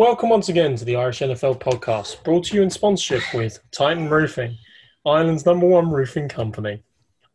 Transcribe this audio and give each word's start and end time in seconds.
Welcome 0.00 0.30
once 0.30 0.48
again 0.48 0.76
to 0.76 0.84
the 0.86 0.96
Irish 0.96 1.18
NFL 1.18 1.60
podcast, 1.60 2.24
brought 2.24 2.44
to 2.44 2.56
you 2.56 2.62
in 2.62 2.70
sponsorship 2.70 3.34
with 3.34 3.60
Titan 3.70 4.08
Roofing, 4.08 4.56
Ireland's 5.04 5.44
number 5.44 5.66
one 5.66 5.90
roofing 5.90 6.26
company. 6.26 6.82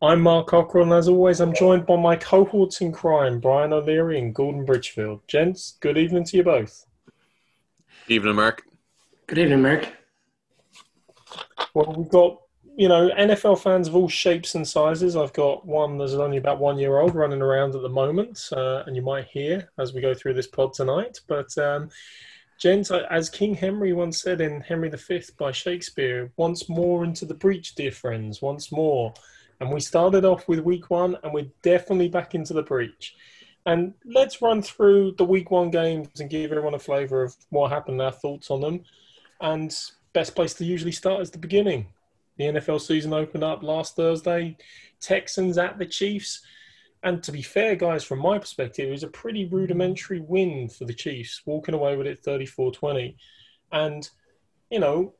I'm 0.02 0.20
Mark 0.20 0.48
Cockrell, 0.48 0.82
and 0.82 0.92
as 0.92 1.06
always, 1.06 1.38
I'm 1.38 1.54
joined 1.54 1.86
by 1.86 1.94
my 1.94 2.16
cohorts 2.16 2.80
in 2.80 2.90
crime, 2.90 3.38
Brian 3.38 3.72
O'Leary 3.72 4.18
and 4.18 4.34
Gordon 4.34 4.64
Bridgefield. 4.64 5.20
Gents, 5.28 5.78
good 5.78 5.96
evening 5.96 6.24
to 6.24 6.38
you 6.38 6.42
both. 6.42 6.86
Evening, 8.08 8.34
Mark. 8.34 8.64
Good 9.28 9.38
evening, 9.38 9.62
Mark. 9.62 9.92
Well, 11.72 11.94
we've 11.96 12.08
got 12.08 12.40
you 12.76 12.88
know 12.88 13.10
NFL 13.16 13.62
fans 13.62 13.86
of 13.86 13.94
all 13.94 14.08
shapes 14.08 14.56
and 14.56 14.66
sizes. 14.66 15.14
I've 15.14 15.32
got 15.34 15.64
one 15.64 15.98
that's 15.98 16.14
only 16.14 16.38
about 16.38 16.58
one 16.58 16.78
year 16.78 16.98
old 16.98 17.14
running 17.14 17.42
around 17.42 17.76
at 17.76 17.82
the 17.82 17.88
moment, 17.88 18.40
uh, 18.50 18.82
and 18.86 18.96
you 18.96 19.02
might 19.02 19.26
hear 19.26 19.70
as 19.78 19.94
we 19.94 20.00
go 20.00 20.14
through 20.14 20.34
this 20.34 20.48
pod 20.48 20.72
tonight. 20.72 21.20
But 21.28 21.56
um, 21.58 21.90
Gents, 22.58 22.90
as 22.90 23.28
King 23.28 23.54
Henry 23.54 23.92
once 23.92 24.22
said 24.22 24.40
in 24.40 24.62
Henry 24.62 24.88
V 24.88 25.22
by 25.38 25.52
Shakespeare, 25.52 26.32
once 26.36 26.68
more 26.68 27.04
into 27.04 27.26
the 27.26 27.34
breach, 27.34 27.74
dear 27.74 27.92
friends, 27.92 28.40
once 28.40 28.72
more. 28.72 29.12
And 29.60 29.70
we 29.70 29.80
started 29.80 30.24
off 30.24 30.48
with 30.48 30.60
week 30.60 30.90
one, 30.90 31.16
and 31.22 31.32
we're 31.34 31.50
definitely 31.62 32.08
back 32.08 32.34
into 32.34 32.54
the 32.54 32.62
breach. 32.62 33.14
And 33.66 33.94
let's 34.04 34.40
run 34.40 34.62
through 34.62 35.12
the 35.18 35.24
week 35.24 35.50
one 35.50 35.70
games 35.70 36.20
and 36.20 36.30
give 36.30 36.50
everyone 36.50 36.74
a 36.74 36.78
flavour 36.78 37.24
of 37.24 37.34
what 37.50 37.72
happened, 37.72 38.00
our 38.00 38.12
thoughts 38.12 38.50
on 38.50 38.60
them. 38.60 38.84
And 39.40 39.76
best 40.12 40.34
place 40.34 40.54
to 40.54 40.64
usually 40.64 40.92
start 40.92 41.20
is 41.20 41.30
the 41.30 41.38
beginning. 41.38 41.88
The 42.38 42.44
NFL 42.44 42.80
season 42.80 43.12
opened 43.12 43.44
up 43.44 43.62
last 43.62 43.96
Thursday. 43.96 44.56
Texans 45.00 45.58
at 45.58 45.78
the 45.78 45.86
Chiefs. 45.86 46.42
And 47.02 47.22
to 47.22 47.32
be 47.32 47.42
fair, 47.42 47.76
guys, 47.76 48.04
from 48.04 48.20
my 48.20 48.38
perspective, 48.38 48.88
it 48.88 48.92
was 48.92 49.02
a 49.02 49.08
pretty 49.08 49.46
hmm. 49.46 49.54
rudimentary 49.54 50.20
win 50.20 50.68
for 50.68 50.84
the 50.84 50.94
Chiefs, 50.94 51.42
walking 51.46 51.74
away 51.74 51.96
with 51.96 52.06
it 52.06 52.20
34 52.20 52.72
20. 52.72 53.16
And, 53.72 54.08
you 54.70 54.78
know, 54.78 55.14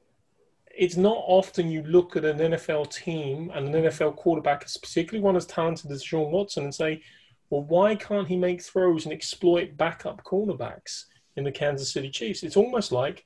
it's 0.77 0.97
not 0.97 1.17
often 1.27 1.71
you 1.71 1.83
look 1.85 2.17
at 2.17 2.25
an 2.25 2.39
NFL 2.39 2.93
team 2.93 3.51
and 3.55 3.75
an 3.75 3.85
NFL 3.85 4.17
quarterback, 4.17 4.67
particularly 4.83 5.23
one 5.23 5.37
as 5.37 5.47
talented 5.47 5.91
as 5.91 6.03
Sean 6.03 6.31
Watson, 6.31 6.65
and 6.65 6.75
say, 6.75 7.03
well, 7.49 7.63
why 7.65 7.95
can't 7.95 8.29
he 8.29 8.37
make 8.37 8.63
throws 8.63 9.05
and 9.05 9.13
exploit 9.13 9.77
backup 9.77 10.23
cornerbacks 10.25 11.05
in 11.37 11.45
the 11.45 11.53
Kansas 11.53 11.93
City 11.93 12.11
Chiefs? 12.11 12.43
It's 12.43 12.57
almost 12.57 12.93
like 12.93 13.25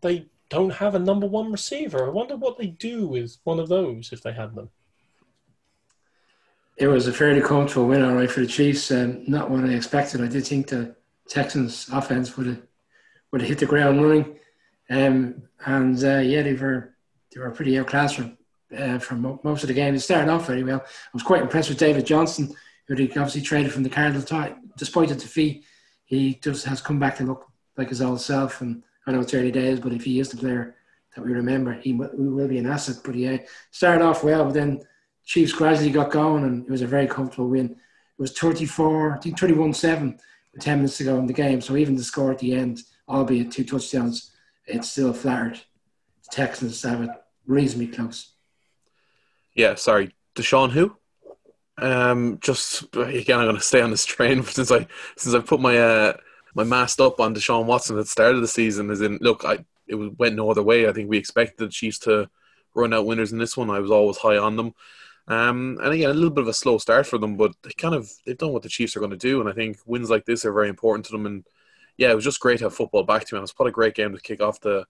they 0.00 0.26
don't 0.48 0.70
have 0.70 0.94
a 0.94 1.00
number 1.00 1.26
one 1.26 1.50
receiver. 1.50 2.06
I 2.06 2.10
wonder 2.10 2.36
what 2.36 2.56
they 2.56 2.68
do 2.68 3.06
with 3.06 3.36
one 3.44 3.58
of 3.58 3.68
those 3.68 4.12
if 4.12 4.22
they 4.22 4.32
had 4.32 4.54
them 4.54 4.70
it 6.76 6.88
was 6.88 7.06
a 7.06 7.12
fairly 7.12 7.40
comfortable 7.40 7.86
win, 7.86 8.02
all 8.02 8.14
right, 8.14 8.30
for 8.30 8.40
the 8.40 8.46
Chiefs. 8.46 8.90
Um, 8.90 9.24
not 9.26 9.50
what 9.50 9.64
I 9.64 9.68
expected. 9.68 10.20
I 10.20 10.28
did 10.28 10.46
think 10.46 10.68
the 10.68 10.94
Texans' 11.28 11.88
offense 11.92 12.36
would 12.36 12.46
have 12.46 12.62
would 13.32 13.40
have 13.40 13.48
hit 13.48 13.58
the 13.58 13.66
ground 13.66 14.02
running, 14.02 14.38
um, 14.90 15.42
and 15.64 16.02
uh, 16.04 16.18
yeah, 16.18 16.42
they 16.42 16.54
were 16.54 16.94
they 17.34 17.40
were 17.40 17.50
pretty 17.50 17.78
outclassed 17.78 18.16
for 18.16 18.30
uh, 18.76 18.98
for 18.98 19.14
most 19.14 19.62
of 19.62 19.68
the 19.68 19.74
game. 19.74 19.94
They 19.94 20.00
started 20.00 20.30
off 20.30 20.46
very 20.46 20.64
well. 20.64 20.82
I 20.84 21.10
was 21.12 21.22
quite 21.22 21.42
impressed 21.42 21.68
with 21.68 21.78
David 21.78 22.06
Johnson, 22.06 22.54
who 22.86 22.94
they 22.94 23.04
obviously 23.08 23.42
traded 23.42 23.72
from 23.72 23.82
the 23.82 23.90
Cardinals. 23.90 24.30
Despite 24.76 25.08
the 25.08 25.14
defeat, 25.14 25.64
he 26.04 26.34
just 26.34 26.66
has 26.66 26.80
come 26.80 26.98
back 26.98 27.16
to 27.16 27.24
look 27.24 27.46
like 27.76 27.88
his 27.88 28.02
old 28.02 28.20
self. 28.20 28.60
And 28.60 28.82
I 29.06 29.12
know 29.12 29.20
it's 29.20 29.34
early 29.34 29.50
days, 29.50 29.80
but 29.80 29.92
if 29.92 30.04
he 30.04 30.20
is 30.20 30.28
the 30.28 30.36
player 30.36 30.76
that 31.14 31.24
we 31.24 31.32
remember, 31.32 31.72
he 31.72 31.92
will 31.94 32.48
be 32.48 32.58
an 32.58 32.66
asset. 32.66 32.96
But 33.04 33.14
yeah, 33.14 33.38
started 33.70 34.04
off 34.04 34.22
well, 34.22 34.44
but 34.44 34.54
then 34.54 34.82
Chiefs 35.26 35.52
gradually 35.52 35.90
got 35.90 36.10
going 36.10 36.44
and 36.44 36.64
it 36.64 36.70
was 36.70 36.82
a 36.82 36.86
very 36.86 37.06
comfortable 37.06 37.48
win. 37.48 37.72
It 37.72 38.22
was 38.22 38.32
34, 38.32 39.16
I 39.16 39.18
think 39.18 39.38
31 39.38 39.74
7 39.74 40.18
with 40.54 40.62
10 40.62 40.78
minutes 40.78 40.98
to 40.98 41.04
go 41.04 41.18
in 41.18 41.26
the 41.26 41.32
game. 41.32 41.60
So 41.60 41.76
even 41.76 41.96
the 41.96 42.04
score 42.04 42.30
at 42.30 42.38
the 42.38 42.54
end, 42.54 42.82
albeit 43.08 43.50
two 43.50 43.64
touchdowns, 43.64 44.30
it's 44.66 44.90
still 44.90 45.12
flattered. 45.12 45.60
The 46.24 46.30
Texans 46.30 46.82
have 46.84 47.02
it 47.02 47.10
reasonably 47.46 47.88
close. 47.88 48.32
Yeah, 49.54 49.74
sorry. 49.74 50.14
Deshaun 50.36 50.70
who? 50.70 50.96
Um, 51.78 52.38
just 52.40 52.84
again, 52.94 53.38
I'm 53.38 53.46
going 53.46 53.56
to 53.56 53.60
stay 53.60 53.80
on 53.80 53.90
this 53.90 54.06
train 54.06 54.42
since 54.44 54.70
I 54.70 54.86
since 55.16 55.34
I 55.34 55.40
put 55.40 55.60
my 55.60 55.76
uh, 55.76 56.16
my 56.54 56.64
mast 56.64 57.00
up 57.00 57.20
on 57.20 57.34
Deshaun 57.34 57.66
Watson 57.66 57.98
at 57.98 58.04
the 58.04 58.10
start 58.10 58.34
of 58.34 58.40
the 58.40 58.48
season. 58.48 58.90
As 58.90 59.00
in, 59.00 59.18
look, 59.20 59.44
I 59.44 59.64
it 59.88 59.94
went 60.18 60.36
no 60.36 60.50
other 60.50 60.62
way. 60.62 60.88
I 60.88 60.92
think 60.92 61.10
we 61.10 61.18
expected 61.18 61.58
the 61.58 61.72
Chiefs 61.72 61.98
to 62.00 62.30
run 62.74 62.92
out 62.92 63.06
winners 63.06 63.32
in 63.32 63.38
this 63.38 63.56
one. 63.56 63.70
I 63.70 63.80
was 63.80 63.90
always 63.90 64.16
high 64.18 64.36
on 64.36 64.56
them. 64.56 64.74
Um, 65.28 65.78
and 65.82 65.92
again, 65.92 66.10
a 66.10 66.14
little 66.14 66.30
bit 66.30 66.42
of 66.42 66.48
a 66.48 66.54
slow 66.54 66.78
start 66.78 67.06
for 67.06 67.18
them, 67.18 67.36
but 67.36 67.52
they 67.62 67.70
kind 67.70 67.94
of 67.94 68.10
they've 68.24 68.38
done 68.38 68.52
what 68.52 68.62
the 68.62 68.68
Chiefs 68.68 68.96
are 68.96 69.00
going 69.00 69.10
to 69.10 69.16
do, 69.16 69.40
and 69.40 69.48
I 69.48 69.52
think 69.52 69.78
wins 69.84 70.10
like 70.10 70.24
this 70.24 70.44
are 70.44 70.52
very 70.52 70.68
important 70.68 71.04
to 71.06 71.12
them. 71.12 71.26
And 71.26 71.44
yeah, 71.96 72.10
it 72.10 72.14
was 72.14 72.24
just 72.24 72.40
great 72.40 72.58
to 72.58 72.64
have 72.64 72.74
football 72.74 73.02
back 73.02 73.24
to 73.24 73.34
me. 73.34 73.38
It 73.38 73.42
was 73.42 73.52
quite 73.52 73.68
a 73.68 73.72
great 73.72 73.94
game 73.94 74.12
to 74.12 74.20
kick 74.20 74.40
off 74.40 74.60
the 74.60 74.84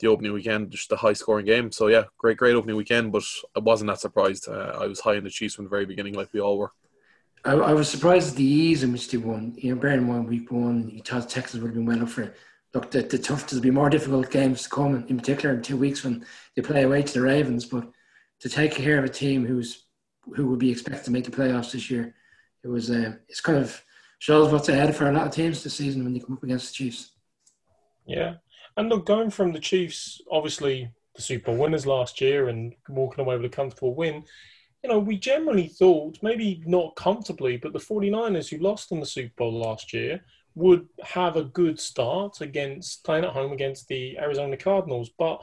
the 0.00 0.06
opening 0.06 0.32
weekend, 0.32 0.70
just 0.70 0.92
a 0.92 0.96
high 0.96 1.12
scoring 1.12 1.46
game. 1.46 1.72
So 1.72 1.88
yeah, 1.88 2.04
great, 2.18 2.36
great 2.36 2.54
opening 2.54 2.76
weekend, 2.76 3.12
but 3.12 3.24
I 3.56 3.60
wasn't 3.60 3.88
that 3.88 4.00
surprised. 4.00 4.48
Uh, 4.48 4.78
I 4.80 4.86
was 4.86 5.00
high 5.00 5.14
in 5.14 5.24
the 5.24 5.30
Chiefs 5.30 5.54
from 5.54 5.64
the 5.64 5.70
very 5.70 5.86
beginning, 5.86 6.14
like 6.14 6.32
we 6.32 6.40
all 6.40 6.58
were. 6.58 6.72
I, 7.44 7.52
I, 7.52 7.72
was 7.72 7.88
surprised 7.88 8.32
at 8.32 8.36
the 8.36 8.44
ease 8.44 8.82
in 8.82 8.92
which 8.92 9.10
they 9.10 9.18
won. 9.18 9.54
You 9.56 9.74
know, 9.74 9.80
bearing 9.80 10.00
in 10.00 10.08
mind 10.08 10.28
week 10.28 10.50
one, 10.50 10.90
you 10.90 11.02
thought 11.02 11.28
Texas 11.28 11.60
would 11.60 11.68
have 11.68 11.74
been 11.74 11.86
well 11.86 12.02
up 12.02 12.08
for 12.08 12.22
it. 12.22 12.36
Look, 12.74 12.90
the, 12.90 13.02
the 13.02 13.18
tough, 13.18 13.48
there'll 13.48 13.62
be 13.62 13.70
more 13.70 13.88
difficult 13.88 14.30
games 14.30 14.64
to 14.64 14.68
come, 14.68 15.04
in 15.08 15.16
particular 15.16 15.54
in 15.54 15.62
two 15.62 15.76
weeks 15.76 16.04
when 16.04 16.24
they 16.54 16.62
play 16.62 16.82
away 16.82 17.02
to 17.02 17.14
the 17.14 17.22
Ravens. 17.22 17.64
But 17.64 17.88
to 18.40 18.48
take 18.48 18.72
care 18.72 18.98
of 18.98 19.04
a 19.04 19.08
team 19.08 19.44
who's 19.44 19.84
who 20.34 20.46
would 20.46 20.58
be 20.58 20.70
expected 20.70 21.04
to 21.04 21.10
make 21.10 21.24
the 21.24 21.30
playoffs 21.30 21.72
this 21.72 21.90
year. 21.90 22.14
It 22.62 22.68
was 22.68 22.90
uh, 22.90 23.14
it's 23.28 23.40
kind 23.40 23.58
of 23.58 23.82
shows 24.18 24.52
what's 24.52 24.68
ahead 24.68 24.94
for 24.94 25.08
a 25.08 25.12
lot 25.12 25.26
of 25.26 25.32
teams 25.32 25.62
this 25.62 25.74
season 25.74 26.04
when 26.04 26.12
they 26.12 26.20
come 26.20 26.34
up 26.34 26.42
against 26.42 26.68
the 26.68 26.74
Chiefs. 26.74 27.12
Yeah, 28.06 28.34
and 28.76 28.88
look, 28.88 29.06
going 29.06 29.30
from 29.30 29.52
the 29.52 29.60
Chiefs, 29.60 30.20
obviously 30.30 30.90
the 31.14 31.22
Super 31.22 31.46
Bowl 31.46 31.58
winners 31.58 31.86
last 31.86 32.20
year, 32.20 32.48
and 32.48 32.74
walking 32.88 33.24
away 33.24 33.36
with 33.36 33.46
a 33.46 33.54
comfortable 33.54 33.94
win. 33.94 34.24
You 34.82 34.90
know, 34.90 35.00
we 35.00 35.18
generally 35.18 35.66
thought, 35.66 36.18
maybe 36.22 36.62
not 36.64 36.94
comfortably, 36.94 37.56
but 37.56 37.72
the 37.72 37.80
49ers 37.80 38.48
who 38.48 38.62
lost 38.62 38.92
in 38.92 39.00
the 39.00 39.06
Super 39.06 39.34
Bowl 39.36 39.52
last 39.52 39.92
year 39.92 40.20
would 40.54 40.86
have 41.02 41.36
a 41.36 41.44
good 41.44 41.80
start 41.80 42.40
against 42.40 43.04
playing 43.04 43.24
at 43.24 43.32
home 43.32 43.52
against 43.52 43.88
the 43.88 44.16
Arizona 44.18 44.56
Cardinals. 44.56 45.10
But, 45.18 45.42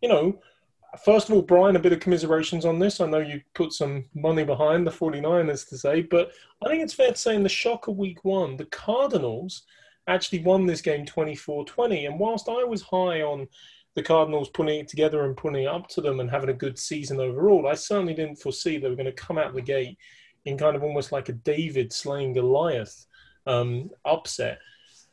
you 0.00 0.08
know, 0.08 0.40
first 1.04 1.28
of 1.28 1.34
all, 1.34 1.42
Brian, 1.42 1.76
a 1.76 1.80
bit 1.80 1.92
of 1.92 2.00
commiserations 2.00 2.64
on 2.64 2.78
this. 2.78 3.00
I 3.00 3.06
know 3.06 3.18
you 3.18 3.40
put 3.54 3.72
some 3.72 4.04
money 4.14 4.44
behind 4.44 4.86
the 4.86 4.90
49ers 4.90 5.68
to 5.68 5.78
say, 5.78 6.02
but 6.02 6.32
I 6.64 6.68
think 6.68 6.82
it's 6.82 6.94
fair 6.94 7.10
to 7.10 7.16
say 7.16 7.34
in 7.34 7.42
the 7.42 7.48
shock 7.48 7.88
of 7.88 7.96
week 7.96 8.24
one, 8.24 8.56
the 8.56 8.66
Cardinals 8.66 9.64
actually 10.06 10.40
won 10.40 10.66
this 10.66 10.80
game 10.80 11.04
24 11.04 11.66
20. 11.66 12.06
And 12.06 12.18
whilst 12.18 12.48
I 12.48 12.64
was 12.64 12.82
high 12.82 13.22
on 13.22 13.46
the 13.94 14.02
Cardinals 14.02 14.48
putting 14.48 14.80
it 14.80 14.88
together 14.88 15.24
and 15.24 15.36
putting 15.36 15.64
it 15.64 15.68
up 15.68 15.88
to 15.88 16.00
them 16.00 16.20
and 16.20 16.30
having 16.30 16.50
a 16.50 16.54
good 16.54 16.78
season 16.78 17.20
overall, 17.20 17.66
I 17.66 17.74
certainly 17.74 18.14
didn't 18.14 18.40
foresee 18.40 18.78
they 18.78 18.88
were 18.88 18.96
going 18.96 19.06
to 19.06 19.12
come 19.12 19.38
out 19.38 19.54
the 19.54 19.60
gate 19.60 19.98
in 20.44 20.56
kind 20.56 20.76
of 20.76 20.82
almost 20.82 21.12
like 21.12 21.28
a 21.28 21.32
David 21.32 21.92
slaying 21.92 22.32
Goliath 22.32 23.06
um, 23.46 23.90
upset. 24.04 24.58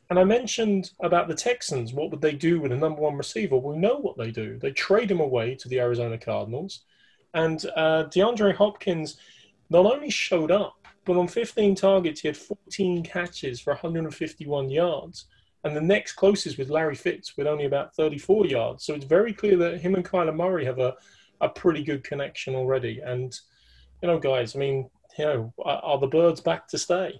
And 0.10 0.20
I 0.20 0.24
mentioned 0.24 0.92
about 1.02 1.28
the 1.28 1.34
Texans. 1.34 1.94
What 1.94 2.12
would 2.12 2.22
they 2.22 2.34
do 2.34 2.60
with 2.60 2.72
a 2.72 2.78
number 2.78 3.02
one 3.02 3.16
receiver? 3.16 3.58
We 3.58 3.78
know 3.78 3.98
what 3.98 4.18
they 4.18 4.32
do. 4.32 4.60
They 4.60 4.72
trade 4.72 5.10
him 5.10 5.20
away 5.20 5.56
to 5.56 5.68
the 5.68 5.80
Arizona 5.80 6.18
Cardinals. 6.18 6.82
And 7.34 7.66
uh, 7.76 8.06
DeAndre 8.06 8.56
Hopkins 8.56 9.18
not 9.70 9.86
only 9.86 10.12
showed 10.12 10.52
up, 10.52 10.76
but 11.06 11.18
on 11.18 11.28
15 11.28 11.76
targets, 11.76 12.22
he 12.22 12.28
had 12.28 12.38
14 12.38 13.04
catches 13.04 13.60
for 13.60 13.74
151 13.74 14.70
yards. 14.70 15.26
And 15.64 15.76
the 15.76 15.82
next 15.82 16.14
closest 16.14 16.60
was 16.60 16.70
Larry 16.70 16.96
Fitz 16.96 17.36
with 17.36 17.48
only 17.48 17.66
about 17.66 17.96
34 17.96 18.46
yards. 18.46 18.86
So 18.86 18.94
it's 18.94 19.06
very 19.06 19.34
clear 19.34 19.58
that 19.58 19.82
him 19.82 19.96
and 19.96 20.06
Kyler 20.06 20.36
Murray 20.36 20.66
have 20.66 20.80
a, 20.80 20.96
a 21.42 21.50
pretty 21.50 21.84
good 21.84 22.04
connection 22.04 22.54
already. 22.54 23.00
And, 23.00 23.38
you 24.02 24.08
know, 24.08 24.20
guys, 24.20 24.56
I 24.56 24.60
mean, 24.60 24.90
you 25.18 25.26
know, 25.26 25.54
are, 25.64 25.78
are 25.78 26.00
the 26.00 26.08
birds 26.08 26.42
back 26.42 26.68
to 26.70 26.78
stay? 26.78 27.20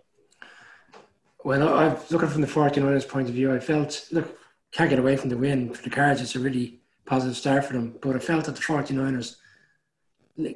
Well, 1.46 1.78
I'm 1.78 1.96
looking 2.10 2.30
from 2.30 2.42
the 2.42 2.48
49ers 2.48 3.08
point 3.08 3.30
of 3.30 3.36
view. 3.36 3.54
I 3.54 3.60
felt, 3.60 4.08
look, 4.12 4.36
can't 4.72 4.90
get 4.90 4.98
away 4.98 5.16
from 5.16 5.30
the 5.30 5.38
win. 5.38 5.72
For 5.72 5.84
the 5.84 5.92
Cards, 5.92 6.20
it's 6.20 6.34
a 6.34 6.40
really 6.40 6.80
positive 7.06 7.38
start 7.38 7.66
for 7.66 7.74
them. 7.74 8.00
But 8.02 8.16
I 8.16 8.20
felt 8.20 8.46
that 8.46 8.56
the 8.56 8.64
49ers 8.64 9.36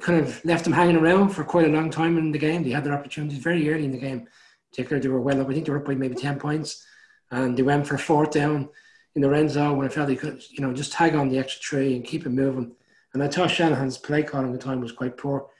kind 0.00 0.18
of 0.18 0.44
left 0.44 0.64
them 0.64 0.72
hanging 0.72 0.96
around 0.96 1.28
for 1.28 1.44
quite 1.44 1.66
a 1.66 1.70
long 1.70 1.90
time 1.90 2.18
in 2.18 2.32
the 2.32 2.40
game. 2.40 2.64
They 2.64 2.70
had 2.70 2.82
their 2.82 2.92
opportunities 2.92 3.38
very 3.38 3.72
early 3.72 3.84
in 3.84 3.92
the 3.92 3.98
game. 3.98 4.26
Particularly, 4.72 5.00
they 5.00 5.12
were 5.12 5.20
well 5.20 5.40
up. 5.40 5.48
I 5.48 5.52
think 5.52 5.64
they 5.64 5.70
were 5.70 5.78
up 5.78 5.84
by 5.84 5.94
maybe 5.94 6.16
10 6.16 6.40
points. 6.40 6.84
And 7.30 7.56
they 7.56 7.62
went 7.62 7.86
for 7.86 7.94
a 7.94 7.98
fourth 7.98 8.32
down 8.32 8.68
in 9.14 9.22
the 9.22 9.30
red 9.30 9.48
zone 9.48 9.76
when 9.78 9.86
I 9.86 9.90
felt 9.90 10.08
they 10.08 10.16
could, 10.16 10.42
you 10.50 10.60
know, 10.60 10.72
just 10.72 10.90
tag 10.90 11.14
on 11.14 11.28
the 11.28 11.38
extra 11.38 11.62
tree 11.62 11.94
and 11.94 12.04
keep 12.04 12.26
it 12.26 12.30
moving. 12.30 12.72
And 13.14 13.22
I 13.22 13.28
thought 13.28 13.52
Shanahan's 13.52 13.96
play 13.96 14.24
calling 14.24 14.52
at 14.52 14.58
the 14.58 14.66
time 14.66 14.80
was 14.80 14.90
quite 14.90 15.16
poor. 15.16 15.50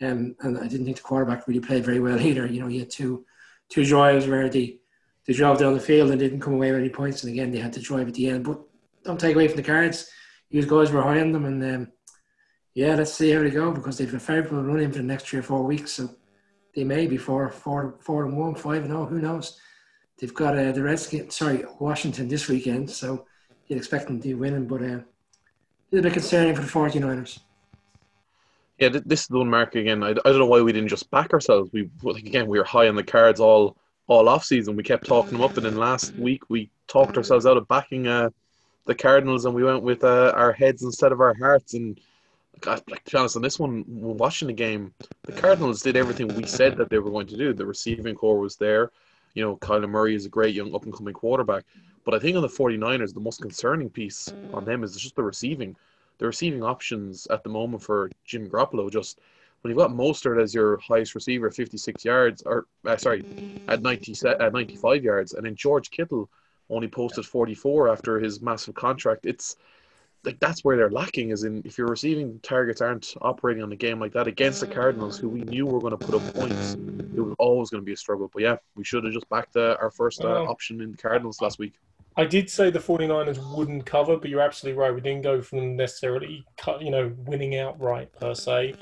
Um, 0.00 0.36
and 0.40 0.56
I 0.56 0.68
didn't 0.68 0.86
think 0.86 0.96
the 0.96 1.02
quarterback 1.02 1.46
really 1.46 1.60
played 1.60 1.84
very 1.84 2.00
well 2.00 2.18
either. 2.18 2.46
You 2.46 2.62
know, 2.62 2.68
he 2.68 2.78
had 2.78 2.88
two 2.88 3.26
two 3.70 3.84
drives 3.84 4.26
where 4.26 4.48
they 4.48 4.78
they 5.26 5.32
drove 5.32 5.58
down 5.58 5.74
the 5.74 5.80
field 5.80 6.10
and 6.10 6.18
didn't 6.18 6.40
come 6.40 6.54
away 6.54 6.72
with 6.72 6.80
any 6.80 6.88
points. 6.88 7.22
And 7.22 7.32
again, 7.32 7.50
they 7.50 7.58
had 7.58 7.72
to 7.74 7.80
drive 7.80 8.08
at 8.08 8.14
the 8.14 8.28
end. 8.28 8.44
But 8.44 8.60
don't 9.04 9.20
take 9.20 9.34
away 9.34 9.48
from 9.48 9.58
the 9.58 9.62
cards. 9.62 10.10
These 10.50 10.66
guys 10.66 10.90
were 10.90 11.02
high 11.02 11.20
on 11.20 11.32
them, 11.32 11.44
and 11.44 11.62
um, 11.62 11.92
yeah, 12.74 12.94
let's 12.94 13.12
see 13.12 13.30
how 13.30 13.42
they 13.42 13.50
go 13.50 13.70
because 13.70 13.98
they've 13.98 14.12
a 14.12 14.18
favourable 14.18 14.62
run 14.62 14.80
in 14.80 14.92
for 14.92 14.98
the 14.98 15.04
next 15.04 15.26
three 15.26 15.38
or 15.38 15.42
four 15.42 15.62
weeks. 15.62 15.92
So 15.92 16.10
they 16.74 16.84
may 16.84 17.06
be 17.06 17.16
four, 17.16 17.50
four, 17.50 17.96
four 18.00 18.24
and 18.24 18.36
one, 18.36 18.54
five 18.54 18.84
and 18.84 18.92
oh, 18.92 19.06
who 19.06 19.20
knows? 19.20 19.58
they've 20.20 20.34
got 20.34 20.56
uh, 20.56 20.72
the 20.72 20.82
Redskins, 20.82 21.34
sorry, 21.34 21.64
Washington 21.78 22.28
this 22.28 22.48
weekend, 22.48 22.90
so 22.90 23.26
you'd 23.66 23.78
expect 23.78 24.06
them 24.06 24.20
to 24.20 24.28
be 24.28 24.34
winning, 24.34 24.66
but 24.66 24.82
uh, 24.82 24.84
a 24.84 25.04
little 25.90 26.02
bit 26.02 26.12
concerning 26.12 26.54
for 26.54 26.62
the 26.62 26.68
49ers. 26.68 27.40
Yeah, 28.80 28.88
this 28.88 29.20
is 29.20 29.26
the 29.26 29.38
one 29.38 29.50
mark 29.50 29.74
again. 29.74 30.02
I, 30.02 30.08
I 30.08 30.14
don't 30.14 30.38
know 30.38 30.46
why 30.46 30.62
we 30.62 30.72
didn't 30.72 30.88
just 30.88 31.10
back 31.10 31.34
ourselves. 31.34 31.70
We 31.70 31.90
like 32.02 32.24
again 32.24 32.46
we 32.46 32.58
were 32.58 32.64
high 32.64 32.88
on 32.88 32.96
the 32.96 33.04
cards 33.04 33.38
all 33.38 33.76
all 34.06 34.26
off 34.26 34.42
season. 34.42 34.74
We 34.74 34.82
kept 34.82 35.06
talking 35.06 35.32
them 35.32 35.42
up, 35.42 35.56
and 35.58 35.66
then 35.66 35.76
last 35.76 36.14
week 36.14 36.48
we 36.48 36.70
talked 36.88 37.18
ourselves 37.18 37.44
out 37.44 37.58
of 37.58 37.68
backing 37.68 38.08
uh, 38.08 38.30
the 38.86 38.94
Cardinals, 38.94 39.44
and 39.44 39.54
we 39.54 39.64
went 39.64 39.82
with 39.82 40.02
uh, 40.02 40.32
our 40.34 40.52
heads 40.52 40.82
instead 40.82 41.12
of 41.12 41.20
our 41.20 41.34
hearts. 41.34 41.74
And 41.74 42.00
God, 42.60 42.82
like 42.88 43.04
to 43.04 43.12
be 43.12 43.18
honest, 43.18 43.36
on 43.36 43.42
this 43.42 43.58
one, 43.58 43.84
watching 43.86 44.48
the 44.48 44.54
game, 44.54 44.94
the 45.24 45.32
Cardinals 45.32 45.82
did 45.82 45.96
everything 45.96 46.28
we 46.28 46.46
said 46.46 46.78
that 46.78 46.88
they 46.88 46.98
were 46.98 47.10
going 47.10 47.26
to 47.26 47.36
do. 47.36 47.52
The 47.52 47.66
receiving 47.66 48.14
core 48.14 48.38
was 48.38 48.56
there. 48.56 48.90
You 49.34 49.44
know, 49.44 49.56
Kyler 49.58 49.90
Murray 49.90 50.14
is 50.14 50.24
a 50.24 50.30
great 50.30 50.54
young 50.54 50.74
up 50.74 50.84
and 50.84 50.96
coming 50.96 51.12
quarterback. 51.12 51.64
But 52.06 52.14
I 52.14 52.18
think 52.18 52.34
on 52.34 52.42
the 52.42 52.48
49ers, 52.48 53.12
the 53.12 53.20
most 53.20 53.42
concerning 53.42 53.90
piece 53.90 54.32
on 54.54 54.64
them 54.64 54.82
is 54.82 54.96
just 54.96 55.16
the 55.16 55.22
receiving 55.22 55.76
the 56.20 56.26
receiving 56.26 56.62
options 56.62 57.26
at 57.30 57.42
the 57.42 57.48
moment 57.48 57.82
for 57.82 58.10
Jim 58.24 58.48
Garoppolo 58.48 58.92
just 58.92 59.20
when 59.62 59.70
you've 59.70 59.78
got 59.78 59.90
Mostert 59.90 60.40
as 60.40 60.54
your 60.54 60.78
highest 60.78 61.14
receiver, 61.14 61.50
56 61.50 62.04
yards, 62.04 62.42
or 62.42 62.66
uh, 62.86 62.96
sorry, 62.96 63.24
at 63.68 63.82
90 63.82 64.14
at 64.28 64.52
95 64.52 65.02
yards, 65.02 65.34
and 65.34 65.44
then 65.44 65.54
George 65.54 65.90
Kittle 65.90 66.30
only 66.68 66.88
posted 66.88 67.26
44 67.26 67.88
after 67.88 68.20
his 68.20 68.40
massive 68.40 68.74
contract. 68.74 69.26
It's 69.26 69.56
like 70.24 70.38
that's 70.40 70.62
where 70.62 70.76
they're 70.76 70.90
lacking. 70.90 71.30
Is 71.30 71.44
in 71.44 71.62
if 71.64 71.78
your 71.78 71.88
receiving 71.88 72.38
targets 72.42 72.80
aren't 72.80 73.14
operating 73.22 73.62
on 73.62 73.72
a 73.72 73.76
game 73.76 73.98
like 73.98 74.12
that 74.12 74.26
against 74.26 74.60
the 74.60 74.66
Cardinals, 74.66 75.18
who 75.18 75.28
we 75.28 75.40
knew 75.40 75.66
were 75.66 75.80
going 75.80 75.96
to 75.96 76.06
put 76.06 76.14
up 76.14 76.34
points, 76.34 76.74
it 77.14 77.20
was 77.20 77.34
always 77.38 77.70
going 77.70 77.82
to 77.82 77.86
be 77.86 77.92
a 77.92 77.96
struggle. 77.96 78.30
But 78.32 78.42
yeah, 78.42 78.56
we 78.76 78.84
should 78.84 79.04
have 79.04 79.12
just 79.12 79.28
backed 79.30 79.56
uh, 79.56 79.76
our 79.80 79.90
first 79.90 80.22
uh, 80.22 80.44
option 80.44 80.80
in 80.80 80.92
the 80.92 80.98
Cardinals 80.98 81.40
last 81.40 81.58
week. 81.58 81.74
I 82.20 82.26
did 82.26 82.50
say 82.50 82.68
the 82.68 82.78
49ers 82.78 83.56
wouldn't 83.56 83.86
cover, 83.86 84.18
but 84.18 84.28
you're 84.28 84.42
absolutely 84.42 84.78
right. 84.78 84.94
We 84.94 85.00
didn't 85.00 85.22
go 85.22 85.40
from 85.40 85.74
necessarily, 85.74 86.44
you 86.78 86.90
know, 86.90 87.14
winning 87.16 87.56
outright 87.56 88.12
per 88.12 88.34
se. 88.34 88.74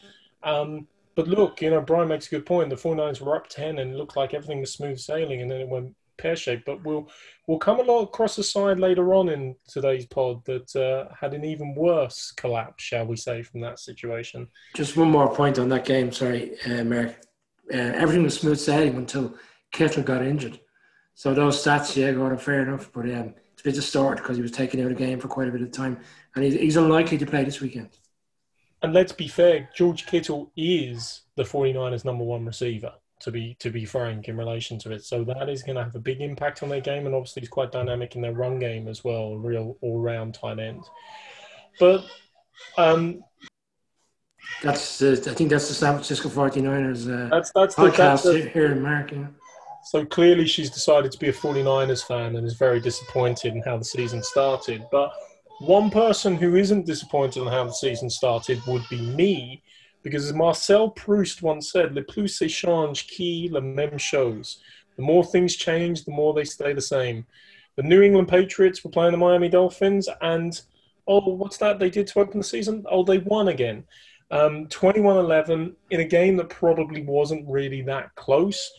Um, 0.43 0.89
but 1.15 1.29
look, 1.29 1.63
you 1.63 1.71
know, 1.71 1.81
Brian 1.81 2.09
makes 2.09 2.27
a 2.27 2.31
good 2.31 2.47
point. 2.47 2.69
The 2.69 2.75
49ers 2.75 3.21
were 3.21 3.37
up 3.37 3.47
10 3.49 3.79
and 3.79 3.97
looked 3.97 4.17
like 4.17 4.35
everything 4.35 4.59
was 4.59 4.73
smooth 4.73 4.99
sailing 4.99 5.41
and 5.41 5.49
then 5.49 5.61
it 5.61 5.69
went 5.69 5.95
pear 6.17 6.35
shaped. 6.35 6.67
But 6.67 6.83
we'll 6.83 7.09
we'll 7.47 7.61
come 7.61 7.79
along 7.79 8.07
across 8.07 8.35
the 8.35 8.43
side 8.43 8.81
later 8.81 9.15
on 9.15 9.29
in 9.29 9.55
today's 9.69 10.07
pod 10.07 10.45
that 10.47 10.75
uh, 10.75 11.15
had 11.15 11.33
an 11.33 11.45
even 11.45 11.77
worse 11.77 12.33
collapse, 12.33 12.83
shall 12.83 13.07
we 13.07 13.15
say, 13.15 13.45
from 13.45 13.61
that 13.61 13.79
situation. 13.79 14.49
Just 14.75 14.97
one 14.97 15.13
more 15.13 15.33
point 15.33 15.61
on 15.61 15.69
that 15.69 15.85
game. 15.85 16.11
Sorry, 16.11 16.57
uh, 16.67 16.83
Merrick. 16.83 17.23
Uh, 17.73 17.77
everything 17.77 18.25
was 18.25 18.35
smooth 18.35 18.59
sailing 18.59 18.97
until 18.97 19.33
Kittle 19.71 20.03
got 20.03 20.25
injured. 20.25 20.59
So 21.19 21.35
those 21.35 21.61
stats, 21.65 21.97
yeah, 21.97 22.13
got 22.13 22.31
him 22.31 22.39
fair 22.39 22.63
enough. 22.63 22.93
But 22.93 23.07
um, 23.07 23.35
it's 23.53 23.63
a 23.63 23.65
bit 23.65 23.75
distorted 23.75 24.23
because 24.23 24.37
he 24.37 24.43
was 24.43 24.53
taken 24.53 24.79
out 24.79 24.93
of 24.93 24.97
the 24.97 25.05
game 25.05 25.19
for 25.19 25.27
quite 25.27 25.49
a 25.49 25.51
bit 25.51 25.63
of 25.63 25.73
time, 25.73 25.99
and 26.37 26.45
he's, 26.45 26.55
he's 26.55 26.77
unlikely 26.77 27.19
to 27.19 27.27
play 27.27 27.43
this 27.43 27.61
weekend. 27.61 27.89
And 28.83 28.95
let's 28.95 29.11
be 29.11 29.27
fair, 29.27 29.69
George 29.75 30.07
Kittle 30.07 30.53
is 30.57 31.23
the 31.35 31.43
49ers' 31.43 32.05
number 32.05 32.23
one 32.23 32.47
receiver. 32.47 32.93
To 33.23 33.33
be 33.33 33.57
to 33.59 33.71
be 33.71 33.85
frank 33.85 34.29
in 34.29 34.37
relation 34.37 34.79
to 34.79 34.93
it, 34.93 35.05
so 35.05 35.25
that 35.25 35.49
is 35.49 35.65
going 35.65 35.75
to 35.75 35.83
have 35.83 35.97
a 35.97 35.99
big 35.99 36.21
impact 36.21 36.63
on 36.63 36.69
their 36.69 36.81
game, 36.81 37.05
and 37.05 37.17
obviously 37.17 37.41
he's 37.41 37.49
quite 37.49 37.73
dynamic 37.73 38.15
in 38.15 38.23
their 38.23 38.33
run 38.33 38.61
game 38.61 38.87
as 38.87 39.03
well, 39.03 39.37
real 39.37 39.77
all 39.81 39.99
round 39.99 40.35
tight 40.35 40.61
end. 40.61 40.85
But 41.81 42.05
um, 42.77 43.25
that's 44.63 45.03
uh, 45.03 45.17
I 45.27 45.35
think 45.35 45.51
that's 45.51 45.67
the 45.67 45.75
San 45.75 45.95
Francisco 45.95 46.29
49ers 46.29 47.13
uh, 47.13 47.29
that's, 47.29 47.51
that's 47.57 47.75
podcast 47.75 47.97
the, 47.97 48.03
that's 48.03 48.23
the, 48.23 48.49
here 48.51 48.67
in 48.67 48.79
America. 48.79 49.29
So 49.89 50.05
clearly 50.05 50.47
she's 50.47 50.69
decided 50.69 51.11
to 51.13 51.19
be 51.19 51.31
a 51.31 51.33
49ers 51.33 52.05
fan 52.05 52.37
and 52.37 52.47
is 52.47 52.53
very 52.53 52.79
disappointed 52.79 53.55
in 53.55 53.63
how 53.63 53.79
the 53.79 53.87
season 53.87 54.23
started. 54.23 54.87
But 54.93 55.11
one 55.61 55.89
person 55.89 56.37
who 56.37 56.57
isn't 56.57 56.85
disappointed 56.85 57.41
in 57.41 57.49
how 57.49 57.65
the 57.65 57.73
season 57.73 58.11
started 58.11 58.61
would 58.67 58.83
be 58.91 59.01
me, 59.01 59.63
because 60.03 60.27
as 60.27 60.35
Marcel 60.35 60.91
Proust 60.91 61.41
once 61.41 61.73
said, 61.73 61.95
Le 61.95 62.03
plus 62.03 62.37
c'est 62.37 62.49
change 62.49 63.09
qui 63.09 63.49
la 63.51 63.61
même 63.61 63.99
chose. 63.99 64.59
The 64.97 65.03
more 65.03 65.25
things 65.25 65.57
change, 65.57 66.05
the 66.05 66.13
more 66.13 66.35
they 66.35 66.45
stay 66.45 66.75
the 66.75 66.83
same. 66.83 67.25
The 67.77 67.83
New 67.83 68.03
England 68.03 68.29
Patriots 68.29 68.85
were 68.85 68.91
playing 68.91 69.13
the 69.13 69.17
Miami 69.17 69.49
Dolphins, 69.49 70.07
and 70.21 70.61
oh, 71.07 71.21
what's 71.21 71.57
that 71.57 71.79
they 71.79 71.89
did 71.89 72.09
to 72.09 72.21
open 72.21 72.41
the 72.41 72.45
season? 72.45 72.85
Oh, 72.91 73.05
they 73.05 73.19
won 73.19 73.49
again. 73.49 73.85
Um, 74.31 74.69
11 74.83 75.77
in 75.89 76.01
a 76.01 76.05
game 76.05 76.37
that 76.37 76.51
probably 76.51 77.05
wasn't 77.05 77.49
really 77.49 77.81
that 77.83 78.15
close. 78.17 78.71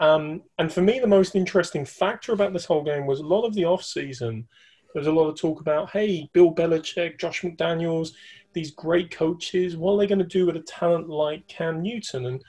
Um, 0.00 0.42
and 0.58 0.72
for 0.72 0.80
me, 0.80 0.98
the 0.98 1.06
most 1.06 1.36
interesting 1.36 1.84
factor 1.84 2.32
about 2.32 2.52
this 2.52 2.64
whole 2.64 2.82
game 2.82 3.06
was 3.06 3.20
a 3.20 3.26
lot 3.26 3.44
of 3.44 3.54
the 3.54 3.66
off-season. 3.66 4.48
There 4.92 5.00
was 5.00 5.06
a 5.06 5.12
lot 5.12 5.28
of 5.28 5.38
talk 5.38 5.60
about, 5.60 5.90
hey, 5.90 6.28
Bill 6.32 6.52
Belichick, 6.52 7.20
Josh 7.20 7.42
McDaniels, 7.42 8.12
these 8.54 8.72
great 8.72 9.10
coaches. 9.10 9.76
What 9.76 9.92
are 9.92 9.98
they 9.98 10.06
going 10.06 10.18
to 10.18 10.24
do 10.24 10.46
with 10.46 10.56
a 10.56 10.60
talent 10.60 11.08
like 11.08 11.46
Cam 11.46 11.82
Newton? 11.82 12.26
And 12.26 12.42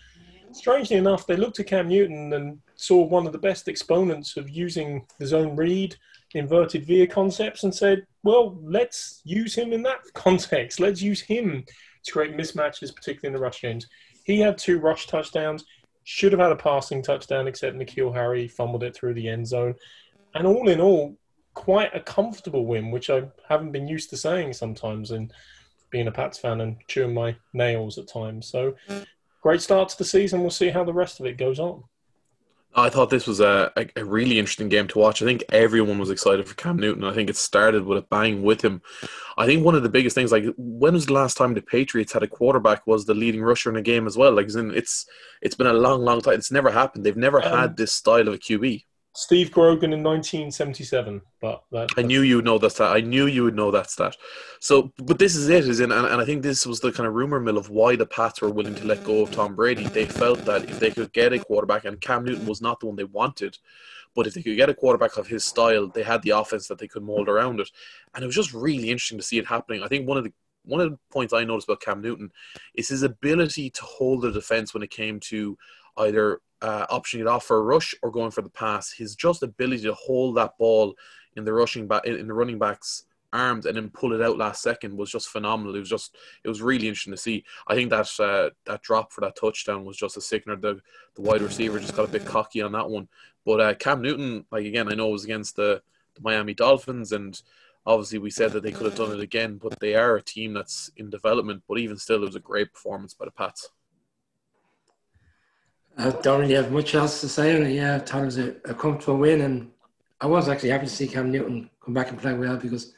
strangely 0.54 0.96
enough, 0.96 1.28
they 1.28 1.36
looked 1.36 1.60
at 1.60 1.68
Cam 1.68 1.90
Newton 1.90 2.34
and 2.34 2.60
saw 2.76 3.04
one 3.04 3.28
of 3.28 3.34
the 3.34 3.38
best 3.38 3.68
exponents 3.68 4.38
of 4.38 4.50
using 4.50 5.06
the 5.20 5.28
zone 5.28 5.56
read, 5.56 5.96
inverted 6.34 6.86
veer 6.86 7.06
concepts, 7.06 7.64
and 7.64 7.76
said, 7.76 8.08
well, 8.24 8.58
let's 8.64 9.22
use 9.26 9.54
him 9.54 9.74
in 9.74 9.84
that 9.84 10.00
context. 10.14 10.80
Let's 10.80 11.02
use 11.02 11.22
him 11.22 11.66
to 12.04 12.12
create 12.12 12.36
mismatches, 12.36 12.96
particularly 12.96 13.28
in 13.28 13.34
the 13.34 13.46
rush 13.46 13.62
games. 13.62 13.88
He 14.24 14.40
had 14.40 14.58
two 14.58 14.80
rush 14.80 15.08
touchdowns. 15.08 15.66
Should 16.04 16.32
have 16.32 16.42
had 16.42 16.52
a 16.52 16.56
passing 16.56 17.02
touchdown, 17.02 17.48
except 17.48 17.78
N'Keal 17.78 18.14
Harry 18.14 18.48
fumbled 18.48 18.84
it 18.84 18.96
through 18.96 19.14
the 19.14 19.30
end 19.30 19.48
zone. 19.48 19.76
And 20.34 20.48
all 20.48 20.68
in 20.70 20.82
all, 20.82 21.18
quite 21.54 21.94
a 21.96 22.00
comfortable 22.00 22.66
win, 22.66 22.92
which 22.92 23.10
I 23.10 23.24
haven't 23.48 23.72
been 23.72 23.88
used 23.88 24.10
to 24.12 24.18
saying 24.18 24.54
sometimes 24.54 25.12
in 25.12 25.32
being 25.90 26.08
a 26.08 26.12
Pats 26.12 26.38
fan 26.38 26.62
and 26.62 26.78
chewing 26.88 27.14
my 27.14 27.36
nails 27.54 27.98
at 27.98 28.08
times. 28.08 28.48
So, 28.48 28.76
great 29.42 29.62
start 29.62 29.90
to 29.90 29.98
the 29.98 30.06
season. 30.06 30.42
We'll 30.42 30.50
see 30.50 30.70
how 30.70 30.84
the 30.84 30.94
rest 30.94 31.20
of 31.20 31.26
it 31.26 31.38
goes 31.38 31.60
on. 31.60 31.84
I 32.74 32.90
thought 32.90 33.10
this 33.10 33.28
was 33.28 33.42
a, 33.42 33.72
a, 33.98 34.06
really 34.06 34.40
interesting 34.40 34.70
game 34.70 34.88
to 34.90 35.00
watch. 35.00 35.22
I 35.22 35.26
think 35.26 35.44
everyone 35.50 36.00
was 36.00 36.10
excited 36.10 36.48
for 36.48 36.56
Cam 36.56 36.78
Newton. 36.78 37.04
I 37.04 37.14
think 37.14 37.30
it 37.30 37.36
started 37.36 37.84
with 37.86 37.98
a 37.98 38.02
bang 38.04 38.44
with 38.44 38.62
him. 38.62 38.82
I 39.38 39.46
think 39.46 39.66
one 39.66 39.76
of 39.76 39.84
the 39.84 39.90
biggest 39.90 40.16
things, 40.16 40.32
like 40.32 40.46
when 40.58 40.94
was 40.94 41.08
the 41.08 41.14
last 41.14 41.36
time 41.36 41.54
the 41.54 41.62
Patriots 41.62 42.14
had 42.14 42.24
a 42.24 42.28
quarterback 42.28 42.88
was 42.88 43.06
the 43.06 43.14
leading 43.14 43.42
rusher 43.42 43.70
in 43.70 43.76
a 43.76 43.82
game 43.82 44.08
as 44.08 44.18
well? 44.18 44.32
Like 44.32 44.48
it's 44.50 45.06
it's 45.42 45.56
been 45.56 45.68
a 45.68 45.74
long, 45.74 46.02
long 46.02 46.22
time. 46.22 46.36
It's 46.36 46.52
never 46.52 46.72
happened. 46.72 47.06
They've 47.06 47.18
never 47.18 47.44
um, 47.44 47.52
had 47.52 47.76
this 47.76 47.92
style 47.92 48.28
of 48.28 48.36
a 48.36 48.38
QB. 48.38 48.86
Steve 49.14 49.52
Grogan 49.52 49.92
in 49.94 50.04
1977. 50.04 51.22
But 51.42 51.64
that, 51.72 51.90
I 51.98 52.02
knew 52.02 52.22
you 52.22 52.38
would 52.38 52.46
know 52.46 52.58
that 52.58 52.72
stat. 52.72 52.96
I 52.96 53.02
knew 53.02 53.28
you 53.28 53.44
would 53.44 53.56
know 53.56 53.72
that 53.72 53.90
stat. 53.90 54.16
So, 54.60 54.92
but 54.98 55.20
this 55.20 55.36
is 55.36 55.50
it, 55.50 55.68
is 55.68 55.80
in, 55.80 55.92
and, 55.92 56.06
and 56.06 56.22
I 56.22 56.26
think 56.26 56.44
this 56.44 56.66
was 56.66 56.80
the 56.80 56.92
kind 56.92 57.08
of 57.08 57.14
rumor 57.14 57.40
mill 57.40 57.58
of 57.58 57.70
why 57.70 57.96
the 57.96 58.06
Pats 58.06 58.42
were 58.42 58.50
willing 58.50 58.76
to 58.76 58.86
let 58.86 59.04
go 59.04 59.22
of 59.22 59.32
Tom 59.32 59.56
Brady. 59.56 59.88
They 59.88 60.06
felt 60.06 60.46
that 60.46 60.70
if 60.70 60.80
they 60.80 60.92
could 60.92 61.12
get 61.14 61.34
a 61.34 61.40
quarterback, 61.40 61.86
and 61.86 62.00
Cam 62.00 62.24
Newton 62.24 62.46
was 62.46 62.62
not 62.62 62.80
the 62.80 62.86
one 62.86 62.96
they 62.96 63.04
wanted, 63.04 63.58
but 64.16 64.28
if 64.28 64.34
they 64.34 64.44
could 64.44 64.56
get 64.56 64.70
a 64.70 64.74
quarterback 64.74 65.18
of 65.18 65.28
his 65.28 65.44
style, 65.44 65.88
they 65.88 66.04
had 66.04 66.22
the 66.22 66.32
offense 66.32 66.68
that 66.68 66.80
they 66.80 66.88
could 66.88 67.04
mold 67.04 67.28
around 67.28 67.60
it, 67.60 67.70
and 68.14 68.24
it 68.24 68.28
was 68.28 68.36
just 68.36 68.54
really 68.54 68.90
interesting 68.90 69.18
to 69.18 69.24
see 69.24 69.38
it 69.38 69.48
happening. 69.48 69.84
I 69.84 69.88
think 69.88 70.08
one 70.08 70.18
of 70.18 70.24
the 70.24 70.34
one 70.64 70.80
of 70.80 70.92
the 70.92 71.00
points 71.12 71.34
I 71.34 71.44
noticed 71.44 71.68
about 71.68 71.82
Cam 71.82 72.02
Newton 72.02 72.32
is 72.76 72.90
his 72.90 73.04
ability 73.04 73.72
to 73.72 73.82
hold 73.82 74.22
the 74.22 74.32
defense 74.32 74.74
when 74.74 74.84
it 74.84 74.92
came 74.92 75.20
to 75.22 75.58
either 75.98 76.42
uh, 76.62 76.88
optioning 76.88 77.22
it 77.22 77.28
off 77.28 77.46
for 77.46 77.58
a 77.58 77.62
rush 77.62 77.96
or 78.02 78.12
going 78.12 78.32
for 78.32 78.42
the 78.42 78.50
pass. 78.50 78.92
His 78.92 79.16
just 79.16 79.44
ability 79.44 79.84
to 79.84 79.94
hold 79.94 80.38
that 80.38 80.58
ball 80.58 80.96
in 81.36 81.46
the 81.46 81.54
rushing 81.54 81.88
back 81.88 82.06
in 82.06 82.28
the 82.28 82.34
running 82.34 82.60
backs 82.60 83.06
arms 83.34 83.66
and 83.66 83.78
then 83.78 83.90
pull 83.90 84.12
it 84.14 84.22
out 84.22 84.38
last 84.38 84.62
second 84.62 84.96
was 84.96 85.10
just 85.10 85.30
phenomenal. 85.30 85.76
It 85.76 85.80
was 85.80 85.90
just 85.90 86.16
it 86.44 86.50
was 86.50 86.62
really 86.62 86.88
interesting 86.88 87.14
to 87.14 87.18
see. 87.18 87.44
I 87.68 87.76
think 87.76 87.90
that 87.90 88.08
uh, 88.20 88.50
that 88.66 88.82
drop 88.82 89.12
for 89.12 89.22
that 89.22 89.36
touchdown 89.36 89.86
was 89.86 89.98
just 89.98 90.18
a 90.18 90.22
sickener. 90.22 90.56
The 90.56 90.82
the 91.16 91.22
wide 91.22 91.42
receiver 91.42 91.80
just 91.80 91.96
got 91.96 92.10
a 92.10 92.12
bit 92.12 92.26
cocky 92.26 92.62
on 92.62 92.72
that 92.74 92.90
one. 92.90 93.08
But 93.46 93.60
uh, 93.60 93.74
Cam 93.76 94.02
Newton, 94.02 94.46
like 94.52 94.66
again, 94.66 94.92
I 94.92 94.96
know 94.96 95.10
it 95.10 95.14
was 95.14 95.24
against 95.24 95.56
the, 95.56 95.82
the 96.16 96.22
Miami 96.22 96.54
Dolphins 96.54 97.12
and 97.12 97.42
obviously 97.86 98.20
we 98.20 98.30
said 98.30 98.52
that 98.52 98.62
they 98.64 98.72
could 98.72 98.86
have 98.86 98.96
done 98.96 99.12
it 99.12 99.20
again, 99.20 99.58
but 99.58 99.80
they 99.80 99.96
are 99.96 100.18
a 100.18 100.22
team 100.22 100.54
that's 100.54 100.92
in 100.98 101.10
development. 101.10 101.64
But 101.68 101.80
even 101.80 101.98
still, 101.98 102.24
it 102.24 102.28
was 102.28 102.36
a 102.36 102.40
great 102.40 102.72
performance 102.74 103.14
by 103.14 103.26
the 103.26 103.32
Pats. 103.32 103.70
I 105.98 106.10
don't 106.10 106.42
really 106.42 106.56
have 106.56 106.72
much 106.72 106.96
else 106.96 107.22
to 107.22 107.30
say 107.30 107.56
on 107.56 107.64
it. 107.64 107.74
Yeah, 107.74 108.24
was 108.24 108.38
a, 108.38 108.56
a, 108.66 108.74
comfortable 108.74 109.18
win, 109.18 109.42
and 109.42 109.72
I 110.20 110.26
was 110.28 110.48
actually 110.48 110.70
happy 110.70 110.86
to 110.86 110.92
see 110.92 111.08
Cam 111.08 111.32
Newton 111.32 111.70
come 111.84 111.94
back 111.94 112.10
and 112.10 112.20
play 112.20 112.34
well 112.34 112.58
because 112.58 112.94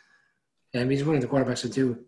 um, 0.75 0.89
he's 0.89 1.03
one 1.03 1.15
of 1.15 1.21
the 1.21 1.27
quarterbacks 1.27 1.65
I 1.65 1.69
do 1.69 2.00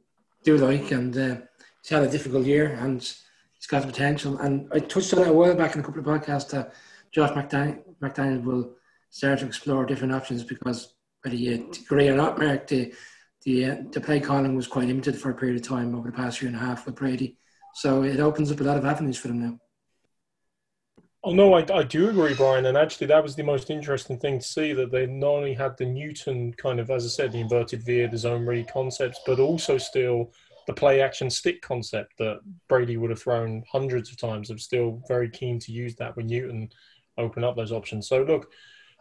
do 0.44 0.58
like, 0.58 0.92
and 0.92 1.18
uh, 1.18 1.36
he's 1.82 1.90
had 1.90 2.04
a 2.04 2.10
difficult 2.10 2.46
year, 2.46 2.78
and 2.80 3.02
he's 3.02 3.68
got 3.68 3.82
the 3.82 3.88
potential. 3.88 4.38
And 4.38 4.70
I 4.72 4.80
touched 4.80 5.14
on 5.14 5.22
it 5.22 5.28
a 5.28 5.34
while 5.34 5.56
back 5.56 5.74
in 5.74 5.82
a 5.82 5.84
couple 5.84 6.00
of 6.00 6.06
podcasts 6.06 6.52
that 6.52 6.74
Josh 7.12 7.32
McDaniel, 7.32 7.82
McDaniel 8.02 8.44
will 8.44 8.76
start 9.10 9.40
to 9.40 9.48
explore 9.48 9.86
different 9.86 10.14
options 10.14 10.44
because 10.44 10.94
whether 11.24 11.36
you 11.36 11.72
agree 11.86 12.10
or 12.10 12.16
not, 12.16 12.38
Mark, 12.38 12.68
the 12.68 12.94
the, 13.46 13.66
uh, 13.66 13.76
the 13.92 14.02
play 14.02 14.20
calling 14.20 14.56
was 14.56 14.68
quite 14.68 14.88
limited 14.88 15.16
for 15.16 15.30
a 15.30 15.36
period 15.36 15.62
of 15.62 15.68
time 15.68 15.96
over 15.96 16.10
the 16.10 16.18
past 16.18 16.42
year 16.42 16.50
and 16.50 16.58
a 16.58 16.60
half 16.60 16.86
with 16.86 16.96
Brady. 16.96 17.38
So 17.76 18.04
it 18.04 18.20
opens 18.20 18.52
up 18.52 18.60
a 18.60 18.64
lot 18.64 18.78
of 18.78 18.86
avenues 18.86 19.18
for 19.18 19.28
them 19.28 19.40
now. 19.40 19.60
Oh 21.28 21.34
no, 21.34 21.56
I, 21.56 21.66
I 21.74 21.82
do 21.82 22.10
agree, 22.10 22.36
Brian. 22.36 22.68
And 22.68 22.78
actually, 22.78 23.08
that 23.08 23.24
was 23.24 23.36
the 23.36 23.42
most 23.42 23.72
interesting 23.72 24.20
thing 24.20 24.38
to 24.38 24.46
see 24.46 24.74
that 24.74 24.92
they 24.92 25.08
not 25.08 25.30
only 25.30 25.56
had 25.56 25.76
the 25.76 25.86
Newton 25.86 26.54
kind 26.54 26.80
of, 26.80 26.92
as 26.92 27.04
I 27.04 27.08
said, 27.08 27.32
the 27.32 27.40
inverted 27.40 27.82
veer, 27.82 28.08
the 28.08 28.16
zone 28.16 28.46
read 28.46 28.72
concepts, 28.72 29.20
but 29.26 29.40
also 29.40 29.80
still 29.80 30.32
the 30.68 30.74
play 30.74 31.02
action 31.02 31.32
stick 31.32 31.64
concept 31.64 32.14
that 32.20 32.42
Brady 32.68 32.98
would 32.98 33.10
have 33.10 33.20
thrown 33.20 33.64
hundreds 33.72 34.12
of 34.12 34.18
times. 34.18 34.52
I'm 34.52 34.60
still 34.60 35.02
very 35.08 35.28
keen 35.28 35.58
to 35.62 35.72
use 35.72 35.96
that 35.96 36.16
when 36.16 36.28
Newton 36.28 36.70
open 37.18 37.44
up 37.44 37.56
those 37.56 37.72
options. 37.72 38.08
So 38.08 38.22
look, 38.22 38.52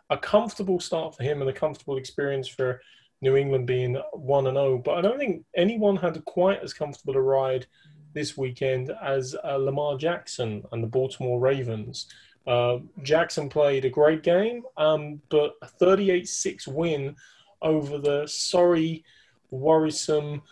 a 0.09 0.17
comfortable 0.17 0.81
start 0.81 1.15
for 1.15 1.25
him 1.25 1.43
and 1.43 1.51
a 1.51 1.55
comfortable 1.55 1.99
experience 1.99 2.49
for 2.49 2.81
New 3.21 3.37
England 3.37 3.67
being 3.67 4.01
one 4.15 4.47
and 4.47 4.57
zero. 4.57 4.75
Oh. 4.75 4.79
But 4.79 4.97
I 4.97 5.03
don't 5.03 5.19
think 5.19 5.45
anyone 5.55 5.97
had 5.97 6.25
quite 6.25 6.63
as 6.63 6.73
comfortable 6.73 7.17
a 7.17 7.21
ride 7.21 7.67
this 8.15 8.37
weekend 8.37 8.93
as 9.03 9.37
uh, 9.45 9.57
Lamar 9.57 9.97
Jackson 9.97 10.63
and 10.73 10.83
the 10.83 10.89
Baltimore 10.89 11.41
Ravens. 11.41 12.07
Uh, 12.47 12.79
Jackson 13.03 13.49
played 13.49 13.85
a 13.85 13.91
great 13.91 14.23
game, 14.23 14.63
um, 14.77 15.21
but 15.31 15.55
a 15.63 15.67
38 15.67 16.29
6 16.29 16.69
win 16.69 17.17
over 17.63 17.99
the 17.99 18.27
sorry, 18.27 19.05
worrisome, 19.51 20.43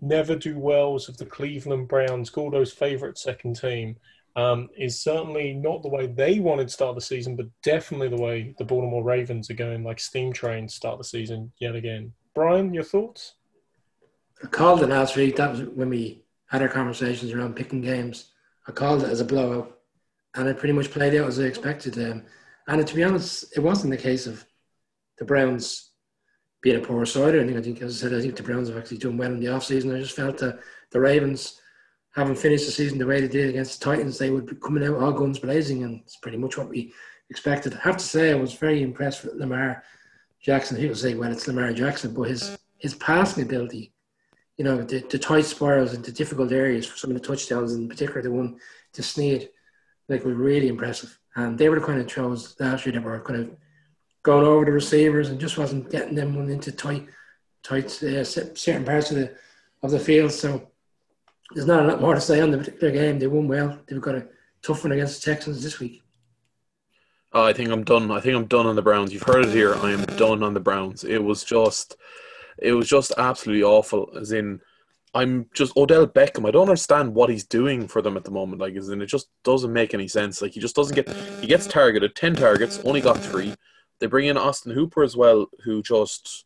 never 0.00 0.36
do 0.36 0.58
wells 0.58 1.08
of 1.08 1.16
the 1.16 1.26
Cleveland 1.26 1.88
Browns, 1.88 2.30
Gordo's 2.30 2.72
favorite 2.72 3.18
second 3.18 3.56
team. 3.60 3.96
Um, 4.34 4.70
is 4.78 4.98
certainly 4.98 5.52
not 5.52 5.82
the 5.82 5.90
way 5.90 6.06
they 6.06 6.40
wanted 6.40 6.68
to 6.68 6.72
start 6.72 6.94
the 6.94 7.02
season, 7.02 7.36
but 7.36 7.48
definitely 7.62 8.08
the 8.08 8.22
way 8.22 8.54
the 8.56 8.64
Baltimore 8.64 9.04
Ravens 9.04 9.50
are 9.50 9.54
going 9.54 9.84
like 9.84 10.00
steam 10.00 10.32
train 10.32 10.66
start 10.70 10.96
the 10.96 11.04
season 11.04 11.52
yet 11.58 11.74
again. 11.74 12.14
Brian, 12.34 12.72
your 12.72 12.82
thoughts? 12.82 13.34
I 14.42 14.46
called 14.46 14.82
it 14.82 14.88
last 14.88 15.16
week. 15.16 15.36
That 15.36 15.50
was 15.50 15.62
when 15.64 15.90
we 15.90 16.24
had 16.52 16.60
our 16.60 16.68
conversations 16.68 17.32
around 17.32 17.56
picking 17.56 17.80
games. 17.80 18.26
I 18.68 18.72
called 18.72 19.02
it 19.02 19.08
as 19.08 19.22
a 19.22 19.24
blowout, 19.24 19.78
and 20.34 20.46
it 20.46 20.58
pretty 20.58 20.74
much 20.74 20.90
played 20.90 21.14
out 21.14 21.26
as 21.26 21.40
I 21.40 21.44
expected. 21.44 21.98
Um, 21.98 22.24
and 22.68 22.86
to 22.86 22.94
be 22.94 23.02
honest, 23.02 23.56
it 23.56 23.60
wasn't 23.60 23.90
the 23.90 23.96
case 23.96 24.26
of 24.26 24.44
the 25.18 25.24
Browns 25.24 25.92
being 26.62 26.76
a 26.76 26.86
poor 26.86 27.06
side 27.06 27.34
or 27.34 27.40
anything. 27.40 27.58
I 27.58 27.62
think, 27.62 27.80
as 27.80 27.96
I 27.96 28.08
said, 28.08 28.18
I 28.18 28.20
think 28.20 28.36
the 28.36 28.42
Browns 28.42 28.68
have 28.68 28.76
actually 28.76 28.98
done 28.98 29.16
well 29.16 29.32
in 29.32 29.40
the 29.40 29.46
offseason. 29.46 29.96
I 29.96 30.00
just 30.00 30.14
felt 30.14 30.36
that 30.38 30.60
the 30.90 31.00
Ravens, 31.00 31.58
having 32.14 32.36
finished 32.36 32.66
the 32.66 32.72
season 32.72 32.98
the 32.98 33.06
way 33.06 33.22
they 33.22 33.28
did 33.28 33.48
against 33.48 33.80
the 33.80 33.86
Titans, 33.86 34.18
they 34.18 34.30
would 34.30 34.46
be 34.46 34.56
coming 34.56 34.84
out 34.84 34.98
all 34.98 35.12
guns 35.12 35.38
blazing, 35.38 35.84
and 35.84 36.00
it's 36.00 36.18
pretty 36.18 36.36
much 36.36 36.58
what 36.58 36.68
we 36.68 36.92
expected. 37.30 37.72
I 37.72 37.78
have 37.78 37.96
to 37.96 38.04
say, 38.04 38.30
I 38.30 38.34
was 38.34 38.52
very 38.52 38.82
impressed 38.82 39.24
with 39.24 39.36
Lamar 39.36 39.82
Jackson. 40.38 40.76
People 40.76 40.96
say, 40.96 41.14
well, 41.14 41.32
it's 41.32 41.48
Lamar 41.48 41.72
Jackson, 41.72 42.12
but 42.12 42.28
his 42.28 42.58
his 42.76 42.94
passing 42.96 43.42
ability 43.42 43.94
you 44.56 44.64
know, 44.64 44.82
the, 44.82 45.00
the 45.10 45.18
tight 45.18 45.44
spirals 45.44 45.94
into 45.94 46.12
difficult 46.12 46.52
areas 46.52 46.86
for 46.86 46.96
some 46.96 47.10
of 47.10 47.20
the 47.20 47.26
touchdowns, 47.26 47.72
in 47.72 47.88
particular 47.88 48.22
the 48.22 48.30
one 48.30 48.58
to 48.92 49.02
Snead, 49.02 49.48
like 50.08 50.24
were 50.24 50.34
really 50.34 50.68
impressive. 50.68 51.18
And 51.34 51.58
they 51.58 51.68
were 51.68 51.80
the 51.80 51.86
kind 51.86 52.00
of 52.00 52.10
throws 52.10 52.58
last 52.60 52.84
year 52.84 52.92
that 52.92 53.02
were 53.02 53.20
kind 53.20 53.40
of 53.40 53.56
going 54.22 54.46
over 54.46 54.64
the 54.64 54.72
receivers 54.72 55.30
and 55.30 55.40
just 55.40 55.58
wasn't 55.58 55.90
getting 55.90 56.14
them 56.14 56.36
into 56.50 56.70
tight, 56.72 57.06
tight 57.62 57.86
uh, 58.02 58.24
certain 58.24 58.84
parts 58.84 59.10
of 59.10 59.16
the 59.16 59.34
of 59.82 59.90
the 59.90 59.98
field. 59.98 60.30
So 60.30 60.68
there's 61.54 61.66
not 61.66 61.84
a 61.84 61.88
lot 61.88 62.00
more 62.00 62.14
to 62.14 62.20
say 62.20 62.40
on 62.40 62.50
the 62.50 62.58
particular 62.58 62.92
game. 62.92 63.18
They 63.18 63.26
won 63.26 63.48
well. 63.48 63.78
They've 63.86 64.00
got 64.00 64.14
a 64.14 64.28
tough 64.62 64.84
one 64.84 64.92
against 64.92 65.24
the 65.24 65.32
Texans 65.32 65.62
this 65.62 65.80
week. 65.80 66.02
Oh, 67.32 67.44
I 67.44 67.52
think 67.52 67.70
I'm 67.70 67.84
done. 67.84 68.10
I 68.10 68.20
think 68.20 68.36
I'm 68.36 68.46
done 68.46 68.66
on 68.66 68.76
the 68.76 68.82
Browns. 68.82 69.12
You've 69.12 69.22
heard 69.22 69.46
it 69.46 69.54
here. 69.54 69.74
I 69.76 69.90
am 69.90 70.04
done 70.04 70.42
on 70.42 70.52
the 70.54 70.60
Browns. 70.60 71.02
It 71.02 71.22
was 71.22 71.44
just 71.44 71.96
it 72.58 72.72
was 72.72 72.88
just 72.88 73.12
absolutely 73.16 73.62
awful. 73.62 74.10
As 74.18 74.32
in, 74.32 74.60
I'm 75.14 75.46
just 75.54 75.76
Odell 75.76 76.06
Beckham. 76.06 76.46
I 76.46 76.50
don't 76.50 76.68
understand 76.68 77.14
what 77.14 77.30
he's 77.30 77.44
doing 77.44 77.86
for 77.86 78.00
them 78.02 78.16
at 78.16 78.24
the 78.24 78.30
moment. 78.30 78.60
Like, 78.60 78.74
as 78.76 78.88
in, 78.88 79.02
it 79.02 79.06
just 79.06 79.28
doesn't 79.44 79.72
make 79.72 79.94
any 79.94 80.08
sense. 80.08 80.40
Like, 80.40 80.52
he 80.52 80.60
just 80.60 80.76
doesn't 80.76 80.94
get. 80.94 81.08
He 81.40 81.46
gets 81.46 81.66
targeted, 81.66 82.16
ten 82.16 82.34
targets, 82.34 82.80
only 82.84 83.00
got 83.00 83.18
three. 83.18 83.54
They 84.00 84.06
bring 84.06 84.26
in 84.26 84.36
Austin 84.36 84.72
Hooper 84.72 85.02
as 85.02 85.16
well, 85.16 85.46
who 85.64 85.82
just 85.82 86.44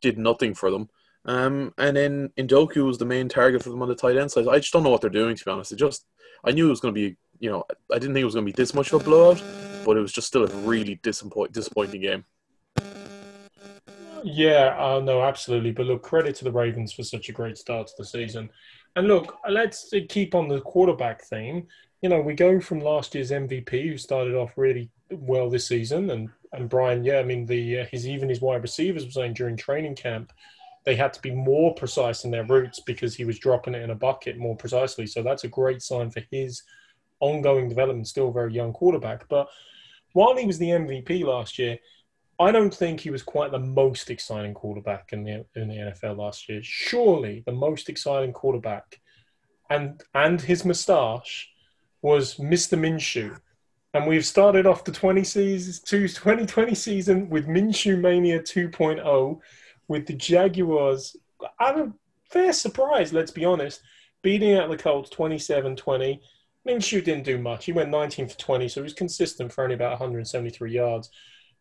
did 0.00 0.18
nothing 0.18 0.54
for 0.54 0.70
them. 0.70 0.88
Um, 1.24 1.74
and 1.76 1.96
then 1.96 2.30
Njoku 2.38 2.86
was 2.86 2.98
the 2.98 3.04
main 3.04 3.28
target 3.28 3.62
for 3.62 3.70
them 3.70 3.82
on 3.82 3.88
the 3.88 3.94
tight 3.96 4.16
end 4.16 4.30
side. 4.30 4.46
I 4.46 4.58
just 4.58 4.72
don't 4.72 4.84
know 4.84 4.90
what 4.90 5.00
they're 5.00 5.10
doing, 5.10 5.36
to 5.36 5.44
be 5.44 5.50
honest. 5.50 5.72
It 5.72 5.76
just, 5.76 6.06
I 6.44 6.52
knew 6.52 6.68
it 6.68 6.70
was 6.70 6.80
going 6.80 6.94
to 6.94 7.00
be, 7.00 7.16
you 7.40 7.50
know, 7.50 7.64
I 7.92 7.98
didn't 7.98 8.14
think 8.14 8.22
it 8.22 8.26
was 8.26 8.34
going 8.34 8.46
to 8.46 8.52
be 8.52 8.56
this 8.56 8.74
much 8.74 8.92
of 8.92 9.00
a 9.00 9.04
blowout, 9.04 9.42
but 9.84 9.96
it 9.96 10.00
was 10.00 10.12
just 10.12 10.28
still 10.28 10.44
a 10.44 10.56
really 10.58 11.00
disappoint, 11.02 11.52
disappointing 11.52 12.02
game. 12.02 12.24
Yeah, 14.24 14.76
uh, 14.78 15.00
no, 15.00 15.22
absolutely. 15.22 15.72
But 15.72 15.86
look, 15.86 16.02
credit 16.02 16.34
to 16.36 16.44
the 16.44 16.52
Ravens 16.52 16.92
for 16.92 17.02
such 17.02 17.28
a 17.28 17.32
great 17.32 17.58
start 17.58 17.88
to 17.88 17.92
the 17.98 18.04
season. 18.04 18.50
And 18.94 19.08
look, 19.08 19.38
let's 19.48 19.92
keep 20.08 20.34
on 20.34 20.48
the 20.48 20.60
quarterback 20.60 21.22
theme. 21.22 21.66
You 22.02 22.08
know, 22.08 22.20
we 22.20 22.34
go 22.34 22.60
from 22.60 22.80
last 22.80 23.14
year's 23.14 23.30
MVP, 23.30 23.88
who 23.88 23.98
started 23.98 24.34
off 24.34 24.56
really 24.56 24.90
well 25.10 25.50
this 25.50 25.68
season, 25.68 26.10
and 26.10 26.30
and 26.52 26.68
Brian, 26.68 27.04
yeah, 27.04 27.18
I 27.18 27.24
mean, 27.24 27.44
the 27.46 27.80
uh, 27.80 27.86
his 27.90 28.06
even 28.08 28.28
his 28.28 28.40
wide 28.40 28.62
receivers 28.62 29.04
were 29.04 29.10
saying 29.10 29.34
during 29.34 29.56
training 29.56 29.96
camp 29.96 30.32
they 30.84 30.94
had 30.94 31.12
to 31.12 31.20
be 31.20 31.32
more 31.32 31.74
precise 31.74 32.24
in 32.24 32.30
their 32.30 32.44
routes 32.44 32.78
because 32.78 33.16
he 33.16 33.24
was 33.24 33.40
dropping 33.40 33.74
it 33.74 33.82
in 33.82 33.90
a 33.90 33.94
bucket 33.94 34.38
more 34.38 34.56
precisely. 34.56 35.04
So 35.04 35.20
that's 35.20 35.42
a 35.42 35.48
great 35.48 35.82
sign 35.82 36.10
for 36.10 36.22
his 36.30 36.62
ongoing 37.18 37.68
development. 37.68 38.06
Still 38.06 38.28
a 38.28 38.32
very 38.32 38.54
young 38.54 38.72
quarterback, 38.72 39.28
but 39.28 39.48
while 40.12 40.36
he 40.36 40.46
was 40.46 40.58
the 40.58 40.70
MVP 40.70 41.24
last 41.24 41.58
year 41.58 41.76
I 42.38 42.52
don't 42.52 42.74
think 42.74 43.00
he 43.00 43.10
was 43.10 43.22
quite 43.22 43.50
the 43.50 43.58
most 43.58 44.10
exciting 44.10 44.54
quarterback 44.54 45.12
in 45.12 45.24
the 45.24 45.44
in 45.54 45.68
the 45.68 45.74
NFL 45.76 46.18
last 46.18 46.48
year. 46.48 46.60
Surely 46.62 47.42
the 47.46 47.52
most 47.52 47.88
exciting 47.88 48.32
quarterback, 48.32 49.00
and 49.70 50.02
and 50.14 50.40
his 50.40 50.64
moustache 50.64 51.48
was 52.02 52.36
Mr. 52.36 52.78
Minshew. 52.78 53.38
And 53.94 54.06
we've 54.06 54.26
started 54.26 54.66
off 54.66 54.84
the 54.84 54.92
20 54.92 55.24
season, 55.24 55.82
2020 55.86 56.74
season 56.74 57.30
with 57.30 57.46
Minshew 57.46 57.98
Mania 57.98 58.40
2.0 58.40 59.38
with 59.88 60.06
the 60.06 60.12
Jaguars. 60.12 61.16
I'm 61.58 61.78
a 61.80 61.92
fair 62.30 62.52
surprise, 62.52 63.14
let's 63.14 63.30
be 63.30 63.46
honest, 63.46 63.80
beating 64.22 64.54
out 64.54 64.68
the 64.68 64.76
Colts 64.76 65.08
27 65.10 65.76
20. 65.76 66.20
Minshew 66.68 67.02
didn't 67.02 67.24
do 67.24 67.38
much. 67.38 67.64
He 67.64 67.72
went 67.72 67.90
19 67.90 68.28
for 68.28 68.38
20, 68.38 68.68
so 68.68 68.80
he 68.80 68.84
was 68.84 68.92
consistent 68.92 69.52
for 69.52 69.64
only 69.64 69.76
about 69.76 69.92
173 69.92 70.72
yards. 70.72 71.10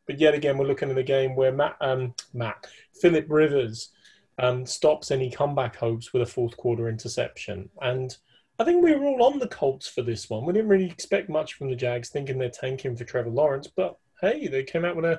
But 0.07 0.19
yet 0.19 0.33
again, 0.33 0.57
we're 0.57 0.67
looking 0.67 0.91
at 0.91 0.97
a 0.97 1.03
game 1.03 1.35
where 1.35 1.51
Matt, 1.51 1.77
um, 1.81 2.13
Matt 2.33 2.67
Philip 3.01 3.25
Rivers 3.29 3.89
um, 4.37 4.65
stops 4.65 5.11
any 5.11 5.29
comeback 5.31 5.75
hopes 5.75 6.13
with 6.13 6.21
a 6.21 6.25
fourth 6.25 6.57
quarter 6.57 6.89
interception. 6.89 7.69
And 7.81 8.15
I 8.59 8.63
think 8.63 8.83
we 8.83 8.95
were 8.95 9.05
all 9.05 9.23
on 9.23 9.39
the 9.39 9.47
Colts 9.47 9.87
for 9.87 10.01
this 10.01 10.29
one. 10.29 10.45
We 10.45 10.53
didn't 10.53 10.69
really 10.69 10.89
expect 10.89 11.29
much 11.29 11.53
from 11.53 11.69
the 11.69 11.75
Jags, 11.75 12.09
thinking 12.09 12.37
they're 12.37 12.49
tanking 12.49 12.95
for 12.95 13.03
Trevor 13.03 13.29
Lawrence. 13.29 13.67
But 13.67 13.97
hey, 14.21 14.47
they 14.47 14.63
came 14.63 14.85
out 14.85 14.95
with 14.95 15.05
an 15.05 15.17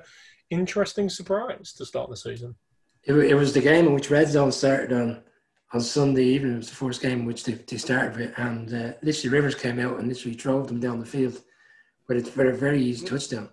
interesting 0.51 1.09
surprise 1.09 1.73
to 1.75 1.85
start 1.87 2.09
the 2.09 2.17
season. 2.17 2.55
It, 3.05 3.35
was 3.35 3.53
the 3.53 3.61
game 3.61 3.87
in 3.87 3.95
which 3.95 4.11
Red 4.11 4.29
Zone 4.29 4.51
started 4.51 4.93
on 4.93 5.23
on 5.73 5.81
Sunday 5.81 6.25
evening. 6.25 6.55
It 6.55 6.59
was 6.59 6.71
the 6.71 6.77
first 6.77 7.03
game 7.03 7.21
in 7.21 7.25
which 7.25 7.45
they, 7.45 7.53
they 7.53 7.77
started 7.77 8.17
with, 8.17 8.39
and 8.39 8.73
uh, 8.73 8.93
literally 9.03 9.37
Rivers 9.37 9.55
came 9.55 9.79
out 9.79 9.99
and 9.99 10.09
literally 10.09 10.35
drove 10.35 10.69
them 10.69 10.81
down 10.81 11.01
the 11.01 11.07
field 11.07 11.41
with 12.09 12.37
a, 12.37 12.49
a 12.49 12.53
very 12.53 12.83
easy 12.83 13.07
touchdown. 13.07 13.49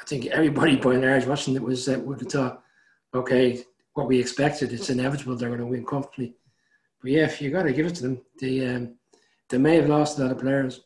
I 0.00 0.04
think 0.04 0.26
everybody 0.26 0.76
by 0.76 0.94
and 0.94 1.02
large 1.02 1.26
watching 1.26 1.54
it 1.54 1.62
was 1.62 1.88
uh, 1.88 1.98
would 2.00 2.20
have 2.20 2.30
thought, 2.30 2.62
okay, 3.14 3.64
what 3.94 4.06
we 4.06 4.20
expected, 4.20 4.72
it's 4.72 4.90
inevitable 4.90 5.36
they're 5.36 5.48
going 5.48 5.60
to 5.60 5.66
win 5.66 5.84
comfortably. 5.84 6.34
But 7.02 7.10
yeah, 7.10 7.24
if 7.24 7.40
you 7.40 7.50
got 7.50 7.64
to 7.64 7.72
give 7.72 7.86
it 7.86 7.94
to 7.96 8.02
them. 8.02 8.20
They 8.40 8.66
um, 8.66 8.94
they 9.48 9.58
may 9.58 9.76
have 9.76 9.88
lost 9.88 10.18
a 10.18 10.22
lot 10.22 10.32
of 10.32 10.38
players 10.38 10.80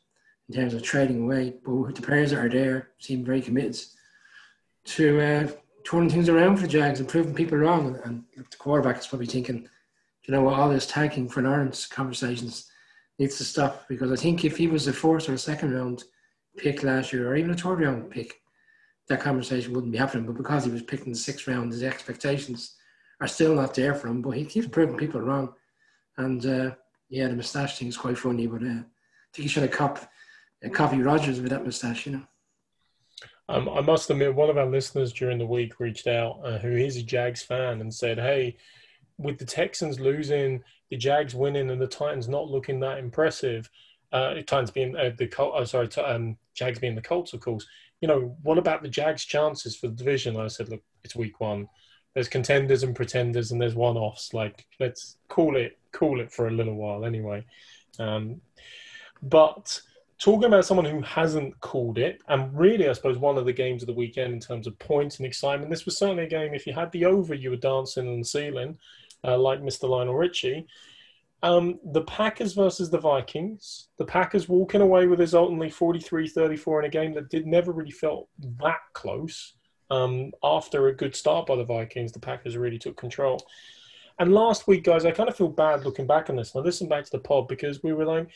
in 0.48 0.54
terms 0.54 0.74
of 0.74 0.82
trading 0.82 1.22
away, 1.22 1.54
but 1.64 1.94
the 1.94 2.02
players 2.02 2.30
that 2.30 2.38
are 2.38 2.48
there 2.48 2.90
seem 2.98 3.24
very 3.24 3.40
committed 3.40 3.78
to 4.84 5.20
uh, 5.20 5.50
turning 5.84 6.10
things 6.10 6.28
around 6.28 6.56
for 6.56 6.62
the 6.62 6.68
Jags 6.68 7.00
and 7.00 7.08
proving 7.08 7.34
people 7.34 7.58
wrong. 7.58 7.86
And, 7.86 7.96
and 8.04 8.24
the 8.50 8.56
quarterback 8.56 8.98
is 8.98 9.06
probably 9.06 9.26
thinking, 9.26 9.68
you 10.26 10.34
know 10.34 10.48
all 10.48 10.68
this 10.68 10.86
tanking 10.86 11.28
for 11.28 11.42
Lawrence 11.42 11.86
conversations 11.86 12.70
needs 13.18 13.36
to 13.38 13.44
stop 13.44 13.88
because 13.88 14.12
I 14.12 14.16
think 14.16 14.44
if 14.44 14.56
he 14.56 14.68
was 14.68 14.86
a 14.86 14.92
fourth 14.92 15.28
or 15.28 15.34
a 15.34 15.38
second 15.38 15.74
round 15.74 16.04
pick 16.56 16.82
last 16.82 17.12
year, 17.12 17.30
or 17.30 17.36
even 17.36 17.50
a 17.50 17.56
third 17.56 17.80
round 17.80 18.10
pick, 18.10 18.41
that 19.08 19.20
conversation 19.20 19.72
wouldn't 19.72 19.92
be 19.92 19.98
happening. 19.98 20.26
But 20.26 20.36
because 20.36 20.64
he 20.64 20.70
was 20.70 20.82
picking 20.82 21.12
the 21.12 21.18
sixth 21.18 21.46
round, 21.46 21.72
his 21.72 21.82
expectations 21.82 22.76
are 23.20 23.28
still 23.28 23.54
not 23.54 23.74
there 23.74 23.94
for 23.94 24.08
him. 24.08 24.22
But 24.22 24.32
he 24.32 24.44
keeps 24.44 24.68
proving 24.68 24.96
people 24.96 25.20
wrong. 25.20 25.54
And 26.16 26.44
uh, 26.44 26.70
yeah, 27.08 27.28
the 27.28 27.36
moustache 27.36 27.78
thing 27.78 27.88
is 27.88 27.96
quite 27.96 28.18
funny. 28.18 28.46
But 28.46 28.62
uh, 28.62 28.66
I 28.66 29.32
think 29.32 29.44
he 29.44 29.48
should 29.48 29.64
have 29.64 29.72
cop, 29.72 30.10
uh, 30.64 30.68
copy 30.68 31.00
Rodgers 31.00 31.40
with 31.40 31.50
that 31.50 31.64
moustache, 31.64 32.06
you 32.06 32.12
know. 32.12 32.22
Um, 33.48 33.68
I 33.68 33.80
must 33.80 34.08
admit, 34.08 34.34
one 34.34 34.48
of 34.48 34.56
our 34.56 34.66
listeners 34.66 35.12
during 35.12 35.36
the 35.36 35.46
week 35.46 35.80
reached 35.80 36.06
out, 36.06 36.40
uh, 36.44 36.58
who 36.58 36.72
is 36.72 36.96
a 36.96 37.02
Jags 37.02 37.42
fan, 37.42 37.80
and 37.80 37.92
said, 37.92 38.18
"Hey, 38.18 38.56
with 39.18 39.38
the 39.38 39.44
Texans 39.44 39.98
losing, 39.98 40.62
the 40.90 40.96
Jags 40.96 41.34
winning, 41.34 41.70
and 41.70 41.80
the 41.80 41.88
Titans 41.88 42.28
not 42.28 42.48
looking 42.48 42.80
that 42.80 42.98
impressive, 42.98 43.68
uh, 44.12 44.34
Titans 44.34 44.70
being 44.70 44.96
uh, 44.96 45.10
the 45.18 45.26
Col- 45.26 45.52
oh, 45.54 45.64
sorry, 45.64 45.88
um, 45.96 46.38
Jags 46.54 46.78
being 46.78 46.94
the 46.94 47.02
Colts, 47.02 47.32
of 47.32 47.40
course 47.40 47.66
you 48.02 48.08
know, 48.08 48.36
what 48.42 48.58
about 48.58 48.82
the 48.82 48.88
Jags' 48.88 49.24
chances 49.24 49.76
for 49.76 49.86
the 49.86 49.94
division? 49.94 50.36
I 50.36 50.48
said, 50.48 50.68
look, 50.68 50.82
it's 51.04 51.14
week 51.14 51.40
one. 51.40 51.68
There's 52.14 52.28
contenders 52.28 52.82
and 52.82 52.96
pretenders, 52.96 53.52
and 53.52 53.62
there's 53.62 53.76
one-offs. 53.76 54.34
Like, 54.34 54.66
let's 54.80 55.16
call 55.28 55.56
it, 55.56 55.78
call 55.92 56.20
it 56.20 56.30
for 56.30 56.48
a 56.48 56.50
little 56.50 56.74
while 56.74 57.04
anyway. 57.04 57.46
Um, 58.00 58.40
but 59.22 59.80
talking 60.18 60.48
about 60.48 60.66
someone 60.66 60.84
who 60.84 61.00
hasn't 61.02 61.58
called 61.60 61.96
it, 61.96 62.20
and 62.26 62.52
really, 62.58 62.88
I 62.88 62.92
suppose, 62.92 63.18
one 63.18 63.38
of 63.38 63.46
the 63.46 63.52
games 63.52 63.84
of 63.84 63.86
the 63.86 63.94
weekend 63.94 64.32
in 64.32 64.40
terms 64.40 64.66
of 64.66 64.78
points 64.80 65.18
and 65.18 65.26
excitement. 65.26 65.70
This 65.70 65.84
was 65.84 65.96
certainly 65.96 66.24
a 66.24 66.28
game, 66.28 66.54
if 66.54 66.66
you 66.66 66.72
had 66.72 66.90
the 66.90 67.04
over, 67.04 67.34
you 67.34 67.50
were 67.50 67.56
dancing 67.56 68.08
on 68.08 68.18
the 68.18 68.24
ceiling, 68.24 68.78
uh, 69.22 69.38
like 69.38 69.62
Mr. 69.62 69.88
Lionel 69.88 70.16
Richie. 70.16 70.66
Um, 71.42 71.80
the 71.92 72.02
Packers 72.02 72.52
versus 72.52 72.90
the 72.90 72.98
Vikings. 72.98 73.88
The 73.98 74.04
Packers 74.04 74.48
walking 74.48 74.80
away 74.80 75.06
with 75.06 75.20
resultantly 75.20 75.70
43 75.70 76.28
34 76.28 76.80
in 76.80 76.86
a 76.86 76.88
game 76.88 77.14
that 77.14 77.30
did 77.30 77.46
never 77.46 77.72
really 77.72 77.90
felt 77.90 78.28
that 78.60 78.78
close. 78.92 79.54
Um, 79.90 80.32
after 80.42 80.86
a 80.86 80.96
good 80.96 81.14
start 81.16 81.46
by 81.46 81.56
the 81.56 81.64
Vikings, 81.64 82.12
the 82.12 82.20
Packers 82.20 82.56
really 82.56 82.78
took 82.78 82.96
control. 82.96 83.44
And 84.18 84.32
last 84.32 84.68
week, 84.68 84.84
guys, 84.84 85.04
I 85.04 85.10
kind 85.10 85.28
of 85.28 85.36
feel 85.36 85.48
bad 85.48 85.84
looking 85.84 86.06
back 86.06 86.30
on 86.30 86.36
this. 86.36 86.54
And 86.54 86.62
I 86.62 86.64
listened 86.64 86.90
back 86.90 87.04
to 87.04 87.10
the 87.10 87.18
pod 87.18 87.48
because 87.48 87.82
we 87.82 87.92
were 87.92 88.04
like, 88.04 88.28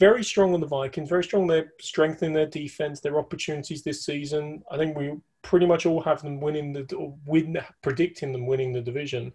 very 0.00 0.24
strong 0.24 0.54
on 0.54 0.60
the 0.60 0.66
Vikings, 0.66 1.08
very 1.08 1.24
strong. 1.24 1.46
They're 1.46 1.72
strengthening 1.80 2.32
their 2.32 2.46
defense, 2.46 3.00
their 3.00 3.18
opportunities 3.18 3.82
this 3.82 4.04
season. 4.04 4.62
I 4.70 4.76
think 4.76 4.96
we 4.96 5.14
pretty 5.42 5.66
much 5.66 5.86
all 5.86 6.02
have 6.02 6.22
them 6.22 6.40
winning 6.40 6.72
the 6.72 7.16
win, 7.26 7.58
predicting 7.82 8.32
them 8.32 8.46
winning 8.46 8.72
the 8.72 8.80
division, 8.80 9.32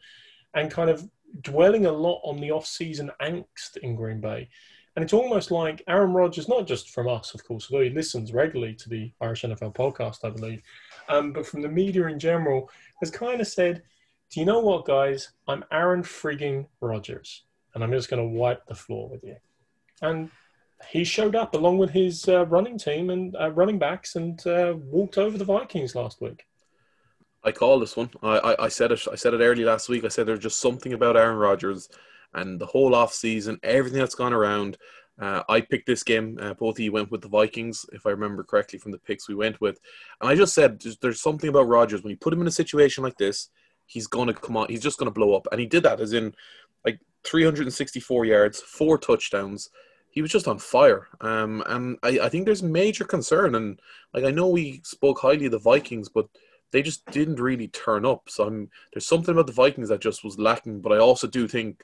and 0.54 0.70
kind 0.70 0.89
of 0.89 1.08
dwelling 1.42 1.86
a 1.86 1.92
lot 1.92 2.22
on 2.24 2.40
the 2.40 2.52
off-season 2.52 3.12
angst 3.22 3.78
in 3.82 3.96
Green 3.96 4.22
Bay. 4.22 4.50
And 4.96 5.04
it's 5.04 5.14
almost 5.14 5.52
like 5.52 5.84
Aaron 5.88 6.14
Rodgers, 6.14 6.50
not 6.50 6.68
just 6.68 6.90
from 6.90 7.08
us, 7.08 7.34
of 7.34 7.44
course, 7.46 7.70
although 7.72 7.84
he 7.84 7.90
listens 7.90 8.34
regularly 8.34 8.74
to 8.76 8.90
the 8.90 9.12
Irish 9.22 9.44
NFL 9.44 9.76
podcast, 9.76 10.26
I 10.26 10.30
believe, 10.30 10.62
um, 11.08 11.32
but 11.32 11.46
from 11.46 11.62
the 11.62 11.70
media 11.70 12.08
in 12.08 12.20
general, 12.20 12.70
has 13.00 13.12
kind 13.12 13.40
of 13.40 13.48
said, 13.48 13.84
"Do 14.30 14.40
you 14.40 14.46
know 14.46 14.60
what, 14.60 14.86
guys? 14.86 15.32
I'm 15.48 15.64
Aaron 15.72 16.04
frigging 16.04 16.68
Rodgers, 16.82 17.46
and 17.74 17.84
I'm 17.84 17.92
just 17.92 18.10
going 18.10 18.22
to 18.22 18.38
wipe 18.38 18.66
the 18.66 18.76
floor 18.76 19.08
with 19.10 19.24
you." 19.24 19.38
And 20.02 20.30
he 20.88 21.04
showed 21.04 21.36
up 21.36 21.54
along 21.54 21.78
with 21.78 21.92
his 21.92 22.28
uh, 22.28 22.46
running 22.48 22.78
team 22.78 23.10
and 23.10 23.36
uh, 23.36 23.52
running 23.52 23.80
backs 23.80 24.16
and 24.16 24.46
uh, 24.48 24.74
walked 24.78 25.18
over 25.18 25.38
the 25.38 25.46
Vikings 25.46 25.96
last 25.96 26.22
week. 26.22 26.46
I 27.43 27.51
call 27.51 27.79
this 27.79 27.96
one. 27.96 28.10
I, 28.22 28.38
I, 28.38 28.65
I, 28.65 28.67
said 28.67 28.91
it. 28.91 29.08
I 29.12 29.15
said 29.15 29.34
it 29.34 29.41
early 29.41 29.63
last 29.63 29.89
week. 29.89 30.03
I 30.03 30.10
said 30.10 30.25
there's 30.25 30.39
just 30.39 30.60
something 30.60 30.93
about 30.93 31.17
Aaron 31.17 31.38
Rodgers 31.38 31.89
and 32.34 32.60
the 32.60 32.65
whole 32.65 32.93
off 32.93 33.13
season, 33.13 33.60
everything 33.63 34.00
that's 34.00 34.15
gone 34.15 34.34
around. 34.34 34.77
Uh, 35.19 35.43
I 35.50 35.62
picked 35.62 35.88
this 35.88 36.03
game. 36.03 36.38
Uh, 36.41 36.53
both 36.53 36.75
of 36.75 36.79
you 36.79 36.91
went 36.91 37.12
with 37.12 37.22
the 37.22 37.27
Vikings, 37.27 37.86
if 37.91 38.05
I 38.05 38.12
remember 38.12 38.43
correctly 38.43 38.79
from 38.79 38.91
the 38.91 39.00
picks 39.00 39.27
we 39.27 39.36
went 39.36 39.60
with. 39.60 39.79
And 40.22 40.29
I 40.29 40.36
just 40.36 40.53
said 40.53 40.81
there's, 41.01 41.22
something 41.22 41.50
about 41.50 41.67
Rodgers 41.67 42.03
when 42.03 42.12
you 42.12 42.17
put 42.17 42.34
him 42.34 42.41
in 42.41 42.48
a 42.48 42.51
situation 42.51 43.03
like 43.03 43.17
this, 43.17 43.50
he's 43.86 44.08
gonna 44.08 44.34
come 44.34 44.55
on. 44.55 44.67
He's 44.69 44.84
just 44.84 44.98
gonna 44.98 45.12
blow 45.12 45.36
up, 45.36 45.48
and 45.51 45.60
he 45.60 45.65
did 45.65 45.84
that. 45.84 46.00
As 46.00 46.13
in, 46.13 46.34
like 46.86 47.00
364 47.25 48.25
yards, 48.25 48.62
four 48.62 48.98
touchdowns 48.98 49.69
he 50.12 50.22
was 50.22 50.31
just 50.31 50.48
on 50.48 50.58
fire. 50.58 51.08
Um, 51.22 51.63
and 51.67 51.98
I, 52.03 52.19
I 52.24 52.29
think 52.29 52.46
there's 52.46 52.63
major 52.63 53.05
concern. 53.05 53.55
And 53.55 53.79
like 54.13 54.24
I 54.24 54.31
know 54.31 54.50
we 54.50 54.81
spoke 54.84 55.19
highly 55.19 55.46
of 55.46 55.51
the 55.51 55.60
Vikings, 55.60 56.10
but 56.10 56.27
they 56.72 56.82
just 56.82 57.06
didn't 57.08 57.40
really 57.40 57.68
turn 57.68 58.06
up. 58.06 58.30
So 58.30 58.46
I'm, 58.46 58.70
there's 58.94 59.08
something 59.08 59.34
about 59.34 59.48
the 59.48 59.54
Vikings 59.54 59.90
that 59.90 60.02
just 60.02 60.24
was 60.24 60.40
lacking. 60.40 60.82
But 60.82 60.94
I 60.94 60.98
also 60.98 61.28
do 61.28 61.48
think 61.48 61.84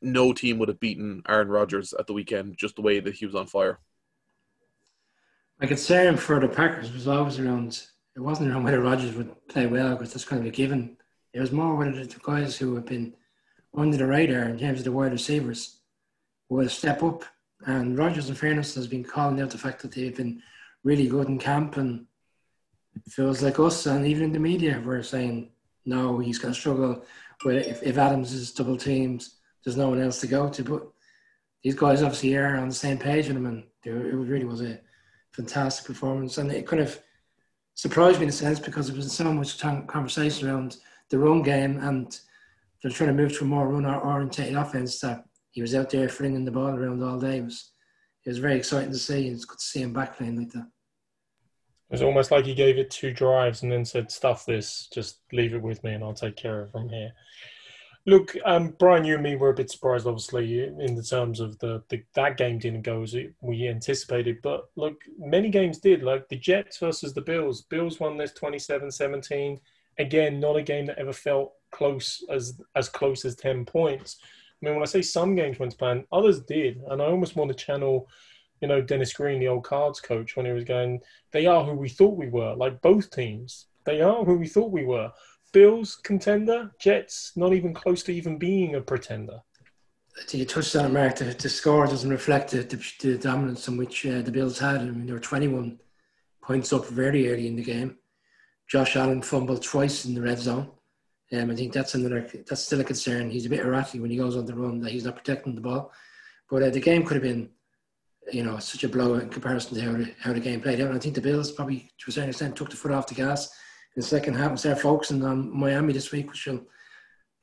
no 0.00 0.32
team 0.32 0.58
would 0.58 0.68
have 0.68 0.80
beaten 0.80 1.22
Aaron 1.28 1.48
Rodgers 1.48 1.92
at 1.92 2.06
the 2.06 2.12
weekend 2.12 2.56
just 2.56 2.76
the 2.76 2.82
way 2.82 3.00
that 3.00 3.14
he 3.14 3.26
was 3.26 3.34
on 3.34 3.46
fire. 3.46 3.78
My 5.60 5.66
concern 5.66 6.16
for 6.16 6.40
the 6.40 6.48
Packers 6.48 6.92
was 6.92 7.06
always 7.06 7.38
around. 7.38 7.86
It 8.16 8.20
wasn't 8.20 8.50
around 8.50 8.64
whether 8.64 8.80
Rodgers 8.80 9.14
would 9.14 9.34
play 9.48 9.66
well 9.66 9.96
because 9.96 10.12
that's 10.12 10.24
kind 10.24 10.40
of 10.40 10.46
a 10.46 10.50
given. 10.50 10.96
It 11.32 11.40
was 11.40 11.52
more 11.52 11.76
whether 11.76 12.04
the 12.04 12.20
guys 12.22 12.56
who 12.56 12.74
have 12.74 12.86
been 12.86 13.14
under 13.74 13.96
the 13.96 14.06
radar 14.06 14.42
in 14.42 14.58
terms 14.58 14.80
of 14.80 14.84
the 14.84 14.92
wide 14.92 15.12
receivers 15.12 15.78
would 16.50 16.70
step 16.70 17.02
up 17.02 17.24
and 17.66 17.96
Rodgers, 17.96 18.28
in 18.28 18.34
fairness, 18.34 18.74
has 18.74 18.86
been 18.86 19.04
calling 19.04 19.40
out 19.40 19.50
the 19.50 19.58
fact 19.58 19.82
that 19.82 19.92
they've 19.92 20.16
been 20.16 20.42
really 20.82 21.06
good 21.06 21.28
in 21.28 21.38
camp, 21.38 21.76
and 21.76 22.06
it 22.94 23.10
feels 23.10 23.42
like 23.42 23.58
us 23.58 23.86
and 23.86 24.06
even 24.06 24.24
in 24.24 24.32
the 24.32 24.38
media 24.38 24.82
we're 24.84 25.02
saying 25.02 25.50
no, 25.84 26.18
he's 26.18 26.38
going 26.38 26.54
to 26.54 26.60
struggle 26.60 27.04
with 27.44 27.66
if, 27.66 27.82
if 27.82 27.98
Adams 27.98 28.32
is 28.32 28.52
double 28.52 28.76
teams, 28.76 29.36
there's 29.64 29.76
no 29.76 29.88
one 29.88 30.00
else 30.00 30.20
to 30.20 30.26
go 30.26 30.48
to. 30.48 30.62
But 30.62 30.86
these 31.62 31.74
guys 31.74 32.02
obviously 32.02 32.36
are 32.36 32.56
on 32.56 32.68
the 32.68 32.74
same 32.74 32.98
page 32.98 33.28
with 33.28 33.36
him, 33.36 33.46
and 33.46 33.64
it 33.84 33.90
really 33.90 34.44
was 34.44 34.62
a 34.62 34.80
fantastic 35.32 35.86
performance, 35.86 36.38
and 36.38 36.50
it 36.52 36.66
kind 36.66 36.82
of 36.82 37.00
surprised 37.74 38.18
me 38.18 38.24
in 38.24 38.28
a 38.28 38.32
sense 38.32 38.60
because 38.60 38.86
there 38.86 38.96
was 38.96 39.10
so 39.12 39.32
much 39.32 39.58
conversation 39.86 40.48
around 40.48 40.76
the 41.10 41.18
run 41.18 41.42
game, 41.42 41.78
and 41.78 42.20
they're 42.82 42.92
trying 42.92 43.16
to 43.16 43.22
move 43.22 43.36
to 43.36 43.44
a 43.44 43.46
more 43.46 43.68
run 43.68 43.86
oriented 43.86 44.54
offense 44.54 45.00
that 45.00 45.24
he 45.52 45.62
was 45.62 45.74
out 45.74 45.90
there 45.90 46.08
flinging 46.08 46.44
the 46.44 46.50
ball 46.50 46.74
around 46.74 47.02
all 47.02 47.18
day. 47.18 47.38
It 47.38 47.44
was 47.44 47.70
it 48.24 48.30
was 48.30 48.38
very 48.38 48.56
exciting 48.56 48.92
to 48.92 48.98
see. 48.98 49.26
and 49.26 49.34
It's 49.34 49.44
good 49.44 49.58
to 49.58 49.64
see 49.64 49.82
him 49.82 49.92
back 49.92 50.16
playing 50.16 50.38
like 50.38 50.52
that. 50.52 50.68
It 51.92 51.96
was 51.96 52.02
almost 52.02 52.30
like 52.30 52.46
he 52.46 52.54
gave 52.54 52.78
it 52.78 52.90
two 52.90 53.12
drives 53.12 53.62
and 53.62 53.70
then 53.70 53.84
said, 53.84 54.10
"Stuff 54.10 54.46
this, 54.46 54.88
just 54.94 55.18
leave 55.30 55.52
it 55.52 55.60
with 55.60 55.84
me, 55.84 55.92
and 55.92 56.02
I'll 56.02 56.14
take 56.14 56.36
care 56.36 56.62
of 56.62 56.68
it 56.68 56.72
from 56.72 56.88
here." 56.88 57.12
Look, 58.06 58.34
um, 58.46 58.74
Brian, 58.78 59.04
you 59.04 59.12
and 59.14 59.22
me 59.22 59.36
were 59.36 59.50
a 59.50 59.54
bit 59.54 59.70
surprised, 59.70 60.06
obviously, 60.06 60.64
in 60.64 60.94
the 60.94 61.02
terms 61.02 61.38
of 61.38 61.58
the, 61.58 61.82
the 61.90 62.02
that 62.14 62.38
game 62.38 62.58
didn't 62.58 62.80
go 62.80 63.02
as 63.02 63.14
we 63.42 63.68
anticipated. 63.68 64.38
But 64.42 64.70
look, 64.74 65.02
many 65.18 65.50
games 65.50 65.80
did. 65.80 66.02
Like 66.02 66.30
the 66.30 66.38
Jets 66.38 66.78
versus 66.78 67.12
the 67.12 67.20
Bills. 67.20 67.60
Bills 67.60 68.00
won 68.00 68.16
this 68.16 68.32
27-17. 68.32 69.60
Again, 69.98 70.40
not 70.40 70.56
a 70.56 70.62
game 70.62 70.86
that 70.86 70.98
ever 70.98 71.12
felt 71.12 71.52
close 71.72 72.24
as 72.30 72.58
as 72.74 72.88
close 72.88 73.26
as 73.26 73.36
ten 73.36 73.66
points. 73.66 74.16
I 74.22 74.64
mean, 74.64 74.76
when 74.76 74.82
I 74.82 74.86
say 74.86 75.02
some 75.02 75.34
games 75.34 75.58
went 75.58 75.72
to 75.72 75.78
plan, 75.78 76.06
others 76.10 76.40
did, 76.40 76.80
and 76.88 77.02
I 77.02 77.04
almost 77.04 77.36
want 77.36 77.50
to 77.50 77.54
channel, 77.54 78.08
you 78.62 78.68
know, 78.68 78.80
Dennis 78.80 79.12
Green, 79.12 79.40
the 79.40 79.48
old 79.48 79.64
cards 79.64 80.00
coach, 80.00 80.36
when 80.36 80.46
he 80.46 80.52
was 80.52 80.64
going, 80.64 81.00
"They 81.32 81.46
are 81.46 81.64
who 81.64 81.74
we 81.74 81.88
thought 81.88 82.16
we 82.16 82.28
were." 82.28 82.54
Like 82.54 82.80
both 82.80 83.10
teams, 83.10 83.66
they 83.84 84.00
are 84.00 84.24
who 84.24 84.38
we 84.38 84.46
thought 84.46 84.70
we 84.70 84.84
were. 84.84 85.12
Bills 85.52 85.96
contender, 85.96 86.72
Jets 86.80 87.32
not 87.36 87.52
even 87.52 87.74
close 87.74 88.02
to 88.04 88.12
even 88.12 88.38
being 88.38 88.76
a 88.76 88.80
pretender. 88.80 89.40
I 90.16 90.24
think 90.24 90.40
you 90.40 90.46
touched 90.46 90.76
on 90.76 90.92
Mark. 90.92 91.16
The, 91.16 91.24
the 91.24 91.48
score 91.48 91.86
doesn't 91.86 92.08
reflect 92.08 92.52
the, 92.52 92.62
the, 92.62 92.82
the 93.00 93.18
dominance 93.18 93.66
in 93.68 93.76
which 93.76 94.06
uh, 94.06 94.22
the 94.22 94.30
Bills 94.30 94.58
had. 94.58 94.80
I 94.80 94.84
mean, 94.84 95.06
they 95.06 95.12
were 95.12 95.18
21 95.18 95.78
points 96.42 96.72
up 96.72 96.86
very 96.86 97.32
early 97.32 97.46
in 97.46 97.56
the 97.56 97.62
game. 97.62 97.96
Josh 98.68 98.96
Allen 98.96 99.22
fumbled 99.22 99.62
twice 99.62 100.04
in 100.04 100.14
the 100.14 100.22
red 100.22 100.38
zone. 100.38 100.70
Um, 101.32 101.50
I 101.50 101.54
think 101.54 101.72
that's 101.72 101.94
another 101.94 102.28
that's 102.46 102.64
still 102.64 102.80
a 102.80 102.84
concern. 102.84 103.30
He's 103.30 103.46
a 103.46 103.50
bit 103.50 103.64
erratic 103.64 104.00
when 104.00 104.10
he 104.10 104.18
goes 104.18 104.36
on 104.36 104.44
the 104.44 104.54
run 104.54 104.80
that 104.80 104.92
he's 104.92 105.04
not 105.04 105.16
protecting 105.16 105.54
the 105.54 105.62
ball. 105.62 105.90
But 106.50 106.62
uh, 106.62 106.70
the 106.70 106.80
game 106.80 107.04
could 107.04 107.14
have 107.14 107.22
been, 107.22 107.48
you 108.30 108.42
know, 108.42 108.58
such 108.58 108.84
a 108.84 108.88
blow 108.88 109.14
in 109.14 109.28
comparison 109.28 109.76
to 109.76 109.82
how 109.82 109.92
the, 109.92 110.10
how 110.20 110.32
the 110.32 110.40
game 110.40 110.60
played 110.60 110.80
out. 110.80 110.88
And 110.88 110.96
I 110.96 111.00
think 111.00 111.14
the 111.14 111.20
Bills 111.20 111.50
probably 111.50 111.90
to 111.98 112.10
a 112.10 112.12
certain 112.12 112.30
extent 112.30 112.56
took 112.56 112.70
the 112.70 112.76
foot 112.76 112.92
off 112.92 113.06
the 113.06 113.14
gas 113.14 113.46
in 113.96 114.00
the 114.00 114.06
second 114.06 114.34
half 114.34 114.50
and 114.50 114.58
started 114.58 114.80
focusing 114.80 115.24
on 115.24 115.56
Miami 115.56 115.92
this 115.92 116.12
week, 116.12 116.30
which 116.30 116.46
will 116.46 116.64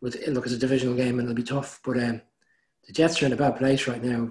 would 0.01 0.15
look 0.29 0.45
as 0.45 0.53
a 0.53 0.57
divisional 0.57 0.95
game 0.95 1.19
and 1.19 1.27
it'll 1.27 1.35
be 1.35 1.43
tough. 1.43 1.79
But 1.83 1.97
um, 1.97 2.21
the 2.87 2.93
Jets 2.93 3.21
are 3.21 3.25
in 3.25 3.33
a 3.33 3.37
bad 3.37 3.57
place 3.57 3.87
right 3.87 4.03
now. 4.03 4.29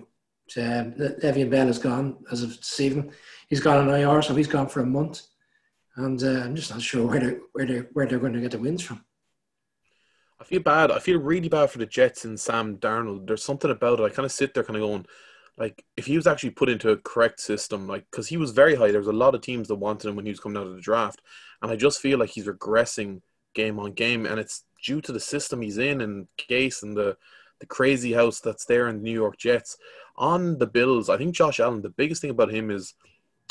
So, 0.48 0.62
um, 0.62 0.92
Le'Veon 0.94 1.50
Bell 1.50 1.68
is 1.68 1.78
gone 1.78 2.24
as 2.32 2.42
of 2.42 2.56
this 2.56 2.80
evening. 2.80 3.12
He's 3.48 3.61
gone 3.61 3.87
on 3.87 3.94
IR, 3.94 4.22
so 4.22 4.34
he's 4.34 4.46
gone 4.46 4.68
for 4.68 4.80
a 4.80 4.87
month, 4.87 5.22
and 5.96 6.22
uh, 6.22 6.40
I'm 6.40 6.56
just 6.56 6.70
not 6.70 6.80
sure 6.80 7.06
where 7.06 7.20
they're, 7.20 7.40
where 7.52 7.66
they're, 7.66 7.88
where 7.92 8.06
they're 8.06 8.18
going 8.18 8.32
to 8.32 8.40
get 8.40 8.52
the 8.52 8.58
wins 8.58 8.82
from. 8.82 9.04
I 10.40 10.44
feel 10.44 10.61
bad. 10.61 10.90
I 10.90 11.00
feel 11.00 11.18
really 11.18 11.48
bad 11.48 11.70
for 11.70 11.78
the 11.78 11.87
Jets 11.87 12.24
and 12.24 12.40
Sam 12.40 12.78
Darnold. 12.78 13.26
There's 13.26 13.44
something 13.44 13.70
about 13.70 14.00
it. 14.00 14.04
I 14.04 14.08
kind 14.08 14.24
of 14.24 14.32
sit 14.32 14.54
there, 14.54 14.62
kind 14.62 14.76
of 14.76 14.82
going, 14.82 15.06
like, 15.59 15.85
if 15.97 16.07
he 16.07 16.16
was 16.16 16.27
actually 16.27 16.51
put 16.51 16.68
into 16.68 16.90
a 16.90 16.97
correct 16.97 17.40
system, 17.40 17.87
like, 17.87 18.07
because 18.11 18.29
he 18.29 18.37
was 18.37 18.53
very 18.53 18.75
high. 18.77 18.90
There 18.90 19.01
was 19.01 19.09
a 19.09 19.12
lot 19.12 19.35
of 19.35 19.40
teams 19.40 19.68
that 19.68 19.75
wanted 19.75 20.09
him 20.09 20.16
when 20.16 20.25
he 20.25 20.31
was 20.31 20.40
coming 20.40 20.57
out 20.57 20.66
of 20.66 20.75
the 20.75 20.81
draft, 20.81 21.21
and 21.62 21.71
I 21.71 21.77
just 21.77 22.01
feel 22.01 22.18
like 22.18 22.31
he's 22.31 22.47
regressing 22.47 23.21
game 23.55 23.79
on 23.79 23.92
game, 23.92 24.25
and 24.25 24.38
it's 24.38 24.64
due 24.85 25.01
to 25.01 25.12
the 25.12 25.21
system 25.21 25.61
he's 25.61 25.79
in 25.79 26.01
and 26.01 26.29
Gase 26.49 26.83
and 26.83 26.97
the 26.97 27.16
the 27.61 27.66
crazy 27.66 28.12
house 28.12 28.38
that's 28.38 28.64
there 28.66 28.87
in 28.87 28.99
the 28.99 29.03
New 29.03 29.12
York 29.12 29.37
Jets. 29.37 29.77
On 30.16 30.59
the 30.59 30.66
Bills, 30.66 31.09
I 31.09 31.16
think 31.16 31.35
Josh 31.35 31.59
Allen. 31.59 31.83
The 31.83 31.88
biggest 31.88 32.23
thing 32.23 32.31
about 32.31 32.55
him 32.55 32.71
is 32.71 32.94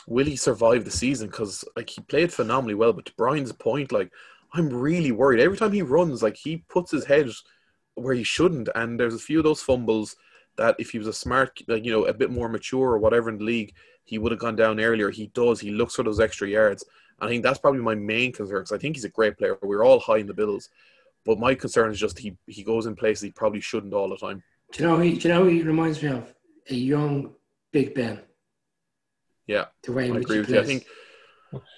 will 0.07 0.25
he 0.25 0.35
survive 0.35 0.85
the 0.85 0.91
season? 0.91 1.27
Because 1.27 1.65
like 1.75 1.89
he 1.89 2.01
played 2.01 2.31
phenomenally 2.31 2.75
well, 2.75 2.93
but 2.93 3.05
to 3.05 3.13
Brian's 3.17 3.51
point, 3.51 3.91
like 3.91 4.11
I'm 4.53 4.69
really 4.69 5.11
worried. 5.11 5.41
Every 5.41 5.57
time 5.57 5.73
he 5.73 5.81
runs, 5.81 6.23
like 6.23 6.37
he 6.37 6.63
puts 6.69 6.91
his 6.91 7.05
head 7.05 7.29
where 7.95 8.13
he 8.13 8.23
shouldn't, 8.23 8.69
and 8.75 8.99
there's 8.99 9.15
a 9.15 9.19
few 9.19 9.39
of 9.39 9.43
those 9.43 9.61
fumbles 9.61 10.15
that 10.57 10.75
if 10.79 10.91
he 10.91 10.97
was 10.97 11.07
a 11.07 11.13
smart, 11.13 11.61
like 11.67 11.85
you 11.85 11.91
know, 11.91 12.05
a 12.05 12.13
bit 12.13 12.31
more 12.31 12.49
mature 12.49 12.91
or 12.91 12.97
whatever 12.97 13.29
in 13.29 13.37
the 13.37 13.43
league, 13.43 13.73
he 14.03 14.17
would 14.17 14.31
have 14.31 14.39
gone 14.39 14.55
down 14.55 14.79
earlier. 14.79 15.09
He 15.09 15.27
does. 15.27 15.59
He 15.59 15.71
looks 15.71 15.95
for 15.95 16.03
those 16.03 16.19
extra 16.19 16.47
yards. 16.47 16.83
I 17.19 17.27
think 17.27 17.43
that's 17.43 17.59
probably 17.59 17.81
my 17.81 17.95
main 17.95 18.31
concern 18.31 18.59
because 18.59 18.71
I 18.71 18.77
think 18.77 18.95
he's 18.95 19.05
a 19.05 19.09
great 19.09 19.37
player. 19.37 19.57
We're 19.61 19.85
all 19.85 19.99
high 19.99 20.17
in 20.17 20.27
the 20.27 20.33
Bills, 20.33 20.69
but 21.25 21.39
my 21.39 21.55
concern 21.55 21.91
is 21.91 21.99
just 21.99 22.19
he 22.19 22.37
he 22.45 22.63
goes 22.63 22.85
in 22.85 22.95
places 22.95 23.23
he 23.23 23.31
probably 23.31 23.61
shouldn't 23.61 23.93
all 23.93 24.09
the 24.09 24.17
time. 24.17 24.43
Do 24.71 24.83
you 24.83 24.89
know? 24.89 24.99
He, 24.99 25.17
do 25.17 25.27
you 25.27 25.33
know? 25.33 25.45
He 25.45 25.61
reminds 25.63 26.01
me 26.01 26.09
of 26.09 26.33
a 26.69 26.75
young 26.75 27.33
Big 27.71 27.95
Ben. 27.95 28.19
Yeah, 29.45 29.65
the 29.83 29.93
way 29.93 30.11
I 30.11 30.15
agree 30.15 30.39
with 30.39 30.49
you. 30.49 30.59
I 30.59 30.63
think 30.63 30.85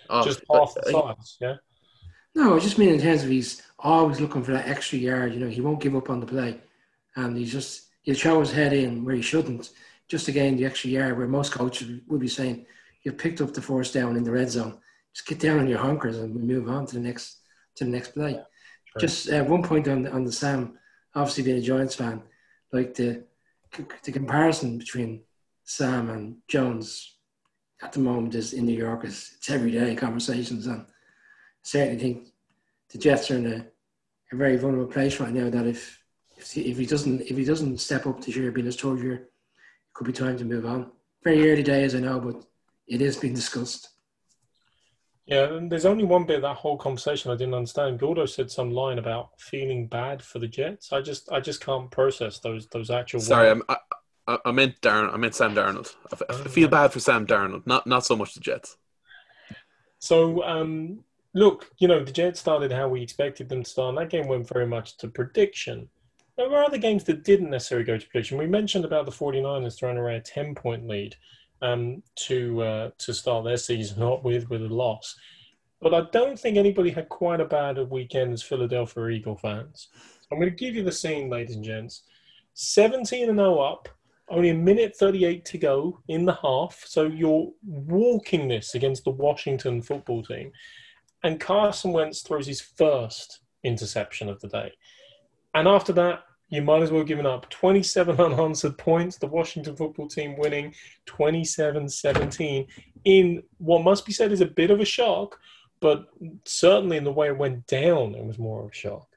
uh, 0.10 0.24
just 0.24 0.44
half 0.52 0.74
the 0.74 0.92
size. 0.92 1.38
Yeah. 1.40 1.56
No, 2.36 2.56
I 2.56 2.60
just 2.60 2.78
mean 2.78 2.90
in 2.90 3.02
terms 3.02 3.24
of 3.24 3.30
he's 3.30 3.62
always 3.78 4.20
looking 4.20 4.44
for 4.44 4.52
that 4.52 4.68
extra 4.68 4.98
yard. 4.98 5.34
You 5.34 5.40
know, 5.40 5.50
he 5.50 5.62
won't 5.62 5.82
give 5.82 5.96
up 5.96 6.10
on 6.10 6.20
the 6.20 6.26
play, 6.26 6.60
and 7.16 7.36
he's 7.38 7.52
just 7.52 7.89
he'll 8.02 8.16
show 8.16 8.40
his 8.40 8.52
head 8.52 8.74
in 8.74 9.04
where 9.06 9.16
he 9.16 9.22
shouldn't. 9.22 9.72
just 10.08 10.26
to 10.26 10.32
gain 10.32 10.58
the 10.58 10.66
extra 10.66 10.90
yard, 10.90 11.16
where 11.16 11.28
most 11.28 11.52
coaches 11.52 12.02
would 12.08 12.20
be 12.20 12.28
saying, 12.28 12.66
"You've 13.04 13.20
picked 13.20 13.42
up 13.42 13.54
the 13.54 13.62
force 13.62 13.92
down 13.92 14.18
in 14.18 14.24
the 14.24 14.32
red 14.32 14.50
zone. 14.50 14.80
Just 15.14 15.28
get 15.28 15.40
down 15.40 15.60
on 15.60 15.68
your 15.68 15.78
hunkers 15.78 16.18
and 16.18 16.34
we 16.34 16.42
move 16.42 16.68
on 16.68 16.88
to 16.88 16.96
the 16.96 17.00
next 17.00 17.42
to 17.76 17.84
the 17.86 17.92
next 17.92 18.14
play." 18.14 18.42
Just 19.00 19.30
uh, 19.30 19.44
one 19.44 19.62
point 19.64 19.88
on 19.88 20.08
on 20.08 20.24
the 20.24 20.32
Sam, 20.32 20.80
obviously 21.14 21.44
being 21.44 21.60
a 21.60 21.62
Giants 21.62 21.96
fan, 21.96 22.24
like 22.72 22.96
the 22.96 23.24
the 24.04 24.12
comparison 24.12 24.80
between 24.80 25.22
Sam 25.64 26.10
and 26.10 26.38
Jones 26.48 27.18
at 27.82 27.94
the 27.94 28.00
moment 28.00 28.36
is 28.36 28.54
in 28.54 28.66
New 28.66 28.78
York 28.78 29.06
is 29.06 29.36
it's 29.38 29.50
everyday 29.50 29.96
conversations 29.96 30.66
and 30.68 30.82
I 30.82 30.86
certainly 31.62 32.00
think 32.00 32.28
the 32.92 32.98
Jets 32.98 33.30
are 33.30 33.36
in 33.36 33.46
a, 33.46 33.66
a 34.32 34.36
very 34.36 34.58
vulnerable 34.58 34.92
place 34.92 35.20
right 35.20 35.32
now 35.32 35.50
that 35.50 35.68
if 35.68 35.99
if 36.40 36.52
he, 36.52 36.62
if 36.62 36.78
he 36.78 36.86
doesn't 36.86 37.22
if 37.22 37.38
he 37.38 37.44
doesn't 37.44 37.80
step 37.80 38.08
up 38.08 38.24
this 38.24 38.36
year 38.36 38.52
being 38.52 38.66
his 38.66 38.76
third 38.76 39.00
year, 39.02 39.14
it 39.14 39.30
could 39.94 40.08
be 40.08 40.14
time 40.14 40.38
to 40.38 40.46
move 40.46 40.66
on. 40.66 40.92
Very 41.24 41.52
early 41.52 41.64
days 41.64 41.96
I 41.96 42.00
know, 42.00 42.20
but 42.20 42.44
it 42.88 43.02
is 43.02 43.18
being 43.18 43.34
discussed. 43.34 43.90
Yeah, 45.26 45.54
and 45.54 45.72
there's 45.72 45.86
only 45.86 46.06
one 46.06 46.26
bit 46.26 46.38
of 46.38 46.42
that 46.42 46.56
whole 46.56 46.78
conversation 46.78 47.30
I 47.30 47.36
didn't 47.36 47.54
understand. 47.54 48.00
Gordo 48.00 48.26
said 48.26 48.50
some 48.50 48.72
line 48.72 48.98
about 48.98 49.40
feeling 49.40 49.86
bad 49.86 50.24
for 50.24 50.40
the 50.40 50.48
Jets. 50.48 50.92
I 50.92 51.02
just 51.02 51.32
I 51.32 51.40
just 51.40 51.64
can't 51.64 51.92
process 51.92 52.40
those 52.40 52.68
those 52.68 52.90
actual. 52.90 53.20
Sorry, 53.20 53.62
I, 53.70 53.78
I, 54.28 54.38
I 54.46 54.52
meant 54.52 54.82
Darn. 54.82 55.10
I 55.10 55.18
meant 55.18 55.36
Sam 55.36 55.54
Darnold. 55.54 55.94
I 56.30 56.48
feel 56.50 56.68
bad 56.68 56.92
for 56.92 57.00
Sam 57.00 57.28
Darnold, 57.28 57.68
not 57.68 57.86
not 57.86 58.06
so 58.06 58.16
much 58.16 58.34
the 58.34 58.40
Jets. 58.40 58.78
So 60.00 60.44
um, 60.44 61.04
look, 61.36 61.70
you 61.78 61.88
know 61.88 62.04
the 62.04 62.12
Jets 62.12 62.40
started 62.40 62.72
how 62.72 62.88
we 62.88 63.04
expected 63.04 63.50
them 63.50 63.64
to 63.64 63.70
start. 63.70 63.90
And 63.90 63.98
that 64.00 64.10
game 64.10 64.28
went 64.28 64.48
very 64.48 64.66
much 64.66 64.98
to 64.98 65.10
prediction. 65.10 65.90
There 66.40 66.50
were 66.50 66.64
other 66.64 66.78
games 66.78 67.04
that 67.04 67.26
didn't 67.26 67.50
necessarily 67.50 67.86
go 67.86 67.98
to 67.98 68.08
prediction. 68.08 68.38
We 68.38 68.48
mentioned 68.48 68.86
about 68.86 69.06
the 69.06 69.12
49ers 69.12 69.78
throwing 69.78 69.98
away 69.98 70.16
a 70.16 70.22
10 70.22 70.56
point 70.56 70.88
lead 70.88 71.18
um, 71.62 72.02
to 72.28 72.62
uh, 72.64 72.90
to 72.98 73.14
start 73.14 73.44
their 73.44 73.58
season 73.58 74.00
not 74.00 74.24
with 74.24 74.50
with 74.50 74.62
a 74.62 74.74
loss. 74.74 75.20
But 75.82 75.94
I 75.94 76.04
don't 76.14 76.40
think 76.40 76.56
anybody 76.56 76.92
had 76.92 77.10
quite 77.10 77.42
a 77.42 77.46
bad 77.46 77.78
weekend 77.90 78.32
as 78.32 78.42
Philadelphia 78.42 79.10
Eagle 79.10 79.36
fans. 79.36 79.90
I'm 80.32 80.40
going 80.40 80.50
to 80.50 80.56
give 80.56 80.76
you 80.76 80.84
the 80.84 80.94
scene, 80.94 81.30
ladies 81.30 81.58
and 81.58 81.66
gents. 81.66 82.04
17 82.54 83.28
and 83.28 83.38
0 83.38 83.60
up, 83.60 83.90
only 84.30 84.52
a 84.52 84.54
minute 84.54 84.96
38 84.96 85.44
to 85.44 85.58
go 85.58 86.00
in 86.08 86.24
the 86.24 86.40
half. 86.42 86.82
So 86.86 87.04
you're 87.04 87.52
walking 87.66 88.48
this 88.48 88.76
against 88.76 89.04
the 89.04 89.12
Washington 89.12 89.82
football 89.82 90.24
team. 90.24 90.54
And 91.22 91.38
Carson 91.38 91.92
Wentz 91.92 92.22
throws 92.22 92.48
his 92.48 92.62
first 92.62 93.42
interception 93.66 94.30
of 94.30 94.40
the 94.40 94.48
day. 94.48 94.72
And 95.54 95.68
after 95.68 95.92
that, 95.94 96.24
you 96.50 96.62
might 96.62 96.82
as 96.82 96.92
well 96.92 97.04
give 97.04 97.20
it 97.20 97.26
up. 97.26 97.50
27 97.50 98.20
unanswered 98.20 98.78
points, 98.78 99.18
the 99.18 99.28
Washington 99.28 99.76
football 99.76 100.08
team 100.08 100.38
winning 100.38 100.74
27 101.06 101.88
17 101.90 102.68
in 103.06 103.44
what 103.58 103.84
must 103.84 104.06
be 104.06 104.12
said 104.12 104.32
is 104.32 104.42
a 104.42 104.46
bit 104.46 104.72
of 104.72 104.80
a 104.80 104.86
shock, 104.86 105.40
but 105.80 106.08
certainly 106.46 106.98
in 106.98 107.04
the 107.04 107.12
way 107.12 107.28
it 107.28 107.38
went 107.38 107.66
down, 107.68 108.16
it 108.16 108.26
was 108.26 108.38
more 108.38 108.64
of 108.64 108.72
a 108.72 108.74
shock. 108.74 109.08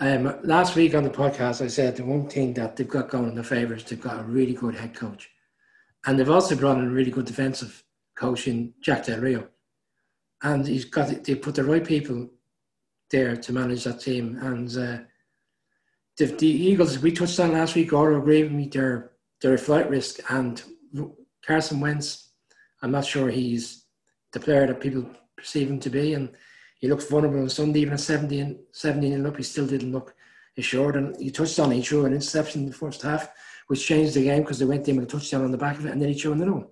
Um, 0.00 0.38
last 0.42 0.76
week 0.76 0.94
on 0.94 1.04
the 1.04 1.10
podcast, 1.10 1.62
I 1.62 1.66
said 1.66 1.96
the 1.96 2.04
one 2.04 2.28
thing 2.28 2.54
that 2.54 2.76
they've 2.76 2.88
got 2.88 3.10
going 3.10 3.28
in 3.28 3.34
their 3.34 3.44
favour 3.44 3.74
is 3.74 3.84
they've 3.84 4.00
got 4.00 4.20
a 4.20 4.24
really 4.24 4.54
good 4.54 4.74
head 4.74 4.94
coach. 4.94 5.30
And 6.06 6.18
they've 6.18 6.30
also 6.30 6.56
brought 6.56 6.78
in 6.78 6.86
a 6.86 6.90
really 6.90 7.10
good 7.10 7.26
defensive 7.26 7.84
coach 8.16 8.48
in 8.48 8.72
Jack 8.80 9.04
Del 9.04 9.20
Rio. 9.20 9.48
And 10.42 10.66
he's 10.66 10.86
got 10.86 11.24
they 11.24 11.34
put 11.34 11.54
the 11.54 11.64
right 11.64 11.84
people 11.84 12.30
there 13.10 13.36
to 13.36 13.52
manage 13.52 13.84
that 13.84 14.00
team. 14.00 14.38
And 14.40 14.74
uh, 14.78 14.98
the, 16.20 16.26
the 16.26 16.46
Eagles, 16.46 16.98
we 16.98 17.12
touched 17.12 17.40
on 17.40 17.52
last 17.52 17.74
week, 17.74 17.88
Gordo 17.88 18.18
agreed 18.18 18.44
with 18.44 18.52
me, 18.52 18.68
they're 18.68 19.10
a 19.42 19.58
flight 19.58 19.88
risk. 19.88 20.20
And 20.30 20.62
Carson 21.44 21.80
Wentz, 21.80 22.32
I'm 22.82 22.90
not 22.90 23.06
sure 23.06 23.30
he's 23.30 23.86
the 24.32 24.40
player 24.40 24.66
that 24.66 24.80
people 24.80 25.06
perceive 25.36 25.70
him 25.70 25.80
to 25.80 25.88
be. 25.88 26.12
And 26.12 26.30
he 26.78 26.88
looks 26.88 27.08
vulnerable 27.08 27.40
on 27.40 27.48
Sunday, 27.48 27.80
even 27.80 27.94
at 27.94 28.00
17, 28.00 28.58
17 28.70 29.12
and 29.14 29.26
up, 29.26 29.36
he 29.38 29.42
still 29.42 29.66
didn't 29.66 29.92
look 29.92 30.14
assured. 30.58 30.96
And 30.96 31.16
he 31.18 31.30
touched 31.30 31.58
on, 31.58 31.70
he 31.70 31.80
threw 31.80 32.04
an 32.04 32.12
interception 32.12 32.62
in 32.62 32.66
the 32.68 32.74
first 32.74 33.00
half, 33.00 33.30
which 33.68 33.86
changed 33.86 34.12
the 34.12 34.24
game 34.24 34.42
because 34.42 34.58
they 34.58 34.66
went 34.66 34.86
in 34.88 34.96
with 34.96 35.06
a 35.06 35.10
touchdown 35.10 35.44
on 35.44 35.50
the 35.50 35.58
back 35.58 35.78
of 35.78 35.86
it, 35.86 35.92
and 35.92 36.02
then 36.02 36.10
he 36.10 36.18
threw 36.18 36.32
another 36.32 36.52
one 36.52 36.64
in 36.64 36.68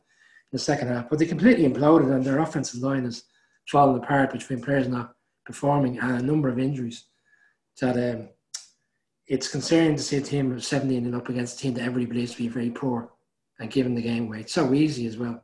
the 0.52 0.58
second 0.58 0.88
half. 0.88 1.08
But 1.08 1.18
they 1.18 1.26
completely 1.26 1.66
imploded, 1.66 2.14
and 2.14 2.22
their 2.22 2.40
offensive 2.40 2.82
line 2.82 3.04
has 3.04 3.24
fallen 3.66 4.02
apart 4.02 4.32
between 4.32 4.60
players 4.60 4.88
not 4.88 5.14
performing 5.46 5.98
and 6.00 6.20
a 6.20 6.22
number 6.22 6.50
of 6.50 6.58
injuries. 6.58 7.06
That 7.80 7.96
um, 7.96 8.28
it's 9.28 9.48
concerning 9.48 9.96
to 9.96 10.02
see 10.02 10.16
a 10.16 10.22
team 10.22 10.52
of 10.52 10.64
17 10.64 11.04
and 11.04 11.14
up 11.14 11.28
against 11.28 11.58
a 11.58 11.62
team 11.62 11.74
that 11.74 11.82
everybody 11.82 12.06
believes 12.06 12.32
to 12.32 12.38
be 12.38 12.48
very 12.48 12.70
poor 12.70 13.10
and 13.58 13.70
giving 13.70 13.94
the 13.94 14.02
game 14.02 14.26
away. 14.26 14.40
It's 14.40 14.54
so 14.54 14.72
easy 14.72 15.06
as 15.06 15.18
well. 15.18 15.42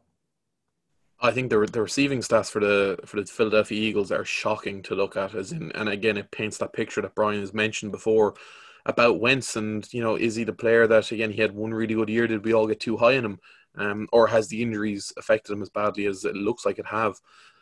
I 1.21 1.31
think 1.31 1.51
the 1.51 1.67
the 1.67 1.81
receiving 1.81 2.21
stats 2.21 2.51
for 2.51 2.61
the 2.61 2.99
for 3.07 3.21
the 3.21 3.27
Philadelphia 3.27 3.81
Eagles 3.81 4.11
are 4.11 4.25
shocking 4.25 4.83
to 4.83 4.95
look 4.95 5.17
at. 5.17 5.35
As 5.35 5.53
in, 5.53 5.71
and 5.73 5.89
again, 5.89 6.17
it 6.17 6.31
paints 6.31 6.59
that 6.59 6.73
picture 6.73 7.01
that 7.01 7.15
Brian 7.15 7.41
has 7.41 7.55
mentioned 7.55 7.93
before 7.93 8.35
about 8.85 9.21
Wentz. 9.21 9.57
And 9.57 9.91
you 9.93 10.03
know, 10.03 10.17
is 10.17 10.35
he 10.35 10.45
the 10.45 10.53
player 10.53 10.87
that 10.87 11.13
again 11.13 11.31
he 11.31 11.41
had 11.41 11.53
one 11.53 11.73
really 11.73 11.95
good 11.95 12.09
year? 12.09 12.27
Did 12.27 12.45
we 12.45 12.53
all 12.53 12.67
get 12.67 12.81
too 12.81 12.97
high 12.97 13.17
on 13.17 13.25
him, 13.25 13.41
um, 13.77 14.09
or 14.13 14.27
has 14.27 14.49
the 14.49 14.61
injuries 14.61 15.13
affected 15.17 15.53
him 15.53 15.63
as 15.63 15.71
badly 15.71 16.07
as 16.07 16.25
it 16.25 16.35
looks 16.35 16.67
like 16.67 16.79
it 16.79 16.87
have? 16.87 17.15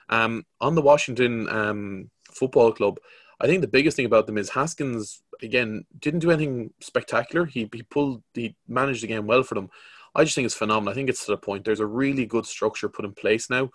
Um, 0.09 0.45
on 0.61 0.75
the 0.75 0.83
Washington 0.83 1.49
um, 1.49 2.11
Football 2.33 2.73
Club, 2.73 2.99
I 3.41 3.47
think 3.47 3.61
the 3.61 3.69
biggest 3.69 3.97
thing 3.97 4.07
about 4.07 4.27
them 4.27 4.39
is 4.39 4.51
Haskins 4.51 5.22
again 5.43 5.85
didn't 5.99 6.21
do 6.21 6.31
anything 6.31 6.73
spectacular. 6.81 7.47
He 7.47 7.69
he 7.73 7.83
pulled 7.83 8.23
he 8.35 8.57
managed 8.69 9.03
the 9.03 9.09
game 9.09 9.27
well 9.27 9.43
for 9.43 9.55
them. 9.55 9.71
I 10.15 10.25
just 10.25 10.35
think 10.35 10.47
it's 10.47 10.55
phenomenal. 10.55 10.93
I 10.93 10.95
think 10.95 11.09
it's 11.09 11.25
to 11.25 11.33
the 11.33 11.39
point. 11.39 11.65
There's 11.65 11.81
a 11.81 11.87
really 11.87 12.27
good 12.27 12.47
structure 12.47 12.89
put 12.89 13.05
in 13.05 13.13
place 13.13 13.49
now. 13.49 13.71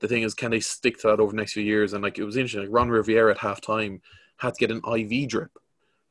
The 0.00 0.08
thing 0.08 0.22
is, 0.22 0.34
can 0.34 0.50
they 0.50 0.60
stick 0.60 0.98
to 1.00 1.08
that 1.08 1.20
over 1.20 1.32
the 1.32 1.36
next 1.36 1.52
few 1.52 1.62
years? 1.62 1.92
And 1.92 2.02
like 2.02 2.18
it 2.18 2.24
was 2.24 2.36
interesting, 2.36 2.62
like 2.62 2.70
Ron 2.70 2.88
Rivera 2.88 3.32
at 3.32 3.38
halftime 3.38 4.00
had 4.38 4.54
to 4.54 4.66
get 4.66 4.70
an 4.70 4.80
IV 4.84 5.28
drip 5.28 5.50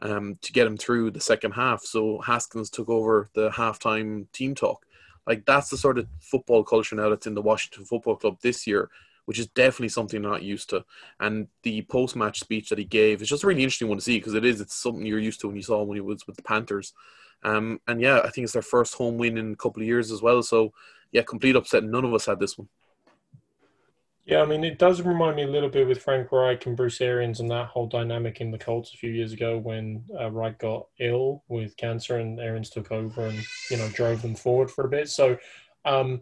um, 0.01 0.37
to 0.41 0.53
get 0.53 0.67
him 0.67 0.77
through 0.77 1.11
the 1.11 1.19
second 1.19 1.51
half. 1.51 1.81
So 1.81 2.19
Haskins 2.19 2.69
took 2.69 2.89
over 2.89 3.29
the 3.33 3.49
halftime 3.49 4.31
team 4.31 4.55
talk. 4.55 4.85
Like 5.27 5.45
that's 5.45 5.69
the 5.69 5.77
sort 5.77 5.97
of 5.97 6.07
football 6.19 6.63
culture 6.63 6.95
now 6.95 7.09
that's 7.09 7.27
in 7.27 7.35
the 7.35 7.41
Washington 7.41 7.85
Football 7.85 8.15
Club 8.15 8.37
this 8.41 8.65
year, 8.65 8.89
which 9.25 9.39
is 9.39 9.47
definitely 9.47 9.89
something 9.89 10.21
they're 10.21 10.31
not 10.31 10.43
used 10.43 10.69
to. 10.69 10.83
And 11.19 11.47
the 11.63 11.83
post-match 11.83 12.39
speech 12.39 12.69
that 12.69 12.79
he 12.79 12.85
gave 12.85 13.21
is 13.21 13.29
just 13.29 13.43
a 13.43 13.47
really 13.47 13.63
interesting 13.63 13.87
one 13.87 13.97
to 13.97 14.03
see 14.03 14.17
because 14.17 14.33
it 14.33 14.45
is. 14.45 14.61
It's 14.61 14.75
something 14.75 15.05
you're 15.05 15.19
used 15.19 15.41
to 15.41 15.47
when 15.47 15.55
you 15.55 15.63
saw 15.63 15.83
when 15.83 15.97
he 15.97 16.01
was 16.01 16.25
with 16.27 16.35
the 16.35 16.43
Panthers. 16.43 16.93
Um, 17.43 17.79
and 17.87 18.01
yeah, 18.01 18.19
I 18.19 18.29
think 18.29 18.45
it's 18.45 18.53
their 18.53 18.61
first 18.61 18.95
home 18.95 19.17
win 19.17 19.37
in 19.37 19.53
a 19.53 19.55
couple 19.55 19.81
of 19.81 19.87
years 19.87 20.11
as 20.11 20.21
well. 20.21 20.43
So 20.43 20.73
yeah, 21.11 21.23
complete 21.23 21.55
upset. 21.55 21.83
None 21.83 22.05
of 22.05 22.13
us 22.13 22.25
had 22.25 22.39
this 22.39 22.57
one. 22.57 22.67
Yeah, 24.25 24.41
I 24.41 24.45
mean, 24.45 24.63
it 24.63 24.77
does 24.77 25.01
remind 25.01 25.35
me 25.35 25.43
a 25.43 25.47
little 25.47 25.69
bit 25.69 25.87
with 25.87 26.01
Frank 26.01 26.31
Reich 26.31 26.65
and 26.67 26.77
Bruce 26.77 27.01
Arians 27.01 27.39
and 27.39 27.49
that 27.49 27.67
whole 27.67 27.87
dynamic 27.87 28.39
in 28.39 28.51
the 28.51 28.57
Colts 28.57 28.93
a 28.93 28.97
few 28.97 29.09
years 29.09 29.33
ago 29.33 29.57
when 29.57 30.03
uh, 30.19 30.29
Reich 30.29 30.59
got 30.59 30.85
ill 30.99 31.43
with 31.47 31.75
cancer 31.75 32.17
and 32.17 32.39
Arians 32.39 32.69
took 32.69 32.91
over 32.91 33.25
and 33.25 33.39
you 33.71 33.77
know 33.77 33.89
drove 33.89 34.21
them 34.21 34.35
forward 34.35 34.69
for 34.69 34.85
a 34.85 34.89
bit. 34.89 35.09
So 35.09 35.37
um, 35.85 36.21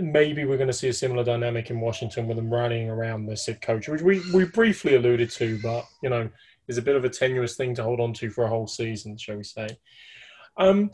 maybe 0.00 0.44
we're 0.44 0.56
going 0.56 0.68
to 0.68 0.72
see 0.72 0.88
a 0.88 0.92
similar 0.92 1.24
dynamic 1.24 1.70
in 1.70 1.80
Washington 1.80 2.26
with 2.26 2.36
them 2.36 2.52
rallying 2.52 2.90
around 2.90 3.26
the 3.26 3.36
sick 3.36 3.60
coach, 3.60 3.88
which 3.88 4.02
we 4.02 4.22
we 4.32 4.44
briefly 4.44 4.94
alluded 4.94 5.30
to, 5.32 5.58
but 5.62 5.86
you 6.02 6.10
know 6.10 6.28
is 6.68 6.78
a 6.78 6.82
bit 6.82 6.96
of 6.96 7.04
a 7.04 7.08
tenuous 7.08 7.56
thing 7.56 7.74
to 7.74 7.82
hold 7.82 7.98
on 7.98 8.12
to 8.12 8.30
for 8.30 8.44
a 8.44 8.48
whole 8.48 8.66
season, 8.66 9.16
shall 9.16 9.36
we 9.36 9.42
say? 9.42 9.68
Um, 10.58 10.90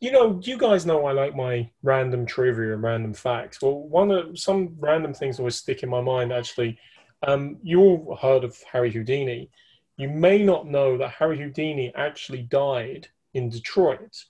you 0.00 0.10
know, 0.10 0.40
you 0.42 0.56
guys 0.56 0.86
know 0.86 1.04
I 1.04 1.12
like 1.12 1.36
my 1.36 1.70
random 1.82 2.24
trivia 2.24 2.72
and 2.72 2.82
random 2.82 3.12
facts. 3.12 3.60
Well, 3.60 3.74
one 3.74 4.10
of 4.10 4.38
some 4.38 4.74
random 4.78 5.12
things 5.12 5.38
always 5.38 5.56
stick 5.56 5.82
in 5.82 5.90
my 5.90 6.00
mind. 6.00 6.32
Actually, 6.32 6.78
um, 7.26 7.58
you 7.62 7.80
all 7.80 8.18
heard 8.20 8.44
of 8.44 8.56
Harry 8.72 8.90
Houdini. 8.90 9.50
You 9.98 10.08
may 10.08 10.42
not 10.42 10.66
know 10.66 10.96
that 10.96 11.10
Harry 11.10 11.38
Houdini 11.38 11.92
actually 11.94 12.42
died 12.42 13.08
in 13.34 13.50
Detroit. 13.50 14.24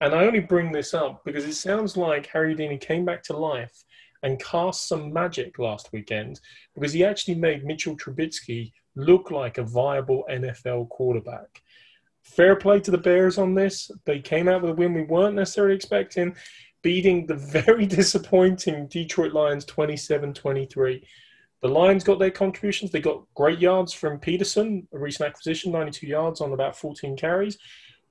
And 0.00 0.14
I 0.14 0.24
only 0.24 0.40
bring 0.40 0.72
this 0.72 0.92
up 0.94 1.22
because 1.24 1.44
it 1.44 1.54
sounds 1.54 1.96
like 1.96 2.26
Harry 2.26 2.50
Houdini 2.50 2.78
came 2.78 3.04
back 3.04 3.22
to 3.24 3.36
life 3.36 3.84
and 4.22 4.42
cast 4.42 4.88
some 4.88 5.12
magic 5.12 5.58
last 5.58 5.92
weekend 5.92 6.40
because 6.74 6.92
he 6.92 7.04
actually 7.04 7.36
made 7.36 7.64
Mitchell 7.64 7.96
Trubisky 7.96 8.72
look 8.94 9.30
like 9.30 9.58
a 9.58 9.62
viable 9.62 10.24
NFL 10.30 10.88
quarterback 10.88 11.62
fair 12.26 12.56
play 12.56 12.80
to 12.80 12.90
the 12.90 12.98
Bears 12.98 13.38
on 13.38 13.54
this. 13.54 13.90
They 14.04 14.18
came 14.18 14.48
out 14.48 14.62
with 14.62 14.72
a 14.72 14.74
win 14.74 14.94
we 14.94 15.02
weren't 15.02 15.36
necessarily 15.36 15.76
expecting, 15.76 16.34
beating 16.82 17.26
the 17.26 17.34
very 17.34 17.86
disappointing 17.86 18.88
Detroit 18.88 19.32
Lions 19.32 19.64
27 19.64 20.34
23. 20.34 21.06
The 21.62 21.68
Lions 21.68 22.04
got 22.04 22.18
their 22.18 22.30
contributions. 22.30 22.90
They 22.90 23.00
got 23.00 23.24
great 23.34 23.60
yards 23.60 23.92
from 23.92 24.18
Peterson, 24.18 24.86
a 24.92 24.98
recent 24.98 25.28
acquisition, 25.28 25.72
92 25.72 26.06
yards 26.06 26.40
on 26.40 26.52
about 26.52 26.76
14 26.76 27.16
carries. 27.16 27.58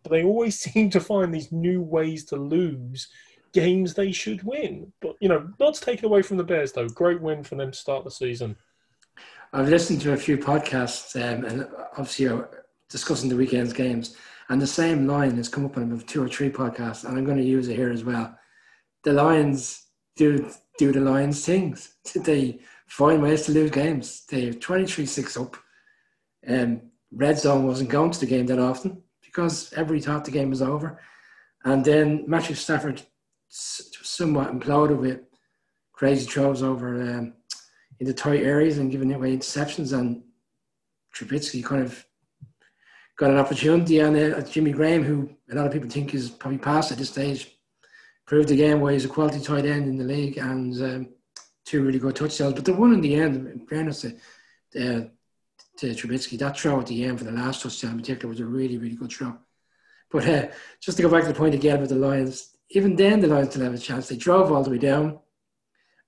But 0.06 0.12
they 0.12 0.24
always 0.24 0.60
seem 0.60 0.92
to 0.92 1.00
find 1.00 1.34
these 1.34 1.52
new 1.52 1.82
ways 1.82 2.26
to 2.26 2.36
lose 2.36 3.08
games 3.54 3.94
they 3.94 4.12
should 4.12 4.44
win. 4.44 4.94
But, 5.02 5.16
you 5.20 5.30
know, 5.30 5.50
not 5.60 5.74
to 5.74 5.82
take 5.82 6.00
it 6.00 6.06
away 6.06 6.22
from 6.22 6.38
the 6.38 6.44
Bears, 6.44 6.74
though. 6.74 6.88
Great 6.88 7.22
win 7.22 7.44
for 7.44 7.56
them 7.56 7.72
to 7.72 7.78
start 7.78 8.04
the 8.04 8.12
season. 8.12 8.56
I've 9.52 9.70
listened 9.70 10.02
to 10.02 10.14
a 10.14 10.18
few 10.18 10.38
podcasts, 10.38 11.16
um, 11.16 11.46
and 11.46 11.68
obviously, 11.98 12.44
discussing 12.90 13.30
the 13.30 13.36
weekend's 13.36 13.74
games. 13.74 14.16
And 14.50 14.62
the 14.62 14.68
same 14.68 15.08
line 15.08 15.38
has 15.38 15.50
come 15.50 15.66
up 15.66 15.78
on 15.78 15.98
two 16.02 16.22
or 16.22 16.30
three 16.30 16.52
podcasts, 16.52 17.06
and 17.06 17.18
I'm 17.18 17.26
going 17.26 17.38
to 17.38 17.44
use 17.44 17.68
it 17.68 17.76
here 17.76 17.92
as 17.92 18.04
well. 18.04 18.38
The 19.04 19.14
Lions 19.14 19.88
do 20.16 20.52
do 20.78 20.92
the 20.92 21.00
Lions 21.00 21.44
things. 21.44 21.96
They 22.16 22.60
find 22.88 23.24
ways 23.24 23.46
to 23.46 23.54
lose 23.54 23.72
games. 23.72 24.26
They're 24.30 24.54
23-6 24.54 25.42
up. 25.42 25.58
Um, 26.48 26.82
red 27.12 27.40
zone 27.40 27.66
wasn't 27.66 27.90
going 27.90 28.12
to 28.12 28.20
the 28.20 28.28
game 28.28 28.46
that 28.48 28.60
often 28.60 29.02
because 29.36 29.74
everybody 29.74 30.00
thought 30.00 30.24
the 30.24 30.32
game 30.32 30.50
was 30.50 30.62
over. 30.62 31.02
And 31.66 31.84
then 31.84 32.24
Matthew 32.28 32.56
Stafford 32.56 33.02
somewhat 33.50 34.52
imploded 34.54 34.98
with 34.98 35.20
crazy 35.92 36.26
throws 36.26 36.64
over 36.64 37.02
um, 37.02 37.34
in 38.00 38.08
the 38.08 38.14
tight 38.14 38.44
areas 38.44 38.78
and 38.78 38.92
giving 38.92 39.14
away 39.14 39.36
interceptions. 39.36 39.98
And 39.98 40.24
Trubisky 41.14 41.64
kind 41.64 41.84
of 41.84 42.06
got 43.18 43.32
an 43.32 43.38
opportunity. 43.38 44.00
And 44.00 44.16
uh, 44.16 44.42
Jimmy 44.42 44.72
Graham, 44.72 45.04
who 45.04 45.30
a 45.52 45.56
lot 45.56 45.66
of 45.66 45.74
people 45.74 45.90
think 45.90 46.14
is 46.14 46.30
probably 46.30 46.60
past 46.60 46.92
at 46.92 46.98
this 46.98 47.10
stage, 47.10 47.58
proved 48.26 48.52
again 48.52 48.80
why 48.80 48.94
he's 48.94 49.06
a 49.06 49.10
quality 49.10 49.42
tight 49.42 49.66
end 49.66 49.88
in 49.88 49.98
the 49.98 50.04
league 50.04 50.38
and 50.38 50.82
um, 50.82 51.10
two 51.66 51.84
really 51.84 52.00
good 52.00 52.16
touchdowns. 52.16 52.54
But 52.54 52.66
the 52.66 52.74
one 52.74 52.94
in 52.94 53.02
the 53.02 53.16
end, 53.16 53.36
in 53.48 53.66
fairness 53.68 54.02
to, 54.02 54.16
uh, 54.80 55.08
to 55.78 55.88
Trubisky, 55.88 56.38
that 56.40 56.58
throw 56.58 56.80
at 56.80 56.88
the 56.88 57.04
end 57.04 57.20
for 57.20 57.26
the 57.26 57.32
last 57.32 57.62
touchdown 57.62 57.92
in 57.92 58.00
particular 58.00 58.30
was 58.30 58.40
a 58.40 58.46
really, 58.46 58.78
really 58.78 58.96
good 58.96 59.12
throw. 59.12 59.38
But 60.12 60.28
uh, 60.28 60.48
just 60.80 60.98
to 60.98 61.04
go 61.04 61.10
back 61.10 61.24
to 61.24 61.30
the 61.30 61.38
point 61.38 61.56
again 61.56 61.78
about 61.78 61.90
the 61.90 61.96
Lions, 61.96 62.56
even 62.70 62.96
then 62.96 63.20
the 63.20 63.28
Lions 63.28 63.50
didn't 63.50 63.66
have 63.66 63.74
a 63.74 63.78
chance. 63.78 64.08
They 64.08 64.18
drove 64.18 64.52
all 64.52 64.64
the 64.64 64.70
way 64.70 64.78
down. 64.78 65.20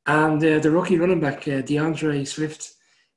And 0.06 0.44
uh, 0.44 0.60
the 0.60 0.72
rookie 0.72 0.98
running 0.98 1.20
back, 1.20 1.48
uh, 1.48 1.62
D'Andre 1.62 2.24
Swift, 2.24 2.74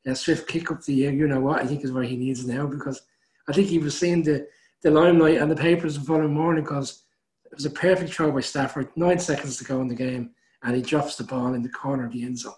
uh, 0.06 0.14
Swift 0.14 0.48
kick 0.48 0.70
up 0.72 0.82
the, 0.82 0.94
you 0.94 1.28
know 1.28 1.40
what, 1.40 1.62
I 1.62 1.66
think 1.66 1.84
is 1.84 1.92
where 1.92 2.02
he 2.02 2.16
needs 2.16 2.46
now 2.46 2.66
because 2.66 3.02
I 3.48 3.52
think 3.52 3.68
he 3.68 3.78
was 3.78 3.96
seeing 3.96 4.22
the, 4.22 4.48
the 4.82 4.90
limelight 4.90 5.38
and 5.38 5.50
the 5.50 5.56
papers 5.56 5.98
the 5.98 6.04
following 6.04 6.34
morning 6.34 6.64
because 6.64 7.04
it 7.44 7.54
was 7.54 7.66
a 7.66 7.70
perfect 7.70 8.12
throw 8.12 8.32
by 8.32 8.40
Stafford, 8.40 8.88
nine 8.96 9.18
seconds 9.18 9.56
to 9.58 9.64
go 9.64 9.80
in 9.80 9.88
the 9.88 9.94
game, 9.94 10.30
and 10.62 10.74
he 10.74 10.82
drops 10.82 11.16
the 11.16 11.24
ball 11.24 11.54
in 11.54 11.62
the 11.62 11.68
corner 11.68 12.06
of 12.06 12.12
the 12.12 12.24
end 12.24 12.38
zone. 12.38 12.54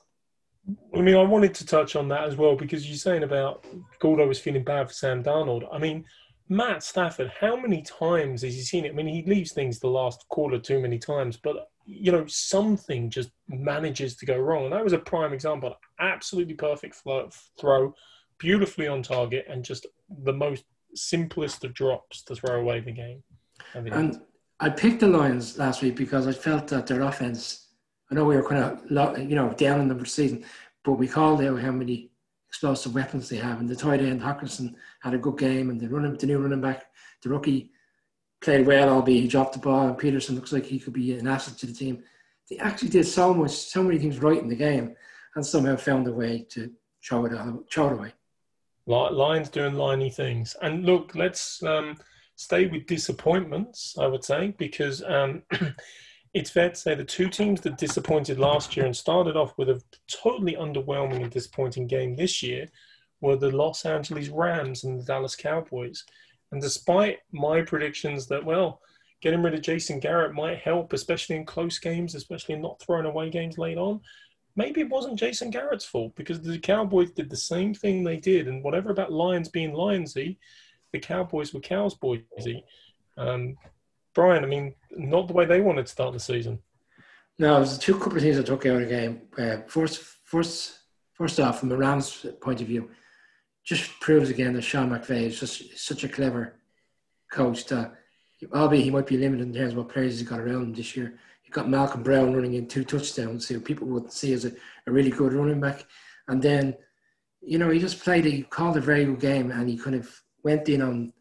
I 0.95 1.01
mean, 1.01 1.17
I 1.17 1.23
wanted 1.23 1.55
to 1.55 1.67
touch 1.67 1.97
on 1.97 2.09
that 2.09 2.25
as 2.25 2.37
well 2.37 2.55
because 2.55 2.89
you're 2.89 2.97
saying 2.97 3.25
about 3.25 3.67
Gordo 3.99 4.27
was 4.29 4.39
feeling 4.39 4.63
bad 4.63 4.89
for 4.89 4.95
Sam 4.95 5.23
Darnold. 5.23 5.67
I 5.73 5.79
mean, 5.79 6.05
Matt 6.49 6.83
Stafford, 6.83 7.33
how 7.41 7.57
many 7.57 7.83
times 7.83 8.43
has 8.43 8.55
he 8.55 8.61
seen 8.61 8.85
it? 8.85 8.93
I 8.93 8.95
mean, 8.95 9.09
he 9.09 9.25
leaves 9.25 9.53
things 9.53 9.81
the 9.81 9.89
last 9.89 10.25
quarter 10.29 10.59
too 10.59 10.81
many 10.81 10.99
times, 10.99 11.37
but 11.37 11.69
you 11.85 12.13
know, 12.13 12.25
something 12.27 13.11
just 13.11 13.31
manages 13.49 14.17
to 14.17 14.27
go 14.27 14.37
wrong. 14.37 14.65
And 14.65 14.73
that 14.73 14.85
was 14.85 14.93
a 14.93 14.99
prime 14.99 15.33
example. 15.33 15.75
Absolutely 15.99 16.55
perfect 16.55 16.97
throw, 17.59 17.95
beautifully 18.39 18.87
on 18.87 19.03
target, 19.03 19.47
and 19.49 19.65
just 19.65 19.87
the 20.25 20.33
most 20.33 20.65
simplest 20.95 21.65
of 21.65 21.75
drops 21.75 22.23
to 22.25 22.37
throw 22.37 22.61
away 22.61 22.81
the 22.81 22.93
game. 22.93 23.23
And 23.75 24.21
I 24.61 24.69
picked 24.71 25.01
the 25.01 25.09
Lions 25.09 25.59
last 25.59 25.83
week 25.83 25.97
because 25.97 26.27
I 26.29 26.33
felt 26.33 26.69
that 26.69 26.87
their 26.87 27.03
offense. 27.03 27.69
I 28.13 28.15
know 28.15 28.27
we 28.27 28.37
were 28.37 28.47
kind 28.47 28.63
of 28.63 29.19
you 29.19 29.35
know 29.35 29.55
down 29.55 29.81
in 29.81 29.89
the 29.89 30.07
season, 30.07 30.45
but 30.85 30.93
we 30.93 31.09
called 31.09 31.41
out 31.41 31.59
how 31.61 31.71
many 31.71 32.11
explosive 32.47 32.95
weapons 32.95 33.31
they 33.31 33.39
have. 33.39 33.59
And 33.59 33.67
the 33.67 33.75
tight 33.75 34.01
end 34.01 34.21
Hockenson 34.21 34.75
had 35.01 35.15
a 35.15 35.19
good 35.19 35.39
game, 35.39 35.71
and 35.71 35.81
the 35.81 35.89
running 35.89 36.15
the 36.19 36.27
new 36.27 36.39
running 36.39 36.61
back, 36.61 36.85
the 37.23 37.31
rookie, 37.31 37.71
played 38.43 38.67
well. 38.67 38.91
Albeit 38.91 39.23
he 39.23 39.29
dropped 39.29 39.55
the 39.55 39.61
ball, 39.61 39.89
and 39.89 39.97
Peterson 39.97 40.35
looks 40.35 40.53
like 40.53 40.67
he 40.67 40.79
could 40.79 40.93
be 40.93 41.15
an 41.15 41.27
asset 41.27 41.57
to 41.59 41.67
the 41.67 41.73
team. 41.73 42.03
They 42.51 42.59
actually 42.59 42.91
did 42.91 43.07
so 43.07 43.33
much, 43.33 43.53
so 43.53 43.83
many 43.83 43.99
things 43.99 44.19
right 44.19 44.43
in 44.43 44.51
the 44.51 44.57
game, 44.57 44.95
and 45.35 45.47
somehow 45.47 45.77
found 45.77 46.07
a 46.07 46.13
way 46.13 46.47
to 46.51 46.71
throw 47.03 47.25
it, 47.25 47.33
it 47.33 47.77
away. 47.79 48.13
Lions 48.85 49.49
doing 49.49 49.73
liney 49.73 50.13
things. 50.13 50.55
And 50.61 50.85
look, 50.85 51.15
let's 51.15 51.63
um, 51.63 51.97
stay 52.37 52.67
with 52.67 52.87
disappointments, 52.87 53.97
I 53.99 54.07
would 54.07 54.23
say, 54.23 54.55
because 54.59 55.03
um, 55.03 55.45
it's 56.35 56.51
fair 56.51 56.71
to 56.71 56.75
say 56.75 56.95
the 56.95 57.05
two 57.05 57.29
teams 57.29 57.61
that 57.61 57.77
disappointed 57.77 58.39
last 58.39 58.77
year 58.77 58.87
and 58.87 58.97
started 58.97 59.37
off 59.37 59.57
with 59.59 59.69
a 59.69 59.83
totally 60.09 60.55
underwhelming 60.55 61.23
and 61.23 61.31
disappointing 61.31 61.87
game 61.87 62.17
this 62.17 62.43
year 62.43 62.69
were 63.21 63.37
the 63.37 63.51
Los 63.51 63.85
Angeles 63.85 64.29
Rams 64.29 64.85
and 64.85 64.99
the 64.99 65.05
Dallas 65.05 65.37
Cowboys. 65.37 66.05
And 66.51 66.61
despite 66.61 67.19
my 67.33 67.63
predictions 67.63 68.27
that, 68.29 68.45
well, 68.45 68.81
getting 69.21 69.43
rid 69.43 69.55
of 69.55 69.63
Jason 69.63 70.01
Garrett 70.01 70.35
might 70.35 70.59
help, 70.59 70.93
especially 70.93 71.37
in 71.37 71.45
close 71.45 71.79
games, 71.79 72.15
especially 72.15 72.55
in 72.55 72.63
not 72.63 72.81
throwing 72.81 73.07
away 73.07 73.31
games 73.31 73.59
late 73.59 73.79
on, 73.79 74.01
maybe 74.57 74.81
it 74.81 74.91
wasn't 74.91 75.19
Jason 75.19 75.51
Garrett's 75.51 75.85
fault 75.85 76.15
because 76.17 76.41
the 76.41 76.59
Cowboys 76.59 77.11
did 77.11 77.31
the 77.31 77.37
same 77.37 77.75
thing 77.75 78.03
they 78.03 78.17
did. 78.17 78.49
And 78.49 78.63
whatever 78.65 78.91
about 78.91 79.13
Lions 79.13 79.49
being 79.49 79.73
Lionsy, 79.73 80.37
the 80.93 80.99
Cowboys 80.99 81.53
were 81.53 81.61
Cowboysy. 81.61 82.63
Um, 83.17 83.57
Brian, 84.15 84.45
I 84.45 84.47
mean, 84.47 84.75
not 84.91 85.27
the 85.27 85.35
way 85.35 85.45
they 85.45 85.61
wanted 85.61 85.87
to 85.87 85.93
start 85.93 86.13
the 86.13 86.21
season. 86.21 86.59
No, 87.39 87.57
there's 87.57 87.79
two 87.79 87.99
couple 87.99 88.17
of 88.17 88.23
things 88.23 88.39
I 88.39 88.43
took 88.43 88.67
out 88.67 88.83
of 88.83 88.89
the 88.89 88.95
game. 88.95 89.23
Uh, 89.39 89.59
first, 89.67 90.03
first, 90.25 90.79
first 91.15 91.41
off, 91.41 91.61
from 91.61 91.71
the 91.71 91.77
Rams' 91.77 92.27
point 92.41 92.61
of 92.61 92.67
view, 92.67 92.91
just 93.65 93.99
proves 94.01 94.29
again 94.29 94.53
that 94.55 94.63
Sean 94.63 94.91
McVay 94.91 95.23
is 95.23 95.41
just 95.41 95.79
such 95.79 96.05
a 96.05 96.09
clever 96.09 96.57
coach 97.33 97.65
that, 97.67 97.95
albeit 98.55 98.85
he 98.85 98.91
might 98.91 99.07
be 99.07 99.17
limited 99.17 99.47
in 99.47 99.55
terms 99.55 99.73
of 99.73 99.79
what 99.79 99.89
players 99.89 100.19
he's 100.19 100.29
got 100.29 100.41
around 100.41 100.63
him 100.63 100.75
this 100.75 100.97
year. 100.97 101.19
You've 101.45 101.55
got 101.55 101.69
Malcolm 101.69 102.03
Brown 102.03 102.35
running 102.35 102.55
in 102.55 102.67
two 102.67 102.85
touchdowns, 102.85 103.49
who 103.49 103.61
people 103.61 103.87
would 103.89 104.13
see 104.13 104.33
as 104.33 104.45
a, 104.45 104.53
a 104.87 104.93
really 104.93 105.11
good 105.11 105.33
running 105.33 105.61
back. 105.61 105.87
And 106.29 106.43
then, 106.43 106.77
you 107.41 107.59
know, 107.59 107.71
he 107.71 107.79
just 107.79 108.03
played, 108.03 108.25
he 108.25 108.43
called 108.43 108.77
a 108.77 108.81
very 108.81 109.05
good 109.05 109.21
game 109.21 109.51
and 109.51 109.69
he 109.69 109.77
kind 109.77 109.97
of 109.97 110.23
went 110.43 110.69
in 110.69 110.83
on 110.83 111.13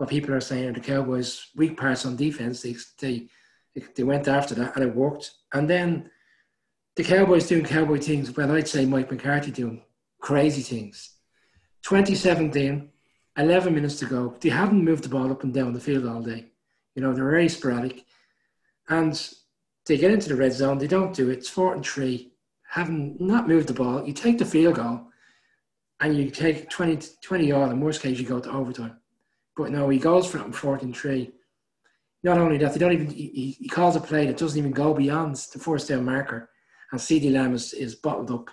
what 0.00 0.08
people 0.08 0.34
are 0.34 0.40
saying 0.40 0.72
the 0.72 0.80
Cowboys' 0.80 1.48
weak 1.54 1.76
parts 1.76 2.06
on 2.06 2.16
defense. 2.16 2.62
They, 2.62 2.74
they, 2.98 3.28
they 3.94 4.02
went 4.02 4.28
after 4.28 4.54
that 4.54 4.74
and 4.74 4.82
it 4.82 4.96
worked. 4.96 5.32
And 5.52 5.68
then 5.68 6.10
the 6.96 7.04
Cowboys 7.04 7.46
doing 7.46 7.66
Cowboy 7.66 7.98
things, 7.98 8.34
well, 8.34 8.50
I'd 8.50 8.66
say 8.66 8.86
Mike 8.86 9.10
McCarthy 9.10 9.50
doing 9.50 9.82
crazy 10.18 10.62
things. 10.62 11.16
2017, 11.82 12.88
11 13.36 13.74
minutes 13.74 13.98
to 13.98 14.06
go. 14.06 14.34
They 14.40 14.48
hadn't 14.48 14.82
moved 14.82 15.04
the 15.04 15.10
ball 15.10 15.30
up 15.30 15.44
and 15.44 15.52
down 15.52 15.74
the 15.74 15.80
field 15.80 16.06
all 16.06 16.22
day. 16.22 16.46
You 16.94 17.02
know, 17.02 17.12
they're 17.12 17.30
very 17.30 17.50
sporadic. 17.50 18.06
And 18.88 19.12
they 19.84 19.98
get 19.98 20.12
into 20.12 20.30
the 20.30 20.36
red 20.36 20.54
zone. 20.54 20.78
They 20.78 20.86
don't 20.86 21.14
do 21.14 21.28
it. 21.28 21.38
It's 21.38 21.50
four 21.50 21.74
and 21.74 21.84
three. 21.84 22.32
Having 22.70 23.18
not 23.20 23.42
not 23.42 23.48
moved 23.48 23.68
the 23.68 23.74
ball, 23.74 24.06
you 24.06 24.14
take 24.14 24.38
the 24.38 24.46
field 24.46 24.76
goal 24.76 25.08
and 26.00 26.16
you 26.16 26.30
take 26.30 26.70
20, 26.70 27.06
20 27.20 27.46
yard. 27.46 27.70
In 27.70 27.80
worst 27.80 28.00
case, 28.00 28.18
you 28.18 28.26
go 28.26 28.40
to 28.40 28.50
overtime. 28.50 28.96
But 29.60 29.72
no, 29.72 29.90
he 29.90 29.98
goes 29.98 30.26
for 30.26 30.38
it 30.38 30.44
on 30.44 30.52
fourth 30.52 30.82
and 30.82 30.96
three. 30.96 31.32
Not 32.22 32.38
only 32.38 32.56
that, 32.58 32.72
they 32.72 32.78
don't 32.78 32.92
even 32.92 33.10
he, 33.10 33.56
he 33.58 33.68
calls 33.68 33.94
a 33.94 34.00
play 34.00 34.26
that 34.26 34.38
doesn't 34.38 34.58
even 34.58 34.72
go 34.72 34.94
beyond 34.94 35.36
the 35.36 35.58
first 35.58 35.86
down 35.88 36.06
marker, 36.06 36.48
and 36.90 37.00
CeeDee 37.00 37.32
Lamb 37.32 37.54
is, 37.54 37.74
is 37.74 37.94
bottled 37.94 38.30
up. 38.30 38.48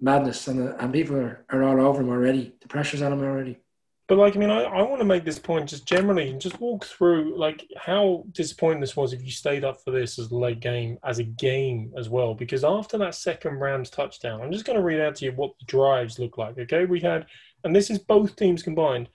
Madness, 0.00 0.48
and, 0.48 0.68
uh, 0.68 0.76
and 0.80 0.92
people 0.92 1.16
are, 1.16 1.44
are 1.50 1.62
all 1.62 1.80
over 1.86 2.02
him 2.02 2.08
already. 2.08 2.52
The 2.60 2.66
pressure's 2.66 3.00
on 3.00 3.12
him 3.12 3.22
already. 3.22 3.58
But 4.08 4.18
like, 4.18 4.34
I 4.34 4.40
mean, 4.40 4.50
I, 4.50 4.62
I 4.62 4.82
want 4.82 5.00
to 5.00 5.04
make 5.04 5.24
this 5.24 5.38
point 5.38 5.68
just 5.68 5.86
generally 5.86 6.30
and 6.30 6.40
just 6.40 6.60
walk 6.60 6.84
through 6.84 7.38
like 7.38 7.64
how 7.76 8.24
disappointing 8.32 8.80
this 8.80 8.96
was 8.96 9.12
if 9.12 9.22
you 9.22 9.30
stayed 9.30 9.64
up 9.64 9.84
for 9.84 9.92
this 9.92 10.18
as 10.18 10.32
a 10.32 10.36
late 10.36 10.58
game, 10.58 10.98
as 11.04 11.20
a 11.20 11.24
game 11.24 11.92
as 11.96 12.08
well. 12.08 12.34
Because 12.34 12.64
after 12.64 12.98
that 12.98 13.14
second 13.14 13.60
Rams 13.60 13.90
touchdown, 13.90 14.40
I'm 14.40 14.50
just 14.50 14.64
going 14.64 14.78
to 14.78 14.84
read 14.84 15.00
out 15.00 15.14
to 15.16 15.26
you 15.26 15.32
what 15.32 15.52
the 15.60 15.66
drives 15.66 16.18
look 16.18 16.38
like. 16.38 16.58
Okay, 16.58 16.86
we 16.86 16.98
had, 16.98 17.26
and 17.62 17.74
this 17.74 17.88
is 17.88 18.00
both 18.00 18.34
teams 18.34 18.64
combined 18.64 19.08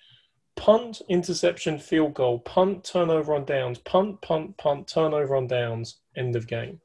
punt, 0.55 1.01
interception, 1.09 1.79
field 1.79 2.13
goal, 2.13 2.39
punt, 2.39 2.83
turnover 2.83 3.33
on 3.33 3.45
downs, 3.45 3.79
punt, 3.79 4.21
punt, 4.21 4.57
punt, 4.57 4.87
turnover 4.87 5.35
on 5.35 5.47
downs, 5.47 5.97
end 6.15 6.35
of 6.35 6.47
game. 6.47 6.79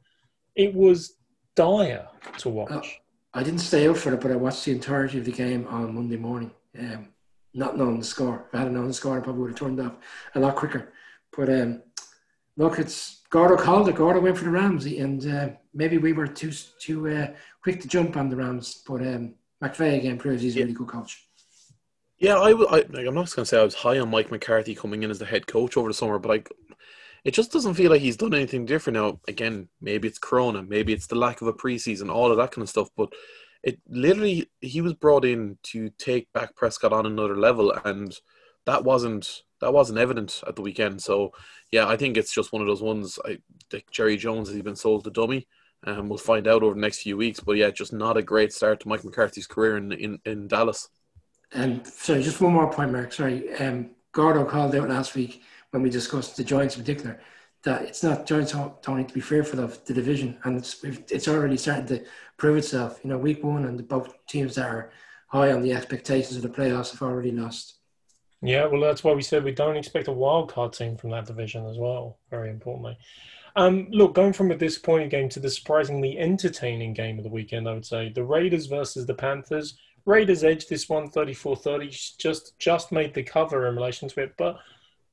It 0.57 0.75
was 0.75 1.17
dire 1.55 2.07
to 2.39 2.49
watch. 2.49 2.71
Uh, 3.35 3.39
I 3.39 3.43
didn't 3.43 3.61
stay 3.61 3.87
up 3.89 3.97
for 3.97 4.13
it, 4.15 4.21
but 4.21 4.31
I 4.31 4.37
watched 4.37 4.65
the 4.65 4.73
entirety 4.73 5.19
of 5.19 5.25
the 5.25 5.33
game 5.33 5.67
on 5.69 5.95
Monday 5.95 6.17
morning. 6.17 6.51
Um, 6.79 7.09
not 7.55 7.77
knowing 7.77 7.99
the 7.99 8.05
score. 8.05 8.47
If 8.49 8.55
I 8.55 8.63
had 8.63 8.73
known 8.73 8.89
the 8.89 8.95
score, 8.95 9.17
I 9.17 9.21
probably 9.21 9.43
would 9.43 9.51
have 9.51 9.59
turned 9.59 9.81
off 9.81 9.95
a 10.35 10.41
lot 10.41 10.57
quicker. 10.57 10.93
But 11.37 11.49
um, 11.49 11.83
look, 12.57 12.79
it's 12.79 13.23
Gordo 13.31 13.57
called 13.57 13.89
it. 13.89 13.97
Gordo 13.97 14.21
went 14.21 14.39
for 14.39 14.45
the 14.45 14.51
Rams, 14.51 14.87
and 14.87 15.27
uh, 15.33 15.49
maybe 15.75 15.99
we 15.99 16.13
were 16.13 16.27
too 16.27 16.53
too 16.81 17.09
uh, 17.09 17.29
quick 17.63 17.81
to 17.81 17.89
jump 17.89 18.17
on 18.17 18.29
the 18.29 18.37
Rams. 18.37 18.83
But 18.87 19.03
um, 19.03 19.35
McVay 19.63 19.99
again 19.99 20.19
proves 20.19 20.43
he's 20.43 20.57
a 20.57 20.61
really 20.61 20.73
good 20.73 20.89
coach. 20.89 21.28
Yeah, 22.19 22.35
I, 22.35 22.51
I 22.51 22.53
like, 22.53 23.07
I'm 23.07 23.15
not 23.15 23.31
going 23.35 23.45
to 23.45 23.47
say 23.47 23.61
I 23.61 23.65
was 23.65 23.75
high 23.75 23.99
on 23.99 24.11
Mike 24.11 24.31
McCarthy 24.31 24.75
coming 24.75 25.03
in 25.03 25.11
as 25.11 25.19
the 25.19 25.25
head 25.27 25.47
coach 25.47 25.77
over 25.77 25.89
the 25.89 25.95
summer, 25.95 26.19
but 26.19 26.29
like, 26.29 26.53
it 27.25 27.33
just 27.33 27.53
doesn't 27.53 27.75
feel 27.75 27.91
like 27.91 28.01
he's 28.01 28.17
done 28.17 28.35
anything 28.35 28.67
different 28.67 28.97
now. 28.97 29.21
Again, 29.29 29.69
maybe 29.81 30.09
it's 30.09 30.19
Corona, 30.19 30.63
maybe 30.63 30.93
it's 30.93 31.07
the 31.07 31.17
lack 31.17 31.41
of 31.43 31.49
a 31.49 31.53
preseason, 31.53 32.13
all 32.13 32.31
of 32.31 32.37
that 32.39 32.53
kind 32.53 32.63
of 32.63 32.69
stuff. 32.69 32.89
But 32.97 33.13
it 33.63 33.81
literally, 33.89 34.51
he 34.61 34.81
was 34.81 34.95
brought 34.95 35.25
in 35.25 35.59
to 35.65 35.91
take 35.99 36.29
Dak 36.35 36.57
Prescott 36.57 36.93
on 36.93 37.07
another 37.07 37.37
level, 37.37 37.73
and 37.85 38.17
that 38.67 38.85
wasn't 38.85 39.43
that 39.61 39.73
wasn't 39.75 39.99
evident 39.99 40.43
at 40.47 40.57
the 40.57 40.63
weekend. 40.63 41.03
So 41.03 41.33
yeah, 41.73 41.87
I 41.89 41.97
think 41.97 42.17
it's 42.17 42.33
just 42.35 42.53
one 42.53 42.63
of 42.63 42.69
those 42.69 42.83
ones. 42.83 43.19
I 43.25 43.39
think 43.71 43.91
Jerry 43.91 44.17
Jones 44.17 44.49
has 44.49 44.57
he 44.57 44.63
been 44.63 44.77
sold 44.77 45.05
to 45.05 45.11
dummy. 45.11 45.49
and 45.85 45.99
um, 46.01 46.09
we'll 46.09 46.19
find 46.19 46.47
out 46.49 46.63
over 46.63 46.75
the 46.75 46.81
next 46.81 47.03
few 47.03 47.17
weeks. 47.17 47.41
But 47.41 47.57
yeah, 47.57 47.71
just 47.71 47.93
not 47.93 48.17
a 48.17 48.23
great 48.23 48.53
start 48.53 48.81
to 48.81 48.89
Mike 48.89 49.05
McCarthy's 49.05 49.47
career 49.47 49.77
in 49.77 49.93
in, 49.93 50.19
in 50.25 50.49
Dallas. 50.49 50.89
And 51.53 51.87
sorry, 51.87 52.23
just 52.23 52.41
one 52.41 52.53
more 52.53 52.71
point, 52.71 52.93
Mark. 52.93 53.13
Sorry. 53.13 53.55
Um, 53.57 53.91
Gordo 54.13 54.45
called 54.45 54.75
out 54.75 54.89
last 54.89 55.15
week 55.15 55.43
when 55.71 55.83
we 55.83 55.91
discussed 55.91 56.37
the 56.37 56.45
Giants 56.45 56.77
in 56.77 56.83
particular 56.83 57.21
that 57.65 57.83
it's 57.83 58.03
not 58.03 58.27
Giants 58.27 58.53
don't 58.53 58.97
need 58.97 59.09
to 59.09 59.15
be 59.15 59.21
fearful 59.21 59.61
of 59.61 59.85
the 59.85 59.95
division, 59.95 60.39
and 60.45 60.57
it's 60.57 60.83
it's 60.85 61.29
already 61.29 61.57
starting 61.57 61.87
to 61.87 62.05
prove 62.37 62.59
itself. 62.59 63.01
You 63.03 63.11
know, 63.11 63.19
week 63.19 63.43
one 63.43 63.65
and 63.65 63.87
both 63.89 64.15
teams 64.27 64.55
that 64.55 64.69
are 64.69 64.91
high 65.29 65.53
on 65.53 65.63
the 65.63 65.73
expectations 65.73 66.37
of 66.37 66.43
the 66.43 66.49
playoffs 66.49 66.93
have 66.93 67.03
already 67.03 67.33
lost. 67.33 67.77
Yeah, 68.41 68.67
well, 68.67 68.81
that's 68.81 69.03
why 69.03 69.13
we 69.13 69.23
said 69.23 69.43
we 69.43 69.53
don't 69.53 69.77
expect 69.77 70.07
a 70.07 70.13
wild 70.13 70.53
card 70.53 70.73
team 70.73 70.97
from 70.97 71.11
that 71.11 71.27
division 71.27 71.67
as 71.67 71.77
well. 71.77 72.19
Very 72.31 72.51
importantly. 72.51 72.97
Um, 73.57 73.89
look, 73.91 74.15
going 74.15 74.33
from 74.33 74.53
a 74.53 74.57
disappointing 74.57 75.09
game 75.09 75.29
to 75.31 75.41
the 75.41 75.51
surprisingly 75.51 76.17
entertaining 76.17 76.95
game 76.95 77.19
of 77.19 77.25
the 77.25 77.31
weekend, 77.31 77.69
I 77.69 77.75
would 77.75 77.85
say 77.85 78.11
the 78.11 78.23
Raiders 78.23 78.67
versus 78.67 79.05
the 79.07 79.15
Panthers. 79.15 79.77
Raiders 80.09 80.43
edged 80.43 80.71
this 80.71 80.89
one 80.89 81.11
34-30, 81.11 82.17
just 82.17 82.59
just 82.59 82.93
made 82.93 83.13
the 83.13 83.23
cover 83.23 83.69
in 83.69 83.77
relation 83.77 84.09
to 84.09 84.23
it, 84.23 84.33
but 84.39 84.57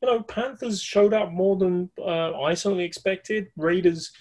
you 0.02 0.08
know 0.08 0.24
Panthers 0.24 0.82
showed 0.82 1.14
up 1.14 1.34
more 1.34 1.58
than 1.58 1.90
uh, 2.00 2.40
I 2.40 2.54
certainly 2.54 2.86
expected. 2.86 3.48
Raiders 3.58 4.14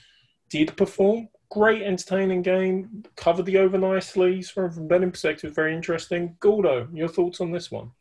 did 0.51 0.77
perform, 0.77 1.29
great 1.49 1.83
entertaining 1.83 2.43
game, 2.43 3.05
covered 3.15 3.47
the 3.47 3.59
over 3.59 3.79
nicely. 3.79 4.43
So 4.43 4.69
from 4.69 4.89
betting 4.89 5.13
perspective, 5.13 5.55
very 5.55 5.77
interesting. 5.77 6.37
Gordo, 6.41 6.89
your 6.93 7.09
thoughts 7.09 7.41
on 7.41 7.53
this 7.53 7.71
one? 7.71 7.93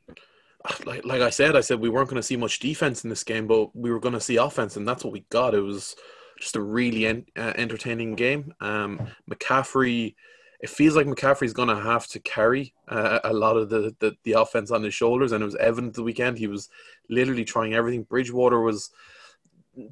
Like, 0.83 1.05
like 1.05 1.21
I 1.21 1.29
said, 1.29 1.55
I 1.55 1.61
said 1.61 1.79
we 1.79 1.89
weren't 1.89 2.09
going 2.09 2.21
to 2.21 2.23
see 2.23 2.37
much 2.37 2.57
defense 2.57 3.03
in 3.03 3.09
this 3.11 3.23
game, 3.23 3.45
but 3.45 3.75
we 3.75 3.91
were 3.91 3.99
going 3.99 4.13
to 4.15 4.21
see 4.21 4.37
offense, 4.37 4.77
and 4.77 4.87
that's 4.87 5.03
what 5.03 5.13
we 5.13 5.25
got. 5.29 5.53
It 5.53 5.59
was 5.59 5.95
just 6.39 6.55
a 6.55 6.61
really 6.61 7.05
en- 7.05 7.25
uh, 7.37 7.53
entertaining 7.55 8.15
game. 8.15 8.53
Um, 8.61 8.99
McCaffrey, 9.29 10.15
it 10.63 10.69
feels 10.69 10.95
like 10.95 11.05
McCaffrey's 11.05 11.51
going 11.51 11.67
to 11.67 11.75
have 11.75 12.07
to 12.07 12.21
carry 12.21 12.73
uh, 12.87 13.19
a 13.25 13.33
lot 13.33 13.57
of 13.57 13.67
the, 13.67 13.93
the, 13.99 14.15
the 14.23 14.31
offense 14.31 14.71
on 14.71 14.81
his 14.81 14.93
shoulders, 14.93 15.33
and 15.33 15.41
it 15.41 15.45
was 15.45 15.57
evident 15.57 15.93
the 15.93 16.01
weekend. 16.01 16.37
He 16.37 16.47
was 16.47 16.69
literally 17.09 17.43
trying 17.43 17.73
everything. 17.73 18.03
Bridgewater 18.03 18.61
was 18.61 18.89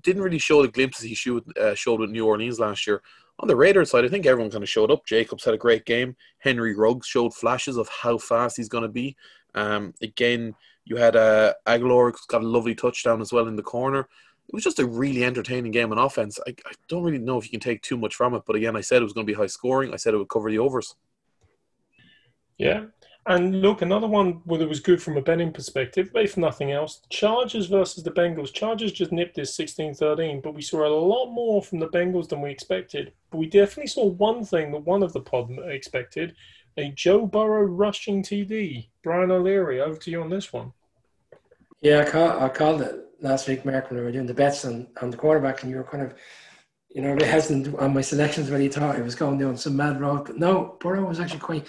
didn't 0.01 0.21
really 0.21 0.37
show 0.37 0.61
the 0.61 0.69
glimpses 0.69 1.03
he 1.03 1.13
showed, 1.13 1.43
uh, 1.57 1.75
showed 1.75 1.99
with 1.99 2.09
New 2.09 2.25
Orleans 2.25 2.57
last 2.57 2.87
year. 2.87 3.01
On 3.39 3.49
the 3.49 3.55
Raiders 3.55 3.89
side, 3.89 4.05
I 4.05 4.07
think 4.07 4.25
everyone 4.25 4.49
kind 4.49 4.63
of 4.63 4.69
showed 4.69 4.91
up. 4.91 5.05
Jacobs 5.05 5.43
had 5.43 5.53
a 5.53 5.57
great 5.57 5.83
game. 5.83 6.15
Henry 6.37 6.73
Ruggs 6.73 7.05
showed 7.05 7.33
flashes 7.33 7.75
of 7.75 7.89
how 7.89 8.17
fast 8.17 8.55
he's 8.55 8.69
going 8.69 8.83
to 8.83 8.87
be. 8.87 9.17
Um, 9.55 9.93
again, 10.01 10.55
you 10.85 10.95
had 10.95 11.17
uh, 11.17 11.53
Agholor 11.67 12.15
got 12.29 12.43
a 12.43 12.47
lovely 12.47 12.75
touchdown 12.75 13.19
as 13.19 13.33
well 13.33 13.47
in 13.47 13.57
the 13.57 13.61
corner. 13.61 14.07
It 14.47 14.53
was 14.53 14.63
just 14.63 14.79
a 14.79 14.85
really 14.85 15.23
entertaining 15.23 15.71
game 15.71 15.91
on 15.91 15.97
offense. 15.97 16.39
I, 16.45 16.51
I 16.65 16.71
don't 16.89 17.03
really 17.03 17.19
know 17.19 17.37
if 17.37 17.45
you 17.45 17.51
can 17.51 17.59
take 17.59 17.81
too 17.81 17.97
much 17.97 18.15
from 18.15 18.33
it, 18.33 18.43
but 18.45 18.55
again, 18.55 18.75
I 18.75 18.81
said 18.81 19.01
it 19.01 19.05
was 19.05 19.13
going 19.13 19.25
to 19.25 19.31
be 19.31 19.37
high 19.37 19.47
scoring. 19.47 19.93
I 19.93 19.97
said 19.97 20.13
it 20.13 20.17
would 20.17 20.29
cover 20.29 20.49
the 20.49 20.59
overs. 20.59 20.95
Yeah, 22.57 22.85
and 23.27 23.61
look, 23.61 23.83
another 23.83 24.07
one 24.07 24.41
where 24.45 24.61
it 24.61 24.69
was 24.69 24.79
good 24.79 25.01
from 25.01 25.15
a 25.15 25.21
betting 25.21 25.53
perspective, 25.53 26.09
if 26.15 26.37
nothing 26.37 26.71
else, 26.71 27.01
Chargers 27.09 27.67
versus 27.67 28.03
the 28.03 28.09
Bengals. 28.09 28.51
Chargers 28.51 28.91
just 28.91 29.11
nipped 29.11 29.35
this 29.35 29.55
16 29.55 29.93
13, 29.93 30.41
but 30.41 30.55
we 30.55 30.61
saw 30.61 30.87
a 30.87 30.89
lot 30.89 31.31
more 31.31 31.61
from 31.61 31.79
the 31.79 31.89
Bengals 31.89 32.29
than 32.29 32.41
we 32.41 32.49
expected. 32.49 33.13
But 33.29 33.37
we 33.37 33.45
definitely 33.45 33.87
saw 33.87 34.05
one 34.05 34.43
thing 34.43 34.71
that 34.71 34.85
one 34.85 35.03
of 35.03 35.13
the 35.13 35.21
pod 35.21 35.51
expected 35.65 36.35
a 36.77 36.89
Joe 36.91 37.27
Burrow 37.27 37.63
rushing 37.63 38.23
TD. 38.23 38.87
Brian 39.03 39.29
O'Leary, 39.29 39.81
over 39.81 39.99
to 39.99 40.11
you 40.11 40.21
on 40.21 40.29
this 40.29 40.51
one. 40.51 40.73
Yeah, 41.81 42.01
I, 42.01 42.09
call, 42.09 42.39
I 42.39 42.49
called 42.49 42.81
it 42.81 43.05
last 43.21 43.47
week, 43.47 43.63
Mark, 43.63 43.89
when 43.89 43.99
we 43.99 44.05
were 44.05 44.11
doing 44.11 44.25
the 44.25 44.33
bets 44.33 44.65
on, 44.65 44.87
on 45.01 45.11
the 45.11 45.17
quarterback, 45.17 45.61
and 45.61 45.71
you 45.71 45.77
were 45.77 45.83
kind 45.83 46.03
of, 46.03 46.13
you 46.89 47.01
know, 47.01 47.13
a 47.13 47.15
bit 47.15 47.27
hesitant 47.27 47.77
on 47.77 47.93
my 47.93 48.01
selections 48.01 48.49
when 48.49 48.61
you 48.61 48.69
thought 48.69 48.97
it 48.97 49.03
was 49.03 49.15
going 49.15 49.37
down 49.37 49.55
some 49.55 49.77
mad 49.77 50.01
road. 50.01 50.25
But 50.25 50.37
no, 50.37 50.77
Burrow 50.79 51.07
was 51.07 51.19
actually 51.19 51.39
quite 51.39 51.67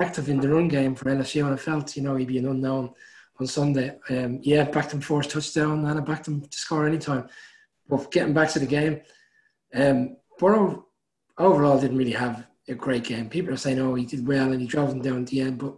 active 0.00 0.28
in 0.28 0.40
the 0.40 0.48
run 0.48 0.68
game 0.68 0.94
for 0.94 1.06
LSU, 1.06 1.44
and 1.44 1.54
I 1.54 1.56
felt 1.56 1.96
you 1.96 2.02
know 2.02 2.16
he'd 2.16 2.28
be 2.28 2.38
an 2.38 2.48
unknown 2.48 2.94
on 3.38 3.46
Sunday. 3.46 3.98
Um, 4.08 4.40
yeah, 4.42 4.64
backed 4.64 4.92
him 4.92 5.00
for 5.00 5.22
his 5.22 5.32
touchdown, 5.32 5.84
and 5.84 5.98
I 5.98 6.02
backed 6.02 6.28
him 6.28 6.40
to 6.40 6.58
score 6.58 6.86
anytime. 6.86 7.28
But 7.88 8.10
getting 8.10 8.34
back 8.34 8.50
to 8.50 8.58
the 8.58 8.66
game, 8.66 9.00
um, 9.74 10.16
Burrow 10.38 10.86
overall 11.38 11.80
didn't 11.80 11.98
really 11.98 12.12
have 12.12 12.46
a 12.68 12.74
great 12.74 13.04
game. 13.04 13.28
People 13.28 13.52
are 13.52 13.58
saying, 13.58 13.78
"Oh, 13.78 13.94
he 13.94 14.06
did 14.06 14.26
well 14.26 14.52
and 14.52 14.60
he 14.60 14.66
drove 14.66 14.90
them 14.90 15.02
down 15.02 15.22
at 15.22 15.26
the 15.28 15.40
end," 15.40 15.58
but 15.58 15.74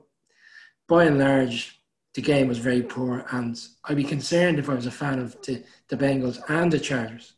by 0.86 1.04
and 1.04 1.18
large, 1.18 1.77
the 2.18 2.22
game 2.22 2.48
was 2.48 2.58
very 2.58 2.82
poor. 2.82 3.24
And 3.30 3.56
I'd 3.84 3.96
be 3.96 4.02
concerned 4.02 4.58
if 4.58 4.68
I 4.68 4.74
was 4.74 4.86
a 4.86 4.90
fan 4.90 5.20
of 5.20 5.40
the, 5.42 5.62
the 5.86 5.96
Bengals 5.96 6.40
and 6.48 6.72
the 6.72 6.80
Chargers 6.80 7.34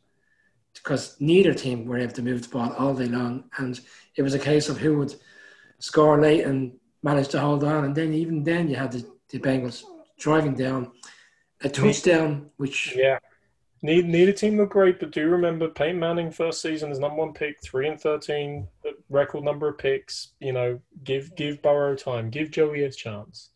because 0.73 1.17
neither 1.19 1.53
team 1.53 1.85
were 1.85 1.99
able 1.99 2.13
to 2.13 2.23
move 2.23 2.41
the 2.41 2.49
ball 2.49 2.73
all 2.73 2.95
day 2.95 3.05
long, 3.05 3.43
and 3.59 3.79
it 4.15 4.23
was 4.23 4.33
a 4.33 4.39
case 4.39 4.69
of 4.69 4.79
who 4.79 4.97
would 4.97 5.13
score 5.77 6.19
late 6.19 6.45
and 6.45 6.71
manage 7.03 7.27
to 7.27 7.39
hold 7.39 7.63
on. 7.63 7.85
And 7.85 7.95
then 7.95 8.11
even 8.11 8.43
then, 8.43 8.67
you 8.69 8.75
had 8.75 8.91
the, 8.91 9.05
the 9.29 9.37
Bengals 9.37 9.83
driving 10.17 10.55
down 10.55 10.91
a 11.61 11.69
touchdown, 11.69 12.49
which 12.57 12.95
yeah. 12.95 13.19
Need, 13.83 14.07
neither 14.07 14.31
team 14.31 14.57
look 14.57 14.71
great, 14.71 14.99
but 14.99 15.11
do 15.11 15.19
you 15.19 15.27
remember 15.27 15.67
Peyton 15.67 15.99
Manning 15.99 16.31
first 16.31 16.59
season 16.59 16.91
is 16.91 16.97
number 16.97 17.17
one 17.17 17.33
pick, 17.33 17.61
three 17.63 17.87
and 17.87 18.01
thirteen, 18.01 18.67
record 19.09 19.43
number 19.43 19.67
of 19.67 19.77
picks. 19.77 20.29
You 20.39 20.53
know, 20.53 20.79
give 21.03 21.35
give 21.35 21.61
Burrow 21.61 21.95
time, 21.95 22.31
give 22.31 22.49
Joey 22.49 22.85
a 22.85 22.91
chance. 22.91 23.51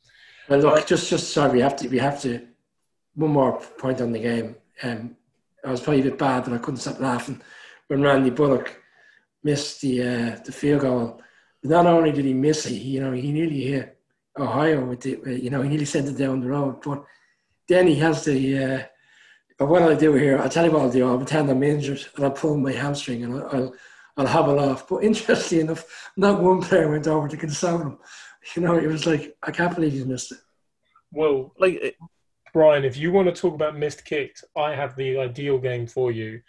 Well, 0.47 0.59
look, 0.59 0.85
just 0.85 1.09
just 1.09 1.33
sorry, 1.33 1.53
we 1.53 1.61
have 1.61 1.75
to 1.77 1.87
we 1.87 1.99
have 1.99 2.21
to 2.21 2.47
one 3.15 3.31
more 3.31 3.59
point 3.79 4.01
on 4.01 4.11
the 4.11 4.19
game. 4.19 4.55
Um, 4.83 5.15
I 5.63 5.71
was 5.71 5.81
probably 5.81 6.01
a 6.01 6.05
bit 6.05 6.19
bad, 6.19 6.43
but 6.43 6.53
I 6.53 6.57
couldn't 6.57 6.81
stop 6.81 6.99
laughing 6.99 7.41
when 7.87 8.01
Randy 8.01 8.29
Bullock 8.29 8.79
missed 9.43 9.81
the 9.81 10.01
uh, 10.01 10.39
the 10.45 10.51
field 10.51 10.81
goal 10.81 11.21
not 11.65 11.87
only 11.87 12.11
did 12.11 12.25
he 12.25 12.33
miss 12.33 12.65
it, 12.65 12.73
you 12.73 13.01
know, 13.01 13.11
he 13.11 13.31
nearly 13.31 13.61
hit 13.61 13.97
Ohio 14.37 14.85
with 14.85 15.05
it, 15.05 15.25
you 15.41 15.49
know, 15.49 15.61
he 15.61 15.69
nearly 15.69 15.85
sent 15.85 16.07
it 16.07 16.17
down 16.17 16.41
the 16.41 16.47
road. 16.47 16.81
But 16.83 17.03
then 17.67 17.87
he 17.87 17.95
has 17.95 18.25
the, 18.25 18.63
uh, 18.63 18.83
but 19.57 19.67
what 19.67 19.81
I'll 19.81 19.95
do 19.95 20.13
here, 20.13 20.37
I'll 20.37 20.49
tell 20.49 20.65
you 20.65 20.71
what 20.71 20.83
I'll 20.83 20.91
do. 20.91 21.07
I'll 21.07 21.17
pretend 21.17 21.49
I'm 21.49 21.63
injured 21.63 22.05
and 22.15 22.25
I'll 22.25 22.31
pull 22.31 22.57
my 22.57 22.71
hamstring 22.71 23.23
and 23.23 23.35
I'll, 23.35 23.47
I'll, 23.47 23.73
I'll 24.17 24.27
hobble. 24.27 24.81
But 24.89 24.97
interestingly 25.03 25.63
enough, 25.63 26.11
not 26.17 26.41
one 26.41 26.61
player 26.61 26.89
went 26.89 27.07
over 27.07 27.27
to 27.27 27.37
console 27.37 27.79
him. 27.79 27.97
You 28.55 28.61
know, 28.61 28.77
it 28.77 28.85
was 28.85 29.07
like, 29.07 29.35
I 29.41 29.49
can't 29.49 29.73
believe 29.73 29.93
he 29.93 30.03
missed 30.03 30.31
it. 30.31 30.37
Well, 31.11 31.53
like, 31.57 31.97
Brian, 32.53 32.85
if 32.85 32.95
you 32.95 33.11
want 33.11 33.27
to 33.27 33.41
talk 33.41 33.55
about 33.55 33.75
missed 33.75 34.05
kicks, 34.05 34.43
I 34.55 34.75
have 34.75 34.95
the 34.95 35.17
ideal 35.17 35.57
game 35.57 35.87
for 35.87 36.11
you. 36.11 36.41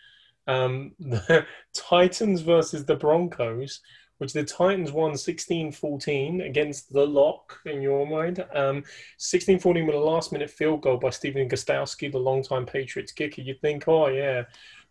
Um, 0.47 0.93
the 0.99 1.47
Titans 1.75 2.43
versus 2.43 2.85
the 2.85 2.97
Broncos 2.97 3.81
which 4.19 4.33
the 4.33 4.45
Titans 4.45 4.93
won 4.93 5.13
16-14 5.13 6.47
against 6.47 6.93
the 6.93 7.07
Lock 7.07 7.61
in 7.67 7.83
your 7.83 8.07
mind. 8.07 8.45
Um, 8.55 8.83
16-14 9.19 9.87
with 9.87 9.95
a 9.95 9.99
last-minute 9.99 10.51
field 10.51 10.83
goal 10.83 10.97
by 10.97 11.11
Stephen 11.11 11.49
Gostkowski, 11.49 12.11
the 12.11 12.19
longtime 12.19 12.67
Patriots 12.67 13.13
kicker. 13.13 13.43
You'd 13.43 13.61
think, 13.61 13.87
oh 13.89 14.09
yeah, 14.09 14.45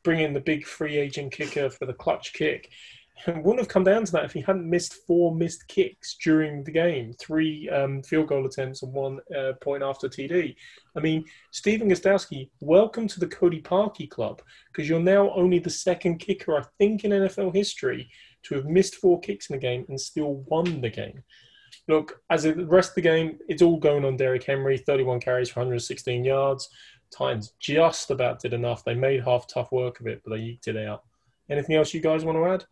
bring 0.03 0.19
in 0.19 0.33
the 0.33 0.39
big 0.39 0.65
free 0.65 0.97
agent 0.97 1.31
kicker 1.31 1.69
for 1.69 1.85
the 1.85 1.93
clutch 1.93 2.33
kick. 2.33 2.69
It 3.27 3.37
wouldn't 3.37 3.59
have 3.59 3.69
come 3.69 3.85
down 3.85 4.03
to 4.05 4.11
that 4.11 4.25
if 4.25 4.33
he 4.33 4.41
hadn't 4.41 4.69
missed 4.69 5.05
four 5.07 5.33
missed 5.33 5.67
kicks 5.67 6.17
during 6.21 6.63
the 6.63 6.71
game, 6.71 7.13
three 7.13 7.69
um, 7.69 8.03
field 8.03 8.27
goal 8.27 8.45
attempts 8.45 8.83
and 8.83 8.93
one 8.93 9.19
uh, 9.35 9.53
point 9.61 9.83
after 9.83 10.09
TD. 10.09 10.55
I 10.95 10.99
mean, 10.99 11.23
Stephen 11.51 11.89
Gostkowski, 11.89 12.49
welcome 12.59 13.07
to 13.07 13.19
the 13.19 13.27
Cody 13.27 13.61
Parkey 13.61 14.09
club 14.09 14.41
because 14.67 14.89
you're 14.89 14.99
now 14.99 15.31
only 15.33 15.59
the 15.59 15.69
second 15.69 16.19
kicker, 16.19 16.57
I 16.57 16.63
think, 16.77 17.05
in 17.05 17.11
NFL 17.11 17.55
history 17.55 18.09
to 18.43 18.55
have 18.55 18.65
missed 18.65 18.95
four 18.95 19.19
kicks 19.21 19.49
in 19.49 19.55
the 19.55 19.61
game 19.61 19.85
and 19.87 19.99
still 19.99 20.43
won 20.47 20.81
the 20.81 20.89
game. 20.89 21.23
Look, 21.87 22.21
as 22.29 22.43
the 22.43 22.65
rest 22.65 22.89
of 22.89 22.95
the 22.95 23.01
game, 23.01 23.39
it's 23.47 23.61
all 23.61 23.77
going 23.77 24.05
on 24.05 24.17
Derrick 24.17 24.43
Henry, 24.43 24.77
31 24.77 25.19
carries 25.19 25.49
for 25.49 25.61
116 25.61 26.23
yards. 26.23 26.69
Titans 27.11 27.53
just 27.59 28.11
about 28.11 28.39
did 28.39 28.53
enough. 28.53 28.83
They 28.83 28.95
made 28.95 29.23
half 29.23 29.47
tough 29.47 29.71
work 29.71 29.99
of 29.99 30.07
it, 30.07 30.21
but 30.23 30.35
they 30.35 30.41
eked 30.41 30.67
it 30.67 30.77
out. 30.77 31.03
Anything 31.49 31.75
else 31.75 31.93
you 31.93 32.01
guys 32.01 32.25
want 32.25 32.37
to 32.37 32.45
add? 32.45 32.65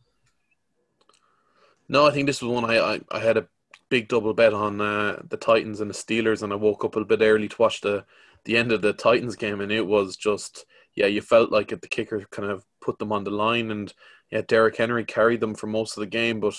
No, 1.89 2.05
I 2.05 2.11
think 2.11 2.27
this 2.27 2.41
was 2.41 2.51
one 2.51 2.65
I, 2.65 2.79
I, 2.79 3.01
I 3.11 3.19
had 3.19 3.37
a 3.37 3.47
big 3.89 4.07
double 4.07 4.33
bet 4.33 4.53
on 4.53 4.81
uh, 4.81 5.21
the 5.29 5.37
Titans 5.37 5.79
and 5.79 5.89
the 5.89 5.95
Steelers, 5.95 6.41
and 6.41 6.51
I 6.51 6.55
woke 6.55 6.83
up 6.83 6.95
a 6.95 7.05
bit 7.05 7.21
early 7.21 7.47
to 7.47 7.61
watch 7.61 7.81
the 7.81 8.05
the 8.45 8.57
end 8.57 8.71
of 8.71 8.81
the 8.81 8.93
Titans 8.93 9.35
game, 9.35 9.61
and 9.61 9.71
it 9.71 9.85
was 9.85 10.17
just 10.17 10.65
yeah, 10.95 11.07
you 11.07 11.21
felt 11.21 11.51
like 11.51 11.71
it, 11.71 11.81
the 11.81 11.87
kicker 11.87 12.23
kind 12.31 12.49
of 12.49 12.65
put 12.81 12.99
them 12.99 13.11
on 13.11 13.23
the 13.23 13.31
line, 13.31 13.71
and 13.71 13.93
yeah, 14.31 14.41
Derrick 14.47 14.77
Henry 14.77 15.05
carried 15.05 15.39
them 15.39 15.55
for 15.55 15.67
most 15.67 15.97
of 15.97 16.01
the 16.01 16.07
game. 16.07 16.39
But 16.39 16.55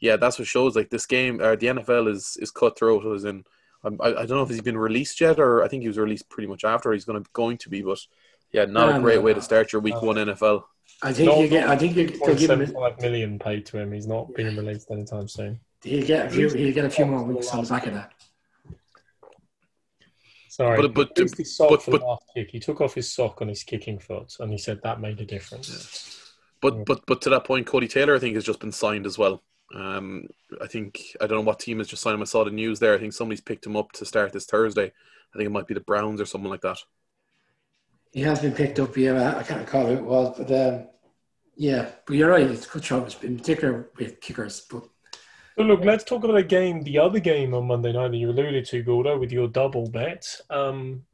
yeah, 0.00 0.16
that's 0.16 0.38
what 0.38 0.48
shows 0.48 0.76
like 0.76 0.90
this 0.90 1.06
game 1.06 1.40
or 1.40 1.56
the 1.56 1.68
NFL 1.68 2.10
is 2.10 2.36
is 2.40 2.50
cutthroat. 2.50 3.04
As 3.14 3.24
in, 3.24 3.44
I, 3.84 3.88
I 4.00 4.12
don't 4.12 4.30
know 4.30 4.42
if 4.42 4.50
he's 4.50 4.62
been 4.62 4.78
released 4.78 5.20
yet, 5.20 5.38
or 5.38 5.62
I 5.62 5.68
think 5.68 5.82
he 5.82 5.88
was 5.88 5.98
released 5.98 6.28
pretty 6.28 6.48
much 6.48 6.64
after 6.64 6.92
he's 6.92 7.04
going 7.04 7.22
to 7.22 7.30
going 7.32 7.58
to 7.58 7.68
be. 7.68 7.82
But 7.82 7.98
yeah, 8.52 8.64
not 8.64 8.88
a 8.88 8.94
um, 8.94 9.02
great 9.02 9.22
way 9.22 9.32
to 9.32 9.40
uh, 9.40 9.42
start 9.42 9.72
your 9.72 9.82
week 9.82 10.00
one 10.00 10.16
NFL. 10.16 10.64
I 11.02 11.12
think 11.12 11.38
you 11.38 11.48
get. 11.48 11.68
I 11.68 11.76
think 11.76 11.96
you 11.96 12.08
they'll 12.08 12.34
give 12.34 12.50
him 12.50 12.66
five 12.66 13.00
million 13.00 13.38
paid 13.38 13.66
to 13.66 13.78
him. 13.78 13.92
He's 13.92 14.06
not 14.06 14.34
being 14.34 14.56
released 14.56 14.90
anytime 14.90 15.28
soon. 15.28 15.60
He'll 15.82 16.06
get 16.06 16.26
a 16.26 16.30
few. 16.30 16.48
He'll 16.48 16.74
get 16.74 16.84
a 16.84 16.90
few 16.90 17.06
more 17.06 17.22
weeks 17.22 17.48
on 17.48 17.62
the 17.62 17.68
back 17.70 17.86
of 17.86 17.94
that. 17.94 18.12
Sorry, 20.48 20.82
but 20.82 20.94
but, 20.94 21.14
but, 21.14 21.30
but, 21.58 21.84
but 21.86 22.02
last 22.02 22.24
kick. 22.34 22.50
He 22.50 22.58
took 22.58 22.80
off 22.80 22.94
his 22.94 23.12
sock 23.12 23.40
on 23.40 23.48
his 23.48 23.62
kicking 23.62 24.00
foot, 24.00 24.34
and 24.40 24.50
he 24.50 24.58
said 24.58 24.80
that 24.82 25.00
made 25.00 25.20
a 25.20 25.24
difference. 25.24 26.32
But 26.60 26.84
but 26.84 27.06
but 27.06 27.20
to 27.22 27.30
that 27.30 27.44
point, 27.44 27.66
Cody 27.66 27.86
Taylor, 27.86 28.16
I 28.16 28.18
think, 28.18 28.34
has 28.34 28.44
just 28.44 28.58
been 28.58 28.72
signed 28.72 29.06
as 29.06 29.16
well. 29.16 29.44
Um, 29.74 30.26
I 30.60 30.66
think 30.66 31.00
I 31.20 31.26
don't 31.26 31.38
know 31.38 31.44
what 31.44 31.60
team 31.60 31.78
has 31.78 31.86
just 31.86 32.02
signed 32.02 32.14
him. 32.14 32.22
I 32.22 32.24
saw 32.24 32.42
the 32.42 32.50
news 32.50 32.80
there. 32.80 32.94
I 32.94 32.98
think 32.98 33.12
somebody's 33.12 33.40
picked 33.40 33.66
him 33.66 33.76
up 33.76 33.92
to 33.92 34.04
start 34.04 34.32
this 34.32 34.46
Thursday. 34.46 34.86
I 34.86 35.36
think 35.36 35.46
it 35.46 35.52
might 35.52 35.68
be 35.68 35.74
the 35.74 35.80
Browns 35.80 36.20
or 36.20 36.26
something 36.26 36.50
like 36.50 36.62
that. 36.62 36.78
He 38.18 38.24
has 38.24 38.40
been 38.40 38.52
picked 38.52 38.80
up. 38.80 38.96
Yeah, 38.96 39.36
I 39.38 39.44
can't 39.44 39.60
recall 39.60 39.86
who 39.86 39.92
it 39.92 40.02
was, 40.02 40.36
but 40.36 40.50
um, 40.50 40.88
yeah, 41.54 41.88
but 42.04 42.16
you're 42.16 42.30
right. 42.30 42.50
It's 42.50 42.66
good 42.66 42.82
job, 42.82 43.08
in 43.22 43.36
particular 43.36 43.90
with 43.96 44.20
kickers. 44.20 44.66
But 44.68 44.88
so 45.56 45.62
look, 45.62 45.84
let's 45.84 46.02
talk 46.02 46.24
about 46.24 46.36
a 46.36 46.42
game, 46.42 46.82
the 46.82 46.98
other 46.98 47.20
game 47.20 47.54
on 47.54 47.68
Monday 47.68 47.92
night 47.92 48.10
that 48.10 48.16
you 48.16 48.30
alluded 48.30 48.64
to, 48.64 48.82
Gordo, 48.82 49.16
with 49.20 49.30
your 49.30 49.46
double 49.46 49.88
bet. 49.88 50.26
Um, 50.50 51.04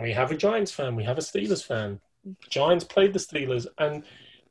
we 0.00 0.12
have 0.12 0.30
a 0.30 0.34
Giants 0.34 0.72
fan, 0.72 0.96
we 0.96 1.04
have 1.04 1.18
a 1.18 1.20
Steelers 1.20 1.62
fan. 1.62 2.00
Giants 2.48 2.84
played 2.86 3.12
the 3.12 3.18
Steelers, 3.18 3.66
and 3.76 4.02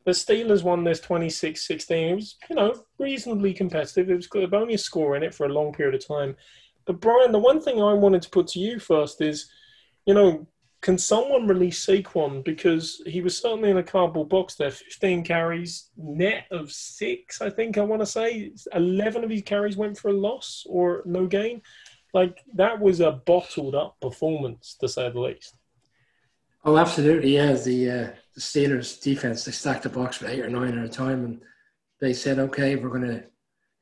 the 0.03 0.11
Steelers 0.11 0.61
won 0.61 0.83
this 0.83 1.01
26-16. 1.01 1.89
It 1.89 2.13
was, 2.13 2.35
you 2.51 2.55
know, 2.55 2.83
reasonably 2.99 3.51
competitive. 3.51 4.11
It 4.11 4.31
was 4.31 4.53
only 4.53 4.75
a 4.75 4.77
score 4.77 5.15
in 5.15 5.23
it 5.23 5.33
for 5.33 5.47
a 5.47 5.51
long 5.51 5.73
period 5.73 5.95
of 5.95 6.07
time. 6.07 6.35
But 6.85 7.01
Brian, 7.01 7.31
the 7.31 7.39
one 7.39 7.59
thing 7.59 7.81
I 7.81 7.93
wanted 7.93 8.21
to 8.21 8.29
put 8.29 8.45
to 8.49 8.59
you 8.59 8.77
first 8.77 9.21
is, 9.21 9.49
you 10.05 10.13
know, 10.13 10.45
can 10.85 10.99
someone 10.99 11.47
release 11.47 11.83
Saquon 11.83 12.43
because 12.43 13.01
he 13.07 13.19
was 13.19 13.35
certainly 13.35 13.71
in 13.71 13.77
a 13.77 13.83
cardboard 13.83 14.29
box 14.29 14.53
there. 14.53 14.69
15 14.69 15.23
carries, 15.23 15.89
net 15.97 16.45
of 16.51 16.71
six, 16.71 17.41
I 17.41 17.49
think 17.49 17.79
I 17.79 17.81
want 17.81 18.03
to 18.03 18.05
say. 18.05 18.51
11 18.71 19.23
of 19.23 19.31
his 19.31 19.41
carries 19.41 19.75
went 19.75 19.97
for 19.97 20.09
a 20.09 20.13
loss 20.13 20.63
or 20.69 21.01
no 21.05 21.25
gain. 21.25 21.63
Like 22.13 22.37
that 22.53 22.79
was 22.79 22.99
a 22.99 23.13
bottled 23.13 23.73
up 23.73 23.97
performance 23.99 24.77
to 24.79 24.87
say 24.87 25.09
the 25.09 25.19
least. 25.19 25.55
Oh, 26.63 26.77
absolutely. 26.77 27.33
Yeah, 27.33 27.53
the, 27.53 27.89
uh, 27.89 28.07
the 28.35 28.41
Steelers 28.41 29.01
defense, 29.01 29.43
they 29.43 29.53
stacked 29.53 29.83
the 29.83 29.89
box 29.89 30.17
for 30.17 30.27
eight 30.27 30.45
or 30.45 30.51
nine 30.51 30.77
at 30.77 30.85
a 30.85 30.87
time 30.87 31.25
and 31.25 31.41
they 31.99 32.13
said, 32.13 32.37
okay, 32.37 32.75
we're 32.75 32.89
going 32.89 33.07
to 33.07 33.23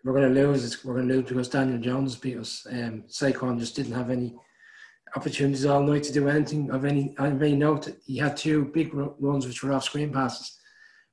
we're 0.06 0.22
to 0.22 0.30
lose. 0.30 0.86
We're 0.86 0.96
going 0.96 1.10
to 1.10 1.16
lose 1.16 1.28
because 1.28 1.50
Daniel 1.50 1.80
Jones 1.80 2.16
beat 2.16 2.38
us. 2.38 2.66
Um, 2.70 3.04
Saquon 3.10 3.60
just 3.60 3.76
didn't 3.76 3.94
have 3.94 4.10
any 4.10 4.36
opportunities 5.16 5.66
all 5.66 5.84
night 5.84 6.04
to 6.04 6.14
do 6.14 6.28
anything 6.28 6.72
of 6.72 6.86
any 6.86 7.16
of 7.18 7.42
any 7.42 7.56
note. 7.56 7.90
He 8.06 8.18
had 8.18 8.38
two 8.38 8.66
big 8.66 8.94
runs 8.94 9.46
which 9.46 9.64
were 9.64 9.74
off 9.74 9.84
screen 9.84 10.12
passes. 10.12 10.60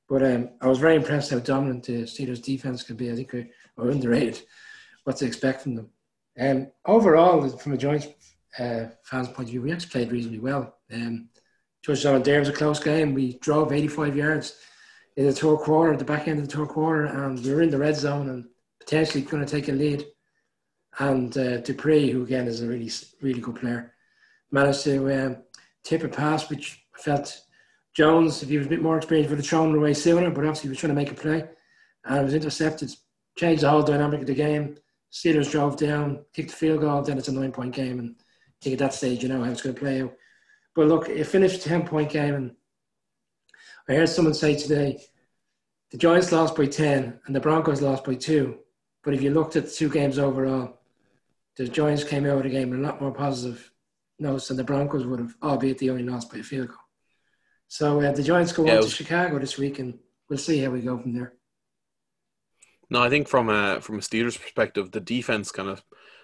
But 0.09 0.23
um, 0.23 0.49
I 0.59 0.67
was 0.67 0.79
very 0.79 0.95
impressed 0.95 1.31
how 1.31 1.39
dominant 1.39 1.85
the 1.85 2.03
Steelers 2.03 2.43
defense 2.43 2.83
could 2.83 2.97
be. 2.97 3.09
I 3.09 3.15
think 3.15 3.33
we're 3.77 3.91
underrated 3.91 4.41
what 5.05 5.15
to 5.17 5.25
expect 5.25 5.61
from 5.61 5.75
them. 5.75 5.89
Um, 6.37 6.67
overall, 6.85 7.47
from 7.49 7.73
a 7.73 7.77
Giants 7.77 8.07
uh, 8.59 8.85
fans' 9.03 9.29
point 9.29 9.47
of 9.47 9.51
view, 9.51 9.61
we 9.61 9.71
actually 9.71 9.89
played 9.89 10.11
reasonably 10.11 10.39
well. 10.39 10.75
Um, 10.91 11.29
Judge 11.83 12.03
John 12.03 12.21
there 12.23 12.39
was 12.39 12.49
a 12.49 12.53
close 12.53 12.79
game. 12.79 13.13
We 13.13 13.37
drove 13.39 13.71
85 13.71 14.15
yards 14.15 14.57
in 15.15 15.25
the 15.25 15.33
third 15.33 15.57
quarter, 15.57 15.93
at 15.93 15.99
the 15.99 16.05
back 16.05 16.27
end 16.27 16.39
of 16.39 16.47
the 16.47 16.57
third 16.57 16.69
quarter, 16.69 17.05
and 17.05 17.39
we 17.39 17.53
were 17.53 17.61
in 17.61 17.71
the 17.71 17.77
red 17.77 17.95
zone 17.95 18.29
and 18.29 18.45
potentially 18.79 19.23
going 19.23 19.45
to 19.45 19.51
take 19.51 19.69
a 19.69 19.71
lead 19.71 20.05
and 20.99 21.37
uh, 21.37 21.57
Dupree, 21.57 22.11
who 22.11 22.23
again 22.23 22.47
is 22.47 22.61
a 22.61 22.67
really, 22.67 22.89
really 23.21 23.41
good 23.41 23.55
player, 23.55 23.93
managed 24.51 24.83
to 24.83 25.25
um, 25.25 25.37
tip 25.83 26.03
a 26.03 26.07
pass, 26.07 26.49
which 26.49 26.83
I 26.95 27.01
felt 27.01 27.41
Jones, 27.93 28.43
if 28.43 28.49
he 28.49 28.57
was 28.57 28.67
a 28.67 28.69
bit 28.69 28.81
more 28.81 28.97
experienced, 28.97 29.29
would 29.29 29.39
have 29.39 29.47
thrown 29.47 29.73
it 29.73 29.77
away 29.77 29.93
sooner, 29.93 30.29
but 30.29 30.45
obviously 30.45 30.63
he 30.63 30.69
was 30.69 30.79
trying 30.79 30.95
to 30.95 30.95
make 30.95 31.11
a 31.11 31.15
play 31.15 31.47
and 32.05 32.19
it 32.19 32.23
was 32.23 32.33
intercepted. 32.33 32.91
Changed 33.37 33.63
the 33.63 33.69
whole 33.69 33.83
dynamic 33.83 34.21
of 34.21 34.27
the 34.27 34.33
game. 34.33 34.77
Steelers 35.11 35.51
drove 35.51 35.77
down, 35.77 36.25
kicked 36.33 36.51
the 36.51 36.55
field 36.55 36.81
goal, 36.81 37.01
then 37.01 37.17
it's 37.17 37.27
a 37.27 37.31
nine 37.31 37.51
point 37.51 37.75
game. 37.75 37.99
And 37.99 38.15
I 38.19 38.53
think 38.61 38.73
at 38.73 38.79
that 38.79 38.93
stage, 38.93 39.23
you 39.23 39.29
know 39.29 39.43
how 39.43 39.51
it's 39.51 39.61
going 39.61 39.75
to 39.75 39.81
play 39.81 40.01
out. 40.01 40.13
But 40.75 40.87
look, 40.87 41.09
it 41.09 41.25
finished 41.25 41.65
a 41.65 41.69
10 41.69 41.87
point 41.87 42.09
game. 42.09 42.35
And 42.35 42.55
I 43.89 43.93
heard 43.93 44.09
someone 44.09 44.33
say 44.33 44.55
today 44.55 45.01
the 45.91 45.97
Giants 45.97 46.31
lost 46.31 46.55
by 46.55 46.65
10 46.65 47.19
and 47.25 47.35
the 47.35 47.39
Broncos 47.39 47.81
lost 47.81 48.05
by 48.05 48.15
two. 48.15 48.59
But 49.03 49.13
if 49.13 49.21
you 49.21 49.31
looked 49.31 49.55
at 49.55 49.65
the 49.65 49.71
two 49.71 49.89
games 49.89 50.19
overall, 50.19 50.80
the 51.61 51.69
Giants 51.69 52.03
came 52.03 52.25
out 52.25 52.37
of 52.37 52.43
the 52.43 52.49
game 52.49 52.71
with 52.71 52.79
a 52.79 52.81
lot 52.81 52.99
more 52.99 53.11
positive 53.11 53.71
notes 54.17 54.47
than 54.47 54.57
the 54.57 54.63
Broncos 54.63 55.05
would 55.05 55.19
have, 55.19 55.35
albeit 55.43 55.77
they 55.77 55.89
only 55.89 56.03
lost 56.03 56.31
by 56.31 56.39
a 56.39 56.43
field 56.43 56.69
goal. 56.69 56.77
So 57.67 58.01
uh, 58.01 58.11
the 58.11 58.23
Giants 58.23 58.51
go 58.51 58.65
yeah, 58.65 58.77
on 58.77 58.81
to 58.83 58.89
Chicago 58.89 59.37
this 59.37 59.57
week, 59.59 59.77
and 59.77 59.99
we'll 60.27 60.39
see 60.39 60.57
how 60.57 60.71
we 60.71 60.81
go 60.81 60.97
from 60.97 61.13
there. 61.13 61.33
No, 62.89 63.01
I 63.01 63.09
think 63.09 63.27
from 63.27 63.49
a 63.49 63.79
from 63.79 63.95
a 63.95 64.01
Steelers 64.01 64.41
perspective, 64.41 64.91
the 64.91 64.99
defense 64.99 65.51
kind 65.51 65.69
of 65.69 65.83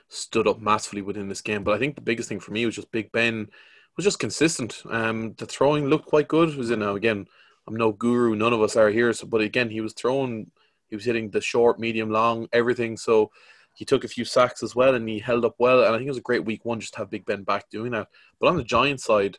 stood 0.09 0.47
up 0.47 0.59
massively 0.59 1.01
within 1.01 1.29
this 1.29 1.41
game. 1.41 1.63
But 1.63 1.75
I 1.75 1.79
think 1.79 1.95
the 1.95 2.01
biggest 2.01 2.27
thing 2.27 2.39
for 2.39 2.51
me 2.51 2.65
was 2.65 2.75
just 2.75 2.91
Big 2.91 3.11
Ben 3.11 3.47
was 3.95 4.03
just 4.03 4.19
consistent. 4.19 4.81
Um, 4.89 5.35
the 5.37 5.45
throwing 5.45 5.85
looked 5.85 6.07
quite 6.07 6.27
good. 6.27 6.55
Was 6.55 6.71
you 6.71 6.77
know 6.77 6.95
again, 6.95 7.27
I'm 7.67 7.75
no 7.75 7.91
guru, 7.91 8.35
none 8.35 8.53
of 8.53 8.61
us 8.61 8.75
are 8.75 8.89
here. 8.89 9.13
So, 9.13 9.27
but 9.27 9.41
again, 9.41 9.69
he 9.69 9.81
was 9.81 9.93
throwing, 9.93 10.51
he 10.89 10.95
was 10.95 11.05
hitting 11.05 11.29
the 11.29 11.41
short, 11.41 11.79
medium, 11.79 12.09
long, 12.09 12.47
everything. 12.51 12.97
So 12.97 13.31
he 13.77 13.85
took 13.85 14.03
a 14.03 14.07
few 14.07 14.25
sacks 14.25 14.63
as 14.63 14.75
well 14.75 14.95
and 14.95 15.07
he 15.07 15.19
held 15.19 15.45
up 15.45 15.53
well. 15.59 15.83
And 15.83 15.93
I 15.93 15.97
think 15.99 16.07
it 16.07 16.09
was 16.09 16.17
a 16.17 16.21
great 16.21 16.43
week 16.43 16.65
one 16.65 16.79
just 16.79 16.93
to 16.93 16.99
have 16.99 17.11
Big 17.11 17.25
Ben 17.25 17.43
back 17.43 17.69
doing 17.69 17.91
that. 17.91 18.07
But 18.39 18.49
on 18.49 18.57
the 18.57 18.63
Giants 18.63 19.03
side, 19.03 19.37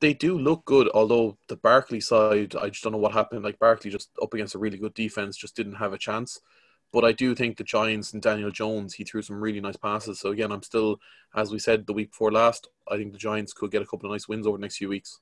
they 0.00 0.14
do 0.14 0.38
look 0.38 0.64
good, 0.64 0.88
although 0.94 1.36
the 1.48 1.56
Barkley 1.56 2.00
side, 2.00 2.54
I 2.54 2.68
just 2.68 2.84
don't 2.84 2.92
know 2.92 2.98
what 2.98 3.10
happened. 3.10 3.42
Like 3.42 3.58
Barkley 3.58 3.90
just 3.90 4.10
up 4.22 4.32
against 4.32 4.54
a 4.54 4.60
really 4.60 4.78
good 4.78 4.94
defense, 4.94 5.36
just 5.36 5.56
didn't 5.56 5.74
have 5.74 5.92
a 5.92 5.98
chance. 5.98 6.38
But 6.92 7.04
I 7.04 7.10
do 7.10 7.34
think 7.34 7.56
the 7.56 7.64
Giants 7.64 8.12
and 8.12 8.22
Daniel 8.22 8.52
Jones, 8.52 8.94
he 8.94 9.02
threw 9.02 9.22
some 9.22 9.40
really 9.40 9.60
nice 9.60 9.76
passes. 9.76 10.20
So 10.20 10.30
again, 10.30 10.52
I'm 10.52 10.62
still, 10.62 11.00
as 11.34 11.50
we 11.50 11.58
said 11.58 11.84
the 11.84 11.92
week 11.92 12.12
before 12.12 12.30
last, 12.30 12.68
I 12.88 12.96
think 12.96 13.10
the 13.10 13.18
Giants 13.18 13.52
could 13.52 13.72
get 13.72 13.82
a 13.82 13.86
couple 13.86 14.08
of 14.08 14.12
nice 14.12 14.28
wins 14.28 14.46
over 14.46 14.56
the 14.56 14.62
next 14.62 14.76
few 14.76 14.88
weeks. 14.88 15.18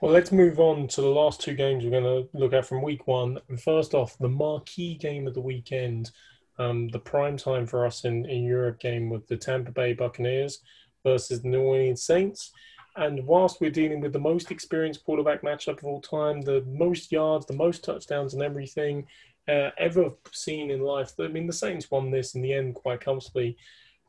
Well, 0.00 0.12
let's 0.12 0.32
move 0.32 0.58
on 0.58 0.88
to 0.88 1.02
the 1.02 1.08
last 1.08 1.42
two 1.42 1.54
games 1.54 1.84
we're 1.84 1.90
going 1.90 2.04
to 2.04 2.26
look 2.32 2.54
at 2.54 2.64
from 2.64 2.80
week 2.80 3.06
one. 3.06 3.38
And 3.50 3.60
first 3.60 3.92
off, 3.92 4.16
the 4.16 4.30
marquee 4.30 4.94
game 4.94 5.26
of 5.26 5.34
the 5.34 5.42
weekend 5.42 6.10
um, 6.60 6.88
the 6.88 6.98
prime 6.98 7.36
time 7.36 7.66
for 7.66 7.86
us 7.86 8.04
in, 8.04 8.26
in 8.26 8.44
Europe 8.44 8.78
game 8.78 9.08
with 9.08 9.26
the 9.26 9.36
Tampa 9.36 9.72
Bay 9.72 9.94
Buccaneers 9.94 10.60
versus 11.02 11.40
the 11.40 11.48
New 11.48 11.62
Orleans 11.62 12.02
Saints. 12.02 12.52
And 12.96 13.24
whilst 13.26 13.60
we're 13.60 13.70
dealing 13.70 14.00
with 14.00 14.12
the 14.12 14.18
most 14.18 14.50
experienced 14.50 15.04
quarterback 15.04 15.40
matchup 15.42 15.78
of 15.78 15.84
all 15.84 16.02
time, 16.02 16.42
the 16.42 16.62
most 16.66 17.10
yards, 17.10 17.46
the 17.46 17.54
most 17.54 17.82
touchdowns, 17.82 18.34
and 18.34 18.42
everything 18.42 19.06
uh, 19.48 19.70
ever 19.78 20.10
seen 20.32 20.70
in 20.70 20.82
life, 20.82 21.12
I 21.18 21.28
mean, 21.28 21.46
the 21.46 21.52
Saints 21.52 21.90
won 21.90 22.10
this 22.10 22.34
in 22.34 22.42
the 22.42 22.52
end 22.52 22.74
quite 22.74 23.00
comfortably 23.00 23.56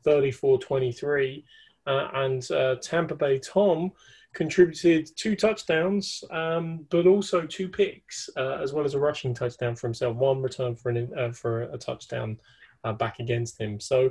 34 0.04 0.58
23. 0.58 1.44
Uh, 1.86 2.08
and 2.14 2.50
uh, 2.50 2.76
Tampa 2.82 3.14
Bay 3.14 3.38
Tom 3.38 3.92
contributed 4.32 5.10
two 5.16 5.36
touchdowns, 5.36 6.24
um, 6.30 6.86
but 6.90 7.06
also 7.06 7.46
two 7.46 7.68
picks, 7.68 8.30
uh, 8.36 8.58
as 8.62 8.72
well 8.72 8.84
as 8.84 8.94
a 8.94 8.98
rushing 8.98 9.34
touchdown 9.34 9.76
for 9.76 9.86
himself. 9.86 10.16
One 10.16 10.40
return 10.40 10.74
for 10.74 10.90
an, 10.90 11.12
uh, 11.16 11.32
for 11.32 11.62
a 11.62 11.78
touchdown 11.78 12.38
uh, 12.84 12.92
back 12.92 13.18
against 13.18 13.60
him. 13.60 13.78
So, 13.80 14.10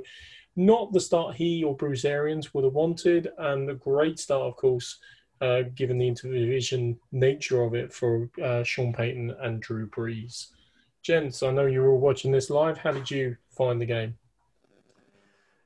not 0.56 0.92
the 0.92 1.00
start 1.00 1.36
he 1.36 1.64
or 1.64 1.76
Bruce 1.76 2.06
Arians 2.06 2.54
would 2.54 2.66
have 2.66 2.74
wanted, 2.74 3.30
and 3.38 3.70
a 3.70 3.74
great 3.74 4.20
start, 4.20 4.44
of 4.44 4.58
course, 4.58 5.00
uh, 5.40 5.64
given 5.76 5.98
the 5.98 6.10
interdivision 6.10 6.98
nature 7.12 7.64
of 7.64 7.74
it 7.74 7.92
for 7.92 8.30
uh, 8.44 8.64
Sean 8.64 8.94
Payton 8.94 9.34
and 9.42 9.62
Drew 9.62 9.88
Brees. 9.88 10.48
Gents, 11.04 11.42
I 11.42 11.52
know 11.52 11.66
you 11.66 11.82
were 11.82 11.96
watching 11.96 12.32
this 12.32 12.50
live. 12.50 12.78
How 12.78 12.92
did 12.92 13.10
you 13.10 13.38
find 13.50 13.82
the 13.82 13.86
game? 13.86 14.16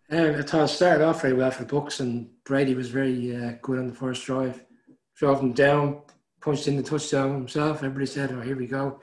Thought 0.10 0.64
it 0.64 0.68
started 0.68 1.03
off 1.03 1.24
very 1.24 1.34
well 1.34 1.49
for 1.49 1.64
the 1.64 1.74
Bucks, 1.74 1.99
and 1.99 2.30
Brady 2.43 2.76
was 2.76 2.89
very 2.89 3.36
uh, 3.36 3.53
good 3.62 3.80
on 3.80 3.88
the 3.88 3.93
first 3.93 4.24
drive. 4.24 4.64
Drove 5.16 5.39
them 5.39 5.53
down, 5.53 6.01
punched 6.41 6.68
in 6.68 6.78
the 6.78 6.84
touchdown 6.84 7.34
himself. 7.34 7.78
Everybody 7.78 8.06
said, 8.06 8.32
"Oh, 8.32 8.41
here 8.41 8.56
we 8.56 8.68
go. 8.68 8.99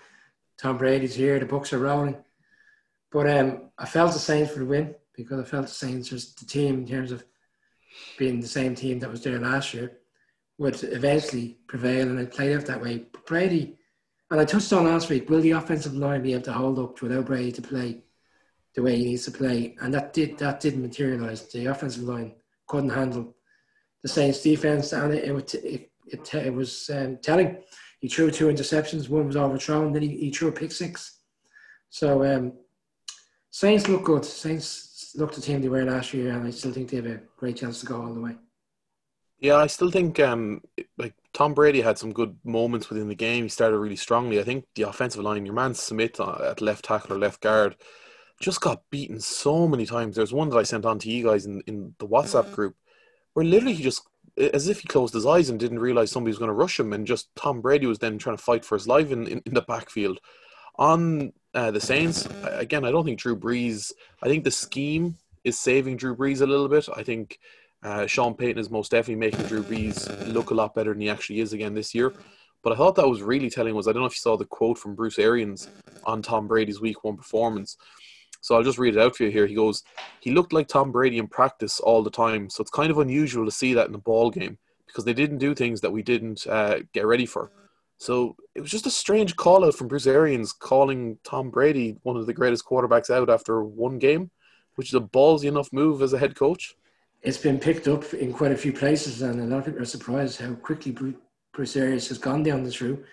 Tom 0.59 0.79
Brady's 0.79 1.15
here. 1.15 1.41
The 1.41 1.47
Bucks 1.47 1.73
are 1.73 1.81
rolling." 1.81 2.17
But 3.11 3.29
um, 3.29 3.71
I 3.77 3.85
felt 3.85 4.13
the 4.13 4.21
Saints 4.21 4.53
for 4.53 4.61
the 4.61 4.67
win 4.67 4.95
because 5.17 5.41
I 5.41 5.45
felt 5.45 5.67
the 5.67 5.73
Saints 5.73 6.13
was 6.13 6.35
the 6.35 6.47
team 6.47 6.81
in 6.81 6.87
terms 6.87 7.11
of 7.11 7.25
being 8.17 8.41
the 8.41 8.47
same 8.47 8.75
team 8.75 9.01
that 9.01 9.11
was 9.11 9.23
there 9.23 9.39
last 9.41 9.75
year 9.75 9.99
would 10.59 10.83
eventually 10.85 11.59
prevail, 11.67 12.09
and 12.09 12.21
it 12.21 12.31
played 12.31 12.57
out 12.57 12.67
that 12.67 12.81
way. 12.81 13.07
But 13.13 13.27
Brady, 13.27 13.77
and 14.31 14.41
I 14.41 14.45
touched 14.45 14.73
on 14.73 14.85
last 14.85 15.11
week, 15.11 15.29
will 15.29 15.41
the 15.41 15.51
offensive 15.51 15.95
line 15.95 16.23
be 16.23 16.33
able 16.33 16.45
to 16.45 16.53
hold 16.53 16.79
up 16.79 17.03
without 17.03 17.27
Brady 17.27 17.51
to 17.53 17.63
play? 17.63 18.03
The 18.75 18.83
way 18.83 18.97
he 18.97 19.05
needs 19.05 19.25
to 19.27 19.31
play, 19.31 19.77
and 19.81 19.93
that 19.95 20.13
did 20.13 20.39
that 20.39 20.61
didn't 20.61 20.83
materialize. 20.83 21.49
The 21.49 21.67
offensive 21.67 22.05
line 22.05 22.35
couldn't 22.67 22.91
handle 22.91 23.35
the 24.03 24.09
Saints' 24.09 24.43
defense, 24.43 24.93
and 24.93 25.15
it 25.15 25.25
it, 25.25 25.55
it, 25.55 25.91
it, 26.07 26.35
it 26.35 26.55
was 26.55 26.91
um, 26.91 27.19
telling. 27.19 27.59
He 28.01 28.09
threw 28.09 28.33
two 28.33 28.49
interceptions. 28.49 29.09
One 29.09 29.29
was 29.29 29.37
overthrown. 29.37 29.93
Then 29.93 30.03
he, 30.03 30.17
he 30.17 30.31
threw 30.33 30.49
a 30.49 30.53
pick 30.53 30.73
six. 30.73 31.21
So 31.89 32.25
um, 32.25 32.55
Saints 33.51 33.87
look 33.89 34.03
good. 34.03 34.25
Saints 34.25 35.15
look 35.17 35.33
the 35.33 35.41
team 35.41 35.61
they 35.61 35.69
were 35.69 35.85
last 35.85 36.13
year, 36.13 36.33
and 36.33 36.47
I 36.47 36.51
still 36.51 36.73
think 36.73 36.91
they 36.91 36.97
have 36.97 37.07
a 37.07 37.21
great 37.37 37.57
chance 37.57 37.81
to 37.81 37.87
go 37.87 38.03
all 38.03 38.15
the 38.15 38.21
way. 38.21 38.37
Yeah, 39.39 39.57
I 39.57 39.67
still 39.67 39.91
think 39.91 40.21
um, 40.21 40.63
like 40.97 41.15
Tom 41.35 41.53
Brady 41.53 41.81
had 41.81 41.99
some 41.99 42.13
good 42.13 42.37
moments 42.45 42.89
within 42.89 43.09
the 43.09 43.15
game. 43.15 43.45
He 43.45 43.49
started 43.49 43.79
really 43.79 43.97
strongly. 43.97 44.41
I 44.41 44.45
think 44.45 44.65
the 44.75 44.85
offensive 44.85 45.23
line, 45.23 45.45
your 45.45 45.55
man 45.55 45.75
Smith 45.75 46.21
uh, 46.21 46.51
at 46.51 46.61
left 46.61 46.85
tackle 46.85 47.15
or 47.15 47.19
left 47.19 47.41
guard, 47.41 47.77
just 48.43 48.61
got 48.61 48.83
beaten 48.91 49.21
so 49.21 49.67
many 49.67 49.87
times. 49.87 50.17
There's 50.17 50.33
one 50.33 50.51
that 50.51 50.59
I 50.59 50.65
sent 50.65 50.85
on 50.85 50.99
to 50.99 51.11
you 51.11 51.25
guys 51.25 51.47
in, 51.47 51.63
in 51.67 51.95
the 51.99 52.07
WhatsApp 52.07 52.45
mm-hmm. 52.45 52.55
group 52.55 52.77
where 53.35 53.47
literally 53.47 53.75
he 53.75 53.83
just, 53.83 54.03
as 54.37 54.69
if 54.69 54.81
he 54.81 54.89
closed 54.89 55.15
his 55.15 55.27
eyes 55.27 55.49
and 55.49 55.59
didn't 55.59 55.79
realize 55.79 56.11
somebody 56.11 56.31
was 56.31 56.39
going 56.39 56.49
to 56.49 56.55
rush 56.55 56.79
him, 56.79 56.93
and 56.93 57.07
just 57.07 57.35
Tom 57.37 57.61
Brady 57.61 57.87
was 57.87 57.99
then 57.99 58.19
trying 58.19 58.37
to 58.37 58.43
fight 58.43 58.65
for 58.65 58.77
his 58.77 58.89
life 58.89 59.11
in, 59.11 59.27
in, 59.27 59.43
in 59.47 59.55
the 59.55 59.63
backfield. 59.63 60.19
On 60.77 61.33
uh, 61.55 61.71
the 61.71 61.81
Saints, 61.81 62.27
again, 62.45 62.85
I 62.85 62.91
don't 62.91 63.05
think 63.05 63.19
Drew 63.19 63.37
Brees. 63.37 63.93
I 64.23 64.29
think 64.29 64.45
the 64.45 64.51
scheme 64.51 65.17
is 65.45 65.59
saving 65.59 65.97
Drew 65.97 66.17
Brees 66.17 66.41
a 66.41 66.47
little 66.47 66.69
bit. 66.69 66.89
I 66.95 67.03
think 67.03 67.39
uh, 67.83 68.07
Sean 68.07 68.35
Payton 68.35 68.59
is 68.59 68.71
most 68.71 68.91
definitely 68.91 69.17
making 69.17 69.47
Drew 69.47 69.63
Brees 69.63 70.33
look 70.33 70.51
a 70.51 70.55
lot 70.55 70.75
better 70.75 70.93
than 70.93 71.03
he 71.03 71.11
actually 71.11 71.41
is 71.41 71.53
again 71.53 71.75
this 71.75 71.95
year. 71.95 72.13
But 72.63 72.73
I 72.73 72.77
thought 72.77 72.95
that 72.95 73.09
was 73.09 73.23
really 73.23 73.51
telling 73.51 73.75
was 73.75 73.89
I 73.89 73.93
don't 73.93 74.03
know 74.03 74.07
if 74.07 74.15
you 74.15 74.21
saw 74.21 74.37
the 74.37 74.45
quote 74.45 74.79
from 74.79 74.95
Bruce 74.95 75.19
Arians 75.19 75.69
on 76.05 76.23
Tom 76.23 76.47
Brady's 76.47 76.81
Week 76.81 77.03
One 77.05 77.17
performance. 77.17 77.77
So 78.43 78.55
I'll 78.55 78.63
just 78.63 78.79
read 78.79 78.97
it 78.97 79.01
out 79.01 79.17
for 79.17 79.23
you 79.23 79.31
here. 79.31 79.47
He 79.47 79.55
goes, 79.55 79.83
"He 80.21 80.33
looked 80.33 80.53
like 80.53 80.69
Tom 80.69 80.93
Brady 80.93 81.17
in 81.17 81.29
practice 81.29 81.81
all 81.81 82.03
the 82.03 82.11
time, 82.11 82.51
so 82.51 82.61
it's 82.61 82.71
kind 82.71 82.91
of 82.91 82.99
unusual 82.99 83.47
to 83.47 83.51
see 83.51 83.73
that 83.73 83.89
in 83.89 83.95
a 83.95 83.99
ball 83.99 84.31
game 84.31 84.59
because 84.87 85.05
they 85.05 85.15
didn't 85.15 85.39
do 85.39 85.55
things 85.55 85.81
that 85.81 85.93
we 85.93 86.03
didn't 86.03 86.47
uh, 86.47 86.81
get 86.93 87.07
ready 87.07 87.25
for." 87.25 87.51
So 87.99 88.35
it 88.57 88.61
was 88.61 88.71
just 88.71 88.87
a 88.87 88.91
strange 88.91 89.37
call 89.37 89.65
out 89.65 89.77
from 89.77 89.87
Bruce 89.87 90.09
Arians 90.09 90.53
calling 90.53 91.19
Tom 91.23 91.51
Brady 91.51 91.97
one 92.03 92.17
of 92.17 92.27
the 92.27 92.35
greatest 92.35 92.67
quarterbacks 92.67 93.11
out 93.11 93.31
after 93.31 93.63
one 93.63 93.99
game, 93.99 94.31
which 94.75 94.89
is 94.89 94.95
a 94.95 95.01
ballsy 95.01 95.45
enough 95.45 95.73
move 95.73 96.03
as 96.03 96.13
a 96.13 96.19
head 96.19 96.35
coach. 96.35 96.75
It's 97.23 97.39
been 97.39 97.61
picked 97.61 97.87
up 97.87 98.13
in 98.13 98.33
quite 98.33 98.51
a 98.51 98.57
few 98.57 98.73
places, 98.73 99.23
and 99.23 99.41
a 99.41 99.45
lot 99.45 99.61
of 99.61 99.67
people 99.67 99.83
are 99.83 99.85
surprised 99.85 100.41
how 100.41 100.53
quickly 100.55 100.91
Bruce 101.53 101.77
Arians 101.77 102.09
has 102.09 102.19
gone 102.19 102.43
down 102.43 102.65
this 102.65 102.81
route. 102.81 103.05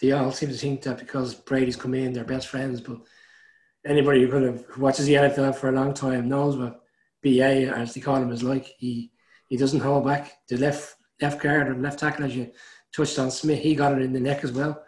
They 0.00 0.10
all 0.10 0.32
seem 0.32 0.48
to 0.48 0.56
think 0.56 0.82
that 0.82 0.98
because 0.98 1.34
Brady's 1.34 1.76
come 1.76 1.94
in, 1.94 2.12
they're 2.12 2.24
best 2.24 2.48
friends. 2.48 2.80
But 2.80 2.98
anybody 3.86 4.22
who 4.22 4.30
kind 4.30 4.44
of 4.44 4.78
watches 4.78 5.06
the 5.06 5.14
NFL 5.14 5.56
for 5.56 5.68
a 5.68 5.72
long 5.72 5.94
time 5.94 6.28
knows 6.28 6.56
what 6.56 6.80
BA, 7.22 7.72
as 7.74 7.94
they 7.94 8.00
call 8.00 8.16
him, 8.16 8.30
is 8.30 8.42
like. 8.42 8.74
He 8.78 9.12
he 9.48 9.56
doesn't 9.56 9.80
hold 9.80 10.06
back. 10.06 10.38
The 10.48 10.56
left 10.56 10.96
left 11.20 11.40
guard 11.40 11.68
or 11.68 11.74
left 11.74 11.98
tackle, 11.98 12.24
as 12.24 12.36
you 12.36 12.50
touched 12.94 13.18
on 13.18 13.30
Smith, 13.30 13.60
he 13.60 13.74
got 13.74 13.92
it 13.92 14.02
in 14.02 14.12
the 14.12 14.20
neck 14.20 14.44
as 14.44 14.52
well. 14.52 14.82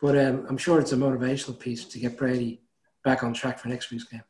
But 0.00 0.16
um, 0.18 0.46
I'm 0.48 0.58
sure 0.58 0.80
it's 0.80 0.92
a 0.92 0.96
motivational 0.96 1.58
piece 1.58 1.84
to 1.86 1.98
get 1.98 2.18
Brady 2.18 2.62
back 3.04 3.22
on 3.22 3.32
track 3.32 3.58
for 3.58 3.68
next 3.68 3.90
week's 3.90 4.04
game. 4.04 4.22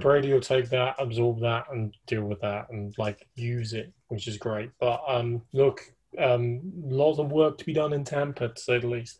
Brady 0.00 0.32
will 0.32 0.40
take 0.40 0.68
that, 0.70 0.96
absorb 0.98 1.40
that, 1.40 1.64
and 1.70 1.94
deal 2.06 2.24
with 2.24 2.40
that, 2.40 2.70
and 2.70 2.94
like 2.98 3.26
use 3.34 3.72
it, 3.72 3.92
which 4.08 4.28
is 4.28 4.36
great. 4.36 4.70
But 4.78 5.02
um, 5.08 5.42
look, 5.52 5.80
um, 6.18 6.60
lots 6.84 7.18
of 7.18 7.32
work 7.32 7.58
to 7.58 7.64
be 7.64 7.72
done 7.72 7.92
in 7.92 8.04
Tampa, 8.04 8.48
to 8.48 8.60
say 8.60 8.78
the 8.78 8.86
least. 8.86 9.18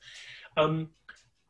Um, 0.56 0.90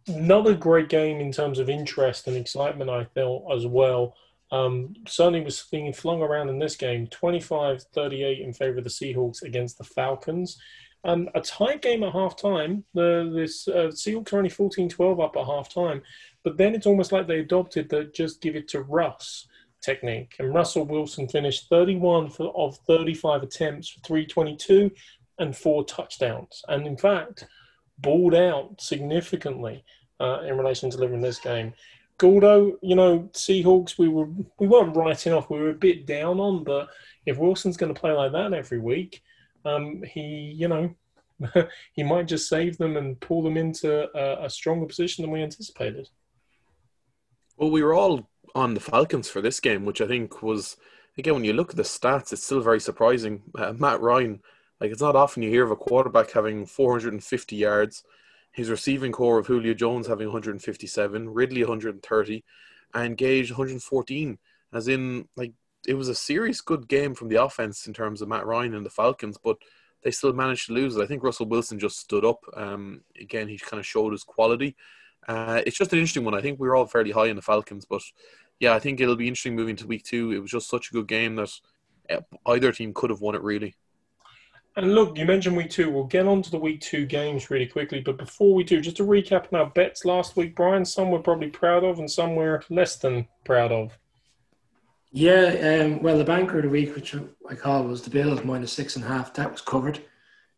another 0.06 0.54
great 0.54 0.88
game 0.88 1.20
in 1.20 1.32
terms 1.32 1.58
of 1.58 1.68
interest 1.68 2.26
and 2.26 2.36
excitement, 2.36 2.90
I 2.90 3.04
felt 3.04 3.44
as 3.52 3.66
well. 3.66 4.14
Um, 4.50 4.94
certainly 5.08 5.40
was 5.40 5.64
being 5.70 5.92
flung 5.94 6.20
around 6.20 6.50
in 6.50 6.58
this 6.58 6.76
game 6.76 7.06
25 7.06 7.84
38 7.94 8.40
in 8.40 8.52
favor 8.52 8.78
of 8.78 8.84
the 8.84 8.90
Seahawks 8.90 9.42
against 9.42 9.78
the 9.78 9.84
Falcons. 9.84 10.60
Um, 11.04 11.28
a 11.34 11.40
tight 11.40 11.82
game 11.82 12.04
at 12.04 12.12
half 12.12 12.36
time. 12.36 12.84
The 12.94 13.32
this 13.34 13.66
uh, 13.66 13.88
Seahawks 13.88 14.32
are 14.32 14.38
only 14.38 14.50
14-12 14.50 15.24
up 15.24 15.36
at 15.36 15.46
half 15.46 15.72
time, 15.72 16.02
but 16.44 16.56
then 16.56 16.74
it's 16.74 16.86
almost 16.86 17.12
like 17.12 17.26
they 17.26 17.40
adopted 17.40 17.88
the 17.88 18.04
just 18.04 18.40
give 18.40 18.54
it 18.54 18.68
to 18.68 18.82
Russ 18.82 19.48
technique. 19.82 20.36
And 20.38 20.54
Russell 20.54 20.86
Wilson 20.86 21.28
finished 21.28 21.68
31 21.68 22.30
for, 22.30 22.54
of 22.56 22.78
35 22.86 23.42
attempts 23.42 23.88
for 23.88 24.00
322 24.00 24.90
and 25.38 25.56
four 25.56 25.84
touchdowns. 25.84 26.62
And 26.68 26.86
in 26.86 26.96
fact, 26.96 27.46
balled 28.02 28.34
out 28.34 28.80
significantly 28.80 29.84
uh, 30.20 30.42
in 30.42 30.56
relation 30.58 30.90
to 30.90 30.96
delivering 30.96 31.22
this 31.22 31.38
game. 31.38 31.72
Gordo, 32.18 32.78
you 32.82 32.94
know, 32.94 33.30
Seahawks, 33.32 33.98
we 33.98 34.08
were 34.08 34.28
we 34.58 34.68
weren't 34.68 34.96
writing 34.96 35.32
off. 35.32 35.50
We 35.50 35.58
were 35.58 35.70
a 35.70 35.74
bit 35.74 36.06
down 36.06 36.38
on, 36.38 36.62
but 36.62 36.88
if 37.26 37.38
Wilson's 37.38 37.76
going 37.76 37.92
to 37.92 38.00
play 38.00 38.12
like 38.12 38.32
that 38.32 38.52
every 38.52 38.78
week, 38.78 39.22
um, 39.64 40.02
he, 40.02 40.54
you 40.56 40.68
know, 40.68 40.94
he 41.92 42.02
might 42.02 42.28
just 42.28 42.48
save 42.48 42.78
them 42.78 42.96
and 42.96 43.20
pull 43.20 43.42
them 43.42 43.56
into 43.56 44.08
a, 44.16 44.46
a, 44.46 44.50
stronger 44.50 44.86
position 44.86 45.22
than 45.22 45.30
we 45.30 45.42
anticipated. 45.42 46.08
Well, 47.56 47.70
we 47.70 47.82
were 47.82 47.94
all 47.94 48.28
on 48.54 48.74
the 48.74 48.80
Falcons 48.80 49.28
for 49.28 49.40
this 49.40 49.60
game, 49.60 49.84
which 49.84 50.00
I 50.00 50.06
think 50.06 50.42
was, 50.42 50.76
again, 51.18 51.34
when 51.34 51.44
you 51.44 51.52
look 51.52 51.70
at 51.70 51.76
the 51.76 51.82
stats, 51.82 52.32
it's 52.32 52.44
still 52.44 52.60
very 52.60 52.80
surprising. 52.80 53.42
Uh, 53.56 53.72
Matt 53.72 54.00
Ryan, 54.00 54.40
like 54.82 54.90
it's 54.90 55.00
not 55.00 55.14
often 55.14 55.44
you 55.44 55.48
hear 55.48 55.62
of 55.62 55.70
a 55.70 55.76
quarterback 55.76 56.32
having 56.32 56.66
450 56.66 57.54
yards, 57.54 58.02
his 58.50 58.68
receiving 58.68 59.12
corps 59.12 59.38
of 59.38 59.46
Julio 59.46 59.74
Jones 59.74 60.08
having 60.08 60.26
157, 60.26 61.28
Ridley 61.32 61.62
130, 61.62 62.44
and 62.92 63.16
Gage 63.16 63.52
114. 63.52 64.38
As 64.72 64.88
in, 64.88 65.28
like 65.36 65.52
it 65.86 65.94
was 65.94 66.08
a 66.08 66.16
serious 66.16 66.60
good 66.60 66.88
game 66.88 67.14
from 67.14 67.28
the 67.28 67.40
offense 67.40 67.86
in 67.86 67.94
terms 67.94 68.22
of 68.22 68.28
Matt 68.28 68.44
Ryan 68.44 68.74
and 68.74 68.84
the 68.84 68.90
Falcons, 68.90 69.38
but 69.38 69.56
they 70.02 70.10
still 70.10 70.32
managed 70.32 70.66
to 70.66 70.72
lose. 70.72 70.98
I 70.98 71.06
think 71.06 71.22
Russell 71.22 71.46
Wilson 71.46 71.78
just 71.78 72.00
stood 72.00 72.24
up. 72.24 72.40
Um, 72.56 73.02
again, 73.20 73.46
he 73.46 73.58
kind 73.58 73.78
of 73.78 73.86
showed 73.86 74.10
his 74.10 74.24
quality. 74.24 74.74
Uh, 75.28 75.62
it's 75.64 75.78
just 75.78 75.92
an 75.92 76.00
interesting 76.00 76.24
one. 76.24 76.34
I 76.34 76.40
think 76.40 76.58
we 76.58 76.66
were 76.66 76.74
all 76.74 76.86
fairly 76.86 77.12
high 77.12 77.28
in 77.28 77.36
the 77.36 77.42
Falcons, 77.42 77.84
but 77.84 78.02
yeah, 78.58 78.74
I 78.74 78.80
think 78.80 79.00
it'll 79.00 79.14
be 79.14 79.28
interesting 79.28 79.54
moving 79.54 79.76
to 79.76 79.86
week 79.86 80.02
two. 80.02 80.32
It 80.32 80.40
was 80.40 80.50
just 80.50 80.68
such 80.68 80.90
a 80.90 80.92
good 80.92 81.06
game 81.06 81.36
that 81.36 81.50
uh, 82.10 82.20
either 82.46 82.72
team 82.72 82.92
could 82.92 83.10
have 83.10 83.20
won 83.20 83.36
it 83.36 83.42
really. 83.42 83.76
And 84.76 84.94
look, 84.94 85.18
you 85.18 85.26
mentioned 85.26 85.56
week 85.56 85.70
two. 85.70 85.90
We'll 85.90 86.04
get 86.04 86.26
on 86.26 86.40
to 86.42 86.50
the 86.50 86.58
week 86.58 86.80
two 86.80 87.04
games 87.04 87.50
really 87.50 87.66
quickly. 87.66 88.00
But 88.00 88.16
before 88.16 88.54
we 88.54 88.64
do, 88.64 88.80
just 88.80 88.96
to 88.96 89.04
recap 89.04 89.52
on 89.52 89.60
our 89.60 89.70
bets 89.70 90.04
last 90.04 90.34
week, 90.36 90.56
Brian, 90.56 90.84
some 90.84 91.10
we're 91.10 91.18
probably 91.18 91.50
proud 91.50 91.84
of 91.84 91.98
and 91.98 92.10
some 92.10 92.36
we're 92.36 92.62
less 92.70 92.96
than 92.96 93.28
proud 93.44 93.70
of. 93.70 93.98
Yeah, 95.14 95.82
um, 95.84 96.02
well, 96.02 96.16
the 96.16 96.24
banker 96.24 96.56
of 96.56 96.62
the 96.62 96.70
week, 96.70 96.94
which 96.94 97.14
I 97.50 97.54
call 97.54 97.84
was 97.84 98.00
the 98.00 98.08
Bills 98.08 98.42
minus 98.44 98.72
six 98.72 98.96
and 98.96 99.04
a 99.04 99.08
half, 99.08 99.34
that 99.34 99.52
was 99.52 99.60
covered. 99.60 100.00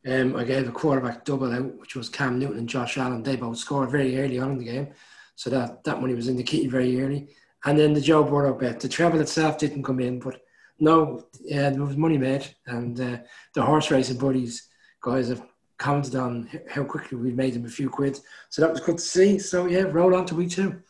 Um, 0.07 0.37
I 0.37 0.45
gave 0.45 0.69
a 0.69 0.73
quarterback 0.73 1.25
double 1.25 1.53
out, 1.53 1.75
which 1.81 1.97
was 1.97 2.09
Cam 2.09 2.39
Newton 2.39 2.59
and 2.59 2.69
Josh 2.69 2.97
Allen. 2.97 3.25
They 3.25 3.35
both 3.35 3.59
scored 3.59 3.91
very 3.91 4.17
early 4.21 4.39
on 4.39 4.53
in 4.53 4.59
the 4.59 4.65
game, 4.65 4.89
so 5.35 5.51
that, 5.51 5.83
that 5.83 6.01
money 6.01 6.15
was 6.15 6.29
in 6.29 6.37
the 6.37 6.45
key 6.45 6.69
very 6.69 7.03
early. 7.03 7.31
And 7.65 7.77
then 7.77 7.95
the 7.95 8.01
Joe 8.01 8.23
Burrow 8.23 8.55
bet. 8.55 8.79
The 8.79 8.89
treble 8.89 9.21
itself 9.21 9.59
didn't 9.59 9.83
come 9.83 9.99
in, 9.99 10.21
but 10.21 10.43
no, 10.85 11.24
yeah, 11.43 11.70
there 11.70 11.82
was 11.82 11.97
money 11.97 12.18
made, 12.18 12.55
and 12.66 13.01
uh, 13.01 13.18
the 13.55 13.62
horse 13.62 13.91
racing 13.91 14.18
buddies 14.18 14.68
guys 15.01 15.28
have 15.28 15.43
commented 15.78 16.14
on 16.14 16.49
how 16.68 16.85
quickly 16.85 17.18
we've 17.18 17.35
made 17.35 17.55
them 17.55 17.64
a 17.64 17.68
few 17.68 17.91
quid. 17.91 18.18
So 18.51 18.62
that 18.62 18.70
was 18.70 18.80
good 18.80 18.99
to 18.99 19.05
see. 19.05 19.39
So 19.39 19.66
yeah, 19.66 19.82
roll 19.82 20.14
on 20.14 20.26
to 20.26 20.35
week 20.35 20.51
two. 20.51 20.80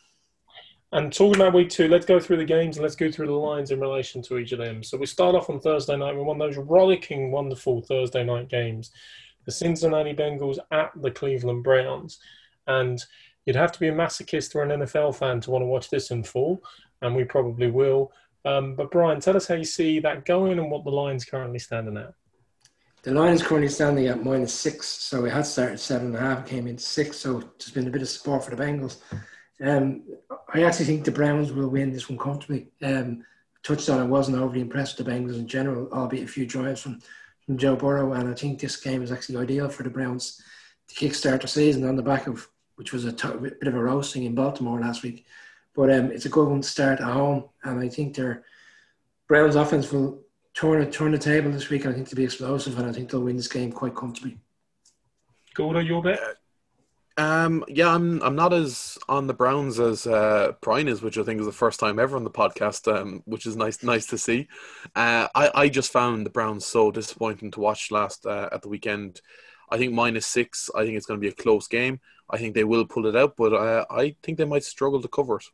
And 0.92 1.12
talking 1.12 1.40
about 1.40 1.54
week 1.54 1.70
two, 1.70 1.88
let's 1.88 2.06
go 2.06 2.20
through 2.20 2.36
the 2.36 2.44
games 2.44 2.76
and 2.76 2.84
let's 2.84 2.94
go 2.94 3.10
through 3.10 3.26
the 3.26 3.32
lines 3.32 3.72
in 3.72 3.80
relation 3.80 4.22
to 4.22 4.38
each 4.38 4.52
of 4.52 4.60
them. 4.60 4.82
So 4.84 4.96
we 4.96 5.06
start 5.06 5.34
off 5.34 5.50
on 5.50 5.58
Thursday 5.58 5.96
night 5.96 6.14
with 6.14 6.26
one 6.26 6.40
of 6.40 6.46
those 6.46 6.64
rollicking, 6.64 7.32
wonderful 7.32 7.82
Thursday 7.82 8.22
night 8.22 8.48
games. 8.48 8.92
The 9.44 9.52
Cincinnati 9.52 10.14
Bengals 10.14 10.58
at 10.70 10.92
the 11.02 11.10
Cleveland 11.10 11.64
Browns. 11.64 12.20
And 12.68 13.04
you'd 13.46 13.56
have 13.56 13.72
to 13.72 13.80
be 13.80 13.88
a 13.88 13.92
masochist 13.92 14.54
or 14.54 14.62
an 14.62 14.80
NFL 14.80 15.16
fan 15.16 15.40
to 15.40 15.50
want 15.50 15.62
to 15.62 15.66
watch 15.66 15.90
this 15.90 16.10
in 16.10 16.22
full, 16.22 16.62
and 17.02 17.14
we 17.14 17.24
probably 17.24 17.70
will. 17.70 18.12
Um, 18.44 18.74
but 18.74 18.90
Brian, 18.90 19.20
tell 19.20 19.36
us 19.36 19.46
how 19.46 19.54
you 19.54 19.64
see 19.64 20.00
that 20.00 20.24
going 20.24 20.58
and 20.58 20.70
what 20.70 20.84
the 20.84 20.90
line's 20.90 21.24
currently 21.24 21.58
standing 21.58 21.96
at. 21.96 22.14
The 23.02 23.12
line's 23.12 23.42
currently 23.42 23.68
standing 23.68 24.06
at 24.06 24.24
minus 24.24 24.54
six, 24.54 24.86
so 24.86 25.22
we 25.22 25.30
had 25.30 25.46
started 25.46 25.78
seven 25.78 26.08
and 26.08 26.16
a 26.16 26.20
half, 26.20 26.46
came 26.46 26.66
in 26.66 26.78
six, 26.78 27.18
so 27.18 27.40
there's 27.40 27.70
been 27.70 27.86
a 27.86 27.90
bit 27.90 28.02
of 28.02 28.08
support 28.08 28.44
for 28.44 28.54
the 28.54 28.62
Bengals. 28.62 28.96
Um, 29.62 30.04
I 30.52 30.62
actually 30.62 30.86
think 30.86 31.04
the 31.04 31.10
Browns 31.10 31.52
will 31.52 31.68
win 31.68 31.92
this 31.92 32.08
one 32.08 32.18
comfortably. 32.18 32.68
Um, 32.82 33.24
touched 33.62 33.88
on 33.90 34.00
I 34.00 34.04
wasn't 34.04 34.38
overly 34.38 34.62
impressed 34.62 34.96
with 34.96 35.06
the 35.06 35.12
Bengals 35.12 35.38
in 35.38 35.46
general, 35.46 35.88
albeit 35.92 36.24
a 36.24 36.28
few 36.28 36.46
drives 36.46 36.80
from, 36.80 37.00
from 37.44 37.58
Joe 37.58 37.76
Burrow, 37.76 38.12
and 38.12 38.28
I 38.28 38.34
think 38.34 38.58
this 38.58 38.76
game 38.76 39.02
is 39.02 39.12
actually 39.12 39.36
ideal 39.36 39.68
for 39.68 39.82
the 39.82 39.90
Browns 39.90 40.42
to 40.88 40.94
kickstart 40.94 41.42
the 41.42 41.48
season 41.48 41.86
on 41.86 41.96
the 41.96 42.02
back 42.02 42.26
of 42.26 42.48
which 42.76 42.92
was 42.92 43.04
a 43.04 43.12
t- 43.12 43.28
bit 43.38 43.68
of 43.68 43.74
a 43.74 43.82
roasting 43.82 44.24
in 44.24 44.34
Baltimore 44.34 44.80
last 44.80 45.02
week. 45.02 45.26
But 45.74 45.90
um, 45.92 46.12
it's 46.12 46.26
a 46.26 46.30
good 46.30 46.48
one 46.48 46.60
to 46.60 46.68
start 46.68 47.00
at 47.00 47.06
home, 47.06 47.48
and 47.64 47.80
I 47.80 47.88
think 47.88 48.14
their 48.14 48.44
Browns 49.28 49.56
offense 49.56 49.90
will 49.90 50.20
turn 50.54 50.88
turn 50.90 51.12
the 51.12 51.18
table 51.18 51.50
this 51.50 51.68
week. 51.68 51.86
I 51.86 51.92
think 51.92 52.08
they'll 52.08 52.16
be 52.16 52.24
explosive, 52.24 52.78
and 52.78 52.88
I 52.88 52.92
think 52.92 53.10
they'll 53.10 53.22
win 53.22 53.36
this 53.36 53.48
game 53.48 53.72
quite 53.72 53.94
comfortably. 53.94 54.38
Gordo, 55.54 55.80
your 55.80 56.02
bet? 56.02 56.20
Um, 57.16 57.64
yeah, 57.68 57.94
I'm 57.94 58.20
I'm 58.22 58.34
not 58.34 58.52
as 58.52 58.98
on 59.08 59.28
the 59.28 59.34
Browns 59.34 59.78
as 59.78 60.06
uh, 60.06 60.52
Brian 60.60 60.88
is, 60.88 61.00
which 61.00 61.16
I 61.16 61.22
think 61.22 61.40
is 61.40 61.46
the 61.46 61.52
first 61.52 61.78
time 61.78 61.98
ever 61.98 62.16
on 62.16 62.24
the 62.24 62.30
podcast, 62.30 62.92
um, 62.92 63.22
which 63.24 63.46
is 63.46 63.56
nice 63.56 63.82
nice 63.82 64.06
to 64.06 64.18
see. 64.18 64.48
Uh, 64.96 65.28
I 65.34 65.50
I 65.54 65.68
just 65.68 65.92
found 65.92 66.26
the 66.26 66.30
Browns 66.30 66.66
so 66.66 66.90
disappointing 66.90 67.52
to 67.52 67.60
watch 67.60 67.92
last 67.92 68.26
uh, 68.26 68.48
at 68.50 68.62
the 68.62 68.68
weekend. 68.68 69.20
I 69.70 69.78
think 69.78 69.92
minus 69.92 70.26
six. 70.26 70.70
I 70.74 70.84
think 70.84 70.96
it's 70.96 71.06
going 71.06 71.18
to 71.20 71.24
be 71.24 71.32
a 71.32 71.42
close 71.42 71.68
game. 71.68 72.00
I 72.28 72.38
think 72.38 72.54
they 72.54 72.64
will 72.64 72.84
pull 72.84 73.06
it 73.06 73.16
out, 73.16 73.36
but 73.36 73.52
uh, 73.52 73.84
I 73.90 74.16
think 74.22 74.38
they 74.38 74.44
might 74.44 74.64
struggle 74.64 75.00
to 75.00 75.08
cover 75.08 75.36
it. 75.36 75.44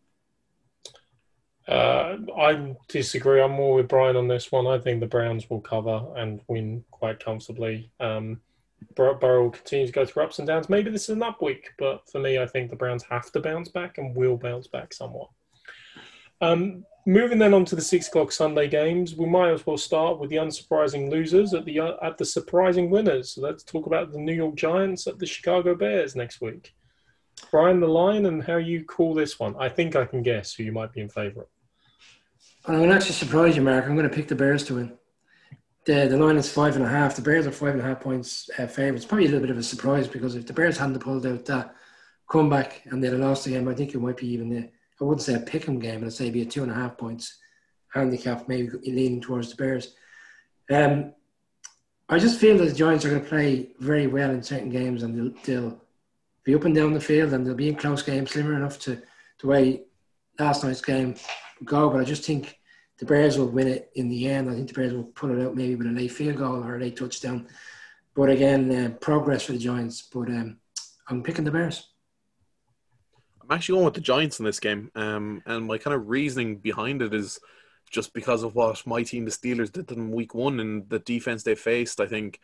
Uh, 1.69 2.17
I 2.37 2.75
disagree. 2.89 3.41
I'm 3.41 3.53
more 3.53 3.77
with 3.77 3.89
Brian 3.89 4.17
on 4.17 4.29
this 4.29 4.51
one. 4.51 4.67
I 4.67 4.79
think 4.79 5.01
the 5.01 5.07
Browns 5.07 5.49
will 5.49 5.61
cover 5.61 6.05
and 6.17 6.41
win 6.49 6.85
quite 6.91 7.25
comfortably. 7.25 7.91
Um, 8.01 8.41
Burrow 8.95 9.45
will 9.45 9.51
continue 9.51 9.87
to 9.87 9.93
go 9.93 10.05
through 10.05 10.25
ups 10.25 10.39
and 10.39 10.49
downs. 10.49 10.69
Maybe 10.69 10.91
this 10.91 11.05
is 11.05 11.17
an 11.17 11.23
up 11.23 11.43
week, 11.43 11.71
but 11.79 12.09
for 12.11 12.19
me, 12.19 12.39
I 12.39 12.47
think 12.47 12.71
the 12.71 12.77
Browns 12.77 13.05
have 13.11 13.31
to 13.33 13.41
bounce 13.41 13.69
back 13.69 13.99
and 13.99 14.17
will 14.17 14.37
bounce 14.37 14.67
back 14.67 14.93
somewhat. 14.93 15.29
Um, 16.41 16.85
moving 17.07 17.39
then 17.39 17.55
on 17.55 17.65
to 17.67 17.77
the 17.77 17.83
six 17.83 18.09
o'clock 18.09 18.33
Sunday 18.33 18.69
games, 18.69 19.15
we 19.15 19.27
might 19.27 19.51
as 19.51 19.67
well 19.67 19.77
start 19.77 20.19
with 20.19 20.31
the 20.31 20.37
unsurprising 20.37 21.11
losers 21.11 21.53
at 21.53 21.65
the 21.67 21.81
uh, 21.81 21.93
at 22.03 22.17
the 22.17 22.25
surprising 22.25 22.91
winners. 22.91 23.33
So 23.33 23.43
let's 23.43 23.63
talk 23.63 23.87
about 23.87 24.13
the 24.13 24.19
New 24.19 24.35
York 24.35 24.55
Giants 24.55 25.07
at 25.07 25.19
the 25.19 25.27
Chicago 25.27 25.75
Bears 25.75 26.17
next 26.17 26.41
week. 26.41 26.75
Brian, 27.51 27.81
the 27.81 27.89
line 27.89 28.27
and 28.27 28.43
how 28.43 28.57
you 28.57 28.85
call 28.85 29.15
this 29.15 29.39
one. 29.39 29.55
I 29.59 29.69
think 29.69 29.97
I 29.97 30.05
can 30.05 30.23
guess 30.23 30.55
who 30.55 30.65
you 30.65 30.73
might 30.73 30.93
be 30.93 31.01
in 31.01 31.09
favour 31.09 31.43
of. 31.43 31.47
I'm 32.67 32.77
going 32.77 32.91
to 32.91 32.95
actually 32.95 33.13
surprise 33.13 33.57
you, 33.57 33.63
Mark. 33.63 33.87
I'm 33.87 33.97
going 33.97 34.09
to 34.09 34.15
pick 34.15 34.29
the 34.29 34.35
Bears 34.35 34.65
to 34.65 34.75
win. 34.75 34.99
The, 35.87 36.07
the 36.09 36.19
line 36.19 36.37
is 36.37 36.53
five 36.53 36.77
and 36.77 36.85
a 36.85 36.89
half. 36.89 37.17
The 37.17 37.23
Bears 37.23 37.47
are 37.47 37.53
five 37.53 37.73
and 37.73 37.81
a 37.81 37.85
half 37.85 38.01
points 38.01 38.51
uh, 38.59 38.67
favourites. 38.67 39.07
Probably 39.07 39.27
a 39.27 39.29
little 39.29 39.41
bit 39.41 39.51
of 39.51 39.59
a 39.59 39.63
surprise 39.63 40.07
because 40.07 40.35
if 40.35 40.47
the 40.47 40.53
Bears 40.53 40.77
hadn't 40.77 40.99
pulled 41.01 41.27
out 41.27 41.47
that 41.47 41.75
comeback 42.29 42.83
and 42.87 43.03
they'd 43.03 43.13
have 43.13 43.21
lost 43.21 43.45
the 43.45 43.51
game, 43.53 43.67
I 43.67 43.75
think 43.75 43.95
it 43.95 43.99
might 43.99 44.19
be 44.19 44.29
even 44.29 44.71
I 45.01 45.05
wouldn't 45.05 45.23
say 45.23 45.35
a 45.35 45.41
pick 45.41 45.67
'em 45.67 45.79
game, 45.79 46.01
but 46.01 46.07
I'd 46.07 46.13
say 46.13 46.25
it'd 46.25 46.35
be 46.35 46.43
a 46.43 46.45
two 46.45 46.63
and 46.63 46.71
a 46.71 46.75
half 46.75 46.99
points 46.99 47.39
handicap, 47.93 48.47
maybe 48.49 48.69
leaning 48.85 49.21
towards 49.21 49.51
the 49.51 49.57
Bears. 49.57 49.95
Um, 50.71 51.15
I 52.09 52.19
just 52.19 52.39
feel 52.39 52.59
that 52.59 52.67
the 52.67 52.75
Giants 52.75 53.05
are 53.05 53.11
going 53.11 53.23
to 53.23 53.29
play 53.29 53.71
very 53.79 54.07
well 54.07 54.31
in 54.31 54.43
certain 54.43 54.69
games 54.69 55.03
and 55.03 55.17
they'll, 55.17 55.43
they'll 55.45 55.81
be 56.45 56.55
up 56.55 56.65
and 56.65 56.75
down 56.75 56.93
the 56.93 57.01
field 57.01 57.33
and 57.33 57.47
they'll 57.47 57.55
be 57.55 57.69
in 57.69 57.77
close 57.77 58.03
games, 58.03 58.33
similar 58.33 58.57
enough 58.57 58.79
to 58.81 59.01
the 59.41 59.47
way 59.47 59.83
last 60.39 60.65
night's 60.65 60.81
game 60.81 61.15
go. 61.65 61.91
But 61.91 62.01
I 62.01 62.05
just 62.05 62.25
think 62.25 62.59
the 62.99 63.07
Bears 63.07 63.39
will 63.39 63.49
win 63.49 63.69
it 63.69 63.91
in 63.95 64.09
the 64.09 64.29
end. 64.29 64.51
I 64.51 64.55
think 64.55 64.69
the 64.69 64.75
Bears 64.75 64.93
will 64.93 65.05
pull 65.05 65.31
it 65.31 65.45
out 65.45 65.57
maybe 65.57 65.75
with 65.75 65.87
a 65.87 65.91
late 65.91 66.13
field 66.13 66.37
goal 66.37 66.63
or 66.65 66.77
a 66.77 66.81
late 66.81 66.97
touchdown. 66.97 67.49
But 68.15 68.31
again, 68.31 68.71
uh, 68.71 68.91
progress 69.01 69.45
for 69.45 69.53
the 69.53 69.59
Giants. 69.59 70.03
But 70.03 70.29
um, 70.29 70.59
I'm 71.09 71.23
picking 71.23 71.45
the 71.45 71.51
Bears. 71.51 71.89
I'm 73.43 73.57
actually 73.57 73.77
going 73.77 73.85
with 73.87 73.95
the 73.95 74.01
Giants 74.01 74.39
in 74.39 74.45
this 74.45 74.61
game, 74.61 74.91
um, 74.95 75.43
and 75.47 75.67
my 75.67 75.79
kind 75.79 75.95
of 75.95 76.09
reasoning 76.09 76.59
behind 76.59 77.03
it 77.03 77.13
is 77.13 77.41
just 77.91 78.15
because 78.15 78.43
of 78.43 78.55
what 78.55 78.87
my 78.87 79.03
team, 79.03 79.25
the 79.25 79.31
Steelers, 79.31 79.73
did 79.73 79.91
in 79.91 80.13
Week 80.13 80.35
One 80.35 80.61
and 80.61 80.89
the 80.89 81.01
defense 81.01 81.43
they 81.43 81.55
faced. 81.55 82.01
I 82.01 82.07
think 82.07 82.41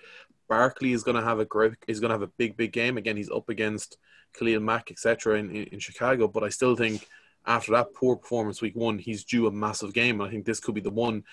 Barkley 0.48 0.92
is 0.92 1.04
going 1.04 1.16
to 1.16 1.22
have 1.22 1.38
a 1.38 1.44
great, 1.44 1.74
is 1.86 2.00
going 2.00 2.10
to 2.10 2.14
have 2.14 2.22
a 2.22 2.32
big, 2.36 2.56
big 2.56 2.72
game. 2.72 2.98
Again, 2.98 3.16
he's 3.16 3.30
up 3.30 3.48
against 3.48 3.96
Khalil 4.36 4.60
Mack, 4.60 4.90
etc. 4.90 5.38
In, 5.38 5.50
in, 5.50 5.78
Chicago, 5.78 6.28
but 6.28 6.42
I 6.42 6.48
still 6.48 6.76
think 6.76 7.08
after 7.46 7.72
that 7.72 7.94
poor 7.94 8.16
performance 8.16 8.60
Week 8.60 8.76
One, 8.76 8.98
he's 8.98 9.24
due 9.24 9.46
a 9.46 9.52
massive 9.52 9.92
game. 9.94 10.20
I 10.20 10.28
think 10.28 10.44
this 10.44 10.60
could 10.60 10.74
be 10.74 10.80
the 10.80 10.90
one, 10.90 11.24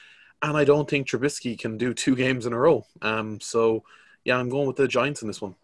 and 0.42 0.56
I 0.56 0.64
don't 0.64 0.90
think 0.90 1.08
Trubisky 1.08 1.58
can 1.58 1.78
do 1.78 1.94
two 1.94 2.16
games 2.16 2.46
in 2.46 2.54
a 2.54 2.60
row. 2.60 2.86
Um, 3.02 3.40
so 3.40 3.84
yeah, 4.24 4.38
I'm 4.38 4.50
going 4.50 4.68
with 4.68 4.78
the 4.78 4.88
Giants 4.88 5.22
in 5.22 5.28
this 5.28 5.42
one. 5.42 5.56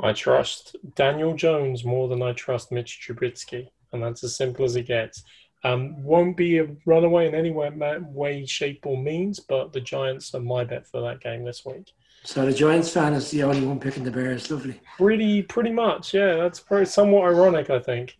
I 0.00 0.12
trust 0.12 0.76
Daniel 0.94 1.34
Jones 1.34 1.84
more 1.84 2.06
than 2.06 2.22
I 2.22 2.32
trust 2.32 2.70
Mitch 2.70 3.00
Trubisky, 3.04 3.68
and 3.92 4.02
that's 4.02 4.22
as 4.22 4.36
simple 4.36 4.64
as 4.64 4.76
it 4.76 4.86
gets. 4.86 5.24
Um, 5.68 6.02
won't 6.02 6.36
be 6.36 6.58
a 6.58 6.68
runaway 6.86 7.28
in 7.28 7.34
any 7.34 7.50
way, 7.50 7.70
way, 8.00 8.46
shape, 8.46 8.86
or 8.86 8.96
means, 8.96 9.38
but 9.38 9.72
the 9.72 9.80
Giants 9.80 10.34
are 10.34 10.40
my 10.40 10.64
bet 10.64 10.86
for 10.86 11.02
that 11.02 11.20
game 11.20 11.44
this 11.44 11.64
week. 11.66 11.92
So 12.24 12.46
the 12.46 12.52
Giants 12.52 12.90
fan 12.90 13.12
is 13.12 13.30
the 13.30 13.42
only 13.42 13.66
one 13.66 13.78
picking 13.78 14.04
the 14.04 14.10
Bears. 14.10 14.50
Lovely. 14.50 14.80
Pretty, 14.96 15.42
pretty 15.42 15.70
much, 15.70 16.14
yeah. 16.14 16.36
That's 16.36 16.60
very 16.60 16.86
somewhat 16.86 17.24
ironic, 17.28 17.68
I 17.68 17.80
think. 17.80 18.16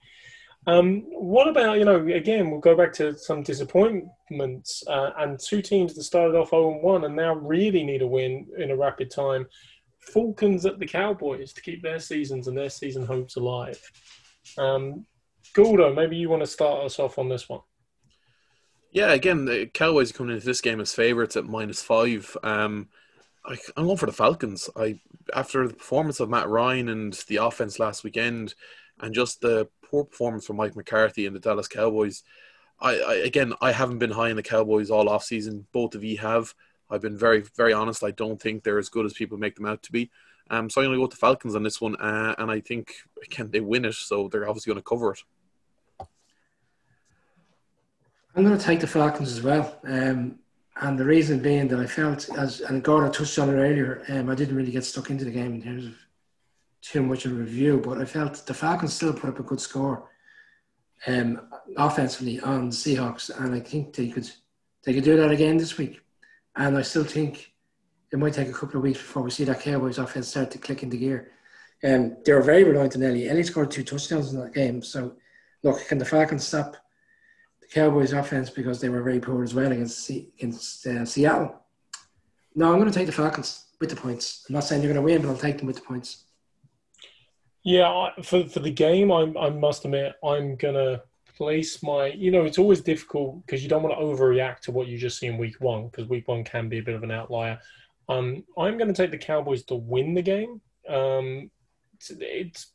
Um, 0.66 1.04
what 1.08 1.48
about 1.48 1.78
you 1.78 1.86
know? 1.86 2.06
Again, 2.06 2.50
we'll 2.50 2.60
go 2.60 2.76
back 2.76 2.92
to 2.94 3.16
some 3.16 3.42
disappointments 3.42 4.84
uh, 4.86 5.12
and 5.16 5.40
two 5.40 5.62
teams 5.62 5.94
that 5.94 6.02
started 6.02 6.36
off 6.36 6.50
0 6.50 6.80
1 6.82 7.04
and 7.04 7.16
now 7.16 7.34
really 7.34 7.82
need 7.82 8.02
a 8.02 8.06
win 8.06 8.46
in 8.58 8.70
a 8.70 8.76
rapid 8.76 9.10
time. 9.10 9.46
Falcons 9.98 10.66
at 10.66 10.78
the 10.78 10.86
Cowboys 10.86 11.54
to 11.54 11.62
keep 11.62 11.82
their 11.82 11.98
seasons 11.98 12.48
and 12.48 12.56
their 12.56 12.68
season 12.68 13.06
hopes 13.06 13.36
alive. 13.36 13.80
Um, 14.58 15.06
Gordo, 15.54 15.94
maybe 15.94 16.16
you 16.16 16.28
want 16.28 16.42
to 16.42 16.46
start 16.46 16.84
us 16.84 16.98
off 16.98 17.18
on 17.18 17.28
this 17.28 17.48
one. 17.48 17.60
Yeah, 18.90 19.12
again, 19.12 19.44
the 19.44 19.66
Cowboys 19.66 20.10
are 20.10 20.14
coming 20.14 20.34
into 20.34 20.46
this 20.46 20.60
game 20.60 20.80
as 20.80 20.94
favourites 20.94 21.36
at 21.36 21.44
minus 21.44 21.82
five. 21.82 22.36
Um, 22.42 22.88
I, 23.44 23.56
am 23.76 23.84
going 23.84 23.96
for 23.96 24.06
the 24.06 24.12
Falcons. 24.12 24.70
I 24.76 25.00
after 25.34 25.68
the 25.68 25.74
performance 25.74 26.20
of 26.20 26.30
Matt 26.30 26.48
Ryan 26.48 26.88
and 26.88 27.12
the 27.28 27.36
offense 27.36 27.78
last 27.78 28.02
weekend, 28.02 28.54
and 29.00 29.14
just 29.14 29.40
the 29.40 29.68
poor 29.82 30.04
performance 30.04 30.46
from 30.46 30.56
Mike 30.56 30.76
McCarthy 30.76 31.26
and 31.26 31.36
the 31.36 31.40
Dallas 31.40 31.68
Cowboys. 31.68 32.22
I, 32.80 32.98
I 32.98 33.14
again, 33.16 33.52
I 33.60 33.72
haven't 33.72 33.98
been 33.98 34.10
high 34.10 34.30
in 34.30 34.36
the 34.36 34.42
Cowboys 34.42 34.90
all 34.90 35.08
off 35.08 35.24
season. 35.24 35.66
Both 35.72 35.94
of 35.94 36.04
you 36.04 36.18
have. 36.18 36.54
I've 36.90 37.02
been 37.02 37.18
very, 37.18 37.42
very 37.56 37.74
honest. 37.74 38.02
I 38.02 38.12
don't 38.12 38.40
think 38.40 38.64
they're 38.64 38.78
as 38.78 38.88
good 38.88 39.04
as 39.04 39.12
people 39.12 39.36
make 39.36 39.56
them 39.56 39.66
out 39.66 39.82
to 39.82 39.92
be. 39.92 40.10
Um, 40.50 40.70
so 40.70 40.80
I'm 40.80 40.86
going 40.86 40.94
to 40.94 40.98
go 40.98 41.02
with 41.02 41.10
the 41.10 41.18
Falcons 41.18 41.54
on 41.54 41.62
this 41.62 41.80
one, 41.80 41.96
uh, 41.96 42.34
and 42.38 42.50
I 42.50 42.60
think 42.60 42.94
again 43.22 43.50
they 43.50 43.60
win 43.60 43.84
it, 43.84 43.94
so 43.94 44.28
they're 44.28 44.48
obviously 44.48 44.70
going 44.70 44.82
to 44.82 44.88
cover 44.88 45.12
it. 45.12 45.20
I'm 48.34 48.44
going 48.44 48.56
to 48.56 48.64
take 48.64 48.80
the 48.80 48.86
Falcons 48.86 49.32
as 49.32 49.42
well, 49.42 49.80
um, 49.84 50.38
and 50.80 50.98
the 50.98 51.04
reason 51.04 51.40
being 51.40 51.66
that 51.68 51.80
I 51.80 51.86
felt, 51.86 52.28
as 52.36 52.60
and 52.60 52.82
Gordon 52.82 53.10
touched 53.10 53.38
on 53.38 53.48
it 53.50 53.54
earlier, 53.54 54.04
um, 54.10 54.30
I 54.30 54.34
didn't 54.34 54.56
really 54.56 54.70
get 54.70 54.84
stuck 54.84 55.10
into 55.10 55.24
the 55.24 55.30
game 55.30 55.54
in 55.54 55.62
terms 55.62 55.86
of 55.86 55.94
too 56.82 57.02
much 57.02 57.24
of 57.24 57.32
a 57.32 57.34
review, 57.34 57.82
but 57.84 57.98
I 57.98 58.04
felt 58.04 58.46
the 58.46 58.54
Falcons 58.54 58.94
still 58.94 59.12
put 59.12 59.30
up 59.30 59.40
a 59.40 59.42
good 59.42 59.60
score 59.60 60.08
um, 61.06 61.48
offensively 61.76 62.40
on 62.40 62.70
the 62.70 62.76
Seahawks, 62.76 63.30
and 63.38 63.54
I 63.54 63.60
think 63.60 63.94
they 63.94 64.08
could 64.08 64.30
they 64.84 64.94
could 64.94 65.04
do 65.04 65.16
that 65.16 65.30
again 65.30 65.56
this 65.56 65.76
week. 65.76 66.00
And 66.56 66.76
I 66.76 66.82
still 66.82 67.04
think 67.04 67.52
it 68.12 68.18
might 68.18 68.34
take 68.34 68.48
a 68.48 68.52
couple 68.52 68.76
of 68.76 68.82
weeks 68.82 68.98
before 68.98 69.22
we 69.22 69.30
see 69.30 69.44
that 69.44 69.60
Cowboys 69.60 69.98
offense 69.98 70.28
start 70.28 70.50
to 70.52 70.58
click 70.58 70.82
into 70.82 70.96
gear. 70.96 71.32
Um, 71.84 72.16
they 72.24 72.32
were 72.32 72.42
very 72.42 72.64
reliant 72.64 72.96
on 72.96 73.02
Ellie. 73.02 73.28
Ellie 73.28 73.44
scored 73.44 73.70
two 73.70 73.84
touchdowns 73.84 74.32
in 74.32 74.40
that 74.40 74.54
game. 74.54 74.82
So, 74.82 75.14
look, 75.62 75.86
can 75.86 75.98
the 75.98 76.04
Falcons 76.04 76.46
stop 76.46 76.76
the 77.68 77.74
Cowboys 77.74 78.12
offense 78.12 78.50
because 78.50 78.80
they 78.80 78.88
were 78.88 79.02
very 79.02 79.20
poor 79.20 79.42
as 79.42 79.54
well 79.54 79.70
against, 79.70 80.08
against 80.10 80.86
uh, 80.86 81.04
Seattle? 81.04 81.60
No, 82.54 82.72
I'm 82.72 82.78
going 82.78 82.90
to 82.90 82.96
take 82.96 83.06
the 83.06 83.12
Falcons 83.12 83.66
with 83.80 83.90
the 83.90 83.96
points. 83.96 84.44
I'm 84.48 84.54
not 84.54 84.64
saying 84.64 84.82
they're 84.82 84.92
going 84.92 85.06
to 85.06 85.12
win, 85.12 85.22
but 85.22 85.28
I'll 85.28 85.38
take 85.38 85.58
them 85.58 85.66
with 85.66 85.76
the 85.76 85.82
points. 85.82 86.24
Yeah, 87.64 88.10
for 88.22 88.44
for 88.48 88.60
the 88.60 88.70
game, 88.70 89.10
I'm, 89.10 89.36
I 89.36 89.50
must 89.50 89.84
admit 89.84 90.14
I'm 90.24 90.56
gonna 90.56 91.02
place 91.36 91.82
my. 91.82 92.06
You 92.06 92.30
know, 92.30 92.44
it's 92.44 92.56
always 92.56 92.80
difficult 92.80 93.44
because 93.44 93.62
you 93.62 93.68
don't 93.68 93.82
want 93.82 93.94
to 93.94 94.02
overreact 94.02 94.60
to 94.60 94.72
what 94.72 94.86
you 94.86 94.96
just 94.96 95.18
see 95.18 95.26
in 95.26 95.36
week 95.36 95.60
one 95.60 95.88
because 95.88 96.08
week 96.08 96.28
one 96.28 96.44
can 96.44 96.70
be 96.70 96.78
a 96.78 96.82
bit 96.82 96.94
of 96.94 97.02
an 97.02 97.10
outlier. 97.10 97.58
Um, 98.08 98.44
I'm 98.56 98.78
going 98.78 98.88
to 98.88 98.94
take 98.94 99.10
the 99.10 99.18
Cowboys 99.18 99.64
to 99.64 99.74
win 99.74 100.14
the 100.14 100.22
game. 100.22 100.62
Um, 100.88 101.50
it's, 101.94 102.10
it's, 102.18 102.72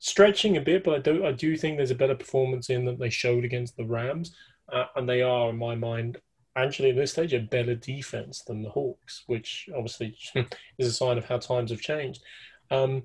stretching 0.00 0.56
a 0.56 0.60
bit, 0.60 0.82
but 0.82 0.94
I 0.94 0.98
do 0.98 1.24
I 1.24 1.32
do 1.32 1.56
think 1.56 1.76
there's 1.76 1.92
a 1.92 1.94
better 1.94 2.16
performance 2.16 2.70
in 2.70 2.84
that 2.86 2.98
they 2.98 3.10
showed 3.10 3.44
against 3.44 3.76
the 3.76 3.84
Rams, 3.84 4.34
uh, 4.72 4.86
and 4.96 5.08
they 5.08 5.22
are, 5.22 5.50
in 5.50 5.56
my 5.56 5.76
mind, 5.76 6.18
actually 6.56 6.90
at 6.90 6.96
this 6.96 7.12
stage 7.12 7.32
a 7.32 7.38
better 7.38 7.76
defense 7.76 8.42
than 8.42 8.62
the 8.62 8.70
Hawks, 8.70 9.22
which 9.26 9.68
obviously 9.74 10.16
is 10.78 10.88
a 10.88 10.92
sign 10.92 11.18
of 11.18 11.26
how 11.26 11.38
times 11.38 11.70
have 11.70 11.80
changed. 11.80 12.22
Um, 12.70 13.04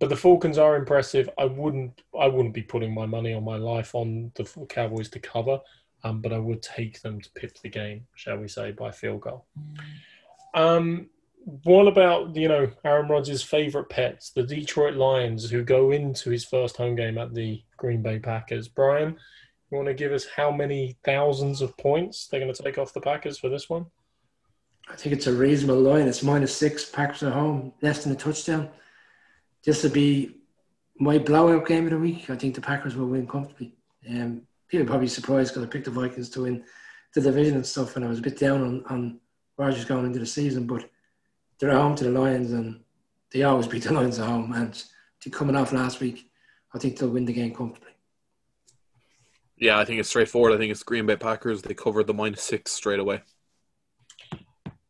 but 0.00 0.08
the 0.08 0.16
Falcons 0.16 0.58
are 0.58 0.76
impressive. 0.76 1.28
I 1.38 1.44
wouldn't 1.44 2.02
I 2.18 2.28
wouldn't 2.28 2.54
be 2.54 2.62
putting 2.62 2.94
my 2.94 3.06
money 3.06 3.34
on 3.34 3.44
my 3.44 3.56
life 3.56 3.94
on 3.94 4.32
the 4.34 4.44
Cowboys 4.68 5.08
to 5.10 5.20
cover, 5.20 5.58
um, 6.04 6.20
but 6.20 6.32
I 6.32 6.38
would 6.38 6.62
take 6.62 7.00
them 7.02 7.20
to 7.20 7.30
pip 7.32 7.58
the 7.62 7.68
game, 7.68 8.06
shall 8.14 8.38
we 8.38 8.48
say, 8.48 8.72
by 8.72 8.90
field 8.90 9.22
goal. 9.22 9.46
Um, 10.54 11.10
what 11.44 11.86
about 11.86 12.34
you 12.36 12.48
know 12.48 12.70
Aaron 12.84 13.08
Rodgers' 13.08 13.42
favorite 13.42 13.90
pets, 13.90 14.30
the 14.30 14.42
Detroit 14.42 14.94
Lions, 14.94 15.50
who 15.50 15.62
go 15.62 15.90
into 15.90 16.30
his 16.30 16.44
first 16.44 16.76
home 16.76 16.96
game 16.96 17.18
at 17.18 17.34
the 17.34 17.62
Green 17.76 18.02
Bay 18.02 18.18
Packers? 18.18 18.68
Brian, 18.68 19.16
you 19.70 19.76
want 19.76 19.88
to 19.88 19.94
give 19.94 20.12
us 20.12 20.26
how 20.36 20.50
many 20.50 20.96
thousands 21.04 21.60
of 21.60 21.76
points 21.76 22.26
they're 22.26 22.40
going 22.40 22.52
to 22.52 22.62
take 22.62 22.78
off 22.78 22.94
the 22.94 23.00
Packers 23.00 23.38
for 23.38 23.48
this 23.48 23.68
one? 23.68 23.86
I 24.88 24.96
think 24.96 25.14
it's 25.14 25.26
a 25.26 25.32
reasonable 25.32 25.80
line. 25.80 26.08
It's 26.08 26.22
minus 26.22 26.56
six. 26.56 26.84
Packers 26.84 27.22
at 27.22 27.32
home, 27.32 27.72
less 27.82 28.04
than 28.04 28.12
a 28.12 28.16
touchdown. 28.16 28.70
This 29.64 29.82
will 29.82 29.90
be 29.90 30.36
my 30.98 31.18
blowout 31.18 31.66
game 31.66 31.84
of 31.84 31.90
the 31.90 31.98
week. 31.98 32.30
I 32.30 32.36
think 32.36 32.54
the 32.54 32.60
Packers 32.60 32.96
will 32.96 33.08
win 33.08 33.26
comfortably. 33.26 33.76
Um, 34.08 34.42
people 34.68 34.86
probably 34.86 35.08
surprised 35.08 35.52
because 35.52 35.66
I 35.66 35.70
picked 35.70 35.86
the 35.86 35.90
Vikings 35.90 36.28
to 36.30 36.42
win 36.42 36.64
the 37.14 37.20
division 37.20 37.56
and 37.56 37.66
stuff, 37.66 37.96
and 37.96 38.04
I 38.04 38.08
was 38.08 38.18
a 38.18 38.22
bit 38.22 38.38
down 38.38 38.62
on, 38.62 38.84
on 38.88 39.20
Rodgers 39.56 39.84
going 39.84 40.06
into 40.06 40.18
the 40.18 40.26
season, 40.26 40.66
but 40.66 40.88
they're 41.58 41.70
at 41.70 41.76
home 41.76 41.94
to 41.96 42.04
the 42.04 42.10
Lions 42.10 42.52
and 42.52 42.80
they 43.32 43.42
always 43.42 43.66
beat 43.66 43.84
the 43.84 43.92
Lions 43.92 44.18
at 44.18 44.28
home. 44.28 44.52
And 44.52 44.82
coming 45.32 45.56
off 45.56 45.72
last 45.72 46.00
week, 46.00 46.28
I 46.74 46.78
think 46.78 46.98
they'll 46.98 47.08
win 47.08 47.24
the 47.24 47.32
game 47.32 47.54
comfortably. 47.54 47.92
Yeah, 49.56 49.78
I 49.78 49.84
think 49.84 50.00
it's 50.00 50.08
straightforward. 50.08 50.52
I 50.52 50.58
think 50.58 50.72
it's 50.72 50.82
Green 50.82 51.06
Bay 51.06 51.16
Packers. 51.16 51.62
They 51.62 51.74
covered 51.74 52.06
the 52.06 52.14
minus 52.14 52.42
six 52.42 52.72
straight 52.72 52.98
away. 52.98 53.22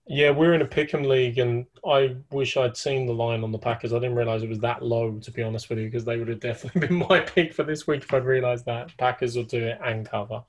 Yeah, 0.06 0.30
we're 0.30 0.52
in 0.52 0.60
a 0.60 0.66
pick'em 0.66 1.06
league, 1.06 1.38
and 1.38 1.64
I 1.86 2.16
wish 2.30 2.58
I'd 2.58 2.76
seen 2.76 3.06
the 3.06 3.14
line 3.14 3.42
on 3.42 3.52
the 3.52 3.58
Packers. 3.58 3.92
I 3.92 3.98
didn't 3.98 4.16
realize 4.16 4.42
it 4.42 4.50
was 4.50 4.58
that 4.60 4.82
low, 4.82 5.18
to 5.18 5.30
be 5.30 5.42
honest 5.42 5.70
with 5.70 5.78
you, 5.78 5.86
because 5.86 6.04
they 6.04 6.18
would 6.18 6.28
have 6.28 6.40
definitely 6.40 6.80
been 6.88 6.96
my 7.08 7.20
pick 7.20 7.54
for 7.54 7.62
this 7.62 7.86
week 7.86 8.02
if 8.02 8.12
I'd 8.12 8.24
realized 8.24 8.66
that. 8.66 8.94
Packers 8.98 9.34
will 9.34 9.44
do 9.44 9.64
it 9.64 9.78
and 9.82 10.08
cover. 10.08 10.42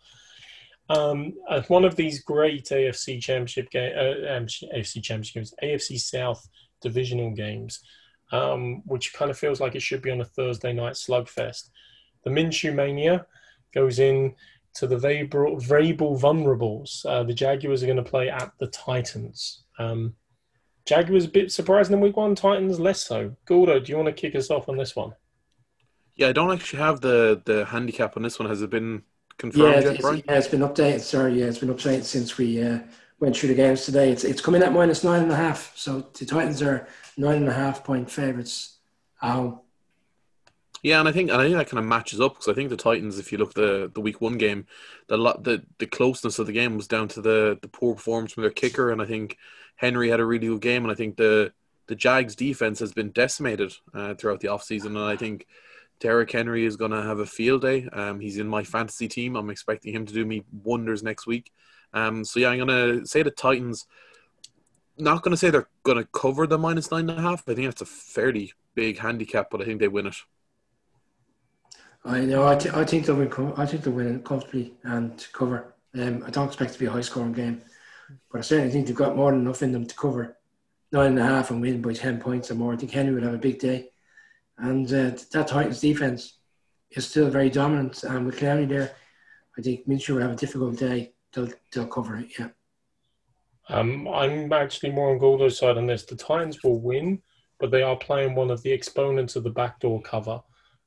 Um, 0.89 1.33
one 1.67 1.85
of 1.85 1.95
these 1.95 2.21
great 2.23 2.65
AFC 2.65 3.21
Championship 3.21 3.69
game, 3.71 3.93
uh, 3.97 4.35
um, 4.35 4.45
AFC 4.45 5.01
Championship 5.01 5.33
games, 5.35 5.53
AFC 5.63 5.99
South 5.99 6.47
divisional 6.81 7.31
games, 7.31 7.81
um, 8.31 8.83
which 8.85 9.13
kind 9.13 9.31
of 9.31 9.37
feels 9.37 9.59
like 9.59 9.75
it 9.75 9.81
should 9.81 10.01
be 10.01 10.11
on 10.11 10.21
a 10.21 10.25
Thursday 10.25 10.73
night 10.73 10.93
slugfest. 10.93 11.69
The 12.23 12.29
Minshew 12.29 12.73
Mania 12.73 13.25
goes 13.73 13.99
in 13.99 14.35
to 14.75 14.87
the 14.87 14.97
Vrabel, 14.97 15.61
Vrabel 15.65 16.19
Vulnerables. 16.19 17.05
Uh, 17.05 17.23
the 17.23 17.33
Jaguars 17.33 17.81
are 17.81 17.87
going 17.87 17.97
to 17.97 18.03
play 18.03 18.29
at 18.29 18.51
the 18.59 18.67
Titans. 18.67 19.63
Um, 19.79 20.15
Jaguars 20.85 21.25
a 21.25 21.29
bit 21.29 21.51
surprising 21.51 21.95
in 21.95 22.01
week 22.01 22.17
one, 22.17 22.35
Titans 22.35 22.79
less 22.79 23.03
so. 23.03 23.35
Gordo, 23.45 23.79
do 23.79 23.91
you 23.91 23.97
want 23.97 24.07
to 24.07 24.13
kick 24.13 24.35
us 24.35 24.51
off 24.51 24.69
on 24.69 24.77
this 24.77 24.95
one? 24.95 25.13
Yeah, 26.15 26.29
I 26.29 26.31
don't 26.31 26.51
actually 26.51 26.79
have 26.79 27.01
the 27.01 27.41
the 27.45 27.65
handicap 27.65 28.15
on 28.15 28.23
this 28.23 28.39
one. 28.39 28.47
Has 28.47 28.61
it 28.61 28.69
been 28.69 29.03
confirmed 29.37 29.75
Yeah, 29.75 29.79
yet, 29.79 29.95
it's, 29.95 30.01
Brian? 30.01 30.23
yeah, 30.27 30.37
it's 30.37 30.47
been 30.47 30.61
updated. 30.61 31.01
Sorry, 31.01 31.39
yeah, 31.39 31.45
it's 31.45 31.59
been 31.59 31.73
updated 31.73 32.03
since 32.03 32.37
we 32.37 32.61
uh, 32.63 32.79
went 33.19 33.35
through 33.35 33.49
the 33.49 33.55
games 33.55 33.85
today. 33.85 34.11
It's 34.11 34.23
it's 34.23 34.41
coming 34.41 34.61
at 34.63 34.73
minus 34.73 35.03
nine 35.03 35.23
and 35.23 35.31
a 35.31 35.35
half. 35.35 35.71
So 35.75 36.01
the 36.17 36.25
Titans 36.25 36.61
are 36.61 36.87
nine 37.17 37.37
and 37.37 37.49
a 37.49 37.53
half 37.53 37.83
point 37.83 38.09
favorites 38.09 38.77
at 39.21 39.31
home. 39.31 39.59
Yeah, 40.81 40.99
and 40.99 41.09
I 41.09 41.11
think 41.11 41.31
and 41.31 41.41
I 41.41 41.43
think 41.45 41.55
that 41.57 41.69
kind 41.69 41.79
of 41.79 41.85
matches 41.85 42.21
up 42.21 42.33
because 42.35 42.47
I 42.47 42.53
think 42.53 42.69
the 42.69 42.77
Titans, 42.77 43.17
if 43.17 43.31
you 43.31 43.37
look 43.39 43.53
the 43.55 43.91
the 43.93 44.01
week 44.01 44.21
one 44.21 44.37
game, 44.37 44.67
the 45.07 45.17
lot 45.17 45.43
the 45.43 45.63
the 45.79 45.87
closeness 45.87 46.37
of 46.37 46.45
the 46.45 46.53
game 46.53 46.75
was 46.75 46.87
down 46.87 47.07
to 47.09 47.21
the 47.21 47.57
the 47.61 47.67
poor 47.67 47.95
performance 47.95 48.33
from 48.33 48.43
their 48.43 48.51
kicker, 48.51 48.91
and 48.91 49.01
I 49.01 49.05
think 49.05 49.37
Henry 49.77 50.09
had 50.09 50.19
a 50.19 50.25
really 50.25 50.47
good 50.47 50.61
game, 50.61 50.83
and 50.83 50.91
I 50.91 50.95
think 50.95 51.17
the 51.17 51.53
the 51.87 51.95
Jags 51.95 52.35
defense 52.35 52.79
has 52.79 52.93
been 52.93 53.11
decimated 53.11 53.73
uh, 53.93 54.13
throughout 54.13 54.41
the 54.41 54.47
offseason, 54.49 54.87
and 54.87 54.99
I 54.99 55.15
think 55.15 55.47
Derrick 55.99 56.31
Henry 56.31 56.65
is 56.65 56.75
going 56.75 56.91
to 56.91 57.01
have 57.01 57.19
a 57.19 57.25
field 57.25 57.61
day. 57.61 57.87
Um, 57.91 58.19
he's 58.19 58.37
in 58.37 58.47
my 58.47 58.63
fantasy 58.63 59.07
team. 59.07 59.35
I'm 59.35 59.49
expecting 59.49 59.93
him 59.93 60.05
to 60.05 60.13
do 60.13 60.25
me 60.25 60.43
wonders 60.63 61.03
next 61.03 61.25
week. 61.25 61.51
Um, 61.93 62.25
so 62.25 62.39
yeah, 62.39 62.49
I'm 62.49 62.65
going 62.65 62.99
to 62.99 63.05
say 63.07 63.23
the 63.23 63.31
Titans. 63.31 63.87
Not 64.97 65.23
going 65.23 65.31
to 65.31 65.37
say 65.37 65.49
they're 65.49 65.69
going 65.83 65.97
to 65.97 66.05
cover 66.05 66.47
the 66.47 66.57
minus 66.57 66.91
nine 66.91 67.09
and 67.09 67.19
a 67.19 67.21
half. 67.21 67.47
I 67.47 67.53
think 67.53 67.67
that's 67.67 67.81
a 67.81 67.85
fairly 67.85 68.53
big 68.75 68.99
handicap, 68.99 69.49
but 69.49 69.61
I 69.61 69.65
think 69.65 69.79
they 69.79 69.87
win 69.87 70.07
it. 70.07 70.15
I 72.03 72.21
know. 72.21 72.47
I, 72.47 72.55
th- 72.55 72.73
I 72.75 72.85
think 72.85 73.05
they'll 73.05 73.15
win. 73.15 73.29
com- 73.29 73.53
I 73.57 73.65
think 73.65 73.83
they'll 73.83 73.93
win 73.93 74.21
comfortably 74.23 74.73
and 74.83 75.25
cover. 75.33 75.73
Um, 75.95 76.23
I 76.25 76.29
don't 76.29 76.47
expect 76.47 76.71
it 76.71 76.73
to 76.73 76.79
be 76.79 76.85
a 76.85 76.91
high 76.91 77.01
scoring 77.01 77.33
game, 77.33 77.61
but 78.31 78.39
I 78.39 78.41
certainly 78.41 78.71
think 78.71 78.87
they've 78.87 78.95
got 78.95 79.15
more 79.15 79.31
than 79.31 79.41
enough 79.41 79.63
in 79.63 79.71
them 79.71 79.85
to 79.85 79.95
cover 79.95 80.37
nine 80.91 81.07
and 81.07 81.19
a 81.19 81.23
half 81.23 81.51
and 81.51 81.61
win 81.61 81.81
by 81.81 81.93
ten 81.93 82.19
points 82.19 82.51
or 82.51 82.55
more. 82.55 82.73
I 82.73 82.77
think 82.77 82.91
Henry 82.91 83.13
would 83.13 83.23
have 83.23 83.33
a 83.33 83.39
big 83.39 83.59
day, 83.59 83.89
and 84.57 84.87
uh, 84.87 85.11
that 85.31 85.47
Titans 85.47 85.81
defense 85.81 86.37
is 86.91 87.07
still 87.07 87.29
very 87.29 87.49
dominant. 87.49 88.03
And 88.03 88.25
with 88.25 88.39
Clowney 88.39 88.67
there, 88.67 88.95
I 89.57 89.61
think 89.61 89.87
Minshew 89.87 90.15
will 90.15 90.21
have 90.21 90.31
a 90.31 90.35
difficult 90.35 90.77
day. 90.77 91.13
They'll 91.33 91.49
they'll 91.73 91.87
cover 91.87 92.17
it. 92.17 92.29
Yeah. 92.39 92.49
Um, 93.69 94.07
I'm 94.07 94.51
actually 94.53 94.91
more 94.91 95.11
on 95.11 95.17
Gordo's 95.17 95.57
side 95.57 95.77
on 95.77 95.87
this. 95.87 96.05
The 96.05 96.15
Titans 96.15 96.63
will 96.63 96.79
win, 96.79 97.21
but 97.59 97.71
they 97.71 97.81
are 97.81 97.95
playing 97.95 98.35
one 98.35 98.51
of 98.51 98.61
the 98.61 98.71
exponents 98.71 99.35
of 99.35 99.43
the 99.43 99.49
backdoor 99.49 100.01
cover. 100.01 100.41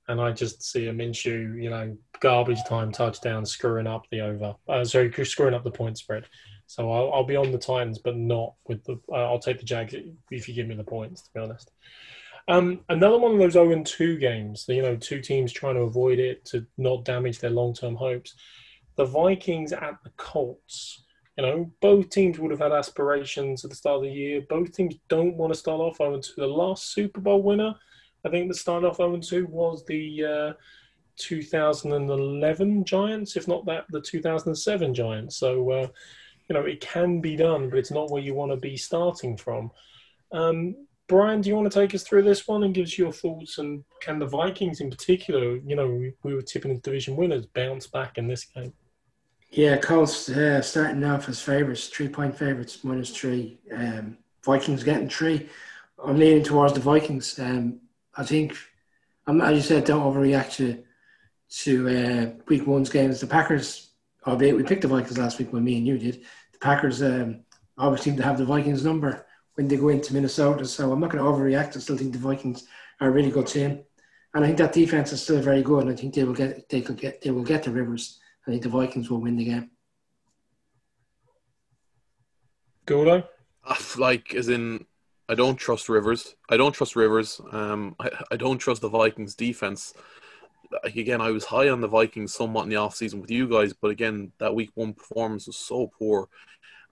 And 0.07 0.21
I 0.21 0.33
just 0.33 0.62
see 0.62 0.87
a 0.87 0.93
Minshew, 0.93 1.62
you 1.62 1.69
know, 1.69 1.97
garbage 2.21 2.62
time 2.66 2.93
touchdown 2.93 3.45
screwing 3.45 3.87
up 3.87 4.07
the 4.11 4.21
over. 4.23 4.55
Uh, 4.66 4.85
sorry, 4.85 5.12
screwing 5.25 5.55
up 5.55 5.64
the 5.64 5.71
point 5.71 5.99
spread. 5.99 6.25
So 6.66 6.91
I'll, 6.91 7.12
I'll 7.12 7.25
be 7.25 7.37
on 7.37 7.51
the 7.51 7.59
Titans, 7.59 7.99
but 7.99 8.16
not 8.16 8.55
with 8.66 8.85
the. 8.85 8.99
Uh, 9.11 9.25
I'll 9.25 9.39
take 9.39 9.59
the 9.59 9.64
Jags 9.64 9.95
if 10.31 10.49
you 10.49 10.55
give 10.55 10.66
me 10.66 10.77
the 10.77 10.85
points, 10.85 11.23
to 11.23 11.31
be 11.35 11.41
honest. 11.41 11.71
Um, 12.49 12.80
another 12.88 13.18
one 13.18 13.32
of 13.32 13.38
those 13.38 13.53
0 13.53 13.82
2 13.84 14.16
games, 14.16 14.64
you 14.68 14.80
know, 14.80 14.96
two 14.96 15.20
teams 15.20 15.53
trying 15.53 15.74
to 15.74 15.82
avoid 15.82 16.18
it 16.18 16.44
to 16.46 16.66
not 16.78 17.05
damage 17.05 17.38
their 17.38 17.51
long 17.51 17.74
term 17.74 17.94
hopes. 17.94 18.34
The 18.96 19.05
Vikings 19.05 19.72
at 19.72 19.99
the 20.03 20.11
Colts. 20.16 21.05
You 21.36 21.46
know, 21.46 21.70
both 21.80 22.11
teams 22.11 22.38
would 22.38 22.51
have 22.51 22.59
had 22.59 22.72
aspirations 22.72 23.64
at 23.64 23.70
the 23.70 23.76
start 23.76 23.99
of 23.99 24.03
the 24.03 24.11
year. 24.11 24.40
Both 24.49 24.72
teams 24.72 24.96
don't 25.09 25.36
want 25.36 25.53
to 25.53 25.59
start 25.59 25.80
off 25.80 25.99
0 25.99 26.20
2. 26.20 26.32
The 26.36 26.46
last 26.46 26.92
Super 26.92 27.20
Bowl 27.20 27.42
winner, 27.42 27.74
I 28.24 28.30
think, 28.30 28.49
that 28.49 28.55
started 28.55 28.88
off 28.88 28.96
0 28.96 29.18
2 29.18 29.46
was 29.46 29.84
the 29.84 30.24
uh, 30.24 30.53
2011 31.16 32.84
Giants, 32.84 33.36
if 33.36 33.46
not 33.46 33.66
that, 33.66 33.84
the 33.90 34.01
2007 34.01 34.94
Giants. 34.94 35.36
So, 35.36 35.70
uh, 35.70 35.88
you 36.49 36.55
know, 36.55 36.62
it 36.62 36.80
can 36.80 37.20
be 37.20 37.36
done, 37.36 37.68
but 37.68 37.78
it's 37.78 37.90
not 37.90 38.11
where 38.11 38.22
you 38.22 38.34
want 38.34 38.53
to 38.53 38.57
be 38.57 38.76
starting 38.76 39.36
from. 39.36 39.70
Um, 40.32 40.88
Brian, 41.09 41.41
do 41.41 41.49
you 41.49 41.57
want 41.57 41.71
to 41.71 41.81
take 41.81 41.95
us 41.95 42.03
through 42.03 42.23
this 42.23 42.47
one 42.47 42.65
and 42.65 42.75
give 42.75 42.85
us 42.85 42.99
your 42.99 43.13
thoughts? 43.13 43.57
And 43.57 43.83
can 44.01 44.19
the 44.19 44.27
Vikings, 44.27 44.81
in 44.81 44.91
particular, 44.91 45.57
you 45.57 45.75
know, 45.75 45.89
we, 45.89 46.13
we 46.23 46.35
were 46.35 46.43
tipping 46.43 46.75
the 46.75 46.81
division 46.81 47.17
winners, 47.17 47.47
bounce 47.47 47.87
back 47.87 48.19
in 48.19 48.29
this 48.29 48.45
game? 48.45 48.75
Yeah, 49.51 49.79
Colts 49.79 50.29
uh, 50.29 50.61
starting 50.61 51.03
off 51.05 51.29
as 51.31 51.41
favourites, 51.41 51.89
three 51.89 52.09
point 52.09 52.37
favourites, 52.37 52.85
minus 52.85 53.17
three. 53.17 53.59
Um, 53.75 54.19
Vikings 54.45 54.85
getting 54.85 55.09
three. 55.09 55.49
I'm 56.05 56.19
leaning 56.19 56.45
towards 56.45 56.75
the 56.75 56.81
Vikings. 56.81 57.39
Um, 57.39 57.81
I 58.15 58.25
think, 58.25 58.55
um, 59.27 59.41
as 59.41 59.57
you 59.57 59.63
said, 59.63 59.85
don't 59.85 60.03
overreact 60.03 60.57
to 60.57 60.85
to 61.63 61.89
uh, 61.89 62.31
week 62.49 62.67
one's 62.67 62.91
games. 62.91 63.21
The 63.21 63.27
Packers, 63.27 63.93
albeit 64.27 64.55
we 64.55 64.63
picked 64.63 64.83
the 64.83 64.89
Vikings 64.89 65.17
last 65.17 65.39
week 65.39 65.55
when 65.55 65.65
me 65.65 65.79
and 65.79 65.87
you 65.87 65.97
did, 65.97 66.27
the 66.53 66.59
Packers 66.59 67.03
um, 67.03 67.41
always 67.79 68.03
seem 68.03 68.19
to 68.19 68.23
have 68.23 68.37
the 68.37 68.45
Vikings 68.45 68.85
number 68.85 69.25
when 69.59 69.67
they 69.67 69.77
go 69.77 69.89
into 69.89 70.15
Minnesota. 70.15 70.65
So 70.65 70.93
I'm 70.93 71.01
not 71.01 71.11
going 71.11 71.23
to 71.23 71.29
overreact. 71.29 71.77
I 71.77 71.81
still 71.81 71.99
think 71.99 72.13
the 72.13 72.19
Vikings 72.19 72.65
are 73.01 73.09
a 73.09 73.11
really 73.11 73.33
good 73.33 73.49
team, 73.49 73.81
and 74.33 74.45
I 74.45 74.47
think 74.47 74.59
that 74.59 74.73
defense 74.73 75.13
is 75.13 75.21
still 75.21 75.43
very 75.43 75.63
good. 75.63 75.83
And 75.83 75.93
I 75.93 75.97
think 75.97 76.15
they 76.15 76.23
will 76.23 76.33
get 76.33 76.69
they 76.69 76.81
could 76.81 76.97
get 76.97 77.21
they 77.21 77.33
will 77.33 77.43
get 77.43 77.65
the 77.65 77.73
Rivers. 77.73 78.21
I 78.47 78.53
think 78.53 78.63
the 78.63 78.69
Vikings 78.69 79.11
will 79.11 79.21
win 79.21 79.37
the 79.37 79.45
game. 79.45 79.71
Gordo? 82.87 83.25
Uh, 83.65 83.75
Like, 83.99 84.33
as 84.33 84.49
in, 84.49 84.87
I 85.29 85.35
don't 85.35 85.57
trust 85.57 85.89
Rivers. 85.89 86.37
I 86.49 86.57
don't 86.57 86.73
trust 86.73 86.95
Rivers. 86.95 87.41
Um, 87.51 87.97
I, 87.99 88.11
I 88.31 88.37
don't 88.37 88.59
trust 88.59 88.81
the 88.81 88.89
Vikings 88.89 89.35
defense. 89.35 89.93
Like, 90.85 90.97
again, 90.97 91.21
I 91.21 91.33
was 91.33 91.45
high 91.45 91.69
on 91.69 91.81
the 91.81 91.89
Vikings 91.89 92.33
somewhat 92.33 92.63
in 92.63 92.71
the 92.71 92.77
offseason 92.77 93.21
with 93.21 93.31
you 93.31 93.49
guys, 93.49 93.73
but 93.73 93.91
again, 93.91 94.33
that 94.39 94.55
week 94.55 94.71
one 94.75 94.95
performance 94.95 95.47
was 95.47 95.57
so 95.57 95.91
poor. 95.99 96.29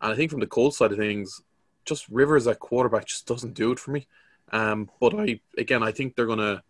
And 0.01 0.13
I 0.13 0.17
think 0.17 0.31
from 0.31 0.41
the 0.41 0.47
Colts 0.47 0.79
side 0.79 0.93
of 0.93 0.99
things, 0.99 1.41
just 1.87 2.09
Rivers 2.09 2.47
at 2.47 2.59
quarterback 2.59 3.07
just 3.07 3.27
doesn't 3.27 3.55
do 3.55 3.73
it 3.73 3.79
for 3.79 3.93
me. 3.93 4.07
Um, 4.53 4.91
but 5.01 5.15
I 5.15 5.41
again, 5.57 5.83
I 5.83 5.93
think 5.93 6.15
they're 6.15 6.27
gonna 6.27 6.63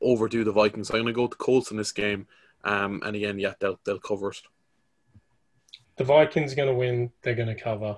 overdo 0.00 0.44
the 0.44 0.52
Vikings. 0.52 0.90
I'm 0.90 1.00
gonna 1.00 1.12
go 1.12 1.22
with 1.22 1.32
the 1.32 1.36
Colts 1.36 1.70
in 1.70 1.76
this 1.76 1.92
game. 1.92 2.26
Um, 2.64 3.02
and 3.04 3.14
again, 3.14 3.38
yeah, 3.38 3.52
they'll 3.60 3.78
they'll 3.84 3.98
cover 4.00 4.30
it. 4.30 4.40
The 5.96 6.04
Vikings 6.04 6.52
are 6.52 6.56
going 6.56 6.68
to 6.68 6.74
win. 6.74 7.12
They're 7.22 7.36
going 7.36 7.46
to 7.46 7.54
cover. 7.54 7.96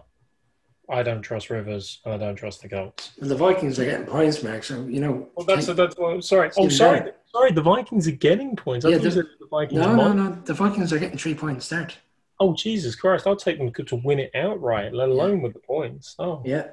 I 0.90 1.02
don't 1.02 1.22
trust 1.22 1.48
Rivers, 1.48 2.00
and 2.04 2.12
I 2.12 2.18
don't 2.18 2.36
trust 2.36 2.61
the 2.61 2.68
Colts. 2.68 3.12
And 3.22 3.30
the 3.30 3.36
Vikings 3.36 3.78
are 3.78 3.86
getting 3.86 4.04
points, 4.07 4.42
Mark. 4.42 4.64
So 4.64 4.84
you 4.86 5.00
know. 5.00 5.28
Well, 5.34 5.46
that's 5.46 5.66
that's. 5.66 5.96
Well, 5.96 6.20
sorry. 6.20 6.50
Oh, 6.59 6.68
sorry. 6.68 7.12
Sorry. 7.32 7.52
The 7.52 7.62
Vikings 7.62 8.07
are 8.07 8.12
getting 8.12 8.54
points. 8.54 8.84
I 8.84 8.90
Yeah, 8.90 8.96
thought 8.98 9.14
the- 9.14 9.28
the 9.40 9.46
Vikings. 9.50 9.80
no, 9.80 9.94
no, 9.96 10.12
no. 10.12 10.30
The 10.44 10.52
Vikings 10.52 10.92
are 10.92 10.98
getting 10.98 11.16
three 11.16 11.34
points 11.34 11.66
start. 11.66 11.96
Oh 12.39 12.55
Jesus 12.55 12.95
Christ! 12.95 13.26
I'll 13.26 13.37
take 13.37 13.59
them 13.59 13.72
to 13.72 13.97
win 14.05 14.18
it 14.18 14.30
outright, 14.34 14.93
let 14.93 15.09
alone 15.09 15.43
with 15.43 15.55
the 15.55 15.61
points. 15.61 16.14
Oh 16.18 16.43
Yeah. 16.45 16.68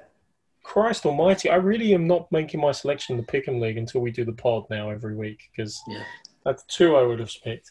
Christ 0.64 1.06
Almighty! 1.06 1.50
I 1.50 1.56
really 1.56 1.94
am 1.94 2.08
not 2.08 2.32
making 2.32 2.62
my 2.62 2.72
selection 2.72 3.16
in 3.18 3.22
the 3.26 3.32
Pick'em 3.32 3.60
League 3.62 3.78
until 3.78 4.02
we 4.02 4.12
do 4.12 4.24
the 4.26 4.34
pod 4.34 4.66
now 4.70 4.90
every 4.90 5.16
week 5.16 5.50
because 5.52 5.82
Yeah. 5.88 6.04
that's 6.46 6.64
two 6.66 6.96
I 6.96 7.04
would 7.04 7.20
have 7.20 7.32
picked. 7.44 7.70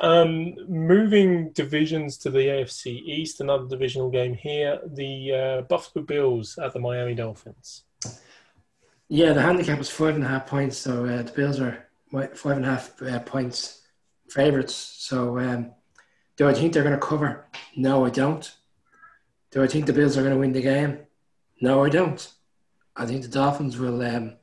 Um, 0.00 0.54
moving 0.68 1.50
divisions 1.52 2.16
to 2.18 2.30
the 2.30 2.38
AFC 2.48 2.86
East, 3.04 3.40
another 3.40 3.66
divisional 3.68 4.10
game 4.10 4.34
here. 4.34 4.80
The 4.86 5.32
uh, 5.32 5.62
Buffalo 5.62 6.04
Bills 6.04 6.56
at 6.58 6.72
the 6.72 6.78
Miami 6.80 7.14
Dolphins. 7.14 7.84
Yeah, 9.08 9.34
the 9.34 9.42
handicap 9.42 9.78
is 9.80 9.90
five 9.90 10.14
and 10.14 10.24
a 10.24 10.28
half 10.28 10.46
points, 10.46 10.78
so 10.78 11.04
uh, 11.04 11.22
the 11.22 11.32
Bills 11.32 11.60
are 11.60 11.86
five 12.34 12.56
and 12.56 12.64
a 12.64 12.68
half 12.70 13.02
uh, 13.02 13.18
points 13.20 13.82
favourites. 14.30 14.74
So, 14.74 15.38
um, 15.38 15.72
do 16.36 16.48
I 16.48 16.54
think 16.54 16.72
they're 16.72 16.82
going 16.82 16.98
to 16.98 17.06
cover? 17.06 17.46
No, 17.76 18.04
I 18.04 18.10
don't. 18.10 18.50
Do 19.50 19.62
I 19.62 19.66
think 19.66 19.86
the 19.86 19.92
Bills 19.92 20.16
are 20.16 20.22
going 20.22 20.32
to 20.32 20.40
win 20.40 20.52
the 20.52 20.62
game? 20.62 20.98
No, 21.60 21.84
I 21.84 21.88
don't. 21.88 22.32
I 22.96 23.06
think 23.06 23.22
the 23.22 23.28
Dolphins 23.28 23.78
will 23.78 24.02
um, 24.02 24.34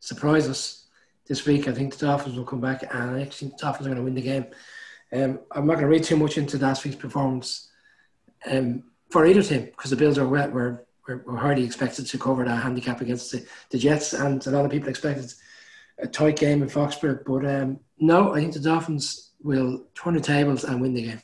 surprise 0.00 0.48
us 0.48 0.86
this 1.26 1.46
week. 1.46 1.68
I 1.68 1.72
think 1.72 1.96
the 1.96 2.06
Dolphins 2.06 2.36
will 2.36 2.44
come 2.44 2.60
back, 2.60 2.82
and 2.82 3.16
I 3.16 3.22
actually 3.22 3.48
think 3.48 3.58
the 3.58 3.66
Dolphins 3.66 3.86
are 3.86 3.90
going 3.90 3.98
to 3.98 4.04
win 4.04 4.14
the 4.14 4.22
game. 4.22 4.46
Um, 5.12 5.40
I'm 5.52 5.66
not 5.66 5.74
going 5.74 5.86
to 5.86 5.88
read 5.88 6.04
too 6.04 6.16
much 6.16 6.36
into 6.36 6.58
last 6.58 6.84
week's 6.84 6.96
performance 6.96 7.70
um, 8.50 8.84
for 9.10 9.26
either 9.26 9.42
team 9.42 9.64
because 9.64 9.90
the 9.90 9.96
Bills 9.96 10.18
are 10.18 10.28
wet. 10.28 10.52
We're, 10.52 10.84
we're, 11.06 11.22
we're 11.26 11.36
hardly 11.36 11.64
expected 11.64 12.06
to 12.06 12.18
cover 12.18 12.44
that 12.44 12.62
handicap 12.62 13.00
against 13.00 13.32
the, 13.32 13.46
the 13.70 13.78
Jets, 13.78 14.12
and 14.12 14.46
a 14.46 14.50
lot 14.50 14.66
of 14.66 14.70
people 14.70 14.90
expected 14.90 15.32
a 15.98 16.06
tight 16.06 16.36
game 16.36 16.62
in 16.62 16.68
Foxborough. 16.68 17.24
But 17.24 17.46
um, 17.46 17.80
no, 17.98 18.34
I 18.34 18.40
think 18.40 18.52
the 18.52 18.60
Dolphins 18.60 19.32
will 19.42 19.86
turn 19.94 20.14
the 20.14 20.20
tables 20.20 20.64
and 20.64 20.80
win 20.80 20.94
the 20.94 21.02
game. 21.02 21.22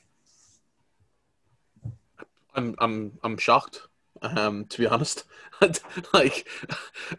I'm 2.55 2.75
I'm 2.79 3.13
I'm 3.23 3.37
shocked. 3.37 3.83
Um, 4.23 4.65
to 4.67 4.79
be 4.79 4.87
honest, 4.87 5.25
like 6.15 6.49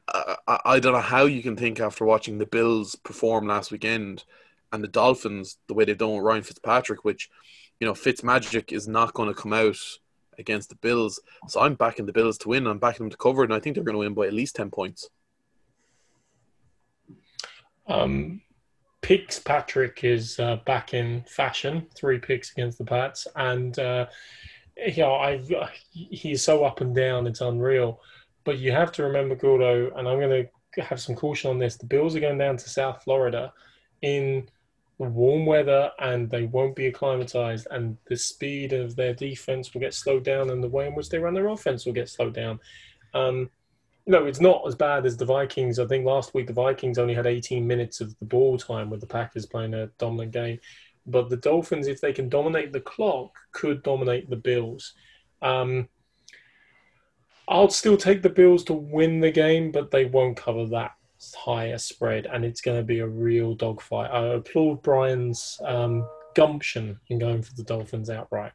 I, 0.08 0.60
I 0.66 0.80
don't 0.80 0.94
know 0.94 1.00
how 1.00 1.26
you 1.26 1.44
can 1.44 1.56
think 1.56 1.80
after 1.80 2.06
watching 2.06 2.38
the 2.38 2.46
Bills 2.46 2.96
perform 2.96 3.48
last 3.48 3.72
weekend 3.72 4.24
and 4.72 4.84
the 4.84 4.88
Dolphins 4.88 5.58
the 5.68 5.74
way 5.74 5.86
they've 5.86 5.98
done 5.98 6.14
with 6.14 6.24
Ryan 6.24 6.44
Fitzpatrick, 6.44 7.04
which 7.04 7.30
you 7.80 7.88
know 7.88 7.94
Fitzmagic 7.94 8.72
is 8.72 8.88
not 8.88 9.14
going 9.14 9.30
to 9.30 9.40
come 9.40 9.54
out 9.54 9.78
against 10.38 10.70
the 10.70 10.76
Bills. 10.76 11.20
So 11.48 11.62
I'm 11.62 11.76
backing 11.76 12.06
the 12.06 12.14
Bills 12.14 12.38
to 12.40 12.50
win. 12.50 12.68
I'm 12.68 12.80
backing 12.80 13.06
them 13.06 13.12
to 13.12 13.18
cover, 13.18 13.44
and 13.44 13.54
I 13.54 13.60
think 13.60 13.76
they're 13.76 13.84
going 13.84 13.96
to 13.96 14.00
win 14.00 14.14
by 14.14 14.28
at 14.28 14.34
least 14.34 14.56
ten 14.56 14.72
points. 14.72 15.10
Um, 17.88 18.42
Picks 19.02 19.38
Patrick 19.38 20.04
is 20.04 20.40
uh, 20.40 20.56
back 20.66 20.96
in 20.96 21.24
fashion. 21.28 21.86
Three 21.96 22.18
picks 22.18 22.52
against 22.52 22.80
the 22.80 22.86
Pats, 22.86 23.28
and 23.36 23.78
uh, 23.78 24.08
you 24.78 25.04
know 25.04 25.16
I 25.16 25.42
he's 25.92 26.44
so 26.44 26.64
up 26.64 26.82
and 26.82 26.96
down, 26.96 27.28
it's 27.28 27.42
unreal. 27.42 28.00
But 28.44 28.60
you 28.60 28.72
have 28.72 28.92
to 28.94 29.04
remember, 29.04 29.36
Gordo, 29.36 29.92
and 29.96 30.08
I'm 30.08 30.20
going 30.20 30.48
to 30.76 30.82
have 30.82 31.02
some 31.02 31.16
caution 31.16 31.50
on 31.50 31.58
this. 31.58 31.78
The 31.78 31.86
Bills 31.86 32.16
are 32.16 32.20
going 32.20 32.38
down 32.38 32.58
to 32.58 32.70
South 32.70 33.04
Florida. 33.04 33.52
in 34.02 34.48
warm 34.98 35.46
weather 35.46 35.92
and 36.00 36.30
they 36.30 36.44
won't 36.44 36.76
be 36.76 36.88
acclimatized 36.88 37.68
and 37.72 37.98
the 38.08 38.16
speed 38.16 38.72
of 38.72 38.96
their 38.96 39.14
defense 39.14 39.74
will 39.74 39.82
get 39.82 39.94
slowed 39.94 40.24
down 40.24 40.50
and 40.50 40.64
the 40.64 40.70
way 40.70 40.88
in 40.88 40.96
which 40.96 41.10
they 41.10 41.20
run 41.20 41.34
their 41.34 41.48
offense 41.48 41.86
will 41.86 41.94
get 41.94 42.10
slowed 42.10 42.34
down. 42.34 42.60
Um, 43.14 43.50
no, 44.08 44.26
it's 44.26 44.40
not 44.40 44.62
as 44.68 44.76
bad 44.76 45.06
as 45.06 45.18
the 45.18 45.26
Vikings. 45.26 45.80
I 45.80 45.88
think 45.88 46.06
last 46.06 46.34
week 46.34 46.48
the 46.48 46.54
Vikings 46.54 46.98
only 46.98 47.14
had 47.14 47.26
18 47.26 47.66
minutes 47.66 48.02
of 48.02 48.18
the 48.20 48.26
ball 48.26 48.58
time 48.58 48.90
with 48.90 49.02
the 49.02 49.08
Packers 49.08 49.46
playing 49.46 49.74
a 49.74 49.88
dominant 49.98 50.32
game. 50.32 50.60
But 51.08 51.30
the 51.30 51.38
Dolphins, 51.38 51.88
if 51.88 52.02
they 52.02 52.14
can 52.14 52.30
dominate 52.30 52.74
the 52.74 52.82
clock, 52.82 53.32
could 53.52 53.84
dominate 53.84 54.30
the 54.30 54.36
Bills. 54.36 54.94
Um, 55.42 55.88
I'll 57.48 57.70
still 57.70 57.98
take 57.98 58.22
the 58.22 58.30
Bills 58.30 58.64
to 58.66 58.74
win 58.74 59.20
the 59.20 59.32
game, 59.32 59.72
but 59.72 59.92
they 59.92 60.06
won't 60.06 60.38
cover 60.38 60.66
that 60.68 60.92
higher 61.36 61.78
spread, 61.78 62.26
and 62.26 62.44
it's 62.44 62.62
going 62.62 62.78
to 62.78 62.84
be 62.84 63.00
a 63.00 63.08
real 63.08 63.56
dogfight. 63.56 64.12
I 64.12 64.26
applaud 64.36 64.82
Brian's 64.82 65.60
um, 65.64 66.08
gumption 66.36 67.00
in 67.10 67.20
going 67.20 67.42
for 67.42 67.54
the 67.54 67.64
Dolphins 67.64 68.10
outright, 68.10 68.54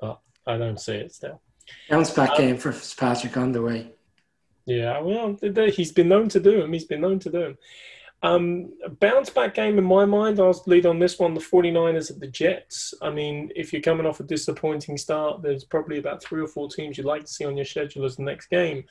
but 0.00 0.20
I 0.46 0.56
don't 0.58 0.80
see 0.80 0.94
it 0.94 1.12
still. 1.12 1.40
Bounce 1.88 2.10
back 2.10 2.30
um, 2.30 2.36
game 2.36 2.56
for 2.56 2.74
Patrick 2.96 3.36
on 3.36 3.52
the 3.52 3.62
way. 3.62 3.92
Yeah, 4.66 5.00
well, 5.00 5.38
he's 5.70 5.92
been 5.92 6.08
known 6.08 6.28
to 6.28 6.40
do 6.40 6.60
them. 6.60 6.72
He's 6.72 6.84
been 6.84 7.00
known 7.00 7.18
to 7.20 7.30
do 7.30 7.40
them. 7.40 7.58
Um, 8.22 8.72
bounce 9.00 9.30
back 9.30 9.54
game 9.54 9.78
in 9.78 9.84
my 9.84 10.04
mind, 10.04 10.40
I'll 10.40 10.62
lead 10.66 10.84
on 10.84 10.98
this 10.98 11.18
one 11.18 11.32
the 11.32 11.40
49ers 11.40 12.10
at 12.10 12.20
the 12.20 12.26
Jets. 12.26 12.92
I 13.00 13.10
mean, 13.10 13.50
if 13.56 13.72
you're 13.72 13.80
coming 13.80 14.04
off 14.04 14.20
a 14.20 14.24
disappointing 14.24 14.98
start, 14.98 15.40
there's 15.40 15.64
probably 15.64 15.98
about 15.98 16.22
three 16.22 16.42
or 16.42 16.48
four 16.48 16.68
teams 16.68 16.98
you'd 16.98 17.06
like 17.06 17.24
to 17.24 17.32
see 17.32 17.46
on 17.46 17.56
your 17.56 17.64
schedule 17.64 18.04
as 18.04 18.16
the 18.16 18.22
next 18.22 18.48
game. 18.48 18.84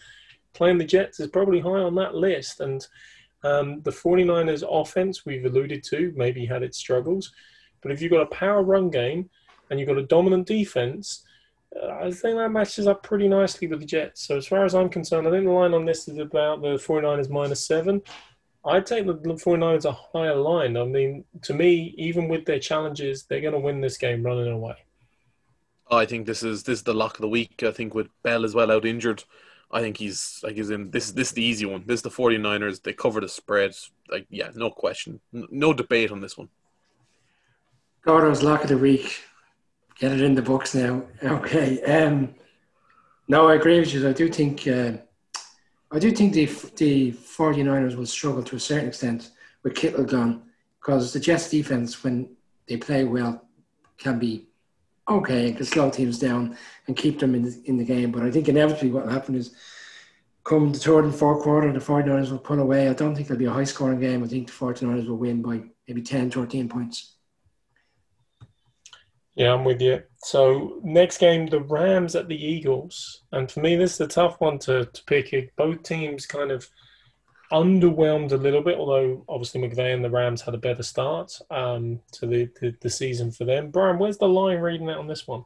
Playing 0.54 0.80
the 0.80 0.86
Jets 0.86 1.20
is 1.20 1.28
probably 1.28 1.60
high 1.60 1.70
on 1.70 1.94
that 1.96 2.16
list. 2.16 2.60
And 2.60 2.86
um, 3.44 3.82
the 3.84 3.92
49ers 3.92 4.64
offense, 4.68 5.26
we've 5.26 5.46
alluded 5.46 5.84
to, 5.86 6.12
maybe 6.16 6.46
had 6.46 6.64
its 6.64 6.80
struggles. 6.80 7.32
But 7.82 7.92
if 7.92 8.02
you've 8.02 8.12
got 8.12 8.24
a 8.24 8.36
power 8.36 8.64
run 8.64 8.90
game 8.90 9.30
and 9.70 9.80
you've 9.80 9.88
got 9.90 10.00
a 10.00 10.08
dominant 10.08 10.48
defense, 10.48 11.24
uh, 11.80 11.90
I 12.02 12.12
think 12.12 12.38
that 12.38 12.50
matches 12.50 12.88
up 12.88 13.04
pretty 13.04 13.28
nicely 13.28 13.68
with 13.68 13.80
the 13.80 13.86
Jets. 13.86 14.26
So 14.26 14.38
as 14.38 14.48
far 14.48 14.66
as 14.66 14.74
I'm 14.74 14.90
concerned, 14.90 15.28
I 15.28 15.32
think 15.32 15.46
the 15.46 15.52
line 15.52 15.76
on 15.76 15.86
this 15.86 16.08
is 16.08 16.18
about 16.18 16.62
the 16.64 16.70
49ers 16.70 17.30
minus 17.30 17.66
seven. 17.66 18.02
I'd 18.66 18.86
take 18.86 19.06
the 19.06 19.16
49ers 19.16 19.86
a 19.86 19.92
higher 19.92 20.36
line. 20.36 20.76
I 20.76 20.84
mean, 20.84 21.24
to 21.44 21.54
me, 21.54 21.94
even 21.98 22.28
with 22.28 22.46
their 22.46 22.60
challenges, 22.60 23.24
they're 23.24 23.42
going 23.42 23.54
to 23.54 23.60
win 23.60 23.82
this 23.82 23.98
game 23.98 24.24
running 24.24 24.52
away. 24.52 24.76
I 25.92 26.06
think 26.06 26.28
this 26.28 26.44
is 26.44 26.64
this 26.64 26.80
is 26.80 26.84
the 26.84 26.94
lock 26.94 27.16
of 27.16 27.22
the 27.22 27.30
week. 27.30 27.64
I 27.64 27.72
think 27.72 27.96
with 27.96 28.10
Bell 28.22 28.46
as 28.46 28.54
well 28.54 28.72
out 28.72 28.86
injured, 28.86 29.24
I 29.72 29.82
think 29.82 29.98
he's 29.98 30.40
like 30.44 30.56
he's 30.56 30.70
in 30.70 30.92
this 30.92 31.12
this 31.12 31.30
is 31.30 31.34
the 31.34 31.44
easy 31.44 31.66
one. 31.66 31.84
This 31.86 32.00
is 32.00 32.04
the 32.04 32.10
49ers. 32.12 32.84
They 32.84 32.94
cover 32.94 33.22
the 33.22 33.28
spread. 33.28 33.76
Like 34.10 34.28
yeah, 34.30 34.52
no 34.54 34.70
question. 34.70 35.20
No 35.32 35.74
debate 35.74 36.12
on 36.12 36.22
this 36.22 36.38
one. 36.38 36.50
Gordo's 38.04 38.44
lock 38.44 38.64
of 38.64 38.70
the 38.70 38.78
week. 38.78 39.24
Get 39.98 40.12
it 40.12 40.22
in 40.22 40.36
the 40.36 40.42
books 40.42 40.76
now. 40.76 41.04
Okay. 41.24 41.82
Um 41.84 42.36
no, 43.30 43.48
I 43.48 43.56
agree 43.56 43.80
with 43.80 43.94
you. 43.94 44.10
I 44.10 44.12
do 44.12 44.28
think 44.28 44.68
uh, 44.68 44.94
I 45.92 46.00
do 46.00 46.12
think 46.12 46.34
the 46.34 46.46
the 46.76 47.12
49ers 47.12 47.96
will 47.96 48.06
struggle 48.06 48.44
to 48.44 48.56
a 48.56 48.60
certain 48.60 48.90
extent 48.90 49.32
with 49.64 49.76
Kittle 49.76 50.04
gone 50.04 50.44
because 50.80 51.14
the 51.14 51.20
Jets 51.20 51.50
defense, 51.50 52.04
when 52.04 52.30
they 52.68 52.78
play 52.78 53.04
well, 53.04 53.44
can 53.98 54.20
be 54.20 54.46
okay 55.08 55.48
and 55.48 55.58
can 55.58 55.66
slow 55.66 55.90
teams 55.90 56.20
down 56.20 56.56
and 56.88 56.96
keep 56.96 57.20
them 57.20 57.34
in 57.34 57.42
the, 57.44 57.62
in 57.66 57.78
the 57.78 57.84
game. 57.84 58.12
But 58.12 58.24
I 58.24 58.32
think 58.32 58.48
inevitably 58.48 58.92
what 58.92 59.06
will 59.06 59.12
happen 59.12 59.36
is 59.36 59.56
come 60.44 60.72
the 60.72 60.80
third 60.80 61.06
and 61.06 61.16
fourth 61.16 61.44
quarter, 61.44 61.72
the 61.74 61.80
49ers 61.80 62.32
will 62.32 62.38
pull 62.38 62.60
away. 62.60 62.88
I 62.88 62.94
don't 62.94 63.16
think 63.16 63.28
it'll 63.28 63.40
be 63.40 63.46
a 63.46 63.52
high 63.52 63.64
scoring 63.64 64.00
game. 64.00 64.24
I 64.24 64.28
think 64.28 64.48
the 64.48 64.54
49ers 64.54 65.08
will 65.08 65.18
win 65.18 65.42
by 65.42 65.64
maybe 65.88 66.02
10, 66.02 66.32
13 66.32 66.70
points. 66.70 67.16
Yeah, 69.40 69.54
I'm 69.54 69.64
with 69.64 69.82
you. 69.82 70.04
So 70.18 70.82
next 70.84 71.18
game, 71.18 71.48
the 71.48 71.62
Rams 71.62 72.14
at 72.14 72.28
the 72.28 72.36
Eagles, 72.36 73.24
and 73.32 73.50
for 73.50 73.62
me, 73.62 73.78
this 73.78 73.94
is 73.94 74.02
a 74.02 74.08
tough 74.08 74.36
one 74.42 74.60
to, 74.60 74.84
to 74.84 75.04
pick. 75.06 75.56
Both 75.56 75.84
teams 75.84 76.26
kind 76.26 76.52
of 76.52 76.70
underwhelmed 77.50 78.34
a 78.34 78.36
little 78.36 78.62
bit, 78.62 78.78
although 78.78 79.24
obviously 79.30 79.62
McVay 79.62 79.94
and 79.94 80.04
the 80.04 80.10
Rams 80.10 80.42
had 80.42 80.56
a 80.56 80.58
better 80.58 80.84
start 80.84 81.32
um, 81.52 82.02
to 82.12 82.28
the, 82.28 82.50
the, 82.60 82.76
the 82.82 82.90
season 82.90 83.32
for 83.32 83.46
them. 83.46 83.72
Brian, 83.72 83.98
where's 83.98 84.18
the 84.18 84.28
line 84.28 84.60
reading 84.60 84.90
out 84.90 84.98
on 84.98 85.08
this 85.08 85.26
one? 85.26 85.46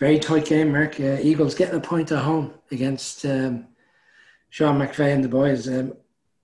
Very 0.00 0.18
tight 0.18 0.46
game, 0.46 0.72
Mark. 0.72 0.98
Uh, 0.98 1.18
Eagles 1.22 1.54
getting 1.54 1.76
a 1.76 1.80
point 1.80 2.10
at 2.10 2.18
home 2.18 2.54
against 2.72 3.24
um, 3.26 3.68
Sean 4.50 4.76
McVay 4.76 5.14
and 5.14 5.22
the 5.22 5.28
boys. 5.28 5.68
Um, 5.68 5.92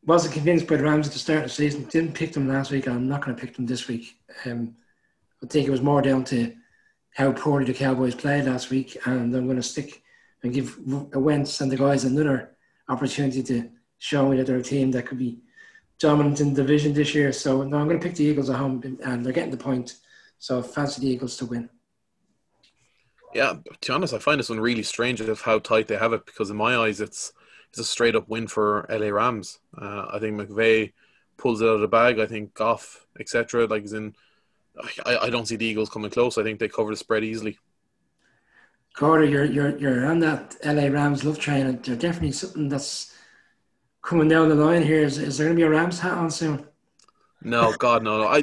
wasn't 0.05 0.35
convinced 0.35 0.69
by 0.69 0.77
the 0.77 0.85
Rams 0.85 1.09
at 1.09 1.15
the 1.15 1.19
start 1.19 1.41
of 1.41 1.45
the 1.47 1.51
season. 1.51 1.83
Didn't 1.87 2.15
pick 2.15 2.33
them 2.33 2.47
last 2.47 2.71
week, 2.71 2.87
and 2.87 2.95
I'm 2.95 3.09
not 3.09 3.25
going 3.25 3.37
to 3.37 3.45
pick 3.45 3.57
them 3.57 3.67
this 3.67 3.89
week. 3.89 4.21
Um, 4.47 4.77
I 5.43 5.49
think 5.49 5.67
it 5.67 5.73
was 5.73 5.83
more 5.83 6.01
down 6.01 6.23
to 6.27 6.55
how 7.15 7.33
poorly 7.33 7.67
the 7.67 7.75
Cowboys 7.75 8.15
played 8.15 8.45
last 8.45 8.71
week, 8.71 8.97
and 9.05 9.35
I'm 9.35 9.47
going 9.47 9.57
to 9.57 9.63
stick 9.63 10.03
and 10.43 10.53
give 10.53 10.79
Wentz 10.87 11.61
and 11.61 11.71
the 11.71 11.77
guys 11.77 12.05
another 12.05 12.57
opportunity 12.89 13.43
to 13.43 13.71
show 13.99 14.29
me 14.29 14.37
that 14.37 14.47
they're 14.47 14.57
a 14.57 14.63
team 14.63 14.91
that 14.93 15.07
could 15.07 15.19
be 15.19 15.41
dominant 15.99 16.41
in 16.41 16.55
the 16.55 16.63
division 16.63 16.95
this 16.95 17.15
year. 17.15 17.33
So 17.33 17.63
no, 17.63 17.79
I'm 17.79 17.87
going 17.87 18.01
to 18.01 18.07
pick 18.07 18.17
the 18.17 18.25
Eagles 18.25 18.51
at 18.51 18.57
home, 18.57 18.99
and 19.05 19.25
they're 19.25 19.33
getting 19.33 19.51
the 19.51 19.57
point. 19.57 19.97
So 20.39 20.63
fancy 20.63 21.03
the 21.03 21.09
Eagles 21.09 21.37
to 21.39 21.47
win. 21.47 21.69
Yeah, 23.35 23.53
to 23.53 23.93
be 23.93 23.93
honest, 23.93 24.15
I 24.15 24.19
find 24.19 24.41
this 24.41 24.49
one 24.49 24.59
really 24.59 24.83
strange 24.83 25.21
of 25.21 25.41
how 25.43 25.59
tight 25.61 25.87
they 25.87 25.97
have 25.97 26.13
it 26.13 26.27
because 26.27 26.51
in 26.51 26.57
my 26.57 26.77
eyes, 26.77 27.01
it's 27.01 27.33
it's 27.69 27.79
a 27.79 27.85
straight 27.85 28.17
up 28.17 28.29
win 28.29 28.49
for 28.49 28.87
LA 28.89 29.09
Rams. 29.09 29.61
Uh, 29.77 30.07
I 30.11 30.19
think 30.19 30.37
McVay 30.41 30.93
pulls 31.37 31.61
it 31.61 31.67
out 31.67 31.77
of 31.77 31.81
the 31.81 31.89
bag. 31.89 32.19
I 32.19 32.27
think 32.27 32.55
Goff, 32.55 33.07
etc. 33.21 33.67
Like 33.67 33.85
is 33.85 33.93
in 33.93 34.15
I, 35.07 35.19
I 35.19 35.31
don't 35.31 35.47
see 35.47 35.57
the 35.57 35.67
Eagles 35.67 35.91
coming 35.91 36.11
close. 36.11 36.39
I 36.39 36.43
think 36.43 36.59
they 36.59 36.69
cover 36.69 36.91
the 36.91 36.97
spread 36.97 37.25
easily. 37.25 37.59
Carter, 38.95 39.25
you're 39.25 39.45
you're 39.45 39.79
you're 39.79 40.07
on 40.07 40.19
that 40.21 40.57
LA 40.65 40.87
Rams 40.87 41.25
love 41.25 41.39
train, 41.39 41.67
and 41.67 41.83
they're 41.85 41.97
definitely 41.97 42.33
something 42.33 42.69
that's 42.69 43.15
coming 44.03 44.29
down 44.29 44.49
the 44.49 44.55
line 44.55 44.83
here. 44.83 45.03
Is, 45.03 45.19
is 45.19 45.39
there 45.39 45.47
going 45.47 45.57
to 45.57 45.61
be 45.61 45.67
a 45.67 45.71
Rams 45.71 46.01
hat 46.01 46.19
on 46.19 46.31
soon? 46.31 46.67
No, 47.43 47.73
God, 47.79 48.03
no, 48.03 48.19
no. 48.19 48.29
I, 48.29 48.43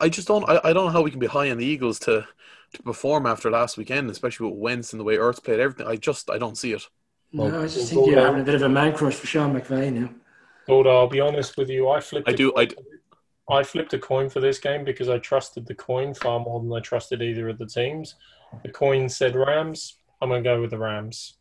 I 0.00 0.08
just 0.08 0.28
don't. 0.28 0.48
I, 0.48 0.60
I 0.62 0.72
don't 0.72 0.86
know 0.86 0.92
how 0.92 1.02
we 1.02 1.10
can 1.10 1.20
be 1.20 1.26
high 1.26 1.50
on 1.50 1.58
the 1.58 1.66
Eagles 1.66 1.98
to 2.00 2.26
to 2.74 2.82
perform 2.82 3.26
after 3.26 3.50
last 3.50 3.76
weekend, 3.76 4.10
especially 4.10 4.48
with 4.48 4.58
Wentz 4.58 4.92
and 4.92 5.00
the 5.00 5.04
way 5.04 5.16
Earth 5.16 5.42
played 5.42 5.60
everything. 5.60 5.86
I 5.86 5.96
just 5.96 6.30
I 6.30 6.38
don't 6.38 6.56
see 6.56 6.72
it. 6.72 6.82
No, 7.32 7.62
I 7.62 7.66
just 7.66 7.90
think 7.90 8.06
you're 8.06 8.20
having 8.20 8.42
a 8.42 8.44
bit 8.44 8.54
of 8.54 8.62
a 8.62 8.68
man 8.68 8.94
crush 8.94 9.14
for 9.14 9.26
Sean 9.26 9.58
McVay 9.58 9.92
now. 9.92 10.10
Hold 10.66 10.86
I'll 10.86 11.08
be 11.08 11.20
honest 11.20 11.56
with 11.56 11.70
you. 11.70 11.88
I 11.88 12.00
flipped. 12.00 12.28
I 12.28 12.32
do. 12.32 12.52
I, 12.56 12.68
I 13.52 13.62
flipped 13.62 13.92
a 13.92 13.98
coin 13.98 14.30
for 14.30 14.40
this 14.40 14.58
game 14.58 14.82
because 14.82 15.08
I 15.08 15.18
trusted 15.18 15.66
the 15.66 15.74
coin 15.74 16.14
far 16.14 16.40
more 16.40 16.58
than 16.58 16.72
I 16.72 16.80
trusted 16.80 17.20
either 17.20 17.48
of 17.50 17.58
the 17.58 17.66
teams. 17.66 18.14
The 18.62 18.70
coin 18.70 19.08
said 19.08 19.36
Rams. 19.36 19.98
I'm 20.20 20.30
going 20.30 20.42
to 20.42 20.48
go 20.48 20.60
with 20.60 20.70
the 20.70 20.78
Rams. 20.78 21.34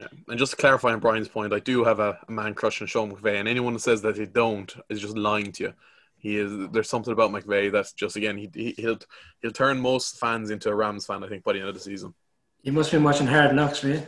Yeah. 0.00 0.08
And 0.28 0.38
just 0.38 0.52
to 0.52 0.56
clarify 0.56 0.92
on 0.92 1.00
Brian's 1.00 1.28
point, 1.28 1.52
I 1.52 1.60
do 1.60 1.84
have 1.84 2.00
a, 2.00 2.18
a 2.28 2.32
man 2.32 2.54
crush 2.54 2.82
on 2.82 2.88
Sean 2.88 3.12
McVay, 3.12 3.38
and 3.38 3.48
anyone 3.48 3.74
that 3.74 3.80
says 3.80 4.02
that 4.02 4.16
they 4.16 4.26
don't 4.26 4.74
is 4.90 5.00
just 5.00 5.16
lying 5.16 5.52
to 5.52 5.64
you. 5.64 5.74
He 6.18 6.36
is. 6.36 6.52
There's 6.72 6.90
something 6.90 7.12
about 7.12 7.30
McVay 7.30 7.70
that's 7.70 7.92
just 7.92 8.16
again 8.16 8.36
he, 8.36 8.74
he'll 8.76 8.98
he'll 9.40 9.52
turn 9.52 9.80
most 9.80 10.18
fans 10.18 10.50
into 10.50 10.68
a 10.70 10.74
Rams 10.74 11.06
fan. 11.06 11.22
I 11.22 11.28
think 11.28 11.44
by 11.44 11.52
the 11.52 11.60
end 11.60 11.68
of 11.68 11.74
the 11.74 11.80
season. 11.80 12.14
You 12.62 12.72
must 12.72 12.90
have 12.90 12.98
been 12.98 13.04
watching 13.04 13.26
Hard 13.26 13.54
Knocks, 13.54 13.84
right? 13.84 14.06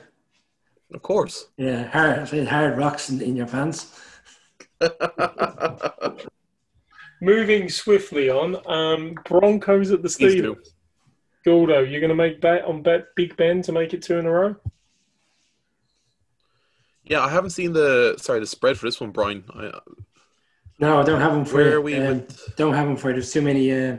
Of 0.93 1.03
course. 1.03 1.49
Yeah, 1.57 1.89
hard 1.89 2.28
hard 2.49 2.78
rocks 2.78 3.11
in, 3.11 3.20
in 3.20 3.36
your 3.36 3.47
pants. 3.47 4.01
Moving 7.21 7.69
swiftly 7.69 8.31
on, 8.31 8.57
um, 8.66 9.14
Broncos 9.25 9.91
at 9.91 10.03
the 10.03 10.09
Steelers. 10.09 10.57
Gordo, 11.45 11.81
you're 11.81 12.01
going 12.01 12.11
to 12.11 12.14
make 12.14 12.41
bet 12.41 12.64
on 12.64 12.83
bet 12.83 13.14
Big 13.16 13.37
Ben 13.37 13.62
to 13.62 13.73
make 13.73 13.95
it 13.95 14.03
two 14.03 14.19
in 14.19 14.27
a 14.27 14.31
row? 14.31 14.57
Yeah, 17.05 17.21
I 17.21 17.31
haven't 17.31 17.51
seen 17.51 17.73
the 17.73 18.16
sorry 18.19 18.41
the 18.41 18.47
spread 18.47 18.79
for 18.79 18.87
this 18.87 19.01
one, 19.01 19.11
Brian. 19.11 19.45
I, 19.55 19.73
no, 20.79 21.01
I 21.01 21.05
don't 21.05 21.21
have 21.21 21.33
them 21.33 21.45
for 21.45 21.57
Where 21.57 21.71
you. 21.71 21.77
Are 21.77 21.81
we 21.81 21.97
um, 21.97 22.27
don't 22.57 22.75
have 22.75 22.87
them 22.87 22.97
for 22.97 23.09
you. 23.09 23.14
There's 23.14 23.33
too 23.33 23.43
many, 23.43 23.73
uh, 23.73 23.97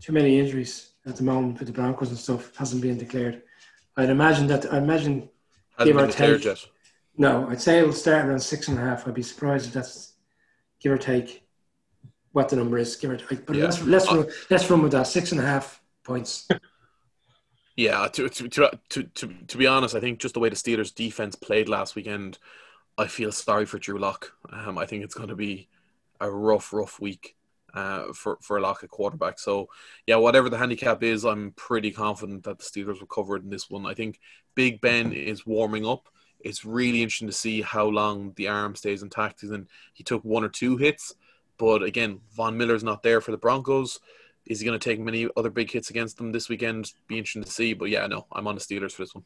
too 0.00 0.12
many 0.12 0.40
injuries 0.40 0.92
at 1.06 1.16
the 1.16 1.22
moment 1.22 1.58
with 1.58 1.68
the 1.68 1.74
Broncos 1.74 2.08
and 2.08 2.18
stuff. 2.18 2.56
Hasn't 2.56 2.82
been 2.82 2.98
declared. 2.98 3.42
I'd 3.96 4.10
imagine 4.10 4.46
that. 4.48 4.72
I 4.72 4.78
imagine 4.78 5.28
hasn't 5.76 5.96
give 5.96 5.96
or 5.96 6.10
take. 6.10 6.44
Yet. 6.44 6.66
No, 7.18 7.46
I'd 7.50 7.60
say 7.60 7.78
it'll 7.78 7.92
start 7.92 8.26
around 8.26 8.40
six 8.40 8.68
and 8.68 8.78
a 8.78 8.80
half. 8.80 9.06
I'd 9.06 9.14
be 9.14 9.22
surprised 9.22 9.66
if 9.66 9.74
that's 9.74 10.14
give 10.80 10.92
or 10.92 10.98
take 10.98 11.44
what 12.32 12.48
the 12.48 12.56
number 12.56 12.78
is, 12.78 12.96
give 12.96 13.10
or 13.10 13.16
take. 13.16 13.46
But 13.46 13.56
yeah. 13.56 13.64
let's 13.64 13.82
let's 13.82 14.10
uh, 14.10 14.16
run, 14.16 14.26
let's 14.50 14.70
run 14.70 14.82
with 14.82 14.92
that 14.92 15.06
six 15.06 15.32
and 15.32 15.40
a 15.40 15.44
half 15.44 15.82
points. 16.04 16.48
yeah, 17.76 18.08
to, 18.08 18.28
to 18.28 18.48
to 18.48 19.02
to 19.02 19.28
to 19.46 19.58
be 19.58 19.66
honest, 19.66 19.94
I 19.94 20.00
think 20.00 20.20
just 20.20 20.34
the 20.34 20.40
way 20.40 20.48
the 20.48 20.56
Steelers' 20.56 20.94
defense 20.94 21.34
played 21.34 21.68
last 21.68 21.94
weekend, 21.94 22.38
I 22.96 23.06
feel 23.06 23.32
sorry 23.32 23.66
for 23.66 23.78
Drew 23.78 23.98
Lock. 23.98 24.32
Um, 24.52 24.78
I 24.78 24.86
think 24.86 25.04
it's 25.04 25.14
going 25.14 25.28
to 25.28 25.36
be 25.36 25.68
a 26.20 26.30
rough, 26.30 26.72
rough 26.72 27.00
week 27.00 27.36
uh, 27.74 28.12
for 28.12 28.38
for 28.42 28.58
a 28.58 28.60
Lock 28.60 28.84
at 28.84 28.90
quarterback. 28.90 29.38
So 29.38 29.68
yeah, 30.06 30.16
whatever 30.16 30.48
the 30.48 30.58
handicap 30.58 31.02
is, 31.02 31.24
I'm 31.24 31.52
pretty 31.52 31.90
confident 31.90 32.44
that 32.44 32.58
the 32.58 32.64
Steelers 32.64 33.00
will 33.00 33.06
cover 33.06 33.36
it 33.36 33.42
in 33.42 33.50
this 33.50 33.68
one. 33.68 33.86
I 33.86 33.94
think 33.94 34.20
Big 34.54 34.80
Ben 34.80 35.12
is 35.12 35.46
warming 35.46 35.86
up. 35.86 36.08
It's 36.42 36.64
really 36.64 37.02
interesting 37.02 37.28
to 37.28 37.34
see 37.34 37.60
how 37.60 37.86
long 37.86 38.32
the 38.36 38.48
arm 38.48 38.74
stays 38.74 39.02
intact. 39.02 39.42
He's 39.42 39.50
And 39.50 39.68
he 39.92 40.04
took 40.04 40.24
one 40.24 40.42
or 40.42 40.48
two 40.48 40.78
hits 40.78 41.14
but 41.60 41.82
again, 41.82 42.20
Von 42.34 42.56
Miller's 42.56 42.82
not 42.82 43.02
there 43.02 43.20
for 43.20 43.30
the 43.32 43.36
Broncos. 43.36 44.00
Is 44.46 44.60
he 44.60 44.66
going 44.66 44.78
to 44.78 44.82
take 44.82 44.98
many 44.98 45.28
other 45.36 45.50
big 45.50 45.70
hits 45.70 45.90
against 45.90 46.16
them 46.16 46.32
this 46.32 46.48
weekend? 46.48 46.90
Be 47.06 47.18
interesting 47.18 47.44
to 47.44 47.50
see. 47.50 47.74
But 47.74 47.90
yeah, 47.90 48.06
no, 48.06 48.26
I'm 48.32 48.46
on 48.46 48.54
the 48.54 48.60
Steelers 48.62 48.92
for 48.92 49.02
this 49.02 49.14
one. 49.14 49.24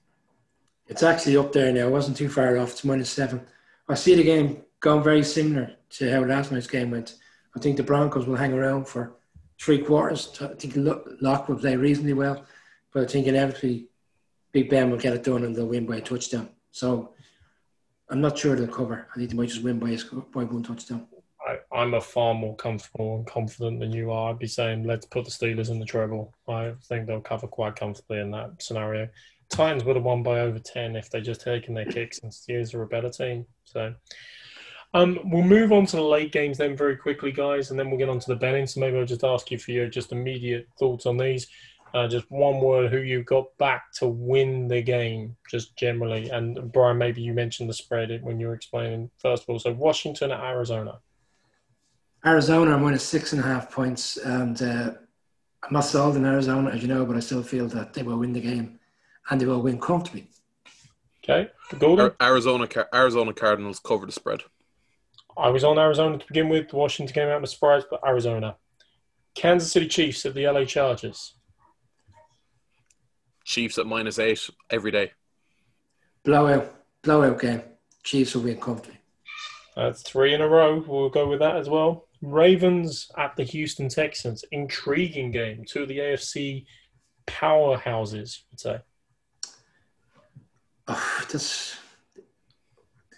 It's 0.88 1.04
actually 1.04 1.36
up 1.36 1.52
there 1.52 1.72
now. 1.72 1.86
It 1.86 1.92
wasn't 1.92 2.16
too 2.16 2.28
far 2.28 2.58
off. 2.58 2.72
It's 2.72 2.84
minus 2.84 3.10
seven. 3.10 3.40
I 3.88 3.94
see 3.94 4.16
the 4.16 4.24
game 4.24 4.62
going 4.80 5.04
very 5.04 5.22
similar 5.22 5.76
to 5.90 6.10
how 6.10 6.24
last 6.24 6.50
night's 6.50 6.66
game 6.66 6.90
went. 6.90 7.14
I 7.56 7.60
think 7.60 7.76
the 7.76 7.84
Broncos 7.84 8.26
will 8.26 8.36
hang 8.36 8.52
around 8.52 8.88
for 8.88 9.14
three 9.60 9.78
quarters. 9.78 10.36
I 10.40 10.48
think 10.48 10.74
Lock 10.76 11.48
will 11.48 11.56
play 11.56 11.76
reasonably 11.76 12.14
well, 12.14 12.44
but 12.92 13.04
I 13.04 13.06
think 13.06 13.28
inevitably 13.28 13.86
Big 14.50 14.68
Ben 14.68 14.90
will 14.90 14.98
get 14.98 15.14
it 15.14 15.22
done 15.22 15.44
and 15.44 15.54
they'll 15.54 15.68
win 15.68 15.86
by 15.86 15.96
a 15.96 16.00
touchdown. 16.00 16.48
So 16.72 17.14
I'm 18.08 18.20
not 18.20 18.36
sure 18.36 18.56
they'll 18.56 18.66
cover. 18.66 19.06
I 19.14 19.18
think 19.18 19.30
they 19.30 19.36
might 19.36 19.50
just 19.50 19.62
win 19.62 19.78
by, 19.78 19.90
a, 19.90 19.98
by 20.32 20.42
one 20.42 20.64
touchdown. 20.64 21.06
I, 21.72 21.82
am 21.82 21.94
a 21.94 22.00
far 22.00 22.34
more 22.34 22.56
comfortable 22.56 23.16
and 23.16 23.26
confident 23.26 23.80
than 23.80 23.92
you 23.92 24.10
are. 24.10 24.30
I'd 24.30 24.38
be 24.38 24.46
saying 24.46 24.84
let's 24.84 25.06
put 25.06 25.24
the 25.24 25.30
Steelers 25.30 25.70
in 25.70 25.78
the 25.78 25.84
treble. 25.84 26.34
I 26.48 26.72
think 26.84 27.06
they'll 27.06 27.20
cover 27.20 27.46
quite 27.46 27.76
comfortably 27.76 28.20
in 28.20 28.30
that 28.32 28.62
scenario. 28.62 29.08
Titans 29.50 29.84
would 29.84 29.96
have 29.96 30.04
won 30.04 30.22
by 30.22 30.40
over 30.40 30.58
10 30.58 30.96
if 30.96 31.10
they 31.10 31.20
just 31.20 31.42
taken 31.42 31.74
their 31.74 31.84
kicks 31.84 32.20
and 32.20 32.32
Steelers 32.32 32.74
are 32.74 32.82
a 32.82 32.86
better 32.86 33.10
team. 33.10 33.46
So 33.64 33.94
um, 34.94 35.18
we'll 35.24 35.42
move 35.42 35.72
on 35.72 35.86
to 35.86 35.96
the 35.96 36.02
late 36.02 36.32
games 36.32 36.58
then 36.58 36.76
very 36.76 36.96
quickly, 36.96 37.32
guys, 37.32 37.70
and 37.70 37.78
then 37.78 37.90
we'll 37.90 37.98
get 37.98 38.08
on 38.08 38.20
to 38.20 38.28
the 38.28 38.36
betting. 38.36 38.66
So 38.66 38.80
maybe 38.80 38.96
I'll 38.96 39.04
just 39.04 39.24
ask 39.24 39.50
you 39.50 39.58
for 39.58 39.72
your 39.72 39.88
just 39.88 40.12
immediate 40.12 40.68
thoughts 40.78 41.06
on 41.06 41.16
these. 41.16 41.48
Uh, 41.94 42.08
just 42.08 42.28
one 42.28 42.60
word 42.60 42.90
who 42.90 42.98
you 42.98 43.22
got 43.22 43.56
back 43.58 43.92
to 43.92 44.08
win 44.08 44.66
the 44.66 44.82
game, 44.82 45.36
just 45.48 45.76
generally. 45.76 46.28
And 46.30 46.72
Brian, 46.72 46.98
maybe 46.98 47.22
you 47.22 47.32
mentioned 47.32 47.68
the 47.68 47.74
spread 47.74 48.20
when 48.22 48.40
you 48.40 48.48
were 48.48 48.54
explaining 48.54 49.10
first 49.18 49.44
of 49.44 49.50
all. 49.50 49.58
So 49.60 49.72
Washington 49.72 50.32
at 50.32 50.40
Arizona. 50.40 50.98
Arizona, 52.26 52.74
I'm 52.74 52.82
winning 52.82 52.98
six 52.98 53.32
and 53.32 53.42
a 53.42 53.46
half 53.46 53.70
points, 53.70 54.16
and 54.16 54.60
uh, 54.62 54.92
I'm 55.62 55.72
not 55.72 55.84
sold 55.84 56.16
in 56.16 56.24
Arizona, 56.24 56.70
as 56.70 56.80
you 56.80 56.88
know, 56.88 57.04
but 57.04 57.16
I 57.16 57.20
still 57.20 57.42
feel 57.42 57.68
that 57.68 57.92
they 57.92 58.02
will 58.02 58.18
win 58.18 58.32
the 58.32 58.40
game, 58.40 58.78
and 59.28 59.40
they 59.40 59.46
will 59.46 59.60
win 59.60 59.78
comfortably. 59.78 60.28
Okay, 61.22 61.50
Gordo. 61.78 62.14
Arizona, 62.20 62.68
Arizona 62.94 63.32
Cardinals 63.32 63.78
cover 63.78 64.06
the 64.06 64.12
spread. 64.12 64.42
I 65.36 65.48
was 65.50 65.64
on 65.64 65.78
Arizona 65.78 66.18
to 66.18 66.26
begin 66.26 66.48
with. 66.48 66.72
Washington 66.72 67.12
came 67.12 67.28
out 67.28 67.40
with 67.40 67.50
a 67.50 67.52
surprise, 67.52 67.82
but 67.90 68.00
Arizona. 68.06 68.56
Kansas 69.34 69.72
City 69.72 69.88
Chiefs 69.88 70.24
at 70.26 70.34
the 70.34 70.46
LA 70.46 70.64
Chargers. 70.64 71.34
Chiefs 73.44 73.78
at 73.78 73.86
minus 73.86 74.18
eight 74.18 74.48
every 74.70 74.90
day. 74.90 75.12
Blowout, 76.24 76.74
blowout 77.02 77.40
game. 77.40 77.62
Chiefs 78.02 78.34
will 78.34 78.42
win 78.42 78.58
comfortably. 78.58 78.98
That's 79.76 80.02
three 80.02 80.34
in 80.34 80.40
a 80.40 80.48
row. 80.48 80.82
We'll 80.86 81.10
go 81.10 81.28
with 81.28 81.40
that 81.40 81.56
as 81.56 81.68
well. 81.68 82.06
Ravens 82.24 83.10
at 83.16 83.36
the 83.36 83.44
Houston 83.44 83.88
Texans. 83.88 84.44
Intriguing 84.50 85.30
game. 85.30 85.64
Two 85.66 85.82
of 85.82 85.88
the 85.88 85.98
AFC 85.98 86.66
powerhouses, 87.26 88.40
I'd 88.52 88.60
say. 88.60 88.78
Oh, 90.88 91.24
that's 91.30 91.76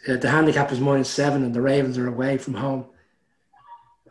uh, 0.08 0.16
the 0.16 0.30
handicap 0.30 0.70
is 0.70 0.80
minus 0.80 1.10
seven, 1.10 1.44
and 1.44 1.54
the 1.54 1.60
Ravens 1.60 1.98
are 1.98 2.06
away 2.06 2.38
from 2.38 2.54
home. 2.54 2.86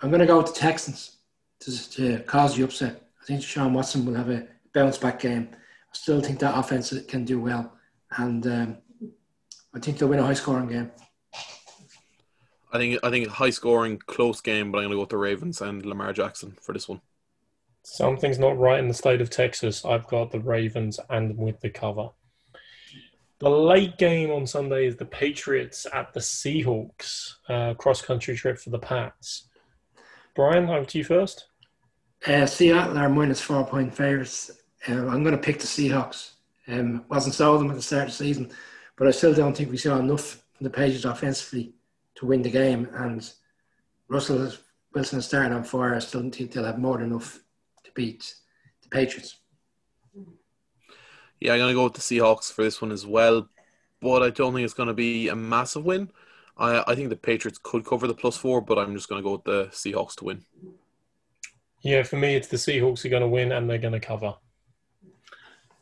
I'm 0.01 0.09
going 0.09 0.19
to 0.19 0.25
go 0.25 0.37
with 0.37 0.53
the 0.53 0.59
Texans 0.59 1.17
to, 1.61 1.89
to 1.91 2.19
cause 2.23 2.55
the 2.55 2.63
upset. 2.63 3.07
I 3.21 3.25
think 3.25 3.41
Sean 3.41 3.73
Watson 3.73 4.05
will 4.05 4.15
have 4.15 4.29
a 4.29 4.47
bounce 4.73 4.97
back 4.97 5.19
game. 5.19 5.49
I 5.53 5.93
still 5.93 6.21
think 6.21 6.39
that 6.39 6.57
offense 6.57 6.93
can 7.07 7.23
do 7.23 7.39
well, 7.39 7.73
and 8.17 8.45
um, 8.45 8.77
I 9.73 9.79
think 9.79 9.97
they'll 9.97 10.09
win 10.09 10.19
a 10.19 10.25
high 10.25 10.33
scoring 10.33 10.67
game. 10.67 10.91
I 12.75 12.77
think 12.77 12.99
I 13.03 13.09
think 13.09 13.27
high 13.29 13.51
scoring, 13.51 13.99
close 14.05 14.41
game, 14.41 14.69
but 14.69 14.79
I'm 14.79 14.83
going 14.83 14.91
to 14.91 14.95
go 14.97 15.01
with 15.01 15.09
the 15.09 15.17
Ravens 15.17 15.61
and 15.61 15.85
Lamar 15.85 16.11
Jackson 16.11 16.57
for 16.61 16.73
this 16.73 16.89
one. 16.89 16.99
Something's 17.83 18.37
not 18.37 18.57
right 18.57 18.79
in 18.79 18.89
the 18.89 18.93
state 18.93 19.21
of 19.21 19.29
Texas. 19.29 19.85
I've 19.85 20.07
got 20.07 20.31
the 20.31 20.41
Ravens 20.41 20.99
and 21.09 21.37
with 21.37 21.61
the 21.61 21.69
cover. 21.69 22.09
The 23.39 23.49
late 23.49 23.97
game 23.97 24.31
on 24.31 24.45
Sunday 24.45 24.87
is 24.87 24.97
the 24.97 25.05
Patriots 25.05 25.87
at 25.93 26.13
the 26.13 26.19
Seahawks. 26.19 27.35
Uh, 27.47 27.75
cross 27.75 28.01
country 28.01 28.35
trip 28.35 28.57
for 28.57 28.71
the 28.71 28.79
Pats. 28.79 29.47
Brian, 30.35 30.69
over 30.69 30.83
to 30.83 30.97
you 30.97 31.03
first. 31.05 31.47
Uh, 32.27 32.45
Seattle 32.45 32.97
are 32.97 33.07
minus 33.07 33.39
four 33.39 33.65
point 33.65 33.95
favourites. 33.95 34.51
Uh, 34.89 35.07
I'm 35.07 35.23
going 35.23 35.35
to 35.35 35.37
pick 35.37 35.59
the 35.59 35.67
Seahawks. 35.67 36.31
Um, 36.67 37.05
wasn't 37.07 37.35
sold 37.35 37.61
them 37.61 37.69
at 37.69 37.77
the 37.77 37.81
start 37.81 38.03
of 38.03 38.09
the 38.09 38.15
season, 38.15 38.51
but 38.97 39.07
I 39.07 39.11
still 39.11 39.33
don't 39.33 39.55
think 39.55 39.71
we 39.71 39.77
saw 39.77 39.97
enough 39.97 40.43
from 40.57 40.65
the 40.65 40.69
Patriots 40.69 41.05
offensively 41.05 41.75
to 42.15 42.25
win 42.25 42.41
the 42.41 42.49
game. 42.49 42.89
And 42.93 43.29
Russell 44.07 44.51
Wilson 44.93 45.19
is 45.19 45.25
starting 45.25 45.53
on 45.53 45.63
fire. 45.63 45.95
I 45.95 45.99
still 45.99 46.21
don't 46.21 46.33
think 46.33 46.51
they'll 46.51 46.63
have 46.63 46.79
more 46.79 46.97
than 46.97 47.07
enough 47.07 47.39
to 47.83 47.91
beat 47.93 48.35
the 48.81 48.89
Patriots. 48.89 49.37
Yeah, 51.41 51.53
I'm 51.53 51.59
going 51.59 51.69
to 51.69 51.75
go 51.75 51.83
with 51.83 51.93
the 51.93 51.99
Seahawks 51.99 52.51
for 52.51 52.63
this 52.63 52.81
one 52.81 52.91
as 52.91 53.05
well, 53.05 53.49
but 54.01 54.23
I 54.23 54.29
don't 54.29 54.53
think 54.53 54.63
it's 54.63 54.73
going 54.73 54.87
to 54.87 54.93
be 54.93 55.27
a 55.27 55.35
massive 55.35 55.83
win. 55.83 56.09
I, 56.57 56.83
I 56.87 56.95
think 56.95 57.09
the 57.09 57.17
Patriots 57.17 57.59
could 57.61 57.85
cover 57.85 58.07
the 58.07 58.13
plus 58.13 58.37
four, 58.37 58.61
but 58.61 58.79
I'm 58.79 58.95
just 58.95 59.09
going 59.09 59.21
to 59.21 59.23
go 59.23 59.33
with 59.33 59.43
the 59.43 59.65
Seahawks 59.65 60.15
to 60.15 60.25
win. 60.25 60.45
Yeah, 61.81 62.03
for 62.03 62.15
me, 62.15 62.35
it's 62.35 62.47
the 62.47 62.57
Seahawks 62.57 63.03
are 63.05 63.09
going 63.09 63.21
to 63.21 63.27
win 63.27 63.51
and 63.51 63.69
they're 63.69 63.77
going 63.77 63.93
to 63.93 63.99
cover. 63.99 64.35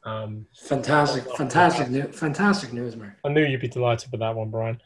Um, 0.04 0.48
fantastic, 0.54 1.24
fantastic, 1.38 1.90
new, 1.90 2.04
fantastic 2.12 2.74
news, 2.74 2.96
Mark. 2.96 3.14
I 3.24 3.30
knew 3.30 3.46
you'd 3.46 3.62
be 3.62 3.70
delighted 3.70 4.12
with 4.12 4.20
that 4.20 4.36
one, 4.36 4.50
Brian. 4.50 4.82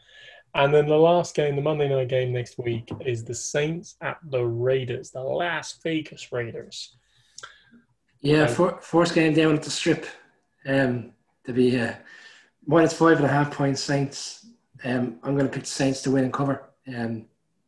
And 0.54 0.72
then 0.72 0.86
the 0.86 0.96
last 0.96 1.34
game, 1.34 1.56
the 1.56 1.62
Monday 1.62 1.88
night 1.88 2.08
game 2.08 2.32
next 2.32 2.58
week, 2.58 2.90
is 3.04 3.24
the 3.24 3.34
Saints 3.34 3.96
at 4.00 4.18
the 4.24 4.42
Raiders, 4.42 5.10
the 5.10 5.20
Las 5.20 5.78
Vegas 5.82 6.32
Raiders. 6.32 6.96
Yeah, 8.20 8.46
for, 8.46 8.80
first 8.80 9.14
game 9.14 9.34
down 9.34 9.54
at 9.54 9.62
the 9.62 9.70
Strip 9.70 10.06
um, 10.66 11.12
to 11.44 11.52
be 11.52 11.78
uh, 11.78 11.94
minus 12.66 12.92
five 12.92 13.18
and 13.18 13.26
a 13.26 13.28
half 13.28 13.52
points 13.52 13.82
Saints. 13.82 14.46
Um, 14.84 15.18
I'm 15.22 15.34
going 15.34 15.46
to 15.46 15.52
pick 15.52 15.64
the 15.64 15.68
Saints 15.68 16.02
to 16.02 16.10
win 16.10 16.24
and 16.24 16.32
cover. 16.32 16.70
Um, 16.94 17.26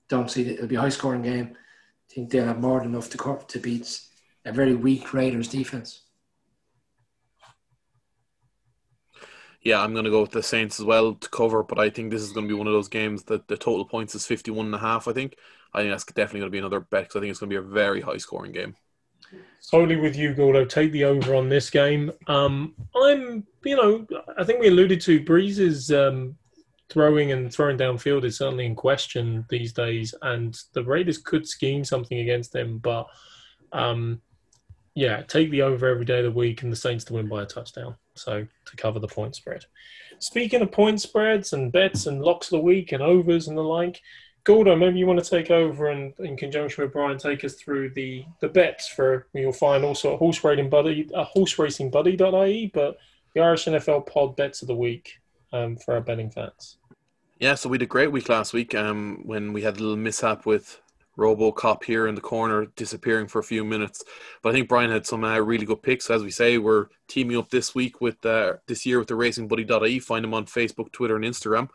don't 0.09 0.31
see 0.31 0.43
it. 0.43 0.55
It'll 0.55 0.67
be 0.67 0.77
a 0.77 0.81
high 0.81 0.89
scoring 0.89 1.23
game. 1.23 1.57
I 1.57 2.15
think 2.15 2.31
they'll 2.31 2.47
have 2.47 2.61
more 2.61 2.81
than 2.81 2.89
enough 2.89 3.11
to 3.11 3.19
cover 3.19 3.43
to 3.47 3.59
beat 3.59 4.01
a 4.45 4.53
very 4.53 4.75
weak 4.75 5.13
Raiders 5.13 5.49
defense. 5.49 6.03
Yeah, 9.63 9.83
I'm 9.83 9.93
going 9.93 10.07
to 10.07 10.11
go 10.11 10.23
with 10.23 10.31
the 10.31 10.43
Saints 10.43 10.81
as 10.81 10.87
well 10.87 11.15
to 11.15 11.29
cover, 11.29 11.63
but 11.63 11.79
I 11.79 11.91
think 11.91 12.11
this 12.11 12.23
is 12.23 12.33
going 12.33 12.49
to 12.49 12.55
be 12.55 12.59
one 12.59 12.67
of 12.67 12.73
those 12.73 12.89
games 12.89 13.25
that 13.25 13.47
the 13.47 13.59
total 13.59 13.85
points 13.85 14.15
is 14.15 14.27
51 14.27 14.67
and 14.67 14.75
a 14.75 14.79
half, 14.79 15.07
I 15.07 15.13
think. 15.13 15.37
I 15.75 15.81
think 15.81 15.93
that's 15.93 16.05
definitely 16.05 16.41
going 16.41 16.51
to 16.51 16.53
be 16.53 16.59
another 16.59 16.81
bet 16.81 17.05
because 17.05 17.17
I 17.17 17.21
think 17.21 17.31
it's 17.31 17.41
going 17.41 17.51
to 17.51 17.61
be 17.61 17.67
a 17.67 17.71
very 17.71 18.01
high 18.01 18.17
scoring 18.17 18.53
game. 18.53 18.75
Solely 19.61 19.97
with 19.97 20.17
you, 20.17 20.35
Gordo. 20.35 20.65
Take 20.65 20.93
the 20.93 21.05
over 21.05 21.35
on 21.35 21.49
this 21.49 21.69
game. 21.69 22.11
Um, 22.27 22.75
I'm, 22.97 23.47
you 23.65 23.77
know, 23.77 24.07
I 24.39 24.45
think 24.45 24.61
we 24.61 24.69
alluded 24.69 25.01
to 25.03 25.23
Brees's 25.25 25.93
um, 25.93 26.37
throwing 26.89 27.33
and 27.33 27.53
throwing 27.53 27.77
downfield 27.77 28.25
is 28.25 28.39
certainly 28.39 28.67
in 28.67 28.75
question 28.75 29.45
these 29.49 29.73
days, 29.73 30.15
and 30.23 30.59
the 30.73 30.83
Raiders 30.83 31.19
could 31.19 31.47
scheme 31.47 31.85
something 31.85 32.19
against 32.19 32.53
them. 32.53 32.79
But 32.79 33.07
um, 33.73 34.21
yeah, 34.95 35.23
take 35.23 35.51
the 35.51 35.63
over 35.63 35.89
every 35.89 36.05
day 36.05 36.19
of 36.19 36.25
the 36.25 36.31
week, 36.31 36.63
and 36.63 36.73
the 36.73 36.77
Saints 36.77 37.05
to 37.05 37.15
win 37.15 37.29
by 37.29 37.43
a 37.43 37.47
touchdown. 37.47 37.95
So 38.15 38.47
to 38.67 38.77
cover 38.77 38.99
the 38.99 39.09
point 39.09 39.37
spread. 39.37 39.65
Speaking 40.19 40.61
of 40.61 40.73
point 40.73 41.01
spreads 41.01 41.53
and 41.53 41.73
bets 41.73 42.07
and 42.07 42.21
locks 42.21 42.49
of 42.49 42.59
the 42.59 42.65
week 42.65 42.93
and 42.93 43.03
overs 43.03 43.49
and 43.49 43.57
the 43.57 43.63
like, 43.63 44.01
Gordo, 44.45 44.75
maybe 44.75 44.99
you 44.99 45.07
want 45.07 45.23
to 45.23 45.31
take 45.31 45.51
over 45.51 45.89
and, 45.89 46.15
in 46.19 46.37
conjunction 46.37 46.83
with 46.83 46.93
Brian, 46.93 47.19
take 47.19 47.45
us 47.45 47.55
through 47.55 47.91
the, 47.91 48.25
the 48.41 48.49
bets 48.49 48.89
for 48.89 49.27
you'll 49.35 49.53
find 49.53 49.85
also 49.85 50.15
a 50.15 50.17
horse 50.17 50.43
racing 50.43 50.71
buddy, 50.71 51.09
a 51.15 51.25
horse 51.25 51.59
racing 51.59 51.91
buddy.ie, 51.91 52.71
but 52.73 52.97
the 53.35 53.41
Irish 53.41 53.67
NFL 53.67 54.07
pod 54.07 54.37
bets 54.37 54.63
of 54.63 54.69
the 54.69 54.75
week 54.75 55.21
um, 55.53 55.77
for 55.77 55.95
our 55.95 56.01
betting 56.01 56.31
fans. 56.31 56.79
Yeah, 57.39 57.55
so 57.55 57.69
we 57.69 57.79
did 57.79 57.85
a 57.85 57.89
great 57.89 58.13
week 58.13 58.29
last 58.29 58.53
week 58.53 58.75
um, 58.75 59.23
when 59.25 59.53
we 59.53 59.63
had 59.63 59.77
a 59.77 59.81
little 59.81 59.97
mishap 59.97 60.47
with 60.47 60.81
RoboCop 61.19 61.85
here 61.85 62.07
in 62.07 62.15
the 62.15 62.21
corner 62.21 62.67
disappearing 62.77 63.27
for 63.27 63.39
a 63.39 63.45
few 63.45 63.65
minutes. 63.65 64.03
But 64.43 64.51
I 64.51 64.53
think 64.53 64.69
Brian 64.69 64.91
had 64.91 65.07
some 65.07 65.25
uh, 65.25 65.39
really 65.39 65.67
good 65.67 65.83
picks. 65.83 66.11
As 66.11 66.23
we 66.23 66.31
say, 66.31 66.59
we're 66.59 66.87
teaming 67.09 67.37
up 67.37 67.51
this 67.51 67.75
week 67.75 68.01
with 68.01 68.25
uh, 68.25 68.55
this 68.67 68.87
year 68.87 68.99
with 68.99 69.09
the 69.09 69.15
RacingBuddy.ie. 69.15 69.99
Find 69.99 70.25
them 70.25 70.35
on 70.35 70.47
Facebook, 70.47 70.93
Twitter, 70.93 71.17
and 71.17 71.25
Instagram, 71.25 71.69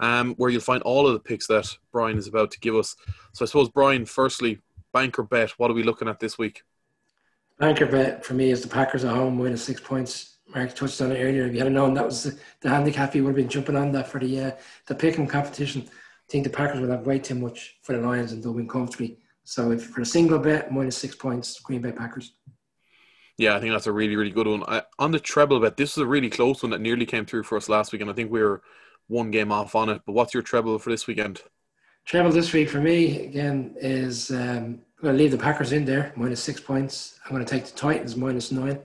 um, 0.00 0.34
where 0.34 0.50
you'll 0.50 0.60
find 0.60 0.82
all 0.82 1.06
of 1.06 1.12
the 1.12 1.20
picks 1.20 1.46
that 1.46 1.68
Brian 1.92 2.18
is 2.18 2.26
about 2.26 2.50
to 2.52 2.60
give 2.60 2.74
us. 2.74 2.96
So 3.32 3.44
I 3.44 3.46
suppose, 3.46 3.68
Brian, 3.68 4.04
firstly, 4.04 4.58
banker 4.92 5.22
bet. 5.22 5.50
What 5.50 5.70
are 5.70 5.74
we 5.74 5.82
looking 5.82 6.08
at 6.08 6.20
this 6.20 6.36
week? 6.36 6.62
Banker 7.58 7.86
bet 7.86 8.24
for 8.24 8.34
me 8.34 8.50
is 8.50 8.62
the 8.62 8.68
Packers 8.68 9.04
at 9.04 9.14
home 9.14 9.38
winning 9.38 9.56
six 9.56 9.80
points. 9.80 10.38
Mark 10.54 10.74
touched 10.74 11.00
on 11.00 11.12
it 11.12 11.20
earlier. 11.20 11.46
If 11.46 11.52
you 11.52 11.58
hadn't 11.58 11.74
known 11.74 11.94
that 11.94 12.06
was 12.06 12.24
the, 12.24 12.38
the 12.60 12.70
handicap, 12.70 13.14
you 13.14 13.22
would 13.22 13.30
have 13.30 13.36
been 13.36 13.48
jumping 13.48 13.76
on 13.76 13.92
that 13.92 14.08
for 14.08 14.18
the 14.18 14.40
uh, 14.40 14.50
the 14.86 14.94
picking 14.94 15.26
competition 15.26 15.88
think 16.30 16.44
the 16.44 16.50
Packers 16.50 16.80
will 16.80 16.90
have 16.90 17.06
way 17.06 17.18
too 17.18 17.34
much 17.34 17.76
for 17.82 17.92
the 17.92 18.00
Lions 18.06 18.32
and 18.32 18.42
they'll 18.42 18.52
win 18.52 18.68
comfortably. 18.68 19.18
So 19.44 19.72
if 19.72 19.86
for 19.86 20.00
a 20.02 20.06
single 20.06 20.38
bet, 20.38 20.72
minus 20.72 20.96
six 20.96 21.14
points, 21.14 21.58
Green 21.60 21.82
Bay 21.82 21.92
Packers. 21.92 22.34
Yeah, 23.36 23.56
I 23.56 23.60
think 23.60 23.72
that's 23.72 23.86
a 23.86 23.92
really, 23.92 24.16
really 24.16 24.30
good 24.30 24.46
one. 24.46 24.62
I, 24.68 24.82
on 24.98 25.10
the 25.10 25.18
treble 25.18 25.60
bet, 25.60 25.76
this 25.76 25.96
was 25.96 26.04
a 26.04 26.06
really 26.06 26.30
close 26.30 26.62
one 26.62 26.70
that 26.70 26.80
nearly 26.80 27.06
came 27.06 27.24
through 27.24 27.44
for 27.44 27.56
us 27.56 27.68
last 27.68 27.90
week, 27.90 28.02
and 28.02 28.10
I 28.10 28.12
think 28.12 28.30
we 28.30 28.42
were 28.42 28.62
one 29.08 29.30
game 29.30 29.50
off 29.50 29.74
on 29.74 29.88
it. 29.88 30.02
But 30.06 30.12
what's 30.12 30.34
your 30.34 30.42
treble 30.42 30.78
for 30.78 30.90
this 30.90 31.06
weekend? 31.06 31.42
Treble 32.04 32.32
this 32.32 32.52
week 32.52 32.68
for 32.68 32.80
me 32.80 33.24
again 33.24 33.74
is 33.80 34.30
um, 34.30 34.36
I'm 34.38 35.02
going 35.02 35.16
to 35.16 35.22
leave 35.22 35.30
the 35.30 35.38
Packers 35.38 35.72
in 35.72 35.84
there 35.84 36.12
minus 36.16 36.42
six 36.42 36.60
points. 36.60 37.18
I'm 37.24 37.32
going 37.32 37.44
to 37.44 37.50
take 37.50 37.64
the 37.64 37.76
Titans 37.76 38.16
minus 38.16 38.52
nine. 38.52 38.78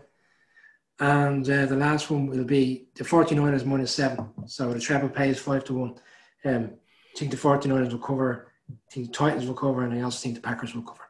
And 0.99 1.47
uh, 1.49 1.65
the 1.65 1.75
last 1.75 2.09
one 2.09 2.27
will 2.27 2.45
be 2.45 2.87
the 2.95 3.03
49ers 3.03 3.65
minus 3.65 3.91
seven. 3.91 4.29
So 4.45 4.73
the 4.73 4.79
treble 4.79 5.09
pays 5.09 5.39
five 5.39 5.65
to 5.65 5.73
one. 5.73 5.95
Um, 6.45 6.71
I 7.15 7.19
think 7.19 7.31
the 7.31 7.37
49ers 7.37 7.91
will 7.91 7.99
cover. 7.99 8.51
I 8.69 8.91
think 8.91 9.07
the 9.07 9.13
Titans 9.13 9.45
will 9.45 9.53
cover, 9.53 9.83
and 9.83 9.93
I 9.93 10.01
also 10.01 10.21
think 10.21 10.35
the 10.35 10.41
Packers 10.41 10.75
will 10.75 10.81
cover. 10.81 11.03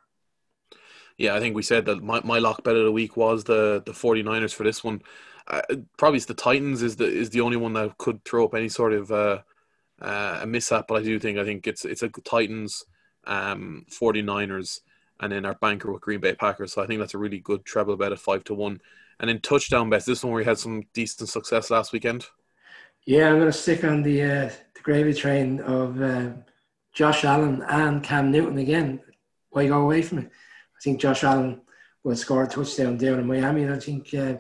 Yeah, 1.18 1.36
I 1.36 1.39
think 1.39 1.56
we 1.56 1.64
said 1.64 1.86
that 1.86 2.03
my, 2.03 2.22
my 2.24 2.39
lock 2.39 2.64
bet 2.64 2.76
of 2.76 2.84
the 2.84 2.91
week 2.91 3.16
was 3.16 3.45
the 3.45 3.82
the 3.86 3.93
49ers 3.93 4.53
for 4.53 4.64
this 4.64 4.84
one. 4.84 5.01
Uh, 5.47 5.62
probably 5.97 6.18
it's 6.18 6.26
the 6.26 6.34
Titans 6.34 6.82
is 6.84 6.97
the 6.97 7.06
is 7.06 7.30
the 7.30 7.41
only 7.41 7.58
one 7.58 7.74
that 7.74 7.97
could 7.97 8.24
throw 8.26 8.45
up 8.45 8.53
any 8.53 8.70
sort 8.70 8.93
of 8.93 9.12
uh, 9.12 9.39
uh, 10.01 10.39
a 10.41 10.45
mishap, 10.45 10.88
but 10.88 10.95
I 10.95 11.03
do 11.03 11.18
think 11.20 11.38
I 11.38 11.45
think 11.45 11.68
it's 11.68 11.86
it's 11.86 12.03
a 12.03 12.10
Titans, 12.10 12.84
um, 13.26 13.86
49ers, 13.89 14.82
and 15.22 15.32
then 15.32 15.45
our 15.45 15.56
banker 15.56 15.91
with 15.91 16.01
Green 16.01 16.20
Bay 16.20 16.36
Packers. 16.36 16.74
So 16.74 16.84
I 16.84 16.88
think 16.88 16.99
that's 16.99 17.14
a 17.14 17.20
really 17.20 17.39
good 17.39 17.64
treble 17.66 17.95
bet 17.95 18.12
at 18.12 18.20
five 18.20 18.43
to 18.45 18.53
one. 18.53 18.82
And 19.20 19.30
then 19.30 19.39
touchdown 19.39 19.89
bets. 19.89 20.06
This 20.06 20.24
one 20.24 20.34
where 20.34 20.41
we 20.41 20.45
had 20.45 20.60
some 20.60 20.84
decent 20.93 21.30
success 21.30 21.72
last 21.72 21.93
weekend. 21.93 22.26
Yeah, 23.06 23.30
I'm 23.30 23.39
going 23.39 23.51
to 23.51 23.58
stick 23.58 23.86
on 23.86 24.03
the 24.03 24.22
uh, 24.22 24.49
the 24.49 24.56
gravy 24.86 25.15
train 25.15 25.59
of 25.61 25.99
uh, 25.99 26.29
Josh 26.93 27.25
Allen 27.25 27.63
and 27.67 28.03
Cam 28.03 28.31
Newton 28.31 28.59
again. 28.59 29.01
Why 29.49 29.65
go 29.65 29.81
away 29.81 30.03
from 30.03 30.19
it? 30.19 30.25
I 30.27 30.79
think 30.83 31.01
Josh 31.01 31.23
Allen 31.23 31.61
will 32.03 32.15
score 32.15 32.43
a 32.43 32.47
touchdown 32.47 32.95
down 32.95 33.19
in 33.19 33.25
Miami, 33.25 33.63
and 33.63 33.73
I 33.73 33.79
think 33.79 34.13
uh, 34.13 34.36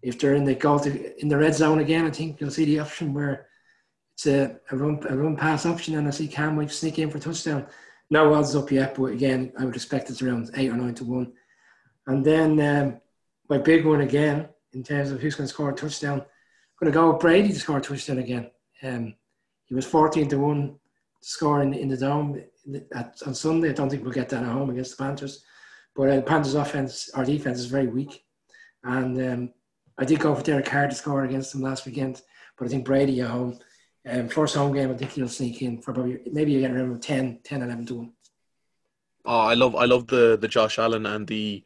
if 0.00 0.16
they're 0.16 0.36
in 0.36 0.44
the 0.44 0.54
goal 0.54 0.78
to, 0.78 1.20
in 1.20 1.28
the 1.28 1.36
red 1.36 1.56
zone 1.56 1.80
again, 1.80 2.06
I 2.06 2.10
think 2.10 2.40
you'll 2.40 2.52
see 2.52 2.66
the 2.66 2.78
option 2.78 3.12
where 3.12 3.48
it's 4.14 4.26
a, 4.26 4.60
a 4.70 4.76
run 4.76 5.04
a 5.08 5.16
run 5.16 5.36
pass 5.36 5.66
option, 5.66 5.96
and 5.96 6.06
I 6.06 6.10
see 6.12 6.28
Cam 6.28 6.54
might 6.54 6.70
sneak 6.70 7.00
in 7.00 7.10
for 7.10 7.18
a 7.18 7.20
touchdown. 7.20 7.66
No 8.10 8.32
odds 8.32 8.54
up 8.54 8.70
yet, 8.70 8.94
but 8.94 9.06
again, 9.06 9.52
I 9.58 9.64
would 9.64 9.74
expect 9.74 10.08
it's 10.08 10.22
around 10.22 10.50
eight 10.54 10.70
or 10.70 10.76
nine 10.76 10.94
to 10.94 11.04
one. 11.04 11.32
And 12.06 12.24
then 12.24 12.60
um, 12.60 13.00
my 13.48 13.58
big 13.58 13.84
one 13.84 14.02
again 14.02 14.48
in 14.72 14.84
terms 14.84 15.10
of 15.10 15.20
who's 15.20 15.34
going 15.34 15.48
to 15.48 15.52
score 15.52 15.70
a 15.70 15.74
touchdown. 15.74 16.20
I'm 16.20 16.78
going 16.78 16.92
to 16.92 16.96
go 16.96 17.10
with 17.10 17.20
Brady 17.20 17.48
to 17.48 17.58
score 17.58 17.78
a 17.78 17.80
touchdown 17.80 18.18
again. 18.18 18.50
Um, 18.82 19.14
he 19.70 19.74
was 19.74 19.86
14 19.86 20.28
to 20.28 20.36
1 20.36 20.68
to 20.68 21.28
score 21.28 21.62
in, 21.62 21.72
in 21.72 21.88
the 21.88 21.96
dome 21.96 22.42
at, 22.92 23.16
on 23.24 23.34
Sunday. 23.34 23.70
I 23.70 23.72
don't 23.72 23.88
think 23.88 24.02
we'll 24.02 24.12
get 24.12 24.28
that 24.30 24.42
at 24.42 24.48
home 24.48 24.68
against 24.68 24.98
the 24.98 25.04
Panthers. 25.04 25.44
But 25.94 26.10
uh, 26.10 26.16
the 26.16 26.22
Panthers' 26.22 26.54
offense, 26.54 27.08
our 27.14 27.24
defense 27.24 27.60
is 27.60 27.66
very 27.66 27.86
weak. 27.86 28.24
And 28.82 29.32
um, 29.32 29.52
I 29.96 30.04
did 30.04 30.18
go 30.18 30.34
for 30.34 30.42
Derek 30.42 30.66
Carr 30.66 30.88
to 30.88 30.94
score 30.94 31.24
against 31.24 31.52
them 31.52 31.62
last 31.62 31.86
weekend. 31.86 32.20
But 32.58 32.66
I 32.66 32.68
think 32.68 32.84
Brady 32.84 33.20
at 33.20 33.30
home, 33.30 33.60
um, 34.08 34.28
first 34.28 34.56
home 34.56 34.72
game, 34.72 34.90
I 34.90 34.94
think 34.94 35.12
he'll 35.12 35.28
sneak 35.28 35.62
in 35.62 35.80
for 35.80 35.92
probably 35.92 36.18
maybe 36.32 36.52
you 36.52 36.60
get 36.60 36.72
around 36.72 37.00
10, 37.00 37.40
10, 37.44 37.62
11 37.62 37.86
to 37.86 37.94
1. 37.94 38.12
Oh, 39.26 39.38
I 39.38 39.54
love 39.54 39.76
I 39.76 39.84
love 39.84 40.06
the 40.06 40.38
the 40.40 40.48
Josh 40.48 40.78
Allen 40.78 41.04
and 41.04 41.26
the 41.26 41.62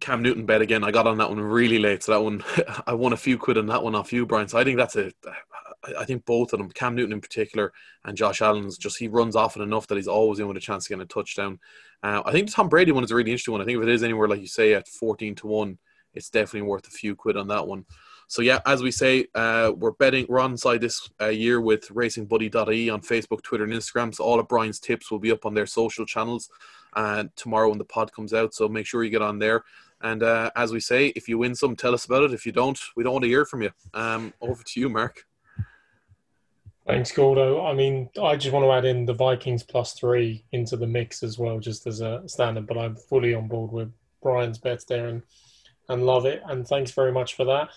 Cam 0.00 0.22
Newton 0.22 0.44
bet 0.44 0.60
again. 0.60 0.82
I 0.82 0.90
got 0.90 1.06
on 1.06 1.18
that 1.18 1.28
one 1.28 1.40
really 1.40 1.78
late, 1.78 2.02
so 2.02 2.12
that 2.12 2.20
one 2.20 2.42
I 2.86 2.94
won 2.94 3.12
a 3.12 3.16
few 3.16 3.38
quid 3.38 3.58
on 3.58 3.66
that 3.66 3.82
one 3.82 3.94
off 3.94 4.12
you, 4.12 4.26
Brian. 4.26 4.48
So 4.48 4.58
I 4.58 4.64
think 4.64 4.76
that's 4.76 4.96
a. 4.96 5.12
I 5.98 6.04
think 6.04 6.24
both 6.24 6.52
of 6.52 6.58
them, 6.58 6.70
Cam 6.70 6.94
Newton 6.94 7.12
in 7.12 7.20
particular, 7.20 7.72
and 8.04 8.16
Josh 8.16 8.42
Allen's 8.42 8.78
just 8.78 8.98
he 8.98 9.08
runs 9.08 9.36
often 9.36 9.62
enough 9.62 9.86
that 9.86 9.96
he's 9.96 10.08
always 10.08 10.38
in 10.38 10.48
with 10.48 10.56
a 10.56 10.60
chance 10.60 10.84
to 10.84 10.90
get 10.90 11.02
a 11.02 11.06
touchdown. 11.06 11.58
Uh, 12.02 12.22
I 12.24 12.32
think 12.32 12.46
the 12.46 12.52
Tom 12.52 12.68
Brady 12.68 12.92
one 12.92 13.04
is 13.04 13.10
a 13.10 13.14
really 13.14 13.30
interesting 13.30 13.52
one. 13.52 13.60
I 13.60 13.64
think 13.64 13.78
if 13.78 13.82
it 13.84 13.88
is 13.88 14.02
anywhere 14.02 14.28
like 14.28 14.40
you 14.40 14.46
say 14.46 14.74
at 14.74 14.88
fourteen 14.88 15.34
to 15.36 15.46
one, 15.46 15.78
it's 16.14 16.30
definitely 16.30 16.68
worth 16.68 16.86
a 16.86 16.90
few 16.90 17.14
quid 17.14 17.36
on 17.36 17.48
that 17.48 17.66
one. 17.66 17.84
So 18.28 18.42
yeah, 18.42 18.58
as 18.66 18.82
we 18.82 18.90
say, 18.90 19.26
uh, 19.34 19.72
we're 19.76 19.92
betting. 19.92 20.26
We're 20.28 20.40
on 20.40 20.56
side 20.56 20.80
this 20.80 21.08
uh, 21.20 21.28
year 21.28 21.60
with 21.60 21.88
RacingBuddy.ie 21.88 22.90
on 22.90 23.00
Facebook, 23.00 23.42
Twitter, 23.42 23.64
and 23.64 23.72
Instagram. 23.72 24.12
So 24.12 24.24
all 24.24 24.40
of 24.40 24.48
Brian's 24.48 24.80
tips 24.80 25.10
will 25.10 25.20
be 25.20 25.30
up 25.30 25.46
on 25.46 25.54
their 25.54 25.66
social 25.66 26.04
channels 26.04 26.50
and 26.96 27.30
tomorrow 27.36 27.68
when 27.68 27.78
the 27.78 27.84
pod 27.84 28.12
comes 28.12 28.34
out. 28.34 28.52
So 28.52 28.68
make 28.68 28.86
sure 28.86 29.04
you 29.04 29.10
get 29.10 29.22
on 29.22 29.38
there. 29.38 29.62
And 30.00 30.22
uh, 30.22 30.50
as 30.56 30.72
we 30.72 30.80
say, 30.80 31.08
if 31.08 31.28
you 31.28 31.38
win 31.38 31.54
some, 31.54 31.76
tell 31.76 31.94
us 31.94 32.04
about 32.04 32.24
it. 32.24 32.34
If 32.34 32.46
you 32.46 32.52
don't, 32.52 32.78
we 32.96 33.04
don't 33.04 33.12
want 33.12 33.22
to 33.22 33.28
hear 33.28 33.44
from 33.44 33.62
you. 33.62 33.70
Um, 33.94 34.34
over 34.40 34.62
to 34.62 34.80
you, 34.80 34.88
Mark. 34.88 35.24
Thanks, 36.86 37.10
Gordo. 37.10 37.66
I 37.66 37.74
mean, 37.74 38.08
I 38.22 38.36
just 38.36 38.52
want 38.52 38.64
to 38.64 38.70
add 38.70 38.84
in 38.84 39.06
the 39.06 39.12
Vikings 39.12 39.64
plus 39.64 39.94
three 39.94 40.44
into 40.52 40.76
the 40.76 40.86
mix 40.86 41.24
as 41.24 41.36
well, 41.36 41.58
just 41.58 41.84
as 41.88 42.00
a 42.00 42.22
standard. 42.28 42.68
But 42.68 42.78
I'm 42.78 42.94
fully 42.94 43.34
on 43.34 43.48
board 43.48 43.72
with 43.72 43.92
Brian's 44.22 44.58
bets 44.58 44.84
there 44.84 45.08
and, 45.08 45.22
and 45.88 46.06
love 46.06 46.26
it. 46.26 46.42
And 46.46 46.66
thanks 46.66 46.92
very 46.92 47.10
much 47.10 47.34
for 47.34 47.44
that. 47.44 47.70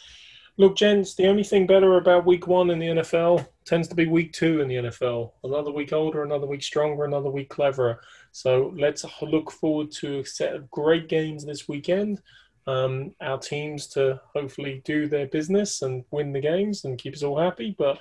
Look, 0.57 0.75
gents, 0.75 1.15
the 1.15 1.25
only 1.25 1.43
thing 1.43 1.65
better 1.65 1.97
about 1.97 2.25
week 2.27 2.45
one 2.45 2.69
in 2.69 2.77
the 2.77 2.87
NFL 2.87 3.47
tends 3.65 3.87
to 3.87 3.95
be 3.95 4.05
week 4.05 4.31
two 4.33 4.61
in 4.61 4.67
the 4.67 4.75
NFL. 4.75 5.31
Another 5.43 5.71
week 5.71 5.91
older, 5.91 6.21
another 6.21 6.45
week 6.45 6.61
stronger, 6.61 7.05
another 7.05 7.31
week 7.31 7.49
cleverer. 7.49 8.01
So 8.31 8.75
let's 8.77 9.05
look 9.23 9.51
forward 9.51 9.89
to 9.93 10.19
a 10.19 10.25
set 10.25 10.53
of 10.53 10.69
great 10.69 11.07
games 11.07 11.45
this 11.45 11.67
weekend. 11.67 12.21
Um, 12.67 13.15
our 13.21 13.39
teams 13.39 13.87
to 13.87 14.21
hopefully 14.35 14.83
do 14.85 15.07
their 15.07 15.25
business 15.25 15.81
and 15.81 16.03
win 16.11 16.33
the 16.33 16.41
games 16.41 16.85
and 16.85 16.99
keep 16.99 17.15
us 17.15 17.23
all 17.23 17.39
happy. 17.39 17.73
But 17.75 17.99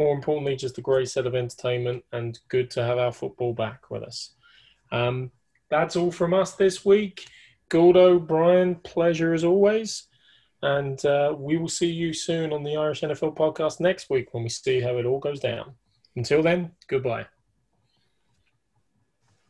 more 0.00 0.14
importantly, 0.14 0.56
just 0.56 0.78
a 0.78 0.80
great 0.80 1.10
set 1.10 1.26
of 1.26 1.34
entertainment 1.34 2.02
and 2.10 2.38
good 2.48 2.70
to 2.70 2.82
have 2.82 2.96
our 2.96 3.12
football 3.12 3.52
back 3.52 3.90
with 3.90 4.02
us. 4.02 4.32
Um, 4.90 5.30
that's 5.68 5.94
all 5.94 6.10
from 6.10 6.32
us 6.32 6.54
this 6.54 6.86
week. 6.86 7.28
Gordo, 7.68 8.18
Brian, 8.18 8.76
pleasure 8.76 9.34
as 9.34 9.44
always. 9.44 10.06
And 10.62 11.04
uh, 11.04 11.34
we 11.36 11.58
will 11.58 11.68
see 11.68 11.90
you 11.90 12.14
soon 12.14 12.50
on 12.50 12.64
the 12.64 12.76
Irish 12.76 13.02
NFL 13.02 13.36
podcast 13.36 13.78
next 13.78 14.08
week 14.08 14.32
when 14.32 14.42
we 14.42 14.48
see 14.48 14.80
how 14.80 14.96
it 14.96 15.04
all 15.04 15.20
goes 15.20 15.38
down. 15.38 15.74
Until 16.16 16.42
then, 16.42 16.72
goodbye. 16.88 17.26